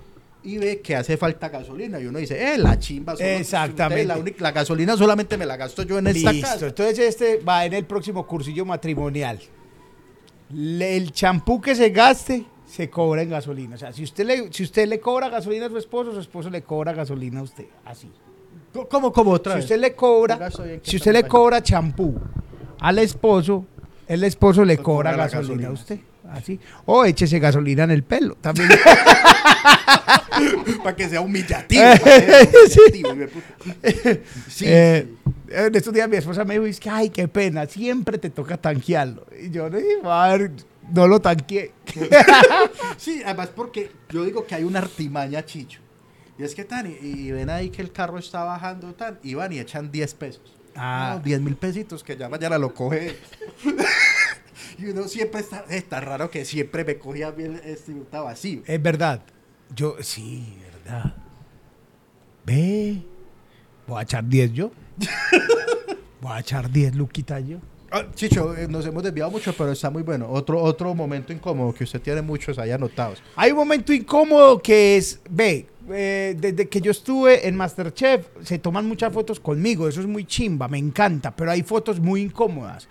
y 0.43 0.57
ve 0.57 0.81
que 0.81 0.95
hace 0.95 1.15
falta 1.15 1.47
gasolina 1.49 1.99
y 1.99 2.07
uno 2.07 2.17
dice, 2.19 2.53
eh, 2.53 2.57
la 2.57 2.77
chimba. 2.79 3.15
solo- 3.15 3.29
Exactamente. 3.29 4.05
La, 4.05 4.17
única- 4.17 4.41
la 4.43 4.51
gasolina 4.51 4.97
solamente 4.97 5.37
me 5.37 5.45
la 5.45 5.55
gasto 5.57 5.83
yo 5.83 5.99
en 5.99 6.07
esta 6.07 6.31
Listo. 6.33 6.47
casa. 6.47 6.65
Entonces 6.67 6.99
este 6.99 7.37
va 7.37 7.65
en 7.65 7.73
el 7.73 7.85
próximo 7.85 8.25
cursillo 8.25 8.65
matrimonial. 8.65 9.39
Le- 10.51 10.97
el 10.97 11.11
champú 11.11 11.61
que 11.61 11.75
se 11.75 11.89
gaste 11.91 12.45
se 12.65 12.89
cobra 12.89 13.21
en 13.21 13.29
gasolina. 13.29 13.75
O 13.75 13.77
sea, 13.77 13.93
si 13.93 14.03
usted 14.03 14.25
le, 14.25 14.51
si 14.51 14.63
usted 14.63 14.87
le 14.87 14.99
cobra 14.99 15.29
gasolina 15.29 15.67
a 15.67 15.69
su 15.69 15.77
esposo, 15.77 16.11
su 16.11 16.19
esposo 16.19 16.49
le 16.49 16.63
cobra 16.63 16.93
gasolina 16.93 17.39
a 17.39 17.43
usted. 17.43 17.65
Así. 17.85 18.09
¿Cómo, 18.89 19.11
cómo 19.13 19.31
otra 19.31 19.53
Si 19.53 19.55
vez? 19.57 19.65
usted 19.65 19.79
le 19.79 19.93
cobra, 19.93 20.49
si 20.81 20.95
usted 20.95 21.13
le 21.13 21.23
cobra 21.27 21.61
champú 21.61 22.15
al 22.79 22.97
esposo, 22.99 23.65
el 24.13 24.23
esposo 24.23 24.63
le 24.63 24.75
Le 24.75 24.81
cobra 24.81 25.15
gasolina, 25.15 25.67
a 25.67 25.71
usted. 25.71 25.99
Así. 26.31 26.59
O 26.85 27.05
échese 27.05 27.39
gasolina 27.39 27.83
en 27.83 27.91
el 27.91 28.03
pelo. 28.03 28.35
También. 28.35 28.69
para 30.83 30.95
que 30.95 31.09
sea 31.09 31.21
humillativo. 31.21 31.83
sí, 34.47 34.65
Eh. 34.65 35.07
En 35.55 35.75
estos 35.75 35.93
días 35.93 36.09
mi 36.09 36.15
esposa 36.15 36.43
me 36.45 36.55
dijo, 36.55 36.65
es 36.65 36.79
que, 36.79 36.89
ay, 36.89 37.11
qué 37.11 37.27
pena, 37.27 37.67
siempre 37.67 38.17
te 38.17 38.31
toca 38.31 38.57
tanquearlo. 38.57 39.27
Y 39.39 39.51
yo 39.51 39.69
le 39.69 39.83
dije, 39.83 40.01
madre, 40.01 40.49
no 40.91 41.07
lo 41.07 41.19
tanqueé. 41.19 41.71
Sí, 42.97 43.21
además 43.23 43.49
porque 43.55 43.91
yo 44.09 44.23
digo 44.23 44.47
que 44.47 44.55
hay 44.55 44.63
una 44.63 44.79
artimaña, 44.79 45.45
Chicho. 45.45 45.79
Y 46.39 46.43
es 46.43 46.55
que 46.55 46.63
tan, 46.63 46.87
y, 46.87 46.95
y 47.03 47.31
ven 47.31 47.51
ahí 47.51 47.69
que 47.69 47.83
el 47.83 47.91
carro 47.91 48.17
está 48.17 48.43
bajando 48.43 48.95
tan, 48.95 49.19
y 49.21 49.35
van 49.35 49.53
y 49.53 49.59
echan 49.59 49.91
10 49.91 50.13
pesos. 50.15 50.52
Ah. 50.75 51.15
No, 51.17 51.23
10 51.23 51.41
mil 51.41 51.55
pesitos 51.55 52.03
que 52.03 52.17
ya 52.17 52.29
mañana 52.29 52.57
lo 52.57 52.73
coge. 52.73 53.17
y 54.77 54.85
uno 54.85 55.07
siempre 55.07 55.41
está, 55.41 55.65
está 55.69 55.99
raro 55.99 56.29
que 56.29 56.45
siempre 56.45 56.83
me 56.83 56.97
cogía 56.97 57.31
bien 57.31 57.61
este 57.63 57.93
vacío. 58.11 58.61
Es 58.65 58.81
verdad. 58.81 59.21
Yo, 59.75 59.95
sí, 60.01 60.57
verdad. 60.61 61.15
Ve, 62.45 63.01
voy 63.87 63.99
a 63.99 64.03
echar 64.03 64.27
10 64.27 64.53
yo. 64.53 64.71
voy 66.21 66.31
a 66.33 66.39
echar 66.39 66.69
10 66.69 66.95
luquitas 66.95 67.45
yo. 67.47 67.57
Ah, 67.95 68.07
Chicho, 68.15 68.55
eh, 68.55 68.67
nos 68.67 68.83
hemos 68.87 69.03
desviado 69.03 69.29
mucho, 69.29 69.53
pero 69.53 69.71
está 69.71 69.91
muy 69.91 70.01
bueno. 70.01 70.27
Otro, 70.27 70.59
otro 70.59 70.95
momento 70.95 71.31
incómodo 71.31 71.71
que 71.73 71.83
usted 71.83 72.01
tiene 72.01 72.23
muchos 72.23 72.57
ahí 72.57 72.71
anotados. 72.71 73.21
Hay 73.35 73.51
un 73.51 73.57
momento 73.57 73.93
incómodo 73.93 74.59
que 74.59 74.97
es, 74.97 75.21
ve, 75.29 75.67
eh, 75.89 76.35
desde 76.37 76.69
que 76.69 76.81
yo 76.81 76.91
estuve 76.91 77.47
en 77.47 77.55
Masterchef, 77.55 78.27
se 78.43 78.59
toman 78.59 78.87
muchas 78.87 79.11
fotos 79.11 79.39
conmigo, 79.39 79.87
eso 79.87 80.01
es 80.01 80.07
muy 80.07 80.25
chimba, 80.25 80.67
me 80.67 80.77
encanta, 80.77 81.35
pero 81.35 81.51
hay 81.51 81.63
fotos 81.63 81.99
muy 81.99 82.21
incómodas. 82.21 82.87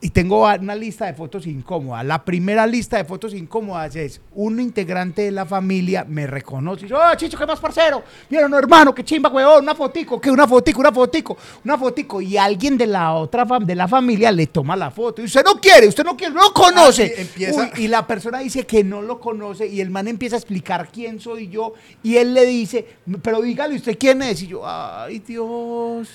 Y 0.00 0.10
tengo 0.10 0.46
una 0.48 0.74
lista 0.74 1.06
de 1.06 1.14
fotos 1.14 1.46
incómodas. 1.46 2.04
La 2.06 2.24
primera 2.24 2.66
lista 2.66 2.96
de 2.96 3.04
fotos 3.04 3.34
incómodas 3.34 3.94
es 3.96 4.20
un 4.34 4.58
integrante 4.58 5.22
de 5.22 5.30
la 5.30 5.44
familia 5.44 6.04
me 6.08 6.26
reconoce 6.26 6.80
y 6.80 6.82
dice, 6.84 6.94
¡Oh, 6.94 7.14
Chicho, 7.16 7.36
qué 7.38 7.46
más 7.46 7.60
parcero! 7.60 8.02
Mira, 8.30 8.48
no, 8.48 8.58
hermano, 8.58 8.94
qué 8.94 9.04
chimba, 9.04 9.28
huevón, 9.30 9.62
una 9.62 9.74
fotico, 9.74 10.18
¿qué? 10.20 10.30
Una 10.30 10.48
fotico, 10.48 10.80
una 10.80 10.90
fotico, 10.92 11.36
una 11.64 11.76
fotico. 11.78 12.20
Y 12.22 12.36
alguien 12.38 12.78
de 12.78 12.86
la 12.86 13.12
otra 13.12 13.44
de 13.60 13.74
la 13.74 13.86
familia 13.86 14.32
le 14.32 14.46
toma 14.46 14.74
la 14.74 14.90
foto. 14.90 15.20
Y 15.20 15.26
usted 15.26 15.44
no 15.44 15.60
quiere, 15.60 15.86
usted 15.86 16.04
no 16.04 16.16
quiere, 16.16 16.32
no 16.34 16.52
conoce. 16.54 17.04
Ah, 17.04 17.08
sí, 17.16 17.20
empieza- 17.22 17.60
Uy, 17.60 17.84
y 17.84 17.88
la 17.88 18.06
persona 18.06 18.38
dice 18.38 18.64
que 18.66 18.82
no 18.82 19.02
lo 19.02 19.20
conoce 19.20 19.66
y 19.66 19.80
el 19.82 19.90
man 19.90 20.08
empieza 20.08 20.36
a 20.36 20.38
explicar 20.38 20.88
quién 20.92 21.20
soy 21.20 21.48
yo 21.48 21.74
y 22.02 22.16
él 22.16 22.32
le 22.32 22.46
dice, 22.46 22.86
pero 23.22 23.42
dígale 23.42 23.76
usted 23.76 23.96
quién 23.98 24.22
es. 24.22 24.42
Y 24.42 24.46
yo, 24.48 24.62
ay 24.66 25.18
Dios, 25.18 26.08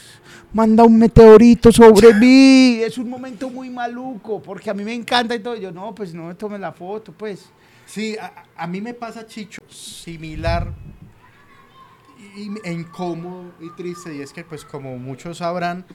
manda 0.54 0.84
un 0.84 0.98
meteorito 0.98 1.72
sobre 1.72 2.14
mí. 2.16 2.80
Es 2.84 2.98
un 2.98 3.10
momento 3.10 3.50
muy 3.50 3.59
maluco 3.68 4.42
porque 4.42 4.70
a 4.70 4.74
mí 4.74 4.84
me 4.86 4.94
encanta 4.94 5.36
y 5.36 5.40
todo. 5.40 5.56
Yo, 5.58 5.72
no, 5.74 5.94
pues 5.94 6.14
no 6.14 6.28
me 6.28 6.36
tome 6.36 6.58
la 6.58 6.72
foto, 6.72 7.12
pues. 7.12 7.50
Sí, 7.86 8.16
a, 8.18 8.44
a 8.56 8.68
mí 8.68 8.80
me 8.80 8.94
pasa, 8.94 9.26
Chicho, 9.26 9.62
similar 9.68 10.72
y, 12.36 12.50
e 12.64 12.72
incómodo 12.72 13.52
y 13.60 13.70
triste. 13.72 14.16
Y 14.16 14.22
es 14.22 14.32
que, 14.34 14.44
pues, 14.44 14.64
como 14.64 14.98
muchos 14.98 15.40
sabrán, 15.40 15.86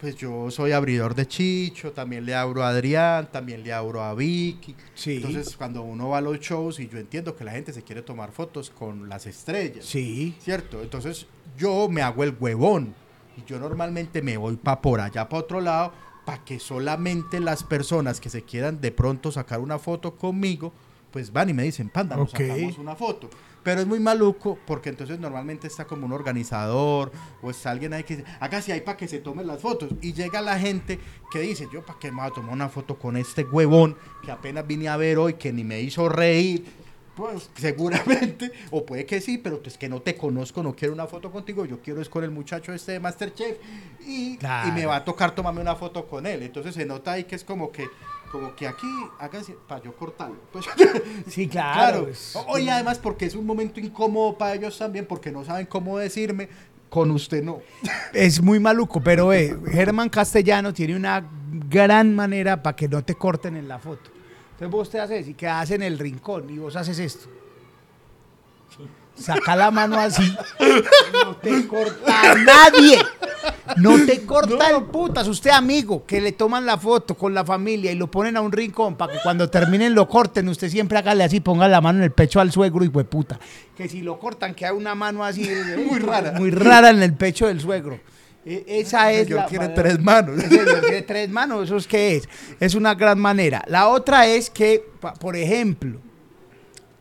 pues 0.00 0.16
yo 0.16 0.50
soy 0.50 0.72
abridor 0.72 1.14
de 1.14 1.26
Chicho, 1.26 1.92
también 1.92 2.26
le 2.26 2.34
abro 2.34 2.64
a 2.64 2.68
Adrián, 2.68 3.30
también 3.30 3.62
le 3.62 3.72
abro 3.72 4.02
a 4.02 4.14
Vicky. 4.14 4.74
Sí. 4.94 5.16
Entonces, 5.16 5.56
cuando 5.56 5.82
uno 5.82 6.08
va 6.10 6.18
a 6.18 6.20
los 6.20 6.40
shows, 6.40 6.80
y 6.80 6.88
yo 6.88 6.98
entiendo 6.98 7.36
que 7.36 7.44
la 7.44 7.52
gente 7.52 7.72
se 7.72 7.82
quiere 7.82 8.02
tomar 8.02 8.32
fotos 8.32 8.70
con 8.70 9.08
las 9.08 9.26
estrellas, 9.26 9.84
Sí. 9.84 10.34
¿cierto? 10.40 10.82
Entonces, 10.82 11.26
yo 11.56 11.88
me 11.88 12.02
hago 12.02 12.24
el 12.24 12.34
huevón. 12.38 12.94
Y 13.36 13.44
yo 13.44 13.58
normalmente 13.58 14.22
me 14.22 14.36
voy 14.36 14.56
para 14.56 14.80
por 14.80 15.00
allá, 15.00 15.28
para 15.28 15.42
otro 15.42 15.60
lado, 15.60 15.92
para 16.24 16.44
que 16.44 16.58
solamente 16.58 17.40
las 17.40 17.62
personas 17.62 18.20
que 18.20 18.30
se 18.30 18.42
quieran 18.42 18.80
de 18.80 18.92
pronto 18.92 19.30
sacar 19.30 19.60
una 19.60 19.78
foto 19.78 20.16
conmigo, 20.16 20.72
pues 21.10 21.32
van 21.32 21.50
y 21.50 21.54
me 21.54 21.62
dicen, 21.62 21.88
panda, 21.88 22.16
nos 22.16 22.30
sacamos 22.30 22.78
una 22.78 22.96
foto. 22.96 23.30
Pero 23.62 23.80
es 23.80 23.86
muy 23.86 23.98
maluco 23.98 24.58
porque 24.66 24.90
entonces 24.90 25.18
normalmente 25.18 25.66
está 25.66 25.86
como 25.86 26.04
un 26.04 26.12
organizador 26.12 27.10
o 27.40 27.50
está 27.50 27.70
alguien 27.70 27.94
ahí 27.94 28.04
que 28.04 28.18
dice, 28.18 28.28
acá 28.38 28.60
sí 28.60 28.72
hay 28.72 28.82
para 28.82 28.98
que 28.98 29.08
se 29.08 29.20
tomen 29.20 29.46
las 29.46 29.62
fotos. 29.62 29.90
Y 30.02 30.12
llega 30.12 30.42
la 30.42 30.58
gente 30.58 30.98
que 31.32 31.40
dice, 31.40 31.66
yo 31.72 31.84
para 31.84 31.98
qué 31.98 32.10
me 32.10 32.18
voy 32.18 32.26
a 32.26 32.30
tomar 32.30 32.52
una 32.52 32.68
foto 32.68 32.98
con 32.98 33.16
este 33.16 33.44
huevón 33.44 33.96
que 34.22 34.30
apenas 34.30 34.66
vine 34.66 34.88
a 34.88 34.98
ver 34.98 35.18
hoy, 35.18 35.34
que 35.34 35.52
ni 35.52 35.64
me 35.64 35.80
hizo 35.80 36.08
reír. 36.08 36.83
Pues 37.16 37.48
seguramente, 37.54 38.50
o 38.72 38.84
puede 38.84 39.06
que 39.06 39.20
sí, 39.20 39.38
pero 39.38 39.60
es 39.64 39.78
que 39.78 39.88
no 39.88 40.02
te 40.02 40.16
conozco, 40.16 40.62
no 40.62 40.74
quiero 40.74 40.92
una 40.94 41.06
foto 41.06 41.30
contigo, 41.30 41.64
yo 41.64 41.78
quiero 41.80 42.00
es 42.00 42.08
con 42.08 42.24
el 42.24 42.30
muchacho 42.32 42.72
este 42.72 42.92
de 42.92 43.00
Masterchef 43.00 43.56
y, 44.04 44.36
Claro. 44.36 44.68
y 44.68 44.72
me 44.72 44.84
va 44.86 44.96
a 44.96 45.04
tocar 45.04 45.32
tomarme 45.34 45.60
una 45.60 45.76
foto 45.76 46.06
con 46.06 46.26
él. 46.26 46.42
Entonces 46.42 46.74
se 46.74 46.84
nota 46.84 47.12
ahí 47.12 47.22
que 47.24 47.36
es 47.36 47.44
como 47.44 47.70
que, 47.70 47.86
como 48.32 48.56
que 48.56 48.66
aquí, 48.66 48.88
hágase, 49.20 49.56
para 49.68 49.80
yo 49.84 49.94
cortarlo. 49.94 50.36
Pues, 50.52 50.64
Sí, 51.28 51.46
Claro. 51.46 51.72
claro. 52.00 52.08
es- 52.08 52.34
O- 52.48 52.58
y 52.58 52.68
además 52.68 52.98
porque 52.98 53.26
es 53.26 53.34
un 53.36 53.46
momento 53.46 53.78
incómodo 53.78 54.36
para 54.36 54.54
ellos 54.54 54.76
también, 54.76 55.06
porque 55.06 55.30
no 55.30 55.44
saben 55.44 55.66
cómo 55.66 55.98
decirme, 55.98 56.48
con 56.88 57.10
usted 57.12 57.42
no. 57.44 57.60
Es 58.12 58.40
muy 58.42 58.58
maluco, 58.60 59.00
pero 59.00 59.32
eh, 59.32 59.56
Germán 59.70 60.08
Castellano 60.08 60.72
tiene 60.72 60.94
una 60.96 61.24
gran 61.68 62.14
manera 62.14 62.62
para 62.62 62.74
que 62.76 62.88
no 62.88 63.04
te 63.04 63.14
corten 63.14 63.56
en 63.56 63.66
la 63.68 63.78
foto. 63.78 64.10
Entonces 64.64 64.70
vos 64.70 64.90
te 64.90 64.98
haces 64.98 65.28
y 65.28 65.34
quedas 65.34 65.70
en 65.72 65.82
el 65.82 65.98
rincón 65.98 66.48
y 66.48 66.56
vos 66.56 66.74
haces 66.74 66.98
esto. 66.98 67.28
Saca 69.14 69.54
la 69.54 69.70
mano 69.70 69.98
así. 69.98 70.34
No 71.12 71.36
te 71.36 71.66
corta 71.68 72.34
nadie. 72.34 72.98
No 73.76 74.06
te 74.06 74.24
corta 74.24 74.70
el 74.70 74.84
putas. 74.84 75.28
Usted 75.28 75.50
amigo 75.50 76.06
que 76.06 76.18
le 76.18 76.32
toman 76.32 76.64
la 76.64 76.78
foto 76.78 77.14
con 77.14 77.34
la 77.34 77.44
familia 77.44 77.92
y 77.92 77.94
lo 77.94 78.10
ponen 78.10 78.38
a 78.38 78.40
un 78.40 78.50
rincón 78.50 78.96
para 78.96 79.12
que 79.12 79.18
cuando 79.22 79.50
terminen 79.50 79.94
lo 79.94 80.08
corten. 80.08 80.48
Usted 80.48 80.70
siempre 80.70 80.96
hágale 80.96 81.24
así, 81.24 81.40
ponga 81.40 81.68
la 81.68 81.82
mano 81.82 81.98
en 81.98 82.04
el 82.04 82.12
pecho 82.12 82.40
al 82.40 82.50
suegro 82.50 82.84
y 82.84 82.88
puta. 82.88 83.38
Que 83.76 83.86
si 83.86 84.00
lo 84.00 84.18
cortan 84.18 84.54
queda 84.54 84.72
una 84.72 84.94
mano 84.94 85.22
así. 85.24 85.46
Muy 85.90 85.98
rara. 86.00 86.32
Muy 86.32 86.50
rara 86.50 86.88
en 86.88 87.02
el 87.02 87.12
pecho 87.12 87.48
del 87.48 87.60
suegro. 87.60 88.00
E- 88.46 88.64
Esa 88.80 89.10
es 89.12 89.26
Yo 89.28 89.36
la 89.36 89.48
manera- 89.48 89.74
tres 89.74 90.00
manos. 90.00 90.40
señor 90.40 90.80
tiene 90.82 91.02
tres 91.02 91.30
manos, 91.30 91.64
¿eso 91.64 91.76
es 91.76 91.86
qué 91.86 92.16
es? 92.16 92.28
Es 92.60 92.74
una 92.74 92.94
gran 92.94 93.18
manera. 93.18 93.62
La 93.66 93.88
otra 93.88 94.26
es 94.26 94.50
que, 94.50 94.84
por 95.20 95.34
ejemplo, 95.36 96.00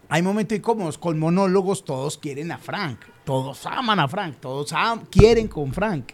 hay 0.10 0.22
momentos 0.22 0.58
incómodos 0.58 0.98
con 0.98 1.20
monólogos, 1.20 1.84
todos 1.84 2.18
quieren 2.18 2.52
a 2.52 2.58
Frank, 2.60 3.00
todos 3.26 3.66
aman 3.66 4.00
a 4.00 4.08
Frank, 4.08 4.38
todos 4.40 4.72
am- 4.74 5.06
quieren 5.12 5.48
con 5.48 5.74
Frank. 5.74 6.12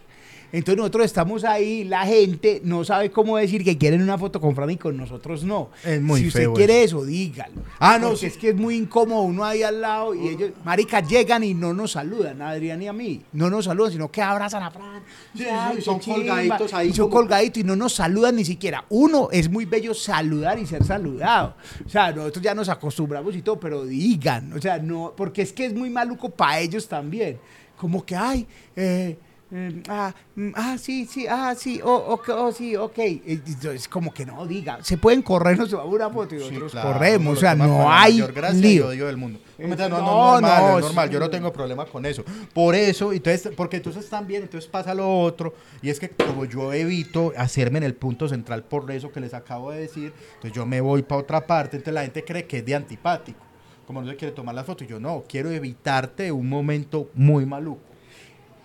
Entonces 0.52 0.76
nosotros 0.78 1.04
estamos 1.04 1.44
ahí, 1.44 1.84
la 1.84 2.04
gente 2.04 2.60
no 2.64 2.84
sabe 2.84 3.10
cómo 3.10 3.36
decir 3.36 3.62
que 3.64 3.78
quieren 3.78 4.02
una 4.02 4.18
foto 4.18 4.40
con 4.40 4.54
Frank 4.56 4.70
y 4.72 4.76
con 4.76 4.96
nosotros 4.96 5.44
no. 5.44 5.70
Es 5.84 6.00
muy 6.02 6.20
si 6.22 6.28
usted 6.28 6.48
quiere 6.50 6.82
eso, 6.82 7.04
dígalo. 7.04 7.62
Ah, 7.78 7.98
no, 8.00 8.12
es 8.12 8.36
que 8.36 8.48
es 8.50 8.56
muy 8.56 8.74
incómodo 8.76 9.22
uno 9.22 9.44
ahí 9.44 9.62
al 9.62 9.80
lado 9.80 10.14
y 10.14 10.28
ellos, 10.28 10.50
marica, 10.64 11.00
llegan 11.00 11.44
y 11.44 11.54
no 11.54 11.72
nos 11.72 11.92
saludan, 11.92 12.42
a 12.42 12.50
Adrián 12.50 12.82
y 12.82 12.88
a 12.88 12.92
mí. 12.92 13.22
No 13.32 13.48
nos 13.48 13.66
saludan, 13.66 13.92
sino 13.92 14.10
que 14.10 14.20
abrazan 14.22 14.62
a 14.64 14.70
Frank. 14.70 15.02
Sí, 15.36 15.44
Ay, 15.50 15.70
sí, 15.70 15.76
qué 15.76 15.82
son 15.82 15.98
colgaditos 16.00 16.74
ahí 16.74 16.88
Y 16.88 16.92
son 16.92 17.08
como- 17.10 17.20
colgaditos 17.22 17.60
y 17.62 17.64
no 17.64 17.76
nos 17.76 17.94
saludan 17.94 18.34
ni 18.36 18.44
siquiera. 18.44 18.84
Uno, 18.88 19.28
es 19.30 19.48
muy 19.48 19.64
bello 19.66 19.94
saludar 19.94 20.58
y 20.58 20.66
ser 20.66 20.82
saludado. 20.84 21.54
O 21.86 21.88
sea, 21.88 22.10
nosotros 22.12 22.42
ya 22.42 22.54
nos 22.54 22.68
acostumbramos 22.68 23.36
y 23.36 23.42
todo, 23.42 23.60
pero 23.60 23.84
digan. 23.84 24.52
O 24.52 24.60
sea, 24.60 24.78
no, 24.78 25.12
porque 25.16 25.42
es 25.42 25.52
que 25.52 25.66
es 25.66 25.74
muy 25.74 25.90
maluco 25.90 26.28
para 26.30 26.58
ellos 26.60 26.88
también. 26.88 27.38
Como 27.76 28.04
que, 28.04 28.16
ay, 28.16 28.46
eh, 28.76 29.16
eh, 29.52 29.82
ah, 29.88 30.14
mm, 30.36 30.50
ah, 30.54 30.76
sí, 30.78 31.06
sí, 31.06 31.26
ah, 31.28 31.54
sí, 31.56 31.80
oh, 31.82 31.94
ok, 31.94 32.28
oh, 32.30 32.52
sí, 32.52 32.76
ok. 32.76 32.98
Y- 32.98 33.42
y 33.46 33.66
Es 33.74 33.88
como 33.88 34.12
que 34.14 34.24
no 34.24 34.46
diga. 34.46 34.78
Se 34.82 34.96
pueden 34.96 35.22
correr, 35.22 35.58
nos 35.58 35.70
tomamos 35.70 35.92
una 35.94 36.08
foto 36.10 36.34
y 36.34 36.38
Sí, 36.38 36.44
nosotros 36.46 36.72
claro, 36.72 36.92
corremos. 36.92 37.36
O 37.36 37.40
sea, 37.40 37.54
no 37.54 37.90
hay 37.90 38.22
lío. 38.54 38.88
del 38.90 39.16
mundo. 39.16 39.40
Eh, 39.58 39.66
No, 39.68 39.76
no, 39.76 39.88
no, 39.88 39.98
no, 39.98 40.32
normal, 40.40 40.62
no, 40.62 40.78
es 40.78 40.84
normal, 40.84 41.10
yo 41.10 41.20
no 41.20 41.28
tengo 41.30 41.52
problema 41.52 41.84
con 41.84 42.06
eso. 42.06 42.24
Por 42.54 42.74
eso, 42.74 43.12
entonces, 43.12 43.52
porque 43.56 43.76
entonces 43.76 44.08
también, 44.08 44.42
entonces 44.42 44.70
pasa 44.70 44.94
lo 44.94 45.20
otro, 45.20 45.52
y 45.82 45.90
es 45.90 46.00
que 46.00 46.08
como 46.10 46.44
yo 46.46 46.72
evito 46.72 47.32
hacerme 47.36 47.78
en 47.78 47.84
el 47.84 47.94
punto 47.94 48.28
central 48.28 48.62
por 48.64 48.90
eso 48.90 49.12
que 49.12 49.20
les 49.20 49.34
acabo 49.34 49.70
de 49.70 49.80
decir, 49.80 50.12
entonces 50.36 50.52
yo 50.52 50.64
me 50.64 50.80
voy 50.80 51.02
para 51.02 51.20
otra 51.20 51.46
parte, 51.46 51.76
entonces 51.76 51.92
la 51.94 52.02
gente 52.02 52.24
cree 52.24 52.46
que 52.46 52.58
es 52.58 52.64
de 52.64 52.74
antipático, 52.74 53.40
como 53.86 54.00
no 54.00 54.08
se 54.10 54.16
quiere 54.16 54.32
tomar 54.32 54.54
la 54.54 54.64
foto, 54.64 54.84
y 54.84 54.86
yo 54.86 54.98
no, 54.98 55.24
quiero 55.28 55.50
evitarte 55.50 56.32
un 56.32 56.48
momento 56.48 57.10
muy 57.14 57.44
maluco. 57.44 57.89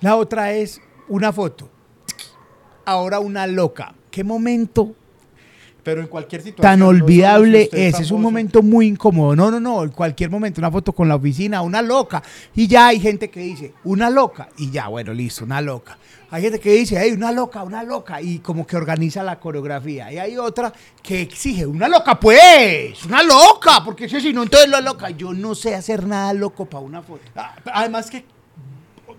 La 0.02 0.16
otra 0.18 0.52
es 0.54 0.82
una 1.08 1.32
foto. 1.32 1.70
Ahora 2.86 3.20
una 3.20 3.48
loca. 3.48 3.93
¿Qué 4.12 4.24
momento 4.24 4.93
Pero 5.84 6.02
en 6.02 6.08
cualquier 6.08 6.41
situación. 6.41 6.62
tan 6.62 6.82
olvidable 6.84 7.70
es? 7.72 8.00
Es 8.00 8.12
un 8.12 8.22
momento 8.22 8.62
muy 8.62 8.88
incómodo. 8.88 9.36
No, 9.36 9.50
no, 9.52 9.60
no. 9.60 9.84
En 9.84 9.89
cualquier 9.89 10.30
momento, 10.30 10.62
una 10.62 10.72
foto 10.72 10.93
con 10.93 11.08
la 11.08 11.16
oficina, 11.16 11.62
una 11.62 11.82
loca. 11.82 12.22
Y 12.56 12.68
ya 12.68 12.88
hay 12.88 13.00
gente 13.00 13.30
que 13.30 13.39
dice, 13.39 13.74
una 13.84 14.10
loca. 14.10 14.50
Y 14.58 14.70
ya, 14.72 14.88
bueno, 14.88 15.14
listo, 15.14 15.43
una 15.46 15.62
loca. 15.62 15.98
Hay 16.32 16.41
gente 16.41 16.60
que 16.60 16.74
dice, 16.74 16.98
hey, 17.00 17.12
una 17.12 17.32
loca, 17.32 17.64
una 17.64 17.84
loca. 17.84 18.22
Y 18.22 18.39
como 18.39 18.66
que 18.68 18.78
organiza 18.78 19.24
la 19.24 19.39
coreografía. 19.39 20.12
Y 20.12 20.18
hay 20.18 20.38
otra 20.38 20.72
que 21.02 21.22
exige, 21.22 21.66
una 21.66 21.88
loca, 21.88 22.20
pues. 22.20 23.04
Una 23.06 23.24
loca. 23.24 23.84
Porque 23.84 24.08
si 24.08 24.34
no, 24.34 24.43
entonces 24.43 24.70
la 24.70 24.82
loca. 24.82 25.10
Yo 25.10 25.34
no 25.34 25.56
sé 25.56 25.76
hacer 25.76 26.06
nada 26.06 26.34
loco 26.34 26.66
para 26.66 26.84
una 26.84 27.02
foto. 27.02 27.24
Ah, 27.36 27.56
Además 27.74 28.10
que 28.10 28.26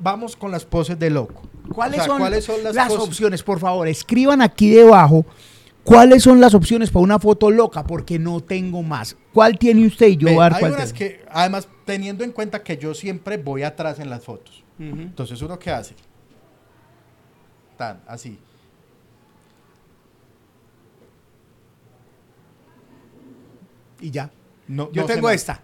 vamos 0.00 0.36
con 0.36 0.50
las 0.50 0.64
poses 0.64 0.98
de 0.98 1.10
loco. 1.10 1.42
¿Cuáles, 1.74 2.00
O 2.00 2.02
sea, 2.02 2.06
son, 2.06 2.18
¿cuáles 2.18 2.44
son 2.44 2.62
las, 2.62 2.90
opciones? 2.92 3.42
Por 3.42 3.58
favor, 3.58 3.88
escriban 3.88 4.40
aquí 4.40 4.70
debajo 4.70 5.26
cuáles 5.84 6.22
son 6.22 6.40
las 6.40 6.54
opciones 6.54 6.90
para 6.90 7.02
una 7.02 7.18
foto 7.18 7.50
loca, 7.50 7.84
porque 7.84 8.18
no 8.18 8.40
tengo 8.40 8.82
más. 8.82 9.16
¿Cuál 9.32 9.58
tiene 9.58 9.86
usted 9.86 10.08
y 10.08 10.16
yo 10.16 10.26
Ve, 10.26 10.38
hay 10.40 10.64
unas 10.64 10.92
que, 10.92 11.24
además, 11.30 11.68
teniendo 11.84 12.24
en 12.24 12.32
cuenta 12.32 12.62
que 12.62 12.76
yo 12.76 12.94
siempre 12.94 13.36
voy 13.36 13.62
atrás 13.62 13.98
en 13.98 14.10
las 14.10 14.24
fotos. 14.24 14.62
Entonces, 14.78 15.40
¿uno 15.40 15.58
qué 15.58 15.70
hace? 15.70 15.94
Tan, 17.78 18.02
así. 18.06 18.38
Y 24.00 24.10
ya. 24.10 24.30
No, 24.68 24.90
Yo 24.92 25.02
no 25.02 25.08
tengo 25.08 25.30
esta. 25.30 25.62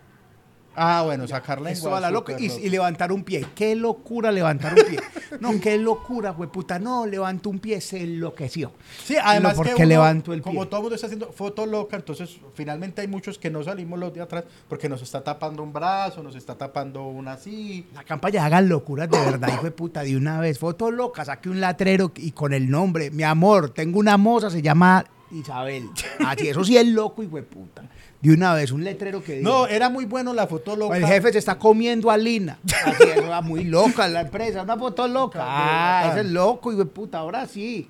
Ah, 0.74 1.02
bueno, 1.04 1.28
sacar 1.28 1.58
lengua. 1.58 1.72
Esto 1.72 1.94
a 1.94 2.00
la 2.00 2.10
loca. 2.10 2.36
Y, 2.38 2.68
levantar 2.68 3.12
un 3.12 3.24
pie. 3.24 3.46
Qué 3.54 3.74
locura 3.74 4.32
levantar 4.32 4.74
un 4.74 4.84
pie. 4.84 4.98
No, 5.40 5.50
qué 5.62 5.76
locura, 5.76 6.30
güey, 6.30 6.50
puta. 6.50 6.78
No, 6.78 7.06
levantó 7.06 7.50
un 7.50 7.58
pie, 7.58 7.80
se 7.80 8.02
enloqueció. 8.02 8.72
Sí, 9.04 9.16
además 9.22 9.54
porque 9.54 9.74
que 9.74 9.82
uno, 9.82 9.88
levanto 9.88 10.32
el 10.32 10.42
pie. 10.42 10.50
como 10.50 10.66
todo 10.66 10.78
el 10.78 10.82
mundo 10.82 10.94
está 10.94 11.06
haciendo 11.06 11.32
foto 11.32 11.66
loca, 11.66 11.96
entonces 11.96 12.38
finalmente 12.54 13.00
hay 13.02 13.08
muchos 13.08 13.38
que 13.38 13.50
no 13.50 13.62
salimos 13.62 13.98
los 13.98 14.14
de 14.14 14.22
atrás 14.22 14.44
porque 14.68 14.88
nos 14.88 15.02
está 15.02 15.22
tapando 15.22 15.62
un 15.62 15.72
brazo, 15.72 16.22
nos 16.22 16.34
está 16.34 16.56
tapando 16.56 17.06
una 17.06 17.32
así. 17.32 17.86
La 17.94 18.04
campaña 18.04 18.44
hagan 18.44 18.68
locuras 18.68 19.10
de 19.10 19.18
verdad, 19.18 19.48
hijo 19.52 19.64
de 19.64 19.70
puta, 19.72 20.02
de 20.02 20.16
una 20.16 20.40
vez. 20.40 20.58
Foto 20.58 20.90
loca, 20.90 21.24
saqué 21.24 21.48
un 21.48 21.60
latrero 21.60 22.12
y 22.16 22.32
con 22.32 22.52
el 22.52 22.70
nombre, 22.70 23.10
mi 23.10 23.22
amor, 23.22 23.70
tengo 23.70 23.98
una 23.98 24.16
moza, 24.16 24.50
se 24.50 24.62
llama 24.62 25.04
Isabel. 25.32 25.88
Así, 26.26 26.48
eso 26.48 26.64
sí 26.64 26.76
es 26.76 26.86
loco, 26.86 27.22
hijo 27.22 27.36
de 27.36 27.42
puta. 27.42 27.82
De 28.22 28.32
una 28.32 28.54
vez, 28.54 28.70
un 28.70 28.84
letrero 28.84 29.22
que 29.22 29.38
diga. 29.38 29.50
No, 29.50 29.66
era 29.66 29.90
muy 29.90 30.04
bueno 30.04 30.32
la 30.32 30.46
foto 30.46 30.76
loca. 30.76 30.96
El 30.96 31.04
jefe 31.04 31.32
se 31.32 31.38
está 31.38 31.58
comiendo 31.58 32.08
a 32.08 32.16
Lina. 32.16 32.60
Así, 32.86 33.04
va 33.28 33.40
muy 33.42 33.64
loca 33.64 34.06
la 34.06 34.20
empresa, 34.20 34.62
una 34.62 34.76
foto 34.76 35.08
loca. 35.08 35.40
Ah, 35.42 36.08
ese 36.12 36.20
es 36.20 36.26
loco, 36.26 36.70
hijo 36.70 36.84
de 36.84 36.90
puta, 36.90 37.18
ahora 37.18 37.46
sí. 37.48 37.88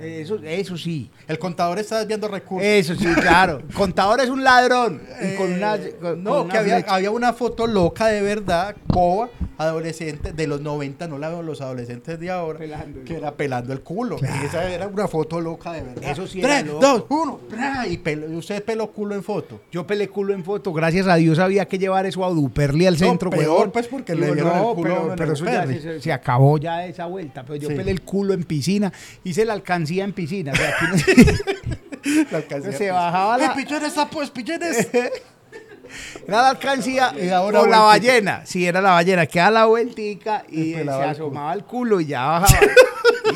Eso, 0.00 0.38
eso 0.42 0.76
sí. 0.76 1.10
El 1.28 1.38
contador 1.38 1.78
está 1.78 1.98
desviando 2.00 2.28
recursos. 2.28 2.66
Eso 2.68 2.94
sí, 2.96 3.06
claro. 3.14 3.62
Contador 3.74 4.20
es 4.20 4.28
un 4.28 4.42
ladrón. 4.44 5.00
Y 5.22 5.36
con 5.36 5.52
una, 5.52 5.76
Eh, 5.76 5.96
con- 6.00 6.22
no, 6.22 6.38
con 6.38 6.48
que 6.48 6.58
había, 6.58 6.76
había 6.88 7.10
una 7.10 7.32
foto 7.32 7.66
loca 7.66 8.08
de 8.08 8.20
verdad, 8.20 8.76
boba, 8.88 9.30
adolescente, 9.56 10.32
de 10.32 10.46
los 10.46 10.60
90, 10.60 11.08
no 11.08 11.18
la 11.18 11.30
veo 11.30 11.42
los 11.42 11.60
adolescentes 11.62 12.20
de 12.20 12.30
ahora, 12.30 12.58
Pelando 12.58 12.98
el 13.00 13.04
que 13.06 13.16
era 13.16 13.32
pelando 13.32 13.72
el 13.72 13.80
culo. 13.80 14.16
Claro. 14.16 14.42
Y 14.42 14.46
esa 14.46 14.70
era 14.70 14.86
una 14.86 15.08
foto 15.08 15.40
loca 15.40 15.72
de 15.72 15.82
verdad. 15.82 16.10
Eso 16.10 16.26
sí 16.26 16.40
Tres, 16.42 16.60
era 16.60 16.66
loco. 16.66 16.80
dos, 16.86 17.04
uno, 17.08 17.40
y, 17.88 17.96
pelo- 17.98 18.36
usted 18.36 18.62
peló 18.64 18.90
culo 18.90 19.14
en 19.14 19.22
foto. 19.22 19.60
Yo 19.72 19.86
pelé 19.86 20.08
culo 20.08 20.34
en 20.34 20.44
foto, 20.44 20.72
gracias 20.74 21.06
a 21.06 21.14
Dios 21.16 21.38
había 21.38 21.66
que 21.66 21.78
llevar 21.78 22.04
eso 22.04 22.22
a 22.24 22.28
Duperli 22.30 22.86
al 22.86 22.98
centro, 22.98 23.30
peor, 23.30 23.72
pues, 23.72 23.86
porque 23.88 24.14
le 24.14 24.26
dieron 24.32 24.52
el 24.52 24.58
no, 24.62 24.74
culo 24.74 25.14
pero, 25.16 25.24
el 25.30 25.32
eso 25.32 25.44
ya 25.46 25.66
se, 25.66 26.00
se 26.02 26.12
acabó 26.12 26.58
ya 26.58 26.84
esa 26.86 27.06
vuelta. 27.06 27.42
Pero 27.44 27.56
yo 27.56 27.68
Sí. 27.70 27.74
pelé 27.76 27.92
el 27.92 28.02
culo 28.02 28.34
en 28.34 28.44
piscina, 28.44 28.92
hice 29.24 29.44
la 29.46 29.54
alcancía 29.76 30.04
en 30.04 30.12
piscina. 30.12 30.52
O 30.52 30.56
sea, 30.56 30.68
aquí 30.70 30.84
no- 30.90 30.96
La 32.30 32.38
alcancía, 32.38 32.72
Se 32.72 32.90
bajaba 32.90 33.38
la- 33.38 33.46
¡Eh, 33.46 33.50
pillones, 33.56 33.92
pues, 34.10 34.30
pillones! 34.30 34.88
Era 36.26 36.42
la 36.42 36.48
alcancía 36.50 37.14
Y 37.20 37.28
ahora 37.28 37.60
o 37.60 37.66
la 37.66 37.78
ballena. 37.80 38.42
Sí, 38.44 38.66
era 38.66 38.80
la 38.80 38.90
ballena, 38.90 39.24
que 39.26 39.38
da 39.38 39.52
la 39.52 39.66
vueltica 39.66 40.44
y 40.50 40.74
se 40.74 40.90
asomaba 40.90 41.54
el 41.54 41.62
culo 41.64 42.00
y 42.00 42.06
ya 42.06 42.24
bajaba. 42.26 42.60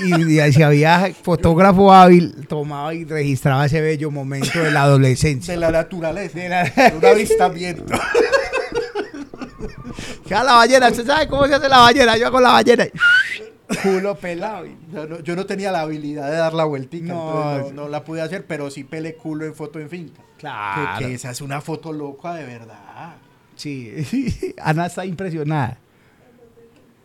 y, 0.04 0.40
y 0.40 0.52
si 0.52 0.62
había 0.62 1.12
fotógrafo 1.22 1.92
hábil, 1.92 2.46
tomaba 2.48 2.92
y 2.92 3.04
registraba 3.04 3.64
ese 3.66 3.80
bello 3.80 4.10
momento 4.10 4.58
de 4.60 4.72
la 4.72 4.82
adolescencia. 4.82 5.54
De 5.54 5.60
la 5.60 5.70
naturaleza. 5.70 6.38
De 6.40 6.48
la- 6.48 6.64
De 6.64 6.96
un 6.96 7.04
avistamiento. 7.06 7.94
Que 10.26 10.34
da 10.34 10.42
la 10.44 10.54
ballena, 10.54 10.88
¿usted 10.88 11.06
sabe 11.06 11.28
cómo 11.28 11.46
se 11.46 11.54
hace 11.54 11.68
la 11.68 11.78
ballena? 11.78 12.16
Yo 12.16 12.30
con 12.32 12.42
la 12.42 12.50
ballena. 12.52 12.86
Culo 13.82 14.16
pelado. 14.16 14.66
Yo 14.92 15.06
no, 15.06 15.20
yo 15.20 15.36
no 15.36 15.46
tenía 15.46 15.70
la 15.72 15.82
habilidad 15.82 16.30
de 16.30 16.36
dar 16.36 16.52
la 16.54 16.64
vueltica, 16.64 17.12
No, 17.12 17.30
entonces 17.30 17.68
sí. 17.70 17.74
no, 17.74 17.82
no 17.84 17.88
la 17.88 18.04
pude 18.04 18.20
hacer, 18.22 18.46
pero 18.46 18.70
sí 18.70 18.84
pelé 18.84 19.14
culo 19.16 19.44
en 19.46 19.54
foto 19.54 19.78
en 19.80 19.88
finca. 19.88 20.22
Claro. 20.38 20.98
Que, 20.98 21.06
que 21.06 21.14
esa 21.14 21.30
es 21.30 21.40
una 21.40 21.60
foto 21.60 21.92
loca 21.92 22.34
de 22.34 22.44
verdad. 22.44 23.14
Sí, 23.56 24.54
Ana 24.62 24.86
está 24.86 25.04
impresionada. 25.04 25.78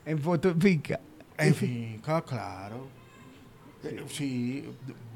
En 0.06 0.20
foto 0.20 0.50
en 0.50 0.62
finca. 0.62 1.00
En 1.38 1.54
finca, 1.54 2.22
claro. 2.22 2.88
Eh, 3.84 4.04
Sí, 4.08 4.68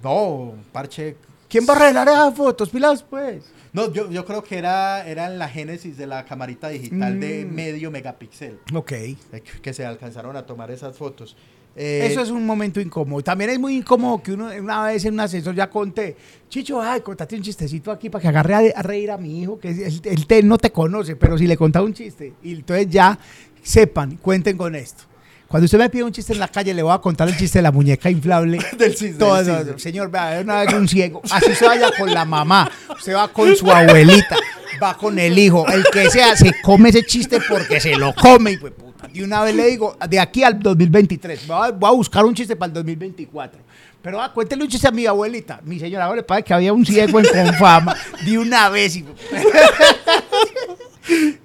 no, 0.04 0.54
parche. 0.72 1.16
¿Quién 1.50 1.66
va 1.68 1.74
a 1.74 1.78
arreglar 1.78 2.08
esas 2.08 2.34
fotos, 2.36 2.70
pilas, 2.70 3.04
pues? 3.04 3.44
No, 3.74 3.92
yo, 3.92 4.10
yo 4.10 4.24
creo 4.26 4.44
que 4.44 4.58
era, 4.58 5.08
era 5.08 5.30
la 5.30 5.48
génesis 5.50 5.98
de 5.98 6.08
la 6.08 6.26
camarita 6.26 6.70
digital 6.70 7.20
de 7.20 7.46
Mm. 7.46 7.54
medio 7.54 7.92
megapíxel 7.92 8.60
Ok. 8.74 8.92
eh, 8.94 9.16
que- 9.62 9.74
se 9.74 9.86
alcanzaron 9.86 10.36
a 10.36 10.46
tomar 10.46 10.72
esas 10.72 10.96
fotos. 10.98 11.36
Eh, 11.76 12.08
Eso 12.12 12.22
es 12.22 12.30
un 12.32 12.46
momento 12.48 12.82
incómodo. 12.82 13.22
También 13.24 13.52
es 13.52 13.60
muy 13.60 13.78
incómodo 13.78 14.22
que 14.24 14.32
uno 14.34 14.50
una 14.60 14.84
vez 14.86 15.06
en 15.06 15.14
un 15.14 15.20
ascensor 15.20 15.54
ya 15.56 15.70
conté, 15.70 16.16
Chicho, 16.50 16.82
ay, 16.82 17.02
contate 17.02 17.36
un 17.36 17.44
chistecito 17.44 17.92
aquí 17.92 18.10
para 18.10 18.22
que 18.24 18.28
agarre 18.28 18.56
a, 18.74 18.80
a 18.80 18.82
reír 18.82 19.12
a 19.12 19.18
mi 19.18 19.42
hijo, 19.42 19.60
que 19.60 19.70
el 19.70 20.26
te- 20.28 20.42
no 20.44 20.58
te 20.58 20.72
conoce, 20.72 21.16
pero 21.16 21.38
si 21.38 21.46
le 21.46 21.56
contaba 21.56 21.86
un 21.86 21.94
chiste, 21.94 22.34
y 22.44 22.54
entonces 22.54 22.88
ya 22.90 23.18
sepan, 23.62 24.18
cuenten 24.18 24.58
con 24.58 24.74
esto. 24.76 25.04
Cuando 25.50 25.66
usted 25.66 25.80
me 25.80 25.90
pide 25.90 26.04
un 26.04 26.12
chiste 26.12 26.32
en 26.32 26.40
la 26.40 26.48
calle, 26.48 26.76
le 26.76 26.84
voy 26.84 26.94
a 26.94 27.00
contar 27.00 27.28
el 27.28 27.36
chiste 27.36 27.58
de 27.58 27.64
la 27.64 27.72
muñeca 27.72 28.08
inflable. 28.08 28.60
Del 28.78 28.96
cisne, 28.96 29.18
Todo, 29.18 29.44
del 29.44 29.66
cisne. 29.66 29.80
Señor, 29.80 30.12
vea, 30.12 30.42
una 30.44 30.64
vez 30.64 30.74
un 30.76 30.88
ciego. 30.88 31.24
Así 31.32 31.56
se 31.56 31.66
vaya 31.66 31.90
con 31.98 32.14
la 32.14 32.24
mamá. 32.24 32.70
Usted 32.96 33.16
va 33.16 33.28
con 33.30 33.56
su 33.56 33.70
abuelita. 33.70 34.38
Va 34.82 34.96
con 34.96 35.18
el 35.18 35.38
hijo. 35.40 35.68
El 35.68 35.84
que 35.92 36.08
sea, 36.12 36.36
se 36.36 36.54
come 36.62 36.90
ese 36.90 37.04
chiste 37.04 37.40
porque 37.50 37.80
se 37.80 37.96
lo 37.96 38.14
come. 38.14 38.52
Y 38.52 38.58
pues, 38.58 38.74
puta. 38.74 39.08
De 39.08 39.24
una 39.24 39.42
vez 39.42 39.56
le 39.56 39.66
digo, 39.66 39.98
de 40.08 40.20
aquí 40.20 40.44
al 40.44 40.60
2023. 40.60 41.48
Voy 41.48 41.68
a, 41.68 41.72
voy 41.72 41.90
a 41.90 41.94
buscar 41.94 42.26
un 42.26 42.36
chiste 42.36 42.56
para 42.56 42.68
el 42.68 42.74
2024. 42.76 43.60
Pero 44.02 44.22
ah, 44.22 44.32
cuéntele 44.32 44.64
un 44.64 44.70
chiste 44.70 44.88
a 44.88 44.92
mi 44.92 45.06
abuelita. 45.06 45.60
Mi 45.64 45.78
señora, 45.80 46.14
le 46.16 46.24
pasa 46.24 46.42
que 46.42 46.54
había 46.54 46.72
un 46.72 46.86
ciego 46.86 47.20
en 47.20 47.26
Confama. 47.26 47.98
De 48.24 48.38
una 48.38 48.70
vez. 48.70 48.96
Y, 48.96 49.06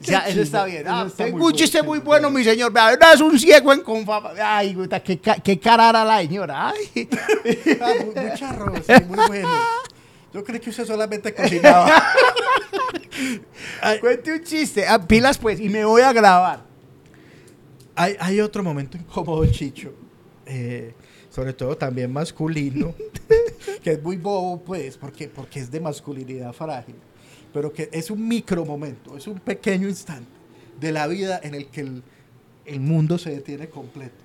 ya, 0.00 0.20
eso 0.28 0.40
está 0.42 0.64
bien. 0.64 0.84
Ah, 0.86 1.04
está 1.06 1.26
muy 1.26 1.40
un 1.40 1.52
chiste 1.52 1.78
bueno, 1.82 1.88
muy 1.90 1.98
sí, 1.98 2.04
bueno, 2.06 2.30
mi 2.30 2.44
señor. 2.44 2.72
Vea, 2.72 2.96
no, 3.00 3.12
es 3.12 3.20
un 3.20 3.38
ciego 3.38 3.72
en 3.72 3.80
Confama. 3.80 4.32
Ay, 4.42 4.74
puta, 4.74 5.02
qué, 5.02 5.18
ca- 5.18 5.36
qué 5.36 5.58
cara 5.58 5.90
era 5.90 6.04
la 6.04 6.18
señora. 6.20 6.68
Ay. 6.70 7.08
Ah, 7.80 7.92
muy, 8.04 8.14
muy 8.24 8.34
charro, 8.36 8.72
sí, 8.76 8.92
muy 9.08 9.26
bueno. 9.26 9.48
Yo 10.32 10.44
creí 10.44 10.60
que 10.60 10.70
usted 10.70 10.84
solamente 10.84 11.32
cocinaba. 11.34 11.90
Cuente 14.00 14.32
un 14.32 14.42
chiste. 14.42 14.86
Ah, 14.86 15.00
pilas 15.06 15.38
pues, 15.38 15.60
y 15.60 15.68
me 15.68 15.84
voy 15.84 16.02
a 16.02 16.12
grabar. 16.12 16.64
hay, 17.94 18.16
hay 18.18 18.40
otro 18.40 18.62
momento 18.62 18.96
incómodo, 18.96 19.44
Chicho. 19.46 19.92
eh, 20.46 20.94
sobre 21.30 21.52
todo 21.52 21.76
también 21.76 22.12
masculino. 22.12 22.94
que 23.82 23.92
es 23.92 24.02
muy 24.02 24.16
bobo, 24.16 24.62
pues, 24.62 24.96
porque, 24.96 25.28
porque 25.28 25.60
es 25.60 25.70
de 25.70 25.80
masculinidad 25.80 26.52
frágil. 26.52 26.96
Pero 27.54 27.72
que 27.72 27.88
es 27.92 28.10
un 28.10 28.26
micro 28.28 28.64
momento, 28.66 29.16
es 29.16 29.26
un 29.26 29.38
pequeño 29.38 29.88
instante 29.88 30.28
de 30.78 30.92
la 30.92 31.06
vida 31.06 31.40
en 31.42 31.54
el 31.54 31.68
que 31.68 31.80
el, 31.82 32.02
el 32.66 32.80
mundo 32.80 33.16
se 33.16 33.30
detiene 33.30 33.68
completo. 33.68 34.16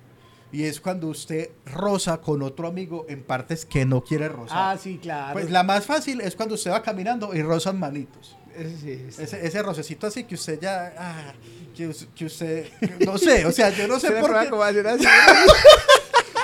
Y 0.52 0.64
es 0.64 0.80
cuando 0.80 1.06
usted 1.06 1.50
roza 1.64 2.20
con 2.20 2.42
otro 2.42 2.66
amigo 2.66 3.06
en 3.08 3.22
partes 3.22 3.64
que 3.64 3.84
no 3.86 4.02
quiere 4.02 4.28
rozar. 4.28 4.58
Ah, 4.74 4.76
sí, 4.76 4.98
claro. 5.00 5.32
Pues 5.34 5.48
la 5.48 5.62
más 5.62 5.86
fácil 5.86 6.20
es 6.20 6.34
cuando 6.34 6.56
usted 6.56 6.72
va 6.72 6.82
caminando 6.82 7.32
y 7.32 7.40
rozan 7.40 7.78
manitos. 7.78 8.36
Ese 8.56 8.76
sí, 8.76 9.06
sí. 9.10 9.22
Ese, 9.22 9.46
ese 9.46 9.62
rocecito 9.62 10.08
así 10.08 10.24
que 10.24 10.34
usted 10.34 10.58
ya. 10.60 10.92
ah, 10.98 11.32
que, 11.76 11.94
que 12.16 12.24
usted. 12.24 12.66
no 13.06 13.16
sé, 13.16 13.46
o 13.46 13.52
sea, 13.52 13.70
yo 13.70 13.86
no 13.86 14.00
sé 14.00 14.10
por 14.10 14.38
qué. 14.40 14.50
cómo 14.50 14.62
hacer 14.64 14.86
así. 14.88 15.04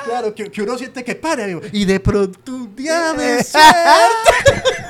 Claro, 0.04 0.32
que, 0.32 0.52
que 0.52 0.62
uno 0.62 0.78
siente 0.78 1.02
que 1.02 1.16
para, 1.16 1.42
amigo, 1.42 1.62
y 1.72 1.84
de 1.84 1.98
pronto 1.98 2.52
un 2.54 2.76
día 2.76 3.12
de 3.12 3.42
suerte. 3.44 4.85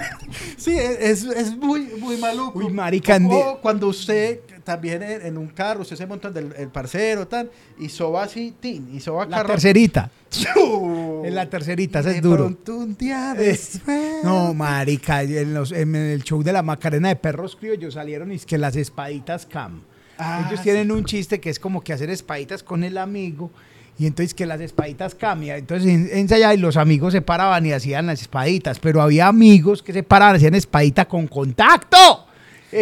Sí, 0.66 0.76
es, 0.76 1.22
es 1.22 1.56
muy, 1.56 1.82
muy 2.01 2.16
maluco. 2.16 2.59
Uy, 2.59 2.72
marica, 2.72 3.18
O 3.30 3.60
cuando 3.62 3.86
usted 3.86 4.40
también 4.64 5.01
en, 5.01 5.38
un 5.38 5.47
carro, 5.47 5.82
usted 5.82 5.94
se 5.94 6.06
monta 6.09 6.28
del 6.28 6.52
el 6.59 6.68
parcero, 6.70 7.28
tan, 7.28 7.48
y 7.78 7.88
soba 7.88 8.24
así, 8.24 8.52
tin, 8.59 8.93
y 8.93 8.98
soba 8.98 9.26
La 9.26 9.36
carro. 9.36 9.51
tercerita. 9.51 10.10
¡Chu! 10.28 11.22
En 11.24 11.36
la 11.36 11.48
tercerita, 11.48 12.01
ese 12.01 12.16
es 12.16 12.22
duro. 12.22 12.47
pronto 12.47 12.78
un 12.78 12.97
día 12.97 13.36
Eh, 13.38 13.55
suerte. 13.56 14.18
No, 14.24 14.52
marica, 14.55 15.22
en, 15.22 15.55
los- 15.55 15.70
en 15.70 15.94
el 15.94 16.24
show 16.24 16.43
de 16.43 16.52
la 16.52 16.62
Macarena 16.62 17.10
de 17.10 17.16
Perros 17.16 17.55
Criollos 17.55 17.94
salieron 17.94 18.32
y 18.32 18.34
es 18.34 18.44
que 18.44 18.59
las 18.59 18.74
espaditas 18.74 19.47
cam. 19.47 19.82
Ah, 20.18 20.47
Ellos 20.48 20.59
sí. 20.60 20.64
tienen 20.64 20.90
un 20.90 21.05
chiste 21.05 21.38
que 21.40 21.48
es 21.51 21.60
como 21.60 21.80
que 21.84 21.93
hacer 21.93 22.10
espaditas 22.10 22.64
con 22.64 22.82
el 22.82 22.98
amigo 22.98 23.52
y 23.98 24.06
entonces 24.06 24.35
que 24.35 24.47
las 24.47 24.60
espaditas 24.60 25.14
cambian. 25.14 25.59
Entonces 25.59 25.89
en- 25.90 26.09
ensayaba 26.12 26.55
y 26.55 26.59
los 26.59 26.77
amigos 26.77 27.12
se 27.12 27.23
paraban 27.23 27.64
y 27.66 27.73
hacían 27.73 28.06
las 28.06 28.20
espaditas, 28.20 28.78
pero 28.78 29.01
había 29.02 29.27
amigos 29.28 29.82
que 29.82 29.93
se 29.93 30.02
paraban 30.02 30.35
y 30.35 30.39
hacían 30.39 30.55
espadita 30.55 31.06
con 31.06 31.27
contacto. 31.27 32.27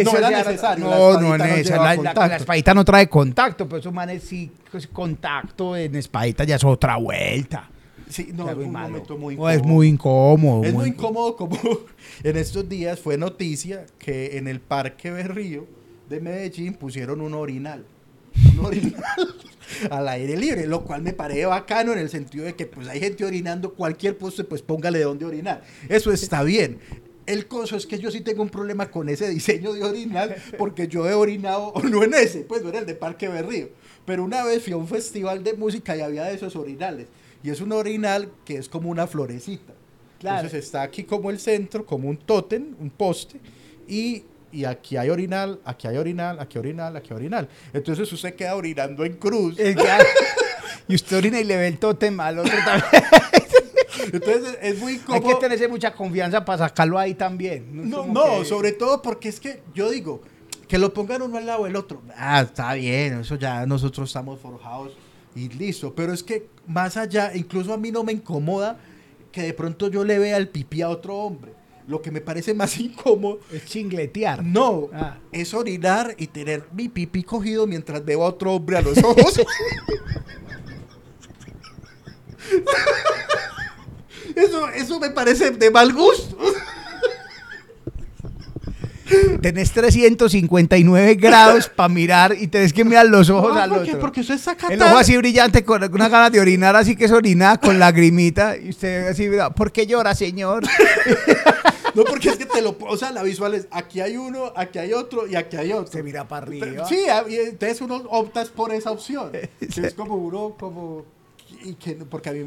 No 0.03 0.17
era 0.17 0.29
necesario, 0.31 0.83
No, 0.85 1.19
no, 1.21 1.35
es 1.35 1.67
lleva 1.69 1.77
la, 1.77 1.83
la- 1.91 1.95
contacto. 1.95 2.27
la 2.27 2.35
espadita 2.37 2.73
no 2.73 2.83
trae 2.83 3.07
contacto, 3.07 3.67
pero 3.67 3.79
esos 3.79 3.93
manes 3.93 4.23
sí, 4.23 4.51
pues, 4.71 4.87
contacto 4.87 5.77
en 5.77 5.95
espadita 5.95 6.43
ya 6.43 6.55
es 6.55 6.63
otra 6.63 6.97
vuelta. 6.97 7.69
Sí, 8.09 8.31
no, 8.33 8.49
es 8.49 8.57
un 8.57 8.71
malo. 8.71 8.89
momento 8.89 9.17
muy 9.17 9.35
O 9.37 9.49
es 9.49 9.57
incómodo. 9.57 9.73
muy 9.73 9.87
incómodo. 9.87 10.63
Es 10.63 10.73
muy 10.73 10.81
muy- 10.81 10.89
incómodo 10.89 11.35
como 11.35 11.57
en 12.23 12.37
estos 12.37 12.67
días 12.67 12.99
fue 12.99 13.17
noticia 13.17 13.85
que 13.97 14.37
en 14.37 14.47
el 14.47 14.59
Parque 14.59 15.11
Berrío 15.11 15.65
de 16.09 16.19
Medellín 16.19 16.73
pusieron 16.73 17.21
un 17.21 17.33
orinal. 17.33 17.85
Un 18.57 18.65
orinal 18.65 19.35
al 19.89 20.07
aire 20.07 20.37
libre, 20.37 20.67
lo 20.67 20.83
cual 20.83 21.01
me 21.01 21.13
parece 21.13 21.45
bacano 21.45 21.93
en 21.93 21.99
el 21.99 22.09
sentido 22.09 22.45
de 22.45 22.55
que 22.55 22.65
pues 22.65 22.87
hay 22.87 22.99
gente 22.99 23.25
orinando 23.25 23.73
cualquier 23.73 24.17
poste, 24.17 24.43
pues 24.43 24.61
póngale 24.61 24.99
donde 25.01 25.25
orinar. 25.25 25.63
Eso 25.89 26.11
está 26.11 26.43
bien. 26.43 26.79
El 27.25 27.47
coso 27.47 27.75
es 27.75 27.87
que 27.87 27.97
yo 27.97 28.11
sí 28.11 28.21
tengo 28.21 28.43
un 28.43 28.49
problema 28.49 28.91
con 28.91 29.09
ese 29.09 29.27
diseño 29.29 29.73
de 29.73 29.83
orinal 29.83 30.35
porque 30.57 30.87
yo 30.87 31.09
he 31.09 31.13
orinado, 31.13 31.73
no 31.83 32.03
en 32.03 32.13
ese, 32.13 32.41
pues 32.41 32.61
no 32.61 32.69
era 32.69 32.79
el 32.79 32.85
de 32.85 32.95
Parque 32.95 33.27
Berrío, 33.27 33.69
pero 34.05 34.23
una 34.23 34.43
vez 34.43 34.63
fui 34.63 34.73
a 34.73 34.77
un 34.77 34.87
festival 34.87 35.43
de 35.43 35.53
música 35.53 35.95
y 35.95 36.01
había 36.01 36.25
de 36.25 36.35
esos 36.35 36.55
orinales. 36.55 37.07
Y 37.43 37.49
es 37.49 37.61
un 37.61 37.71
orinal 37.71 38.31
que 38.43 38.57
es 38.57 38.69
como 38.69 38.89
una 38.89 39.07
florecita. 39.07 39.73
Claro. 40.19 40.37
Entonces 40.37 40.65
está 40.65 40.81
aquí 40.81 41.03
como 41.03 41.29
el 41.29 41.39
centro, 41.39 41.85
como 41.85 42.09
un 42.09 42.17
tótem, 42.17 42.75
un 42.79 42.89
poste, 42.89 43.39
y, 43.87 44.23
y 44.55 44.65
aquí 44.65 44.97
hay 44.97 45.09
orinal, 45.09 45.59
aquí 45.65 45.87
hay 45.87 45.97
orinal, 45.97 46.39
aquí 46.39 46.57
orinal, 46.57 46.95
aquí 46.95 47.13
orinal. 47.13 47.47
Entonces 47.73 48.11
usted 48.11 48.35
queda 48.35 48.55
orinando 48.55 49.03
en 49.05 49.13
cruz. 49.17 49.57
Y 50.87 50.95
usted 50.95 51.17
orina 51.17 51.39
y 51.39 51.43
le 51.43 51.57
ve 51.57 51.67
el 51.67 51.77
tótem 51.79 52.19
al 52.19 52.39
otro 52.39 52.53
también. 52.65 53.03
Entonces 54.13 54.57
es 54.61 54.79
muy 54.79 54.93
Hay 54.93 54.99
como... 54.99 55.27
que 55.27 55.35
tenerse 55.35 55.67
mucha 55.67 55.93
confianza 55.93 56.45
para 56.45 56.67
sacarlo 56.67 56.99
ahí 56.99 57.15
también. 57.15 57.89
No, 57.89 58.05
no, 58.05 58.39
que- 58.39 58.45
sobre 58.45 58.71
todo 58.71 59.01
porque 59.01 59.29
es 59.29 59.39
que 59.39 59.63
yo 59.73 59.89
digo, 59.89 60.21
que 60.67 60.77
lo 60.77 60.93
pongan 60.93 61.21
uno 61.23 61.37
al 61.37 61.45
lado 61.45 61.63
del 61.65 61.75
otro. 61.75 62.01
Ah, 62.15 62.41
está 62.41 62.73
bien, 62.75 63.21
eso 63.21 63.35
ya 63.35 63.65
nosotros 63.65 64.09
estamos 64.09 64.39
forjados 64.39 64.93
y 65.35 65.49
listo. 65.49 65.93
Pero 65.95 66.13
es 66.13 66.21
que 66.23 66.47
más 66.67 66.97
allá, 66.97 67.31
incluso 67.35 67.73
a 67.73 67.77
mí 67.77 67.91
no 67.91 68.03
me 68.03 68.13
incomoda 68.13 68.77
que 69.31 69.41
de 69.41 69.53
pronto 69.53 69.89
yo 69.89 70.03
le 70.03 70.19
vea 70.19 70.37
el 70.37 70.49
pipí 70.49 70.81
a 70.81 70.89
otro 70.89 71.15
hombre. 71.17 71.53
Lo 71.87 72.01
que 72.01 72.09
me 72.11 72.19
parece 72.21 72.53
más 72.55 72.77
incómodo 72.79 73.39
Es 73.51 73.65
chingletear. 73.65 74.43
No, 74.43 74.89
Ah. 74.93 75.17
es 75.31 75.53
orinar 75.53 76.15
y 76.17 76.27
tener 76.27 76.63
mi 76.73 76.89
pipí 76.89 77.23
cogido 77.23 77.67
mientras 77.67 78.03
veo 78.03 78.23
a 78.23 78.27
otro 78.29 78.53
hombre 78.53 78.77
a 78.77 78.81
los 78.81 78.97
ojos. 79.03 79.39
eso, 84.35 84.69
eso 84.69 84.99
me 84.99 85.09
parece 85.11 85.51
de 85.51 85.71
mal 85.71 85.93
gusto. 85.93 86.37
Tenés 89.41 89.71
359 89.71 91.13
grados 91.15 91.69
para 91.69 91.87
mirar 91.89 92.35
y 92.39 92.47
tenés 92.47 92.73
que 92.73 92.83
mirar 92.83 93.05
los 93.05 93.29
ojos 93.29 93.53
No, 93.53 93.61
al 93.61 93.69
¿por 93.69 93.83
qué? 93.83 93.89
otro. 93.91 93.99
Porque 94.01 94.21
usted 94.21 94.39
saca 94.39 94.67
El 94.69 94.79
tan- 94.79 94.89
ojo 94.89 94.97
así 94.97 95.15
brillante 95.15 95.63
con 95.63 95.83
una 95.93 96.09
ganas 96.09 96.31
de 96.31 96.39
orinar, 96.39 96.75
así 96.75 96.95
que 96.95 97.05
es 97.05 97.11
orinada 97.11 97.59
con 97.59 97.77
lagrimita. 97.77 98.57
Y 98.57 98.69
usted 98.69 99.07
así, 99.07 99.29
mira, 99.29 99.51
¿por 99.53 99.71
qué 99.71 99.85
llora, 99.85 100.15
señor? 100.15 100.63
No, 101.95 102.03
porque 102.03 102.29
es 102.29 102.37
que 102.37 102.45
te 102.45 102.61
lo... 102.61 102.75
O 102.87 102.97
sea, 102.97 103.11
la 103.11 103.23
visual 103.23 103.53
es, 103.53 103.67
aquí 103.71 103.99
hay 104.01 104.17
uno, 104.17 104.51
aquí 104.55 104.79
hay 104.79 104.93
otro 104.93 105.27
y 105.27 105.35
aquí 105.35 105.55
hay 105.57 105.71
otro. 105.71 105.91
Se 105.91 106.03
mira 106.03 106.27
para 106.27 106.45
arriba. 106.45 106.85
Sí, 106.87 106.99
entonces 107.29 107.81
uno 107.81 107.95
optas 108.09 108.49
por 108.49 108.71
esa 108.73 108.91
opción. 108.91 109.31
Que 109.59 109.81
es 109.81 109.93
como 109.93 110.15
uno, 110.15 110.55
como... 110.59 111.05
Y 111.63 111.73
que, 111.75 111.93
porque 111.95 112.29
a 112.29 112.33
mí... 112.33 112.45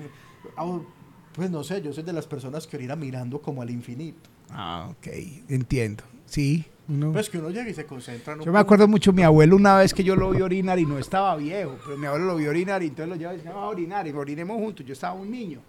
Pues 1.34 1.50
no 1.50 1.62
sé, 1.62 1.80
yo 1.82 1.92
soy 1.92 2.02
de 2.02 2.12
las 2.12 2.26
personas 2.26 2.66
que 2.66 2.76
orinan 2.76 2.98
mirando 2.98 3.40
como 3.40 3.62
al 3.62 3.70
infinito. 3.70 4.28
Ah, 4.50 4.88
ok, 4.90 5.06
entiendo. 5.48 6.02
Sí, 6.26 6.64
uno- 6.88 7.12
Pues 7.12 7.30
que 7.30 7.38
uno 7.38 7.50
llega 7.50 7.68
y 7.70 7.74
se 7.74 7.86
concentra 7.86 8.32
en 8.32 8.40
un 8.40 8.46
Yo 8.46 8.52
me 8.52 8.58
acuerdo 8.58 8.88
mucho 8.88 9.12
mi 9.12 9.22
abuelo 9.22 9.54
una 9.56 9.78
vez 9.78 9.94
que 9.94 10.02
yo 10.02 10.16
lo 10.16 10.30
vi 10.30 10.40
orinar 10.42 10.78
y 10.78 10.84
no 10.86 10.98
estaba 10.98 11.36
viejo, 11.36 11.76
pero 11.84 11.96
mi 11.96 12.06
abuelo 12.06 12.26
lo 12.26 12.36
vio 12.36 12.50
orinar 12.50 12.82
y 12.82 12.86
entonces 12.86 13.08
lo 13.10 13.16
llevaba 13.16 13.34
y 13.34 13.36
decía, 13.38 13.52
"Vamos 13.52 13.66
a 13.66 13.68
orinar 13.70 14.06
y 14.06 14.10
orinemos 14.10 14.56
juntos. 14.58 14.84
Yo 14.84 14.92
estaba 14.94 15.14
un 15.14 15.30
niño 15.30 15.60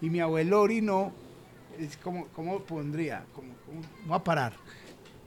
y 0.00 0.10
mi 0.10 0.20
abuelo 0.20 0.60
orinó, 0.60 1.12
es 1.78 1.96
como, 1.96 2.26
¿cómo 2.28 2.60
pondría? 2.60 3.24
Como, 3.34 3.52
como- 3.66 3.80
voy 4.06 4.16
a 4.16 4.22
parar. 4.24 4.52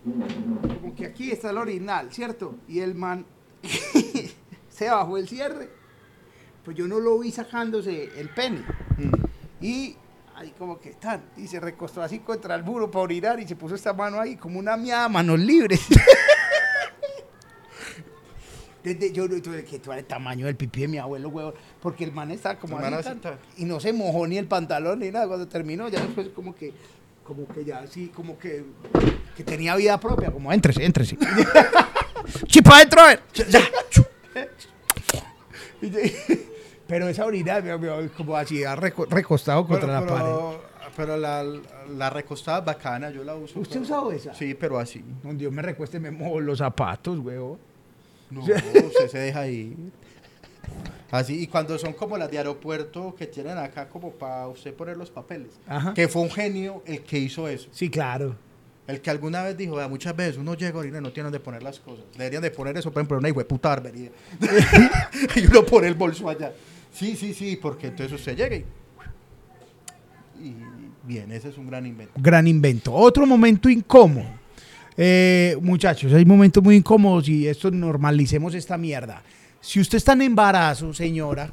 Como 0.04 0.96
que 0.96 1.06
aquí 1.06 1.32
está 1.32 1.50
el 1.50 1.58
orinal, 1.58 2.12
¿cierto? 2.12 2.56
Y 2.68 2.80
el 2.80 2.96
man 2.96 3.26
se 4.70 4.90
bajó 4.90 5.18
el 5.18 5.28
cierre, 5.28 5.70
pues 6.64 6.78
yo 6.78 6.88
no 6.88 7.00
lo 7.00 7.20
vi 7.20 7.32
sacándose 7.32 8.10
el 8.18 8.30
pene. 8.30 8.60
Mm. 8.98 9.64
Y 9.66 9.96
ahí 10.36 10.54
como 10.58 10.80
que 10.80 10.92
tan, 10.92 11.22
y 11.36 11.48
se 11.48 11.60
recostó 11.60 12.02
así 12.02 12.20
contra 12.20 12.56
el 12.56 12.64
muro 12.64 12.90
para 12.90 13.04
orinar 13.04 13.40
y 13.40 13.48
se 13.48 13.56
puso 13.58 13.76
esta 13.76 13.92
mano 13.94 14.20
ahí 14.22 14.38
como 14.38 14.58
una 14.60 14.78
miada, 14.78 15.10
manos 15.10 15.40
libres. 15.40 15.86
Desde, 18.84 19.12
yo 19.12 19.28
yo- 19.28 19.42
que 19.42 19.82
el 19.98 20.06
tamaño 20.06 20.46
del 20.46 20.56
pipí 20.56 20.82
de 20.82 20.88
mi 20.88 20.98
abuelo, 20.98 21.30
huevón. 21.30 21.54
Porque 21.82 22.04
el 22.06 22.12
man 22.12 22.32
está 22.32 22.58
como 22.58 22.78
así, 22.80 23.10
y 23.58 23.66
no 23.66 23.80
se 23.80 23.92
mojó 23.94 24.26
ni 24.28 24.38
el 24.38 24.48
pantalón 24.48 25.00
ni 25.00 25.12
nada. 25.12 25.28
Cuando 25.28 25.48
terminó, 25.48 25.90
ya 25.90 26.00
después 26.02 26.30
como 26.30 26.56
que, 26.56 26.74
como 27.24 27.48
que 27.48 27.66
ya 27.66 27.80
así, 27.80 28.08
como 28.08 28.38
que, 28.40 28.64
que 29.36 29.44
tenía 29.44 29.76
vida 29.76 30.00
propia. 30.00 30.32
Como, 30.32 30.52
éntrese, 30.54 30.86
éntrese. 30.86 31.18
¡Chipa 32.48 32.76
adentro! 32.78 33.02
yo- 33.34 34.04
Pero 36.88 37.08
esa 37.08 37.26
orina, 37.26 37.62
como 38.18 38.36
así, 38.36 38.64
ha 38.64 38.76
reco- 38.76 39.08
recostado 39.10 39.66
contra 39.68 40.02
la 40.02 40.08
pared. 40.08 40.58
pero, 40.98 41.18
la, 41.18 41.44
la 41.44 42.10
recostada 42.10 42.62
bacana, 42.62 43.12
yo 43.12 43.24
la 43.24 43.36
uso. 43.36 43.60
¿Usted 43.60 43.80
pero- 43.82 43.96
ha 43.96 44.00
usado 44.00 44.12
esa? 44.12 44.34
Sí, 44.34 44.56
pero 44.56 44.80
así. 44.80 45.04
Donde 45.24 45.38
Dios 45.42 45.54
me 45.54 45.62
recueste, 45.62 46.00
me 46.00 46.10
mojo 46.12 46.40
los 46.40 46.58
zapatos, 46.58 47.20
huevón. 47.20 47.60
No, 48.30 48.42
usted 48.44 49.08
se 49.10 49.18
deja 49.18 49.48
ir. 49.48 49.76
Así, 51.12 51.42
y 51.42 51.48
cuando 51.48 51.78
son 51.80 51.94
como 51.94 52.18
las 52.18 52.30
de 52.30 52.38
aeropuerto 52.38 53.16
que 53.18 53.26
tienen 53.26 53.58
acá 53.58 53.90
como 53.90 54.12
para 54.12 54.48
usted 54.48 54.74
poner 54.74 54.96
los 54.96 55.10
papeles. 55.10 55.50
Ajá. 55.68 55.94
Que 55.94 56.08
fue 56.08 56.22
un 56.22 56.30
genio 56.30 56.84
el 56.86 57.02
que 57.02 57.18
hizo 57.18 57.48
eso. 57.48 57.68
Sí, 57.72 57.90
claro. 57.90 58.36
El 58.86 59.02
que 59.02 59.10
alguna 59.10 59.44
vez 59.44 59.58
dijo, 59.58 59.76
"Vea, 59.76 59.88
muchas 59.88 60.16
veces 60.16 60.38
uno 60.38 60.54
llega 60.56 60.76
ahorita 60.78 60.98
y 60.98 61.02
no 61.02 61.12
tiene 61.12 61.26
donde 61.26 61.40
poner 61.40 61.64
las 61.64 61.80
cosas. 61.80 62.06
Deberían 62.18 62.42
de 62.44 62.52
poner 62.52 62.78
eso, 62.78 62.92
por 62.92 63.02
ejemplo, 63.02 63.18
una 63.18 63.34
puta 63.46 63.70
barbería. 63.70 64.12
y 65.36 65.46
uno 65.48 65.66
pone 65.66 65.88
el 65.88 65.96
bolso 65.96 66.30
allá. 66.30 66.54
Sí, 66.92 67.16
sí, 67.16 67.34
sí, 67.34 67.56
porque 67.56 67.88
entonces 67.88 68.14
usted 68.20 68.36
llega 68.36 68.56
y... 68.56 68.66
Y 70.42 70.56
bien, 71.04 71.32
ese 71.32 71.50
es 71.50 71.58
un 71.58 71.68
gran 71.68 71.86
invento. 71.86 72.14
Gran 72.18 72.48
invento. 72.48 72.94
Otro 72.94 73.26
momento 73.26 73.70
incómodo. 73.70 74.28
Eh, 75.02 75.56
muchachos, 75.62 76.12
hay 76.12 76.26
momentos 76.26 76.62
muy 76.62 76.76
incómodos 76.76 77.30
y 77.30 77.48
esto 77.48 77.72
normalicemos 77.72 78.54
esta 78.54 78.78
mierda. 78.78 79.24
Si 79.62 79.80
usted 79.80 79.96
está 79.96 80.12
en 80.12 80.24
embarazo, 80.24 80.94
señora, 80.94 81.50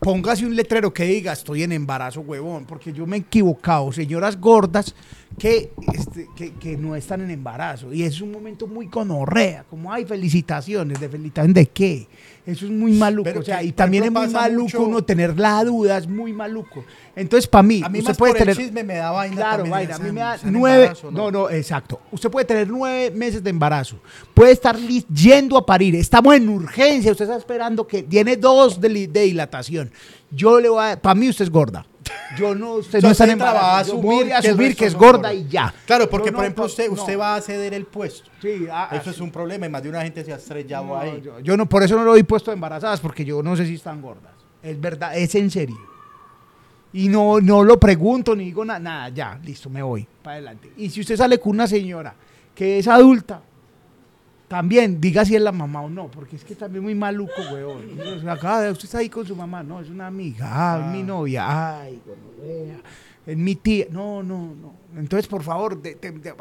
póngase 0.00 0.44
un 0.44 0.56
letrero 0.56 0.92
que 0.92 1.04
diga 1.04 1.32
estoy 1.32 1.62
en 1.62 1.70
embarazo, 1.70 2.22
huevón, 2.22 2.64
porque 2.66 2.92
yo 2.92 3.06
me 3.06 3.18
he 3.18 3.20
equivocado. 3.20 3.92
Señoras 3.92 4.40
gordas 4.40 4.96
que, 5.38 5.70
este, 5.94 6.28
que, 6.58 6.76
no 6.76 6.96
están 6.96 7.20
en 7.20 7.30
embarazo. 7.30 7.92
Y 7.94 8.02
es 8.02 8.20
un 8.20 8.32
momento 8.32 8.66
muy 8.66 8.88
conorrea, 8.88 9.64
como 9.70 9.92
hay 9.92 10.04
felicitaciones, 10.04 10.98
de 10.98 11.08
felicitación 11.08 11.52
de 11.52 11.66
qué. 11.66 12.08
Eso 12.48 12.64
es 12.64 12.70
muy 12.72 12.92
maluco. 12.92 13.24
Pero 13.24 13.40
o 13.40 13.42
sea, 13.42 13.58
que, 13.60 13.66
y 13.66 13.72
también 13.72 14.04
es 14.04 14.10
muy 14.10 14.26
maluco 14.28 14.62
mucho- 14.64 14.82
uno 14.82 15.04
tener 15.04 15.38
la 15.38 15.62
duda, 15.64 15.98
es 15.98 16.08
muy 16.08 16.32
maluco. 16.32 16.82
Entonces, 17.14 17.46
para 17.46 17.62
mí, 17.62 17.82
A 17.84 17.88
mí 17.88 17.98
usted 17.98 18.10
más 18.10 18.16
puede 18.16 18.32
por 18.32 18.38
tener... 18.38 18.56
el 18.58 18.64
chisme 18.64 18.84
me 18.84 18.94
da 18.94 19.10
vaina 19.10 19.36
Claro, 19.36 19.56
también, 19.64 19.70
vaina. 19.72 19.94
A 19.94 19.98
mí 19.98 20.04
¿están- 20.06 20.14
me 20.14 20.20
da 20.20 20.38
nueve. 20.44 20.82
embarazo 20.84 21.10
No, 21.10 21.30
no, 21.30 21.50
exacto. 21.50 22.00
Usted 22.10 22.30
puede 22.30 22.46
tener 22.46 22.68
nueve 22.68 23.10
meses 23.10 23.42
de 23.44 23.50
embarazo. 23.50 23.96
Puede 24.32 24.52
estar 24.52 24.76
yendo 24.78 25.58
a 25.58 25.66
parir. 25.66 25.94
Estamos 25.96 26.34
en 26.36 26.48
urgencia. 26.48 27.12
Usted 27.12 27.24
está 27.26 27.36
esperando 27.36 27.86
que 27.86 28.02
tiene 28.02 28.36
dos 28.36 28.80
de, 28.80 29.08
de 29.08 29.20
dilatación. 29.24 29.90
Yo 30.30 30.58
le 30.60 30.68
voy 30.70 30.84
a. 30.84 31.00
Para 31.00 31.14
mí, 31.14 31.28
usted 31.28 31.44
es 31.44 31.50
gorda. 31.50 31.84
Yo 32.36 32.54
no. 32.54 32.74
Usted 32.74 33.02
no 33.02 33.10
está 33.10 33.24
en 33.24 33.30
usted 33.30 33.44
va 33.44 33.48
a 33.48 33.80
embarazo. 33.80 33.92
Yo 33.92 33.98
asumir 33.98 34.24
voy 34.24 34.32
a 34.32 34.38
asumir 34.38 34.76
que 34.76 34.86
es 34.86 34.94
gorda 34.94 35.32
y 35.32 35.46
ya. 35.48 35.74
Claro, 35.86 36.08
porque 36.08 36.32
por 36.32 36.44
ejemplo 36.44 36.64
usted, 36.64 36.86
no. 36.88 36.94
usted 36.94 37.18
va 37.18 37.36
a 37.36 37.40
ceder 37.40 37.74
el 37.74 37.86
puesto. 37.86 38.30
Sí, 38.40 38.66
ah, 38.70 38.88
Eso 38.92 39.04
ah, 39.06 39.10
es 39.10 39.20
un 39.20 39.30
problema 39.30 39.66
y 39.66 39.68
más 39.68 39.82
de 39.82 39.88
una 39.88 40.02
gente 40.02 40.24
se 40.24 40.32
ha 40.32 40.36
estrellado 40.36 40.86
no, 40.86 40.98
ahí. 40.98 41.20
yo, 41.24 41.40
yo 41.40 41.56
no, 41.56 41.68
por 41.68 41.82
eso 41.82 41.96
no 41.96 42.04
lo 42.04 42.12
doy 42.12 42.22
puesto 42.22 42.50
de 42.50 42.54
embarazadas, 42.54 43.00
porque 43.00 43.24
yo 43.24 43.42
no 43.42 43.56
sé 43.56 43.66
si 43.66 43.74
están 43.74 44.00
gordas. 44.00 44.32
Es 44.62 44.80
verdad, 44.80 45.16
es 45.16 45.34
en 45.34 45.50
serio. 45.50 45.78
Y 46.92 47.08
no, 47.08 47.40
no 47.40 47.62
lo 47.62 47.78
pregunto 47.78 48.34
ni 48.34 48.44
digo 48.46 48.64
nada, 48.64 48.78
nada, 48.78 49.08
ya, 49.10 49.38
listo, 49.44 49.68
me 49.68 49.82
voy 49.82 50.06
para 50.22 50.36
adelante. 50.36 50.72
Y 50.76 50.88
si 50.90 51.00
usted 51.00 51.16
sale 51.16 51.38
con 51.38 51.52
una 51.52 51.66
señora 51.66 52.14
que 52.54 52.78
es 52.78 52.88
adulta, 52.88 53.42
también 54.48 55.00
diga 55.00 55.24
si 55.24 55.36
es 55.36 55.42
la 55.42 55.52
mamá 55.52 55.82
o 55.82 55.90
no, 55.90 56.08
porque 56.10 56.36
es 56.36 56.44
que 56.44 56.54
también 56.54 56.82
muy 56.82 56.94
maluco, 56.94 57.32
weón. 57.52 58.28
Acá, 58.28 58.70
usted 58.72 58.84
está 58.86 58.98
ahí 58.98 59.08
con 59.10 59.26
su 59.26 59.36
mamá, 59.36 59.62
no, 59.62 59.80
es 59.80 59.88
una 59.90 60.06
amiga, 60.06 60.46
ah, 60.50 60.86
es 60.86 60.96
mi 60.96 61.02
novia, 61.02 61.80
ay, 61.80 62.00
es 63.26 63.36
mi 63.36 63.54
tía, 63.56 63.86
no, 63.90 64.22
no, 64.22 64.54
no. 64.60 64.74
Entonces, 64.96 65.26
por 65.28 65.42
favor, 65.42 65.80
de- 65.82 65.96
de- 65.96 66.12
de- 66.12 66.32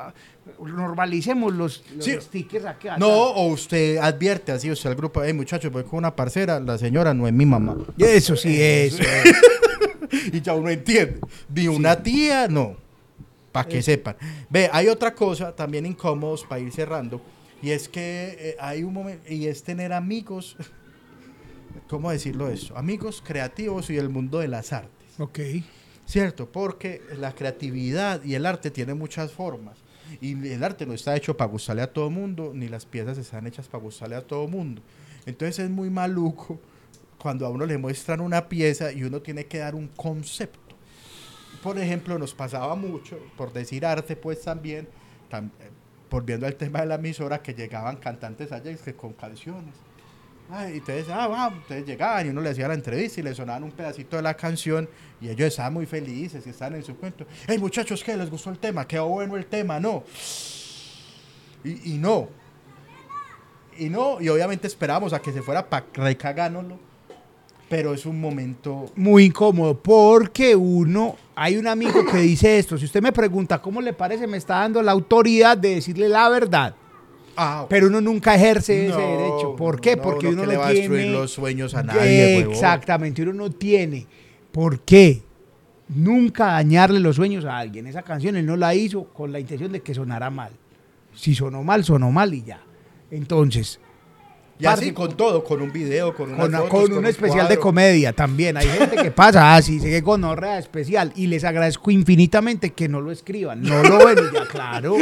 normalicemos 0.61 1.53
los, 1.53 1.83
los 1.95 2.05
Sí. 2.05 2.15
stickers 2.21 2.63
acá. 2.65 2.97
No, 2.97 3.09
o 3.09 3.47
usted 3.51 3.97
advierte 3.97 4.53
así, 4.53 4.71
usted 4.71 4.89
al 4.89 4.95
grupo, 4.95 5.21
hey 5.21 5.33
muchachos, 5.33 5.69
voy 5.71 5.83
con 5.83 5.97
una 5.99 6.15
parcera, 6.15 6.59
la 6.61 6.77
señora 6.77 7.13
no 7.13 7.27
es 7.27 7.33
mi 7.33 7.45
mamá. 7.45 7.75
Eso 7.97 8.37
sí, 8.37 8.55
eso. 8.61 9.03
y 10.31 10.39
ya 10.41 10.53
uno 10.53 10.69
entiende. 10.69 11.19
Ni 11.53 11.67
una 11.67 12.01
tía, 12.01 12.47
no. 12.47 12.75
Para 13.51 13.67
que 13.67 13.81
sepan. 13.81 14.15
Ve, 14.49 14.69
hay 14.71 14.87
otra 14.87 15.13
cosa 15.13 15.53
también 15.53 15.85
incómodos 15.85 16.45
para 16.45 16.61
ir 16.61 16.71
cerrando. 16.71 17.19
Y 17.61 17.71
es 17.71 17.89
que 17.89 18.35
eh, 18.39 18.55
hay 18.59 18.83
un 18.83 18.93
momento, 18.93 19.31
y 19.31 19.47
es 19.47 19.63
tener 19.63 19.93
amigos, 19.93 20.55
¿cómo 21.89 22.11
decirlo 22.11 22.49
eso? 22.49 22.77
Amigos 22.77 23.23
creativos 23.25 23.89
y 23.89 23.97
el 23.97 24.09
mundo 24.09 24.39
de 24.39 24.47
las 24.47 24.73
artes. 24.73 25.19
Ok. 25.19 25.39
¿Cierto? 26.05 26.49
Porque 26.49 27.01
la 27.19 27.33
creatividad 27.33 28.23
y 28.23 28.35
el 28.35 28.45
arte 28.45 28.71
tienen 28.71 28.97
muchas 28.97 29.31
formas. 29.31 29.77
Y 30.21 30.47
el 30.49 30.63
arte 30.63 30.85
no 30.85 30.93
está 30.93 31.15
hecho 31.17 31.35
para 31.35 31.51
gustarle 31.51 31.81
a 31.81 31.91
todo 31.91 32.09
mundo, 32.09 32.51
ni 32.55 32.69
las 32.69 32.85
piezas 32.85 33.17
están 33.17 33.45
hechas 33.45 33.67
para 33.67 33.83
gustarle 33.83 34.15
a 34.15 34.21
todo 34.21 34.47
mundo. 34.47 34.81
Entonces 35.25 35.59
es 35.65 35.69
muy 35.69 35.89
maluco 35.89 36.61
cuando 37.17 37.45
a 37.45 37.49
uno 37.49 37.65
le 37.65 37.77
muestran 37.77 38.21
una 38.21 38.47
pieza 38.47 38.93
y 38.93 39.03
uno 39.03 39.21
tiene 39.21 39.47
que 39.47 39.57
dar 39.57 39.75
un 39.75 39.87
concepto. 39.89 40.77
Por 41.61 41.77
ejemplo, 41.77 42.17
nos 42.17 42.33
pasaba 42.33 42.75
mucho, 42.75 43.19
por 43.35 43.51
decir 43.51 43.85
arte, 43.85 44.15
pues 44.15 44.41
también, 44.43 44.87
tam- 45.29 45.49
volviendo 46.09 46.45
al 46.45 46.55
tema 46.55 46.81
de 46.81 46.87
la 46.87 46.95
emisora, 46.95 47.41
que 47.41 47.53
llegaban 47.53 47.97
cantantes 47.97 48.51
allá 48.51 48.71
y 48.71 48.75
que 48.75 48.95
con 48.95 49.13
canciones. 49.13 49.75
Ay, 50.49 50.77
entonces, 50.77 51.07
ah, 51.09 51.27
vamos, 51.27 51.59
entonces 51.63 51.85
llegaban 51.85 52.25
y 52.25 52.29
uno 52.29 52.39
le 52.39 52.49
hacía 52.49 52.69
la 52.69 52.73
entrevista 52.73 53.19
y 53.19 53.23
le 53.23 53.35
sonaban 53.35 53.63
un 53.63 53.71
pedacito 53.71 54.15
de 54.15 54.21
la 54.21 54.33
canción 54.33 54.89
y 55.19 55.27
ellos 55.27 55.47
estaban 55.49 55.73
muy 55.73 55.85
felices 55.85 56.45
y 56.47 56.49
estaban 56.49 56.75
en 56.75 56.83
su 56.83 56.95
cuento. 56.95 57.25
Hey 57.47 57.57
muchachos, 57.57 58.01
¿qué? 58.01 58.15
¿Les 58.15 58.29
gustó 58.29 58.49
el 58.49 58.57
tema? 58.57 58.87
¿Quedó 58.87 59.07
bueno 59.09 59.35
el 59.35 59.45
tema? 59.45 59.77
No. 59.79 60.03
Y, 61.65 61.95
y 61.95 61.97
no. 61.97 62.29
Y 63.77 63.89
no, 63.89 64.21
y 64.21 64.29
obviamente 64.29 64.67
esperábamos 64.67 65.11
a 65.13 65.19
que 65.19 65.31
se 65.33 65.41
fuera 65.41 65.69
para 65.69 65.85
recagárnoslo, 65.93 66.79
pero 67.69 67.93
es 67.93 68.05
un 68.05 68.19
momento... 68.19 68.85
Muy 68.95 69.25
incómodo, 69.25 69.77
porque 69.77 70.55
uno, 70.55 71.15
hay 71.35 71.57
un 71.57 71.67
amigo 71.67 72.05
que 72.05 72.17
dice 72.19 72.57
esto, 72.57 72.77
si 72.77 72.85
usted 72.85 73.01
me 73.01 73.11
pregunta 73.11 73.61
cómo 73.61 73.81
le 73.81 73.93
parece, 73.93 74.27
me 74.27 74.37
está 74.37 74.59
dando 74.59 74.81
la 74.81 74.91
autoridad 74.91 75.57
de 75.57 75.75
decirle 75.75 76.09
la 76.09 76.29
verdad, 76.29 76.75
Ah, 77.39 77.67
pero 77.69 77.85
uno 77.85 78.01
nunca 78.01 78.33
ejerce 78.33 78.87
ese 78.87 78.99
derecho. 78.99 79.55
¿Por 79.55 79.79
qué? 79.79 79.95
no, 79.95 80.01
Porque 80.01 80.27
uno 80.27 80.41
uno 80.41 80.41
que 80.41 80.47
no 80.47 80.51
le 80.53 80.57
va 80.57 80.67
a 80.67 80.73
destruir 80.73 81.01
tiene... 81.03 81.13
los 81.13 81.31
sueños 81.31 81.75
a 81.75 81.83
nadie, 81.83 82.37
huevón. 82.37 82.51
Exactamente, 82.51 83.21
uno 83.21 83.33
no 83.33 83.51
tiene 83.51 84.07
por 84.51 84.79
qué 84.79 85.21
nunca 85.87 86.47
dañarle 86.47 86.99
los 86.99 87.15
sueños 87.15 87.45
a 87.45 87.59
alguien. 87.59 87.85
Esa 87.85 88.01
canción 88.01 88.35
él 88.37 88.45
no 88.45 88.57
la 88.57 88.73
hizo 88.73 89.03
con 89.05 89.31
la 89.31 89.39
intención 89.39 89.71
de 89.71 89.81
que 89.81 89.93
sonara 89.93 90.31
mal. 90.31 90.51
Si 91.13 91.35
sonó 91.35 91.63
mal, 91.63 91.83
sonó 91.83 92.11
mal 92.11 92.33
y 92.33 92.43
ya. 92.43 92.61
Entonces, 93.11 93.79
Y 94.59 94.65
así 94.65 94.91
con 94.91 95.15
todo, 95.15 95.43
con 95.43 95.61
un 95.61 95.71
video, 95.71 96.15
con 96.15 96.31
con, 96.35 96.45
una- 96.45 96.59
fotos, 96.61 96.89
con 96.89 96.97
un 96.99 97.05
especial 97.05 97.47
de 97.47 97.57
comedia 97.57 98.11
también. 98.13 98.57
Hay 98.57 98.67
gente 98.67 98.95
que 98.95 99.11
pasa 99.11 99.55
así, 99.55 99.79
sigue 99.79 100.01
con 100.01 100.21
gonorrea 100.21 100.57
especial. 100.57 101.13
Y 101.15 101.27
les 101.27 101.43
agradezco 101.43 101.91
infinitamente 101.91 102.71
que 102.71 102.87
no 102.89 102.99
lo 103.01 103.11
escriban. 103.11 103.61
No 103.61 103.83
lo 103.83 104.05
ven 104.05 104.17
y 104.17 104.33
ya, 104.33 104.45
claro. 104.47 104.95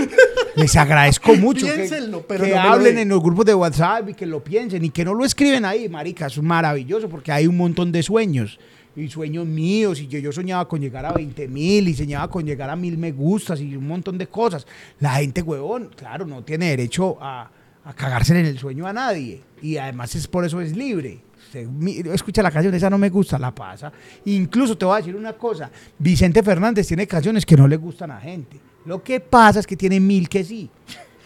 Les 0.55 0.75
agradezco 0.75 1.35
mucho 1.35 1.65
que, 1.67 1.89
pero 2.27 2.43
que 2.43 2.51
no 2.51 2.59
hablen 2.59 2.97
en 2.97 3.09
los 3.09 3.21
grupos 3.21 3.45
de 3.45 3.55
WhatsApp 3.55 4.09
y 4.09 4.13
que 4.13 4.25
lo 4.25 4.43
piensen 4.43 4.83
y 4.83 4.89
que 4.89 5.05
no 5.05 5.13
lo 5.13 5.23
escriben 5.23 5.63
ahí, 5.63 5.87
marica. 5.87 6.27
Es 6.27 6.41
maravilloso 6.41 7.07
porque 7.07 7.31
hay 7.31 7.47
un 7.47 7.57
montón 7.57 7.91
de 7.91 8.03
sueños. 8.03 8.59
Y 8.97 9.09
sueños 9.09 9.45
míos, 9.45 9.99
y 9.99 10.07
yo, 10.07 10.19
yo 10.19 10.31
soñaba 10.31 10.69
con 10.69 10.79
llegar 10.79 11.05
a 11.05 11.11
20 11.11 11.49
mil, 11.49 11.89
y 11.89 11.93
soñaba 11.93 12.29
con 12.29 12.45
llegar 12.45 12.69
a 12.69 12.77
mil 12.77 12.97
me 12.97 13.11
gustas, 13.11 13.59
y 13.59 13.75
un 13.75 13.87
montón 13.87 14.17
de 14.17 14.27
cosas. 14.27 14.65
La 15.01 15.15
gente, 15.15 15.41
huevón, 15.41 15.89
claro, 15.97 16.25
no 16.25 16.43
tiene 16.45 16.69
derecho 16.69 17.17
a, 17.19 17.51
a 17.85 17.93
cagarse 17.93 18.37
en 18.37 18.45
el 18.45 18.57
sueño 18.59 18.85
a 18.87 18.93
nadie. 18.93 19.41
Y 19.61 19.77
además 19.77 20.13
es 20.15 20.27
por 20.27 20.43
eso 20.43 20.59
es 20.59 20.75
libre. 20.75 21.21
Mi- 21.69 21.99
escucha 22.13 22.43
la 22.43 22.51
canción, 22.51 22.73
esa 22.73 22.89
no 22.89 22.97
me 22.97 23.09
gusta, 23.09 23.39
la 23.39 23.53
pasa. 23.55 23.91
Incluso 24.25 24.77
te 24.77 24.83
voy 24.83 24.95
a 24.95 24.97
decir 24.97 25.15
una 25.15 25.33
cosa, 25.33 25.71
Vicente 25.97 26.43
Fernández 26.43 26.85
tiene 26.87 27.07
canciones 27.07 27.45
que 27.45 27.55
no 27.55 27.65
le 27.67 27.77
gustan 27.77 28.11
a 28.11 28.19
gente. 28.19 28.59
Lo 28.85 29.01
que 29.01 29.21
pasa 29.21 29.59
es 29.59 29.67
que 29.67 29.77
tiene 29.77 29.99
mil 29.99 30.27
que 30.27 30.43
sí. 30.43 30.69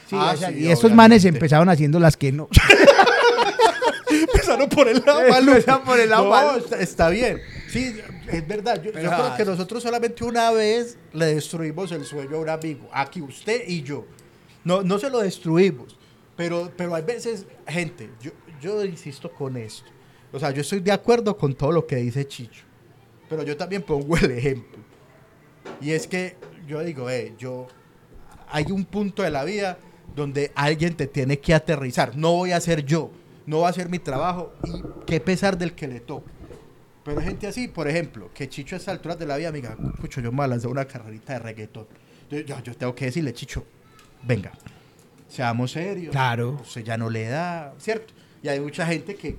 Sí, 0.07 0.15
Ah, 0.17 0.33
o 0.33 0.37
sea, 0.37 0.49
sí, 0.49 0.59
y 0.59 0.67
estos 0.67 0.91
manes 0.91 1.25
empezaron 1.25 1.67
haciendo 1.69 1.99
las 1.99 2.15
que 2.17 2.31
no. 2.31 2.47
Empezaron 4.09 4.69
por 4.69 4.87
el 4.87 5.03
lado 5.05 5.21
maluco. 5.29 5.83
por 5.85 5.99
el 5.99 6.09
lado 6.09 6.25
No. 6.25 6.57
Está, 6.57 6.79
está 6.79 7.09
bien. 7.09 7.39
Sí, 7.69 7.95
es 8.31 8.47
verdad. 8.47 8.77
Yo, 8.81 8.85
yo 8.91 8.91
creo 8.99 9.11
ah, 9.11 9.35
que 9.37 9.45
nosotros 9.45 9.83
solamente 9.83 10.23
una 10.23 10.51
vez 10.51 10.97
le 11.13 11.35
destruimos 11.35 11.91
el 11.91 12.05
sueño 12.05 12.37
a 12.37 12.39
un 12.39 12.49
amigo. 12.49 12.89
Aquí 12.91 13.21
usted 13.21 13.61
y 13.67 13.83
yo. 13.83 14.05
No, 14.63 14.81
no 14.81 14.97
se 14.97 15.09
lo 15.09 15.19
destruimos. 15.19 15.98
Pero, 16.39 16.71
pero 16.73 16.95
hay 16.95 17.03
veces, 17.03 17.45
gente, 17.67 18.09
yo, 18.21 18.31
yo 18.61 18.85
insisto 18.85 19.29
con 19.29 19.57
esto. 19.57 19.91
O 20.31 20.39
sea, 20.39 20.51
yo 20.51 20.61
estoy 20.61 20.79
de 20.79 20.93
acuerdo 20.93 21.35
con 21.35 21.53
todo 21.53 21.73
lo 21.73 21.85
que 21.85 21.97
dice 21.97 22.25
Chicho. 22.25 22.63
Pero 23.27 23.43
yo 23.43 23.57
también 23.57 23.81
pongo 23.81 24.15
el 24.15 24.31
ejemplo. 24.31 24.79
Y 25.81 25.91
es 25.91 26.07
que 26.07 26.37
yo 26.65 26.81
digo, 26.81 27.09
eh, 27.09 27.33
yo 27.37 27.67
hay 28.47 28.71
un 28.71 28.85
punto 28.85 29.21
de 29.21 29.31
la 29.31 29.43
vida 29.43 29.79
donde 30.15 30.53
alguien 30.55 30.95
te 30.95 31.07
tiene 31.07 31.39
que 31.39 31.53
aterrizar. 31.53 32.15
No 32.15 32.31
voy 32.31 32.53
a 32.53 32.61
ser 32.61 32.85
yo, 32.85 33.11
no 33.45 33.59
va 33.59 33.67
a 33.67 33.71
hacer 33.71 33.89
mi 33.89 33.99
trabajo 33.99 34.53
y 34.63 34.81
qué 35.05 35.19
pesar 35.19 35.57
del 35.57 35.73
que 35.73 35.89
le 35.89 35.99
toca. 35.99 36.31
Pero 37.03 37.19
gente 37.19 37.47
así, 37.47 37.67
por 37.67 37.89
ejemplo, 37.89 38.29
que 38.33 38.47
Chicho 38.47 38.77
a 38.77 38.79
estas 38.79 38.93
alturas 38.93 39.19
de 39.19 39.25
la 39.25 39.35
vida, 39.35 39.49
amiga, 39.49 39.75
escucho, 39.93 40.21
yo 40.21 40.31
me 40.31 40.37
voy 40.37 40.45
a 40.45 40.47
lanzar 40.47 40.71
una 40.71 40.85
carrerita 40.85 41.33
de 41.33 41.39
reggaetón. 41.39 41.87
Yo, 42.29 42.39
yo 42.39 42.73
tengo 42.77 42.95
que 42.95 43.03
decirle, 43.03 43.33
Chicho, 43.33 43.65
venga, 44.23 44.53
seamos 45.29 45.71
serios. 45.71 46.11
Claro. 46.11 46.59
Usted 46.61 46.83
ya 46.83 46.97
no 46.97 47.09
le 47.09 47.27
da, 47.27 47.73
¿cierto? 47.79 48.13
Y 48.43 48.47
hay 48.47 48.59
mucha 48.59 48.85
gente 48.85 49.15
que, 49.15 49.37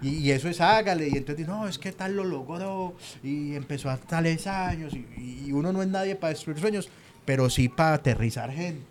y, 0.00 0.08
y 0.18 0.30
eso 0.30 0.48
es 0.48 0.60
hágale, 0.60 1.08
y 1.08 1.16
entonces 1.16 1.38
dice, 1.38 1.50
no, 1.50 1.68
es 1.68 1.78
que 1.78 1.92
tal 1.92 2.16
lo 2.16 2.24
logró, 2.24 2.94
y 3.22 3.54
empezó 3.54 3.90
a 3.90 3.96
tales 3.96 4.46
años, 4.46 4.94
y, 4.94 5.44
y 5.46 5.52
uno 5.52 5.72
no 5.72 5.82
es 5.82 5.88
nadie 5.88 6.16
para 6.16 6.32
destruir 6.32 6.58
sueños, 6.58 6.88
pero 7.24 7.50
sí 7.50 7.68
para 7.68 7.94
aterrizar 7.94 8.50
gente. 8.50 8.82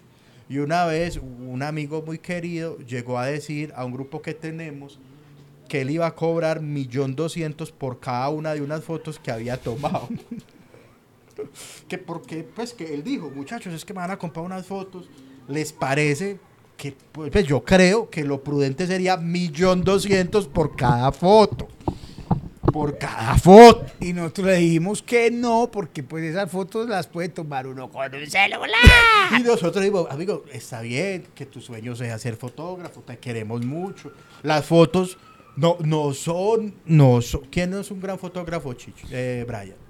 Y 0.48 0.60
una 0.60 0.86
vez 0.86 1.18
un 1.18 1.64
amigo 1.64 2.03
muy 2.03 2.20
querido 2.20 2.78
llegó 2.80 3.18
a 3.18 3.26
decir 3.26 3.74
a 3.76 3.84
un 3.84 3.94
grupo 3.94 4.22
que 4.22 4.36
tenemos 4.36 4.99
que 5.68 5.82
él 5.82 5.90
iba 5.90 6.06
a 6.06 6.16
cobrar 6.16 6.62
millón 6.62 7.16
doscientos 7.16 7.72
por 7.72 7.99
cada 7.99 8.30
una 8.30 8.53
de 8.53 8.62
unas 8.62 8.84
fotos 8.84 9.20
que 9.20 9.32
había 9.32 9.57
tomado. 9.57 10.07
que 11.88 11.98
porque, 11.98 12.44
pues 12.44 12.74
que 12.74 12.94
él 12.94 13.03
dijo, 13.03 13.30
muchachos, 13.30 13.74
es 13.74 13.84
que 13.84 13.94
me 13.94 13.99
van 13.99 14.12
a 14.12 14.18
comprar 14.18 14.45
unas 14.45 14.66
fotos, 14.66 15.10
¿les 15.47 15.73
parece 15.73 16.39
que, 16.77 16.95
pues 17.11 17.45
yo 17.45 17.63
creo 17.63 18.09
que 18.09 18.23
lo 18.23 18.43
prudente 18.43 18.88
sería 18.88 19.17
millón 19.17 19.84
doscientos 19.84 20.47
por 20.47 20.76
cada 20.76 21.11
foto? 21.11 21.67
Por 22.72 22.97
cada 22.97 23.38
foto. 23.38 23.85
Y 24.01 24.11
nosotros 24.11 24.47
le 24.47 24.55
dijimos 24.57 25.01
que 25.01 25.31
no, 25.31 25.69
porque 25.72 26.03
pues 26.03 26.23
esas 26.23 26.51
fotos 26.51 26.89
las 26.89 27.07
puede 27.07 27.30
tomar 27.30 27.67
uno 27.67 27.89
con 27.89 28.13
un 28.13 28.27
celular. 28.27 28.69
Y 29.39 29.43
nosotros 29.43 29.81
dijimos, 29.81 30.07
amigo, 30.09 30.43
está 30.51 30.81
bien 30.81 31.27
que 31.34 31.45
tu 31.45 31.61
sueño 31.61 31.95
sea 31.95 32.17
ser 32.19 32.35
fotógrafo, 32.35 33.01
te 33.01 33.17
queremos 33.17 33.63
mucho. 33.65 34.11
Las 34.43 34.65
fotos 34.65 35.17
no, 35.55 35.77
no 35.80 36.13
son, 36.13 36.76
no 36.85 37.22
son. 37.22 37.41
¿Quién 37.49 37.69
no 37.69 37.80
es 37.80 37.91
un 37.91 38.01
gran 38.01 38.19
fotógrafo, 38.19 38.73
Chicho? 38.73 39.07
Eh, 39.09 39.45
Brian. 39.47 39.85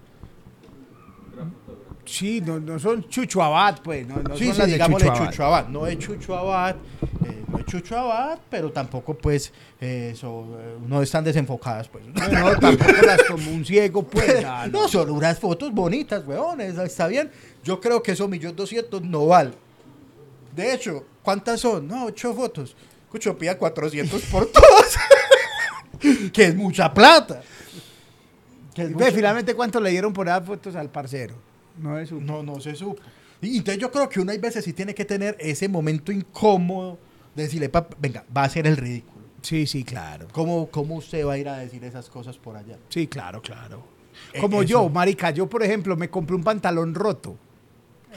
Sí, 2.05 2.39
no, 2.41 2.59
no 2.59 2.77
son 2.79 3.07
Chucho 3.09 3.41
Abad, 3.41 3.79
pues. 3.83 4.05
No, 4.07 4.17
no 4.17 4.37
sí, 4.37 4.45
son 4.45 4.53
sí, 4.55 4.59
las 4.61 4.67
digámosle 4.67 5.07
Chucho 5.07 5.17
Abad. 5.21 5.29
Chucho 5.31 5.45
Abad. 5.45 5.67
No 5.69 5.87
es 5.87 5.97
Chucho 5.99 6.35
Abad, 6.37 6.75
eh, 7.25 7.43
no 7.47 7.57
es 7.59 7.65
Chucho 7.65 7.97
Abad, 7.97 8.39
pero 8.49 8.71
tampoco, 8.71 9.15
pues, 9.17 9.51
eh, 9.81 10.13
so- 10.15 10.57
eh, 10.59 10.77
no 10.87 11.01
están 11.01 11.23
desenfocadas, 11.23 11.87
pues. 11.87 12.05
No, 12.05 12.27
no, 12.27 12.59
tampoco 12.59 12.91
las 13.05 13.25
tomó 13.25 13.51
un 13.51 13.65
ciego, 13.65 14.03
pues. 14.03 14.45
no. 14.71 14.87
Son 14.87 15.09
unas 15.09 15.39
fotos 15.39 15.73
bonitas, 15.73 16.25
weones, 16.27 16.77
está 16.77 17.07
bien. 17.07 17.31
Yo 17.63 17.79
creo 17.81 18.03
que 18.03 18.11
esos 18.11 18.29
millón 18.29 18.55
doscientos 18.55 19.01
no 19.01 19.25
vale. 19.27 19.51
De 20.55 20.73
hecho, 20.73 21.03
¿cuántas 21.23 21.59
son? 21.59 21.87
No, 21.87 22.05
ocho 22.05 22.33
fotos. 22.33 22.75
Escucho, 23.05 23.37
pida 23.37 23.57
400 23.57 24.21
por 24.23 24.45
todas. 24.51 24.95
que 26.31 26.43
es 26.45 26.55
mucha 26.55 26.93
plata. 26.93 27.41
Que 28.73 28.83
es 28.83 28.89
Y 28.89 28.93
ve, 28.93 29.05
mucha- 29.05 29.11
finalmente, 29.15 29.55
¿cuánto 29.55 29.79
le 29.79 29.89
dieron 29.89 30.13
por 30.13 30.27
esas 30.27 30.45
fotos 30.45 30.75
al 30.75 30.89
parcero? 30.89 31.33
No 31.79 31.97
es 31.99 32.11
un... 32.11 32.25
No, 32.25 32.43
no 32.43 32.59
se 32.59 32.75
supo. 32.75 33.01
Y 33.41 33.57
entonces 33.57 33.81
yo 33.81 33.91
creo 33.91 34.07
que 34.09 34.19
uno 34.19 34.31
hay 34.31 34.37
veces 34.39 34.63
sí 34.65 34.73
tiene 34.73 34.93
que 34.95 35.05
tener 35.05 35.35
ese 35.39 35.67
momento 35.67 36.11
incómodo 36.11 36.97
de 37.35 37.43
decirle, 37.43 37.69
"Pap, 37.69 37.93
venga, 37.99 38.23
va 38.35 38.43
a 38.43 38.49
ser 38.49 38.65
el 38.65 38.77
ridículo. 38.77 39.25
Sí, 39.41 39.67
sí, 39.67 39.83
claro. 39.83 40.27
¿Cómo, 40.31 40.67
¿Cómo 40.71 40.95
usted 40.95 41.25
va 41.25 41.33
a 41.33 41.37
ir 41.37 41.47
a 41.49 41.57
decir 41.57 41.83
esas 41.83 42.09
cosas 42.09 42.37
por 42.37 42.55
allá? 42.57 42.77
Sí, 42.89 43.05
claro, 43.07 43.41
claro. 43.41 43.83
Eh, 44.33 44.39
Como 44.39 44.61
eso. 44.61 44.69
yo, 44.69 44.89
marica, 44.89 45.29
yo 45.31 45.47
por 45.47 45.61
ejemplo 45.61 45.95
me 45.95 46.09
compré 46.09 46.35
un 46.35 46.43
pantalón 46.43 46.95
roto 46.95 47.35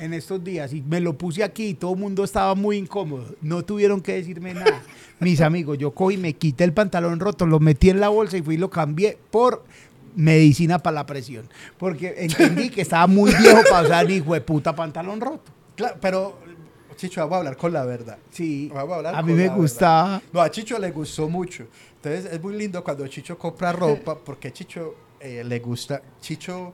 en 0.00 0.14
estos 0.14 0.42
días 0.42 0.72
y 0.72 0.80
me 0.80 1.00
lo 1.00 1.18
puse 1.18 1.42
aquí 1.42 1.66
y 1.70 1.74
todo 1.74 1.92
el 1.94 1.98
mundo 1.98 2.22
estaba 2.24 2.54
muy 2.54 2.76
incómodo. 2.78 3.34
No 3.42 3.62
tuvieron 3.64 4.00
que 4.00 4.14
decirme 4.14 4.54
nada. 4.54 4.82
Mis 5.20 5.40
amigos, 5.40 5.76
yo 5.76 5.90
cogí, 5.90 6.16
me 6.16 6.34
quité 6.34 6.62
el 6.64 6.72
pantalón 6.72 7.18
roto, 7.18 7.44
lo 7.44 7.58
metí 7.58 7.90
en 7.90 7.98
la 8.00 8.08
bolsa 8.08 8.36
y 8.38 8.42
fui 8.42 8.54
y 8.54 8.58
lo 8.58 8.70
cambié 8.70 9.18
por 9.32 9.64
medicina 10.16 10.78
para 10.78 10.94
la 10.96 11.06
presión. 11.06 11.48
Porque 11.78 12.14
entendí 12.18 12.70
que 12.70 12.82
estaba 12.82 13.06
muy 13.06 13.32
viejo 13.34 13.60
para 13.70 13.82
usar 13.86 14.10
hijo 14.10 14.34
de 14.34 14.40
puta 14.40 14.74
pantalón 14.74 15.20
roto. 15.20 15.50
Claro, 15.76 15.96
pero, 16.00 16.38
Chicho, 16.96 17.20
vamos 17.20 17.34
a 17.34 17.38
hablar 17.38 17.56
con 17.56 17.72
la 17.72 17.84
verdad. 17.84 18.18
Sí, 18.30 18.70
Vamos 18.74 18.92
a 18.92 18.96
hablar 18.96 19.14
a 19.14 19.22
mí 19.22 19.32
me 19.32 19.48
gustaba. 19.48 20.20
No, 20.32 20.40
a 20.40 20.50
Chicho 20.50 20.78
le 20.78 20.90
gustó 20.90 21.28
mucho. 21.28 21.66
Entonces 21.96 22.32
es 22.32 22.42
muy 22.42 22.56
lindo 22.56 22.82
cuando 22.82 23.06
Chicho 23.06 23.38
compra 23.38 23.72
ropa 23.72 24.16
porque 24.18 24.52
Chicho 24.52 24.94
eh, 25.20 25.42
le 25.44 25.58
gusta. 25.60 26.02
Chicho, 26.20 26.72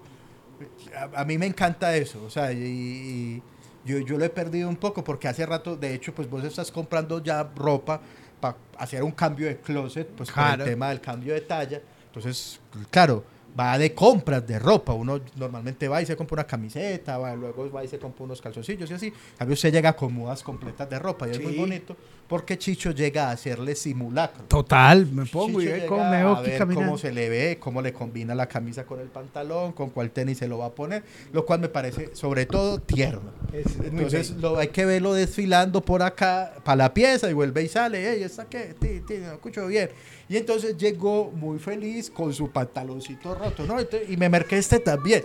a, 0.97 1.21
a 1.21 1.25
mí 1.25 1.37
me 1.39 1.47
encanta 1.47 1.95
eso. 1.97 2.23
O 2.25 2.31
sea, 2.31 2.53
y, 2.53 2.59
y 2.59 3.43
yo, 3.85 3.99
yo 3.99 4.17
lo 4.17 4.25
he 4.25 4.31
perdido 4.31 4.69
un 4.69 4.77
poco 4.77 5.05
porque 5.05 5.29
hace 5.29 5.45
rato, 5.45 5.77
de 5.77 5.93
hecho, 5.95 6.15
pues 6.15 6.29
vos 6.31 6.43
estás 6.45 6.71
comprando 6.71 7.23
ya 7.23 7.43
ropa 7.57 8.01
para 8.41 8.57
hacer 8.79 9.03
un 9.03 9.13
cambio 9.13 9.47
de 9.47 9.59
closet, 9.59 10.09
pues 10.09 10.31
por 10.31 10.35
Claro. 10.43 10.65
el 10.65 10.71
tema 10.71 10.89
del 10.89 11.01
cambio 11.03 11.35
de 11.35 11.41
talla. 11.43 11.81
Entonces, 12.15 12.61
claro. 12.91 13.25
Va 13.59 13.79
de 13.79 13.95
compras 13.95 14.45
de 14.45 14.59
ropa. 14.59 14.95
Uno 14.95 15.21
normalmente 15.37 15.87
va 15.87 16.03
y 16.03 16.07
se 16.07 16.17
compra 16.17 16.35
una 16.35 16.45
camiseta, 16.45 17.19
va, 17.19 17.37
luego 17.37 17.71
va 17.71 17.85
y 17.85 17.89
se 17.89 18.01
compra 18.01 18.25
unos 18.25 18.43
calzoncillos 18.43 18.91
y 18.91 18.95
así. 18.95 19.13
A 19.39 19.45
usted 19.45 19.73
llega 19.73 19.93
con 19.93 20.13
mudas 20.13 20.43
completas 20.43 20.91
de 20.91 20.99
ropa 20.99 21.29
y 21.29 21.31
es 21.31 21.41
muy 21.41 21.57
bonito 21.57 21.97
porque 22.29 22.57
Chicho 22.59 22.91
llega 22.93 23.29
a 23.29 23.33
hacerle 23.33 23.75
simulacro. 23.75 24.45
Total, 24.45 25.07
me 25.07 25.27
pongo 25.27 25.61
y 25.61 25.65
Chicho 25.65 25.73
ve 25.75 25.79
llega 25.81 25.87
cómo 25.89 26.11
me 26.11 26.17
a 26.17 26.41
ver 26.41 26.59
caminando. 26.59 26.87
cómo 26.87 26.99
se 26.99 27.13
le 27.13 27.29
ve, 27.29 27.59
cómo 27.61 27.83
le 27.83 27.93
combina 27.93 28.35
la 28.35 28.47
camisa 28.47 28.85
con 28.87 29.01
el 29.01 29.09
pantalón, 29.09 29.73
con 29.73 29.91
cuál 29.91 30.11
tenis 30.11 30.39
se 30.39 30.49
lo 30.49 30.59
va 30.59 30.67
a 30.67 30.75
poner, 30.75 31.03
lo 31.33 31.45
cual 31.45 31.61
me 31.61 31.69
parece 31.69 32.11
sobre 32.15 32.47
todo 32.47 32.79
tierno. 32.81 33.31
Es- 33.53 33.77
Entonces 33.85 34.31
lo, 34.31 34.57
hay 34.59 34.69
que 34.69 34.85
verlo 34.87 35.13
desfilando 35.15 35.85
por 35.85 36.03
acá 36.03 36.55
para 36.65 36.77
la 36.77 36.95
pieza 36.95 37.31
y 37.31 37.35
vuelve 37.35 37.63
y 37.63 37.69
sale, 37.69 38.11
ey, 38.15 38.23
¿está 38.23 38.45
ti, 38.47 39.03
no 39.21 39.33
escucho 39.35 39.67
bien. 39.67 39.91
Y 40.29 40.37
entonces 40.39 40.77
llegó 40.79 41.31
muy 41.31 41.59
feliz 41.59 42.11
con 42.11 42.33
su 42.33 42.51
pantaloncito 42.51 43.35
roto, 43.35 43.65
¿no? 43.67 43.79
Entonces- 43.79 44.09
y 44.11 44.17
me 44.17 44.29
marqué 44.29 44.57
este 44.59 44.79
también. 44.81 45.23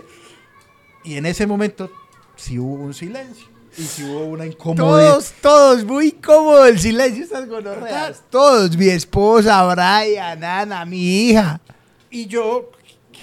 Y 1.02 1.16
en 1.16 1.24
ese 1.24 1.46
momento 1.46 1.90
sí 2.36 2.58
hubo 2.58 2.74
un 2.74 2.92
silencio 2.92 3.46
y 3.76 3.82
sí 3.82 4.04
hubo 4.04 4.24
una 4.24 4.46
incomodidad. 4.46 5.12
Todos, 5.12 5.32
todos, 5.40 5.84
muy 5.84 6.08
incómodo 6.08 6.66
el 6.66 6.78
silencio, 6.78 7.24
estas 7.24 7.48
gonorreas. 7.48 8.22
Todos, 8.30 8.76
mi 8.76 8.88
esposa, 8.88 9.64
Brian, 9.74 10.42
Ana, 10.42 10.84
mi 10.84 11.28
hija. 11.28 11.60
Y 12.10 12.26
yo, 12.26 12.70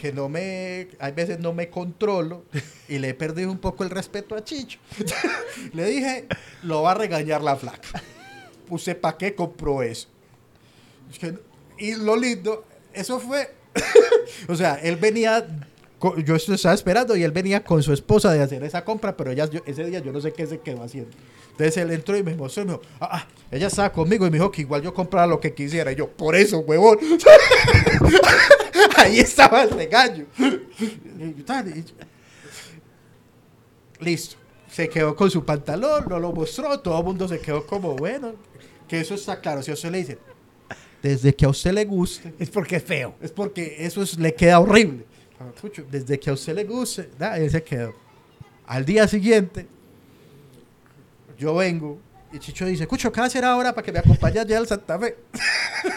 que 0.02 0.14
no 0.14 0.30
me, 0.30 0.90
hay 0.99 1.11
veces 1.11 1.40
no 1.40 1.53
me 1.53 1.69
controlo 1.69 2.45
y 2.88 2.99
le 2.99 3.10
he 3.10 3.14
perdido 3.14 3.52
un 3.52 3.57
poco 3.57 3.84
el 3.84 3.90
respeto 3.90 4.36
a 4.36 4.44
Chicho. 4.44 4.80
le 5.74 5.86
dije, 5.86 6.28
lo 6.64 6.84
va 6.84 6.91
a 6.91 6.95
regañar 6.95 7.41
la 7.41 7.56
flaca. 7.56 8.02
¿Usted 8.69 8.99
para 8.99 9.18
qué 9.18 9.34
compró 9.34 9.82
eso? 9.82 10.07
Y 11.78 11.95
lo 11.95 12.15
lindo, 12.15 12.65
eso 12.94 13.19
fue, 13.19 13.53
o 14.48 14.56
sea, 14.56 14.76
él 14.76 14.98
venía, 14.98 15.48
yo 16.24 16.36
estaba 16.36 16.76
esperando 16.76 17.15
y 17.15 17.24
él 17.24 17.32
venía 17.32 17.64
con 17.64 17.82
su 17.82 17.91
esposa 17.94 18.32
de 18.32 18.41
hacer 18.41 18.64
esa 18.64 18.84
compra, 18.86 19.18
pero 19.18 19.32
ella, 19.32 19.49
yo- 19.49 19.61
ese 19.65 19.84
día 19.86 19.99
yo 19.99 20.11
no 20.11 20.22
sé 20.22 20.32
qué 20.34 20.45
se 20.45 20.60
quedó 20.60 20.84
haciendo. 20.84 21.10
Entonces 21.52 21.78
él 21.78 21.90
entró 21.91 22.15
y 22.15 22.22
me 22.22 22.36
mostró 22.36 22.61
y 22.64 22.65
me 22.68 22.72
dijo, 22.74 22.84
ah, 22.99 23.10
ah, 23.14 23.28
ella 23.49 23.65
estaba 23.68 23.91
conmigo 23.91 24.28
y 24.28 24.30
me 24.30 24.38
dijo 24.38 24.52
que 24.52 24.61
igual 24.61 24.84
yo 24.84 24.94
comprara 24.94 25.26
lo 25.26 25.40
que 25.40 25.53
quisiera. 25.56 25.91
Y 25.91 25.95
yo, 25.95 26.07
por 26.07 26.36
eso, 26.36 26.60
huevón. 26.60 26.99
Ahí 28.98 29.19
estaba 29.19 29.64
el 29.64 29.72
regaño. 29.72 30.26
Listo. 33.99 34.36
Se 34.72 34.88
quedó 34.90 35.15
con 35.15 35.32
su 35.32 35.44
pantalón, 35.44 36.06
no 36.07 36.19
lo 36.19 36.32
mostró, 36.32 36.80
todo 36.82 36.99
el 36.99 37.03
mundo 37.06 37.28
se 37.28 37.40
quedó 37.40 37.65
como, 37.65 37.95
bueno, 37.95 38.34
que 38.88 38.99
eso 38.99 39.15
está 39.15 39.40
claro. 39.41 39.64
Si 39.64 39.72
a 39.72 39.74
usted 39.74 39.90
le 39.91 39.98
dice, 39.99 40.19
desde 41.02 41.34
que 41.34 41.45
a 41.45 41.49
usted 41.49 41.72
le 41.72 41.86
guste, 41.86 42.34
Es 42.38 42.49
porque 42.52 42.76
es 42.76 42.84
feo. 42.84 43.15
es 43.22 43.32
porque 43.32 43.78
eso 43.80 44.03
es- 44.03 44.19
le 44.19 44.36
queda 44.36 44.60
horrible. 44.60 45.06
Ah, 45.40 45.52
Desde 45.90 46.20
que 46.20 46.30
a 46.30 46.34
usted 46.34 46.56
le 46.56 46.64
guste, 46.64 47.10
da, 47.18 47.38
él 47.38 47.50
se 47.52 47.64
quedó. 47.64 47.94
Al 48.66 48.84
día 48.84 49.08
siguiente, 49.08 49.68
yo 51.38 51.56
vengo 51.56 52.00
y 52.34 52.40
Chicho 52.40 52.66
dice, 52.66 52.88
Cucho, 52.88 53.12
¿qué 53.12 53.20
va 53.20 53.26
a 53.26 53.28
hacer 53.28 53.46
ahora 53.46 53.74
para 53.74 53.86
que 53.86 53.92
me 53.92 54.00
acompañe 54.00 54.40
allá 54.40 54.58
al 54.58 54.68
Santa 54.68 54.98
Fe? 55.00 55.16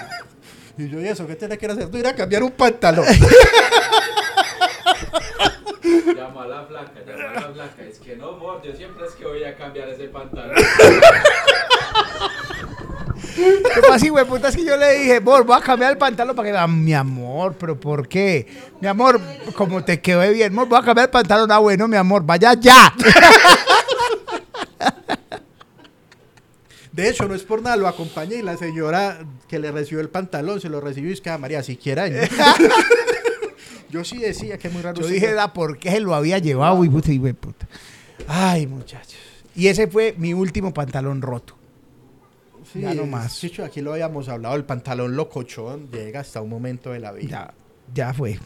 y 0.78 0.88
yo, 0.88 1.00
¿y 1.00 1.08
eso 1.08 1.26
qué 1.26 1.36
tiene 1.36 1.56
que 1.56 1.66
hacer? 1.66 1.88
Tú 1.90 1.96
ir 1.96 2.06
a 2.06 2.14
cambiar 2.14 2.42
un 2.42 2.52
pantalón. 2.52 3.06
Llama 6.14 6.44
a 6.44 6.46
la 6.46 6.64
flaca, 6.66 7.00
llama 7.04 7.30
a 7.30 7.34
la 7.34 7.48
flaca. 7.52 7.82
Es 7.82 7.98
que 7.98 8.14
no, 8.16 8.28
amor, 8.28 8.62
yo 8.62 8.74
siempre 8.74 9.06
es 9.06 9.14
que 9.14 9.24
voy 9.24 9.42
a 9.42 9.56
cambiar 9.56 9.88
ese 9.88 10.08
pantalón. 10.08 10.54
¿Qué 13.34 13.80
pasa, 13.86 14.08
güey? 14.08 14.24
Puta, 14.24 14.48
es 14.48 14.56
que 14.56 14.64
yo 14.64 14.76
le 14.76 14.98
dije, 14.98 15.16
amor, 15.16 15.44
voy 15.44 15.56
a 15.56 15.60
cambiar 15.60 15.92
el 15.92 15.98
pantalón 15.98 16.34
para 16.34 16.46
que 16.46 16.52
vea, 16.52 16.66
mi 16.66 16.94
amor, 16.94 17.54
pero 17.58 17.78
¿por 17.78 18.08
qué? 18.08 18.46
Mi 18.80 18.88
amor, 18.88 19.20
como 19.54 19.84
te 19.84 20.00
quedó 20.00 20.28
bien, 20.30 20.52
amor, 20.52 20.68
voy 20.68 20.78
a 20.78 20.82
cambiar 20.82 21.06
el 21.06 21.10
pantalón. 21.10 21.50
Ah, 21.52 21.58
bueno, 21.58 21.86
mi 21.88 21.96
amor, 21.96 22.22
vaya 22.24 22.54
ya. 22.54 22.92
De 26.92 27.08
hecho, 27.08 27.28
no 27.28 27.34
es 27.34 27.42
por 27.42 27.62
nada, 27.62 27.76
lo 27.76 27.86
acompañé 27.86 28.36
y 28.36 28.42
la 28.42 28.56
señora 28.56 29.20
que 29.48 29.58
le 29.58 29.70
recibió 29.70 30.00
el 30.00 30.08
pantalón 30.08 30.60
se 30.60 30.68
lo 30.68 30.80
recibió 30.80 31.10
y 31.10 31.12
es 31.14 31.20
que, 31.20 31.30
"Ah, 31.30 31.38
María, 31.38 31.62
siquiera. 31.62 32.08
¿no?". 32.08 32.16
yo 33.90 34.04
sí 34.04 34.18
decía 34.18 34.58
que 34.58 34.68
es 34.68 34.74
muy 34.74 34.82
raro. 34.82 35.00
Yo 35.00 35.06
dije, 35.06 35.32
da, 35.32 35.52
¿por 35.52 35.78
qué 35.78 35.92
se 35.92 36.00
lo 36.00 36.14
había 36.14 36.38
llevado? 36.38 36.84
Y 36.84 36.88
puta, 36.88 37.12
y 37.12 37.18
puta. 37.18 37.68
Ay, 38.26 38.66
muchachos. 38.66 39.18
Y 39.54 39.68
ese 39.68 39.86
fue 39.86 40.14
mi 40.18 40.34
último 40.34 40.74
pantalón 40.74 41.22
roto. 41.22 41.59
Sí, 42.72 42.80
ya 42.80 42.94
no 42.94 43.06
más. 43.06 43.38
Chicho, 43.40 43.64
aquí 43.64 43.80
lo 43.80 43.92
habíamos 43.92 44.28
hablado, 44.28 44.54
el 44.56 44.64
pantalón 44.64 45.16
locochón 45.16 45.90
llega 45.90 46.20
hasta 46.20 46.40
un 46.40 46.48
momento 46.50 46.90
de 46.90 47.00
la 47.00 47.12
vida. 47.12 47.52
Ya, 47.94 48.06
ya 48.06 48.14
fue. 48.14 48.38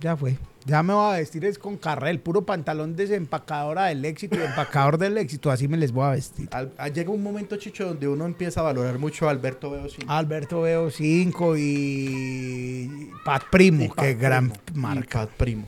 Ya 0.00 0.16
fue. 0.16 0.36
Ya 0.64 0.82
me 0.82 0.92
voy 0.94 1.14
a 1.14 1.16
vestir 1.18 1.44
es 1.44 1.58
con 1.58 1.76
carrel, 1.76 2.20
puro 2.20 2.42
pantalón 2.46 2.94
desempacadora 2.94 3.86
del 3.86 4.04
éxito 4.04 4.36
y 4.38 4.42
empacador 4.42 4.96
del 4.98 5.18
éxito. 5.18 5.50
Así 5.50 5.66
me 5.66 5.76
les 5.76 5.90
voy 5.90 6.04
a 6.06 6.10
vestir. 6.10 6.48
Al- 6.52 6.72
a- 6.78 6.88
llega 6.88 7.10
un 7.10 7.22
momento, 7.22 7.56
Chicho, 7.56 7.86
donde 7.86 8.06
uno 8.06 8.24
empieza 8.26 8.60
a 8.60 8.64
valorar 8.64 8.98
mucho 8.98 9.26
a 9.26 9.30
Alberto 9.32 9.70
Veo 9.70 9.88
sí. 9.88 9.98
Alberto 10.06 10.62
Veo 10.62 10.90
5 10.90 11.56
y 11.56 13.10
Pat 13.24 13.44
Primo, 13.50 13.84
Y 13.84 13.88
qué 13.88 14.12
Pat 14.12 14.18
gran 14.20 14.50
Primo, 14.50 14.80
marca. 14.88 15.20
Pat 15.26 15.30
Primo. 15.36 15.66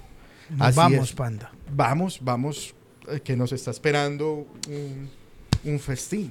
Así 0.59 0.77
vamos, 0.77 1.09
es. 1.11 1.13
panda. 1.15 1.51
Vamos, 1.75 2.19
vamos, 2.23 2.75
eh, 3.09 3.21
que 3.21 3.37
nos 3.37 3.53
está 3.53 3.71
esperando 3.73 4.47
un, 4.69 5.09
un 5.65 5.79
festín. 5.81 6.31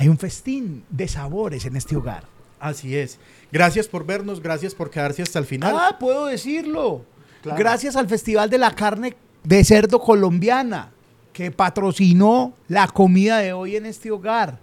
Hay 0.00 0.08
un 0.08 0.16
festín 0.16 0.84
de 0.90 1.08
sabores 1.08 1.64
en 1.64 1.74
este 1.74 1.96
hogar. 1.96 2.22
Así 2.60 2.96
es. 2.96 3.18
Gracias 3.50 3.88
por 3.88 4.06
vernos, 4.06 4.40
gracias 4.40 4.72
por 4.72 4.90
quedarse 4.90 5.22
hasta 5.22 5.40
el 5.40 5.44
final. 5.44 5.74
Ah, 5.76 5.96
puedo 5.98 6.26
decirlo. 6.26 7.04
Claro. 7.42 7.58
Gracias 7.58 7.96
al 7.96 8.08
Festival 8.08 8.48
de 8.48 8.58
la 8.58 8.76
Carne 8.76 9.16
de 9.42 9.64
Cerdo 9.64 10.00
Colombiana, 10.00 10.92
que 11.32 11.50
patrocinó 11.50 12.54
la 12.68 12.86
comida 12.86 13.38
de 13.38 13.52
hoy 13.52 13.74
en 13.74 13.86
este 13.86 14.12
hogar. 14.12 14.60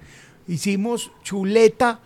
Hicimos 0.47 1.11
chuleta, 1.21 1.99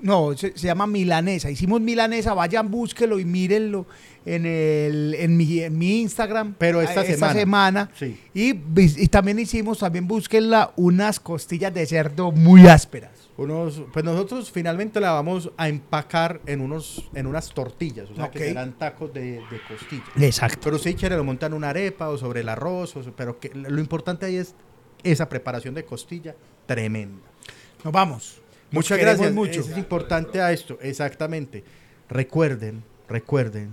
no, 0.00 0.36
se, 0.36 0.56
se 0.56 0.66
llama 0.66 0.86
milanesa. 0.86 1.50
Hicimos 1.50 1.80
milanesa, 1.80 2.34
vayan, 2.34 2.70
búsquelo 2.70 3.18
y 3.18 3.24
mírenlo 3.24 3.86
en, 4.24 4.44
el, 4.44 5.14
en, 5.18 5.36
mi, 5.36 5.60
en 5.60 5.78
mi 5.78 6.00
Instagram. 6.00 6.54
Pero 6.58 6.82
esta 6.82 7.04
semana. 7.04 7.32
semana. 7.32 7.90
Sí. 7.98 8.18
Y, 8.34 8.54
también 9.08 9.38
hicimos, 9.38 9.78
también 9.78 10.06
búsquenla, 10.06 10.72
unas 10.76 11.20
costillas 11.20 11.72
de 11.72 11.86
cerdo 11.86 12.32
muy 12.32 12.66
ásperas. 12.66 13.12
Unos, 13.36 13.82
pues 13.92 14.04
nosotros 14.04 14.50
finalmente 14.50 14.98
la 14.98 15.12
vamos 15.12 15.50
a 15.58 15.68
empacar 15.68 16.40
en 16.46 16.62
unos, 16.62 17.08
en 17.14 17.26
unas 17.26 17.52
tortillas, 17.52 18.10
o 18.10 18.14
sea 18.14 18.30
que 18.30 18.38
Ok. 18.38 18.44
serán 18.46 18.72
tacos 18.72 19.12
de, 19.12 19.32
de 19.32 19.60
costilla. 19.68 20.04
Exacto. 20.26 20.60
Pero 20.64 20.78
si 20.78 20.94
quiere 20.94 21.16
lo 21.16 21.24
montan 21.24 21.52
en 21.52 21.58
una 21.58 21.68
arepa 21.68 22.08
o 22.08 22.16
sobre 22.16 22.40
el 22.40 22.48
arroz, 22.48 22.96
o 22.96 23.02
pero 23.14 23.38
que 23.38 23.50
lo 23.54 23.78
importante 23.78 24.24
ahí 24.24 24.36
es 24.36 24.54
esa 25.02 25.28
preparación 25.28 25.74
de 25.74 25.84
costilla 25.84 26.34
tremenda. 26.66 27.28
Nos 27.84 27.92
vamos. 27.92 28.40
Muchas 28.70 28.98
gracias. 28.98 29.32
mucho. 29.32 29.60
Es 29.60 29.76
importante 29.78 30.40
a 30.40 30.52
esto, 30.52 30.78
exactamente. 30.82 31.64
Recuerden, 32.08 32.82
recuerden 33.08 33.70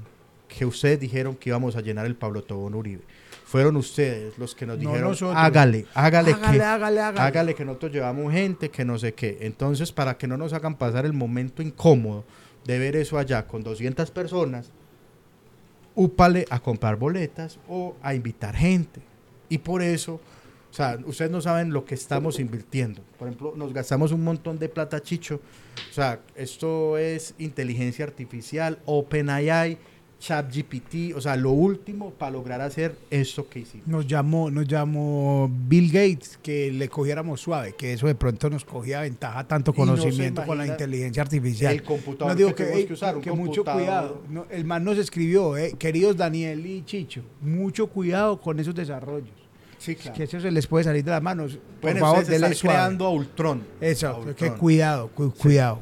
que 0.48 0.66
ustedes 0.66 1.00
dijeron 1.00 1.36
que 1.36 1.50
íbamos 1.50 1.76
a 1.76 1.82
llenar 1.82 2.06
el 2.06 2.16
Pablo 2.16 2.44
Tobón 2.44 2.76
Uribe. 2.76 3.02
Fueron 3.46 3.76
ustedes 3.76 4.38
los 4.38 4.56
que 4.56 4.66
nos 4.66 4.78
No 4.78 4.90
dijeron, 4.90 5.10
nosotros. 5.10 5.36
hágale, 5.38 5.86
hágale, 5.94 6.32
Hágale, 6.34 6.58
que, 6.58 6.64
hágale, 6.64 7.02
hágale. 7.02 7.20
hágale 7.20 7.56
que 7.56 7.66
nosotros 7.66 7.92
llevamos 7.92 8.32
gente, 8.34 8.70
que 8.70 8.86
no 8.86 8.98
sé 8.98 9.14
qué. 9.14 9.38
Entonces, 9.42 9.92
para 9.92 10.18
que 10.18 10.28
no 10.28 10.38
nos 10.38 10.54
hagan 10.54 10.76
pasar 10.76 11.06
el 11.06 11.14
momento 11.14 11.62
incómodo 11.62 12.24
de 12.66 12.80
ver 12.80 12.96
eso 12.96 13.18
allá 13.18 13.46
con 13.46 13.62
200 13.64 14.10
personas, 14.12 14.72
úpale 15.96 16.46
a 16.50 16.60
comprar 16.60 16.96
boletas 16.96 17.60
o 17.68 17.96
a 18.02 18.14
invitar 18.16 18.56
gente. 18.56 19.02
Y 19.50 19.60
por 19.60 19.82
eso, 19.82 20.20
o 20.74 20.76
sea, 20.76 20.98
ustedes 21.06 21.30
no 21.30 21.40
saben 21.40 21.72
lo 21.72 21.86
que 21.86 21.94
estamos 21.94 22.40
invirtiendo. 22.40 23.04
Por 23.20 23.28
ejemplo, 23.28 23.54
nos 23.56 23.72
gastamos 23.72 24.12
un 24.12 24.24
montón 24.24 24.58
de 24.58 24.70
plata, 24.70 25.00
Chicho. 25.00 25.40
O 25.92 25.94
sea, 25.94 26.20
esto 26.36 26.98
es 26.98 27.36
inteligencia 27.38 28.04
artificial, 28.06 28.80
OpenAI, 28.86 29.78
ChatGPT, 30.20 31.16
o 31.16 31.22
sea, 31.22 31.36
lo 31.36 31.52
último 31.52 32.10
para 32.14 32.32
lograr 32.32 32.60
hacer 32.62 32.98
esto 33.12 33.48
que 33.48 33.60
hicimos. 33.60 33.86
Nos 33.86 34.08
llamó, 34.08 34.50
nos 34.50 34.68
llamó 34.68 35.48
Bill 35.68 35.92
Gates 35.92 36.40
que 36.42 36.72
le 36.72 36.90
cogiéramos 36.90 37.40
suave, 37.40 37.74
que 37.74 37.94
eso 37.94 38.08
de 38.08 38.16
pronto 38.16 38.50
nos 38.50 38.66
cogía 38.66 39.02
ventaja 39.02 39.48
tanto 39.48 39.76
Y 39.76 39.80
no 39.80 39.86
conocimiento 39.86 40.44
con 40.44 40.58
la 40.58 40.66
inteligencia 40.66 41.22
artificial. 41.22 41.74
el 41.74 41.84
computador 41.84 42.30
Nos 42.30 42.38
digo 42.38 42.56
que 42.56 42.66
que, 42.66 42.88
que 42.88 42.94
usar, 42.94 43.18
un 43.18 43.22
que 43.22 43.32
mucho 43.32 43.64
cuidado. 43.64 44.24
No, 44.28 44.48
el 44.50 44.66
man 44.66 44.84
nos 44.84 44.98
escribió, 44.98 45.56
eh, 45.56 45.76
queridos 45.78 46.18
Daniel 46.18 46.66
y 46.66 46.84
Chicho, 46.84 47.22
mucho 47.42 47.86
cuidado 47.86 48.42
con 48.42 48.60
esos 48.60 48.74
desarrollos. 48.74 49.43
Sí, 49.84 49.96
claro. 49.96 50.16
Que 50.16 50.24
eso 50.24 50.40
se 50.40 50.50
les 50.50 50.66
puede 50.66 50.86
salir 50.86 51.04
de 51.04 51.12
las 51.12 51.22
manos. 51.22 51.54
Por 51.54 51.82
Pueden 51.82 52.00
favor, 52.00 52.24
creando 52.62 53.06
a 53.06 53.10
Ultron. 53.10 53.64
Eso, 53.82 54.24
A 54.30 54.34
que 54.34 54.52
cuidado, 54.54 55.10
cu- 55.10 55.34
cuidado. 55.34 55.82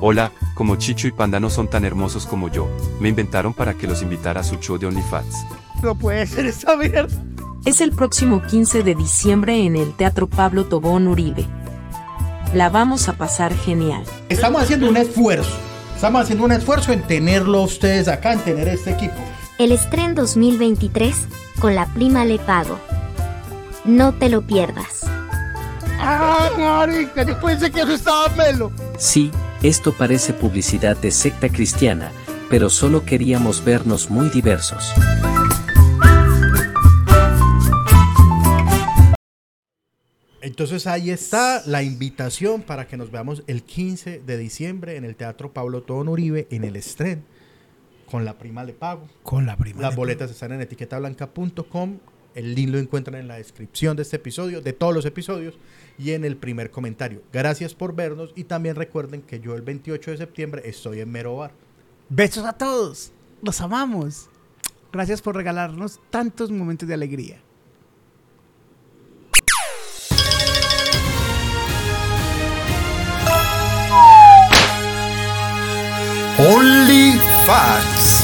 Hola, 0.00 0.32
como 0.54 0.76
Chicho 0.76 1.06
y 1.08 1.12
Panda 1.12 1.38
no 1.40 1.50
son 1.50 1.68
tan 1.68 1.84
hermosos 1.84 2.26
como 2.26 2.48
yo, 2.48 2.66
me 3.00 3.10
inventaron 3.10 3.52
para 3.52 3.74
que 3.74 3.86
los 3.86 4.00
invitara 4.00 4.40
a 4.40 4.44
su 4.44 4.56
show 4.56 4.78
de 4.78 4.86
OnlyFans. 4.86 5.44
No 5.82 5.94
puede 5.94 6.26
ser 6.26 6.46
esa 6.46 6.76
mierda. 6.76 7.08
Es 7.66 7.82
el 7.82 7.92
próximo 7.92 8.40
15 8.40 8.82
de 8.82 8.94
diciembre 8.94 9.62
en 9.66 9.76
el 9.76 9.94
Teatro 9.94 10.26
Pablo 10.28 10.64
Tobón 10.64 11.06
Uribe. 11.08 11.44
La 12.54 12.70
vamos 12.70 13.08
a 13.10 13.12
pasar 13.18 13.54
genial. 13.54 14.02
Estamos 14.30 14.62
haciendo 14.62 14.88
un 14.88 14.96
esfuerzo. 14.96 15.54
Estamos 15.94 16.22
haciendo 16.22 16.44
un 16.46 16.52
esfuerzo 16.52 16.92
en 16.94 17.02
tenerlo 17.02 17.60
ustedes 17.62 18.08
acá, 18.08 18.32
en 18.32 18.40
tener 18.40 18.68
este 18.68 18.92
equipo. 18.92 19.14
El 19.60 19.72
Estren 19.72 20.14
2023 20.14 21.14
con 21.60 21.74
la 21.74 21.84
prima 21.92 22.24
Le 22.24 22.38
Pago. 22.38 22.80
No 23.84 24.14
te 24.14 24.30
lo 24.30 24.40
pierdas. 24.40 25.02
Ah, 25.98 26.48
marica, 26.56 27.26
yo 27.26 27.38
pensé 27.38 27.70
que 27.70 27.80
eso 27.80 27.92
estaba 27.92 28.34
melo. 28.36 28.72
Sí, 28.96 29.30
esto 29.62 29.92
parece 29.92 30.32
publicidad 30.32 30.96
de 30.96 31.10
secta 31.10 31.50
cristiana, 31.50 32.10
pero 32.48 32.70
solo 32.70 33.04
queríamos 33.04 33.62
vernos 33.62 34.08
muy 34.08 34.30
diversos. 34.30 34.94
Entonces 40.40 40.86
ahí 40.86 41.10
está 41.10 41.62
la 41.66 41.82
invitación 41.82 42.62
para 42.62 42.88
que 42.88 42.96
nos 42.96 43.10
veamos 43.10 43.42
el 43.46 43.62
15 43.62 44.20
de 44.20 44.38
diciembre 44.38 44.96
en 44.96 45.04
el 45.04 45.16
Teatro 45.16 45.52
Pablo 45.52 45.82
Tobón 45.82 46.08
Uribe 46.08 46.46
en 46.50 46.64
el 46.64 46.76
estreno 46.76 47.20
con 48.10 48.24
la 48.24 48.36
prima 48.36 48.64
le 48.64 48.72
pago. 48.72 49.06
Con 49.22 49.46
la 49.46 49.56
prima. 49.56 49.80
Las 49.80 49.92
Le 49.92 49.96
boletas 49.96 50.30
están 50.30 50.52
en 50.52 50.60
etiquetablanca.com. 50.60 51.98
El 52.34 52.54
link 52.54 52.70
lo 52.70 52.78
encuentran 52.78 53.20
en 53.20 53.28
la 53.28 53.36
descripción 53.36 53.96
de 53.96 54.02
este 54.02 54.16
episodio, 54.16 54.60
de 54.60 54.72
todos 54.72 54.94
los 54.94 55.04
episodios 55.04 55.58
y 55.98 56.12
en 56.12 56.24
el 56.24 56.36
primer 56.36 56.70
comentario. 56.70 57.22
Gracias 57.32 57.74
por 57.74 57.94
vernos 57.94 58.32
y 58.36 58.44
también 58.44 58.76
recuerden 58.76 59.22
que 59.22 59.40
yo 59.40 59.54
el 59.54 59.62
28 59.62 60.12
de 60.12 60.16
septiembre 60.16 60.62
estoy 60.64 61.00
en 61.00 61.10
Mero 61.10 61.36
Bar. 61.36 61.52
Besos 62.08 62.44
a 62.44 62.52
todos. 62.52 63.12
Los 63.42 63.60
amamos. 63.60 64.28
Gracias 64.92 65.22
por 65.22 65.36
regalarnos 65.36 66.00
tantos 66.10 66.50
momentos 66.50 66.88
de 66.88 66.94
alegría. 66.94 67.40
Only 76.38 77.19
Facts. 77.46 78.19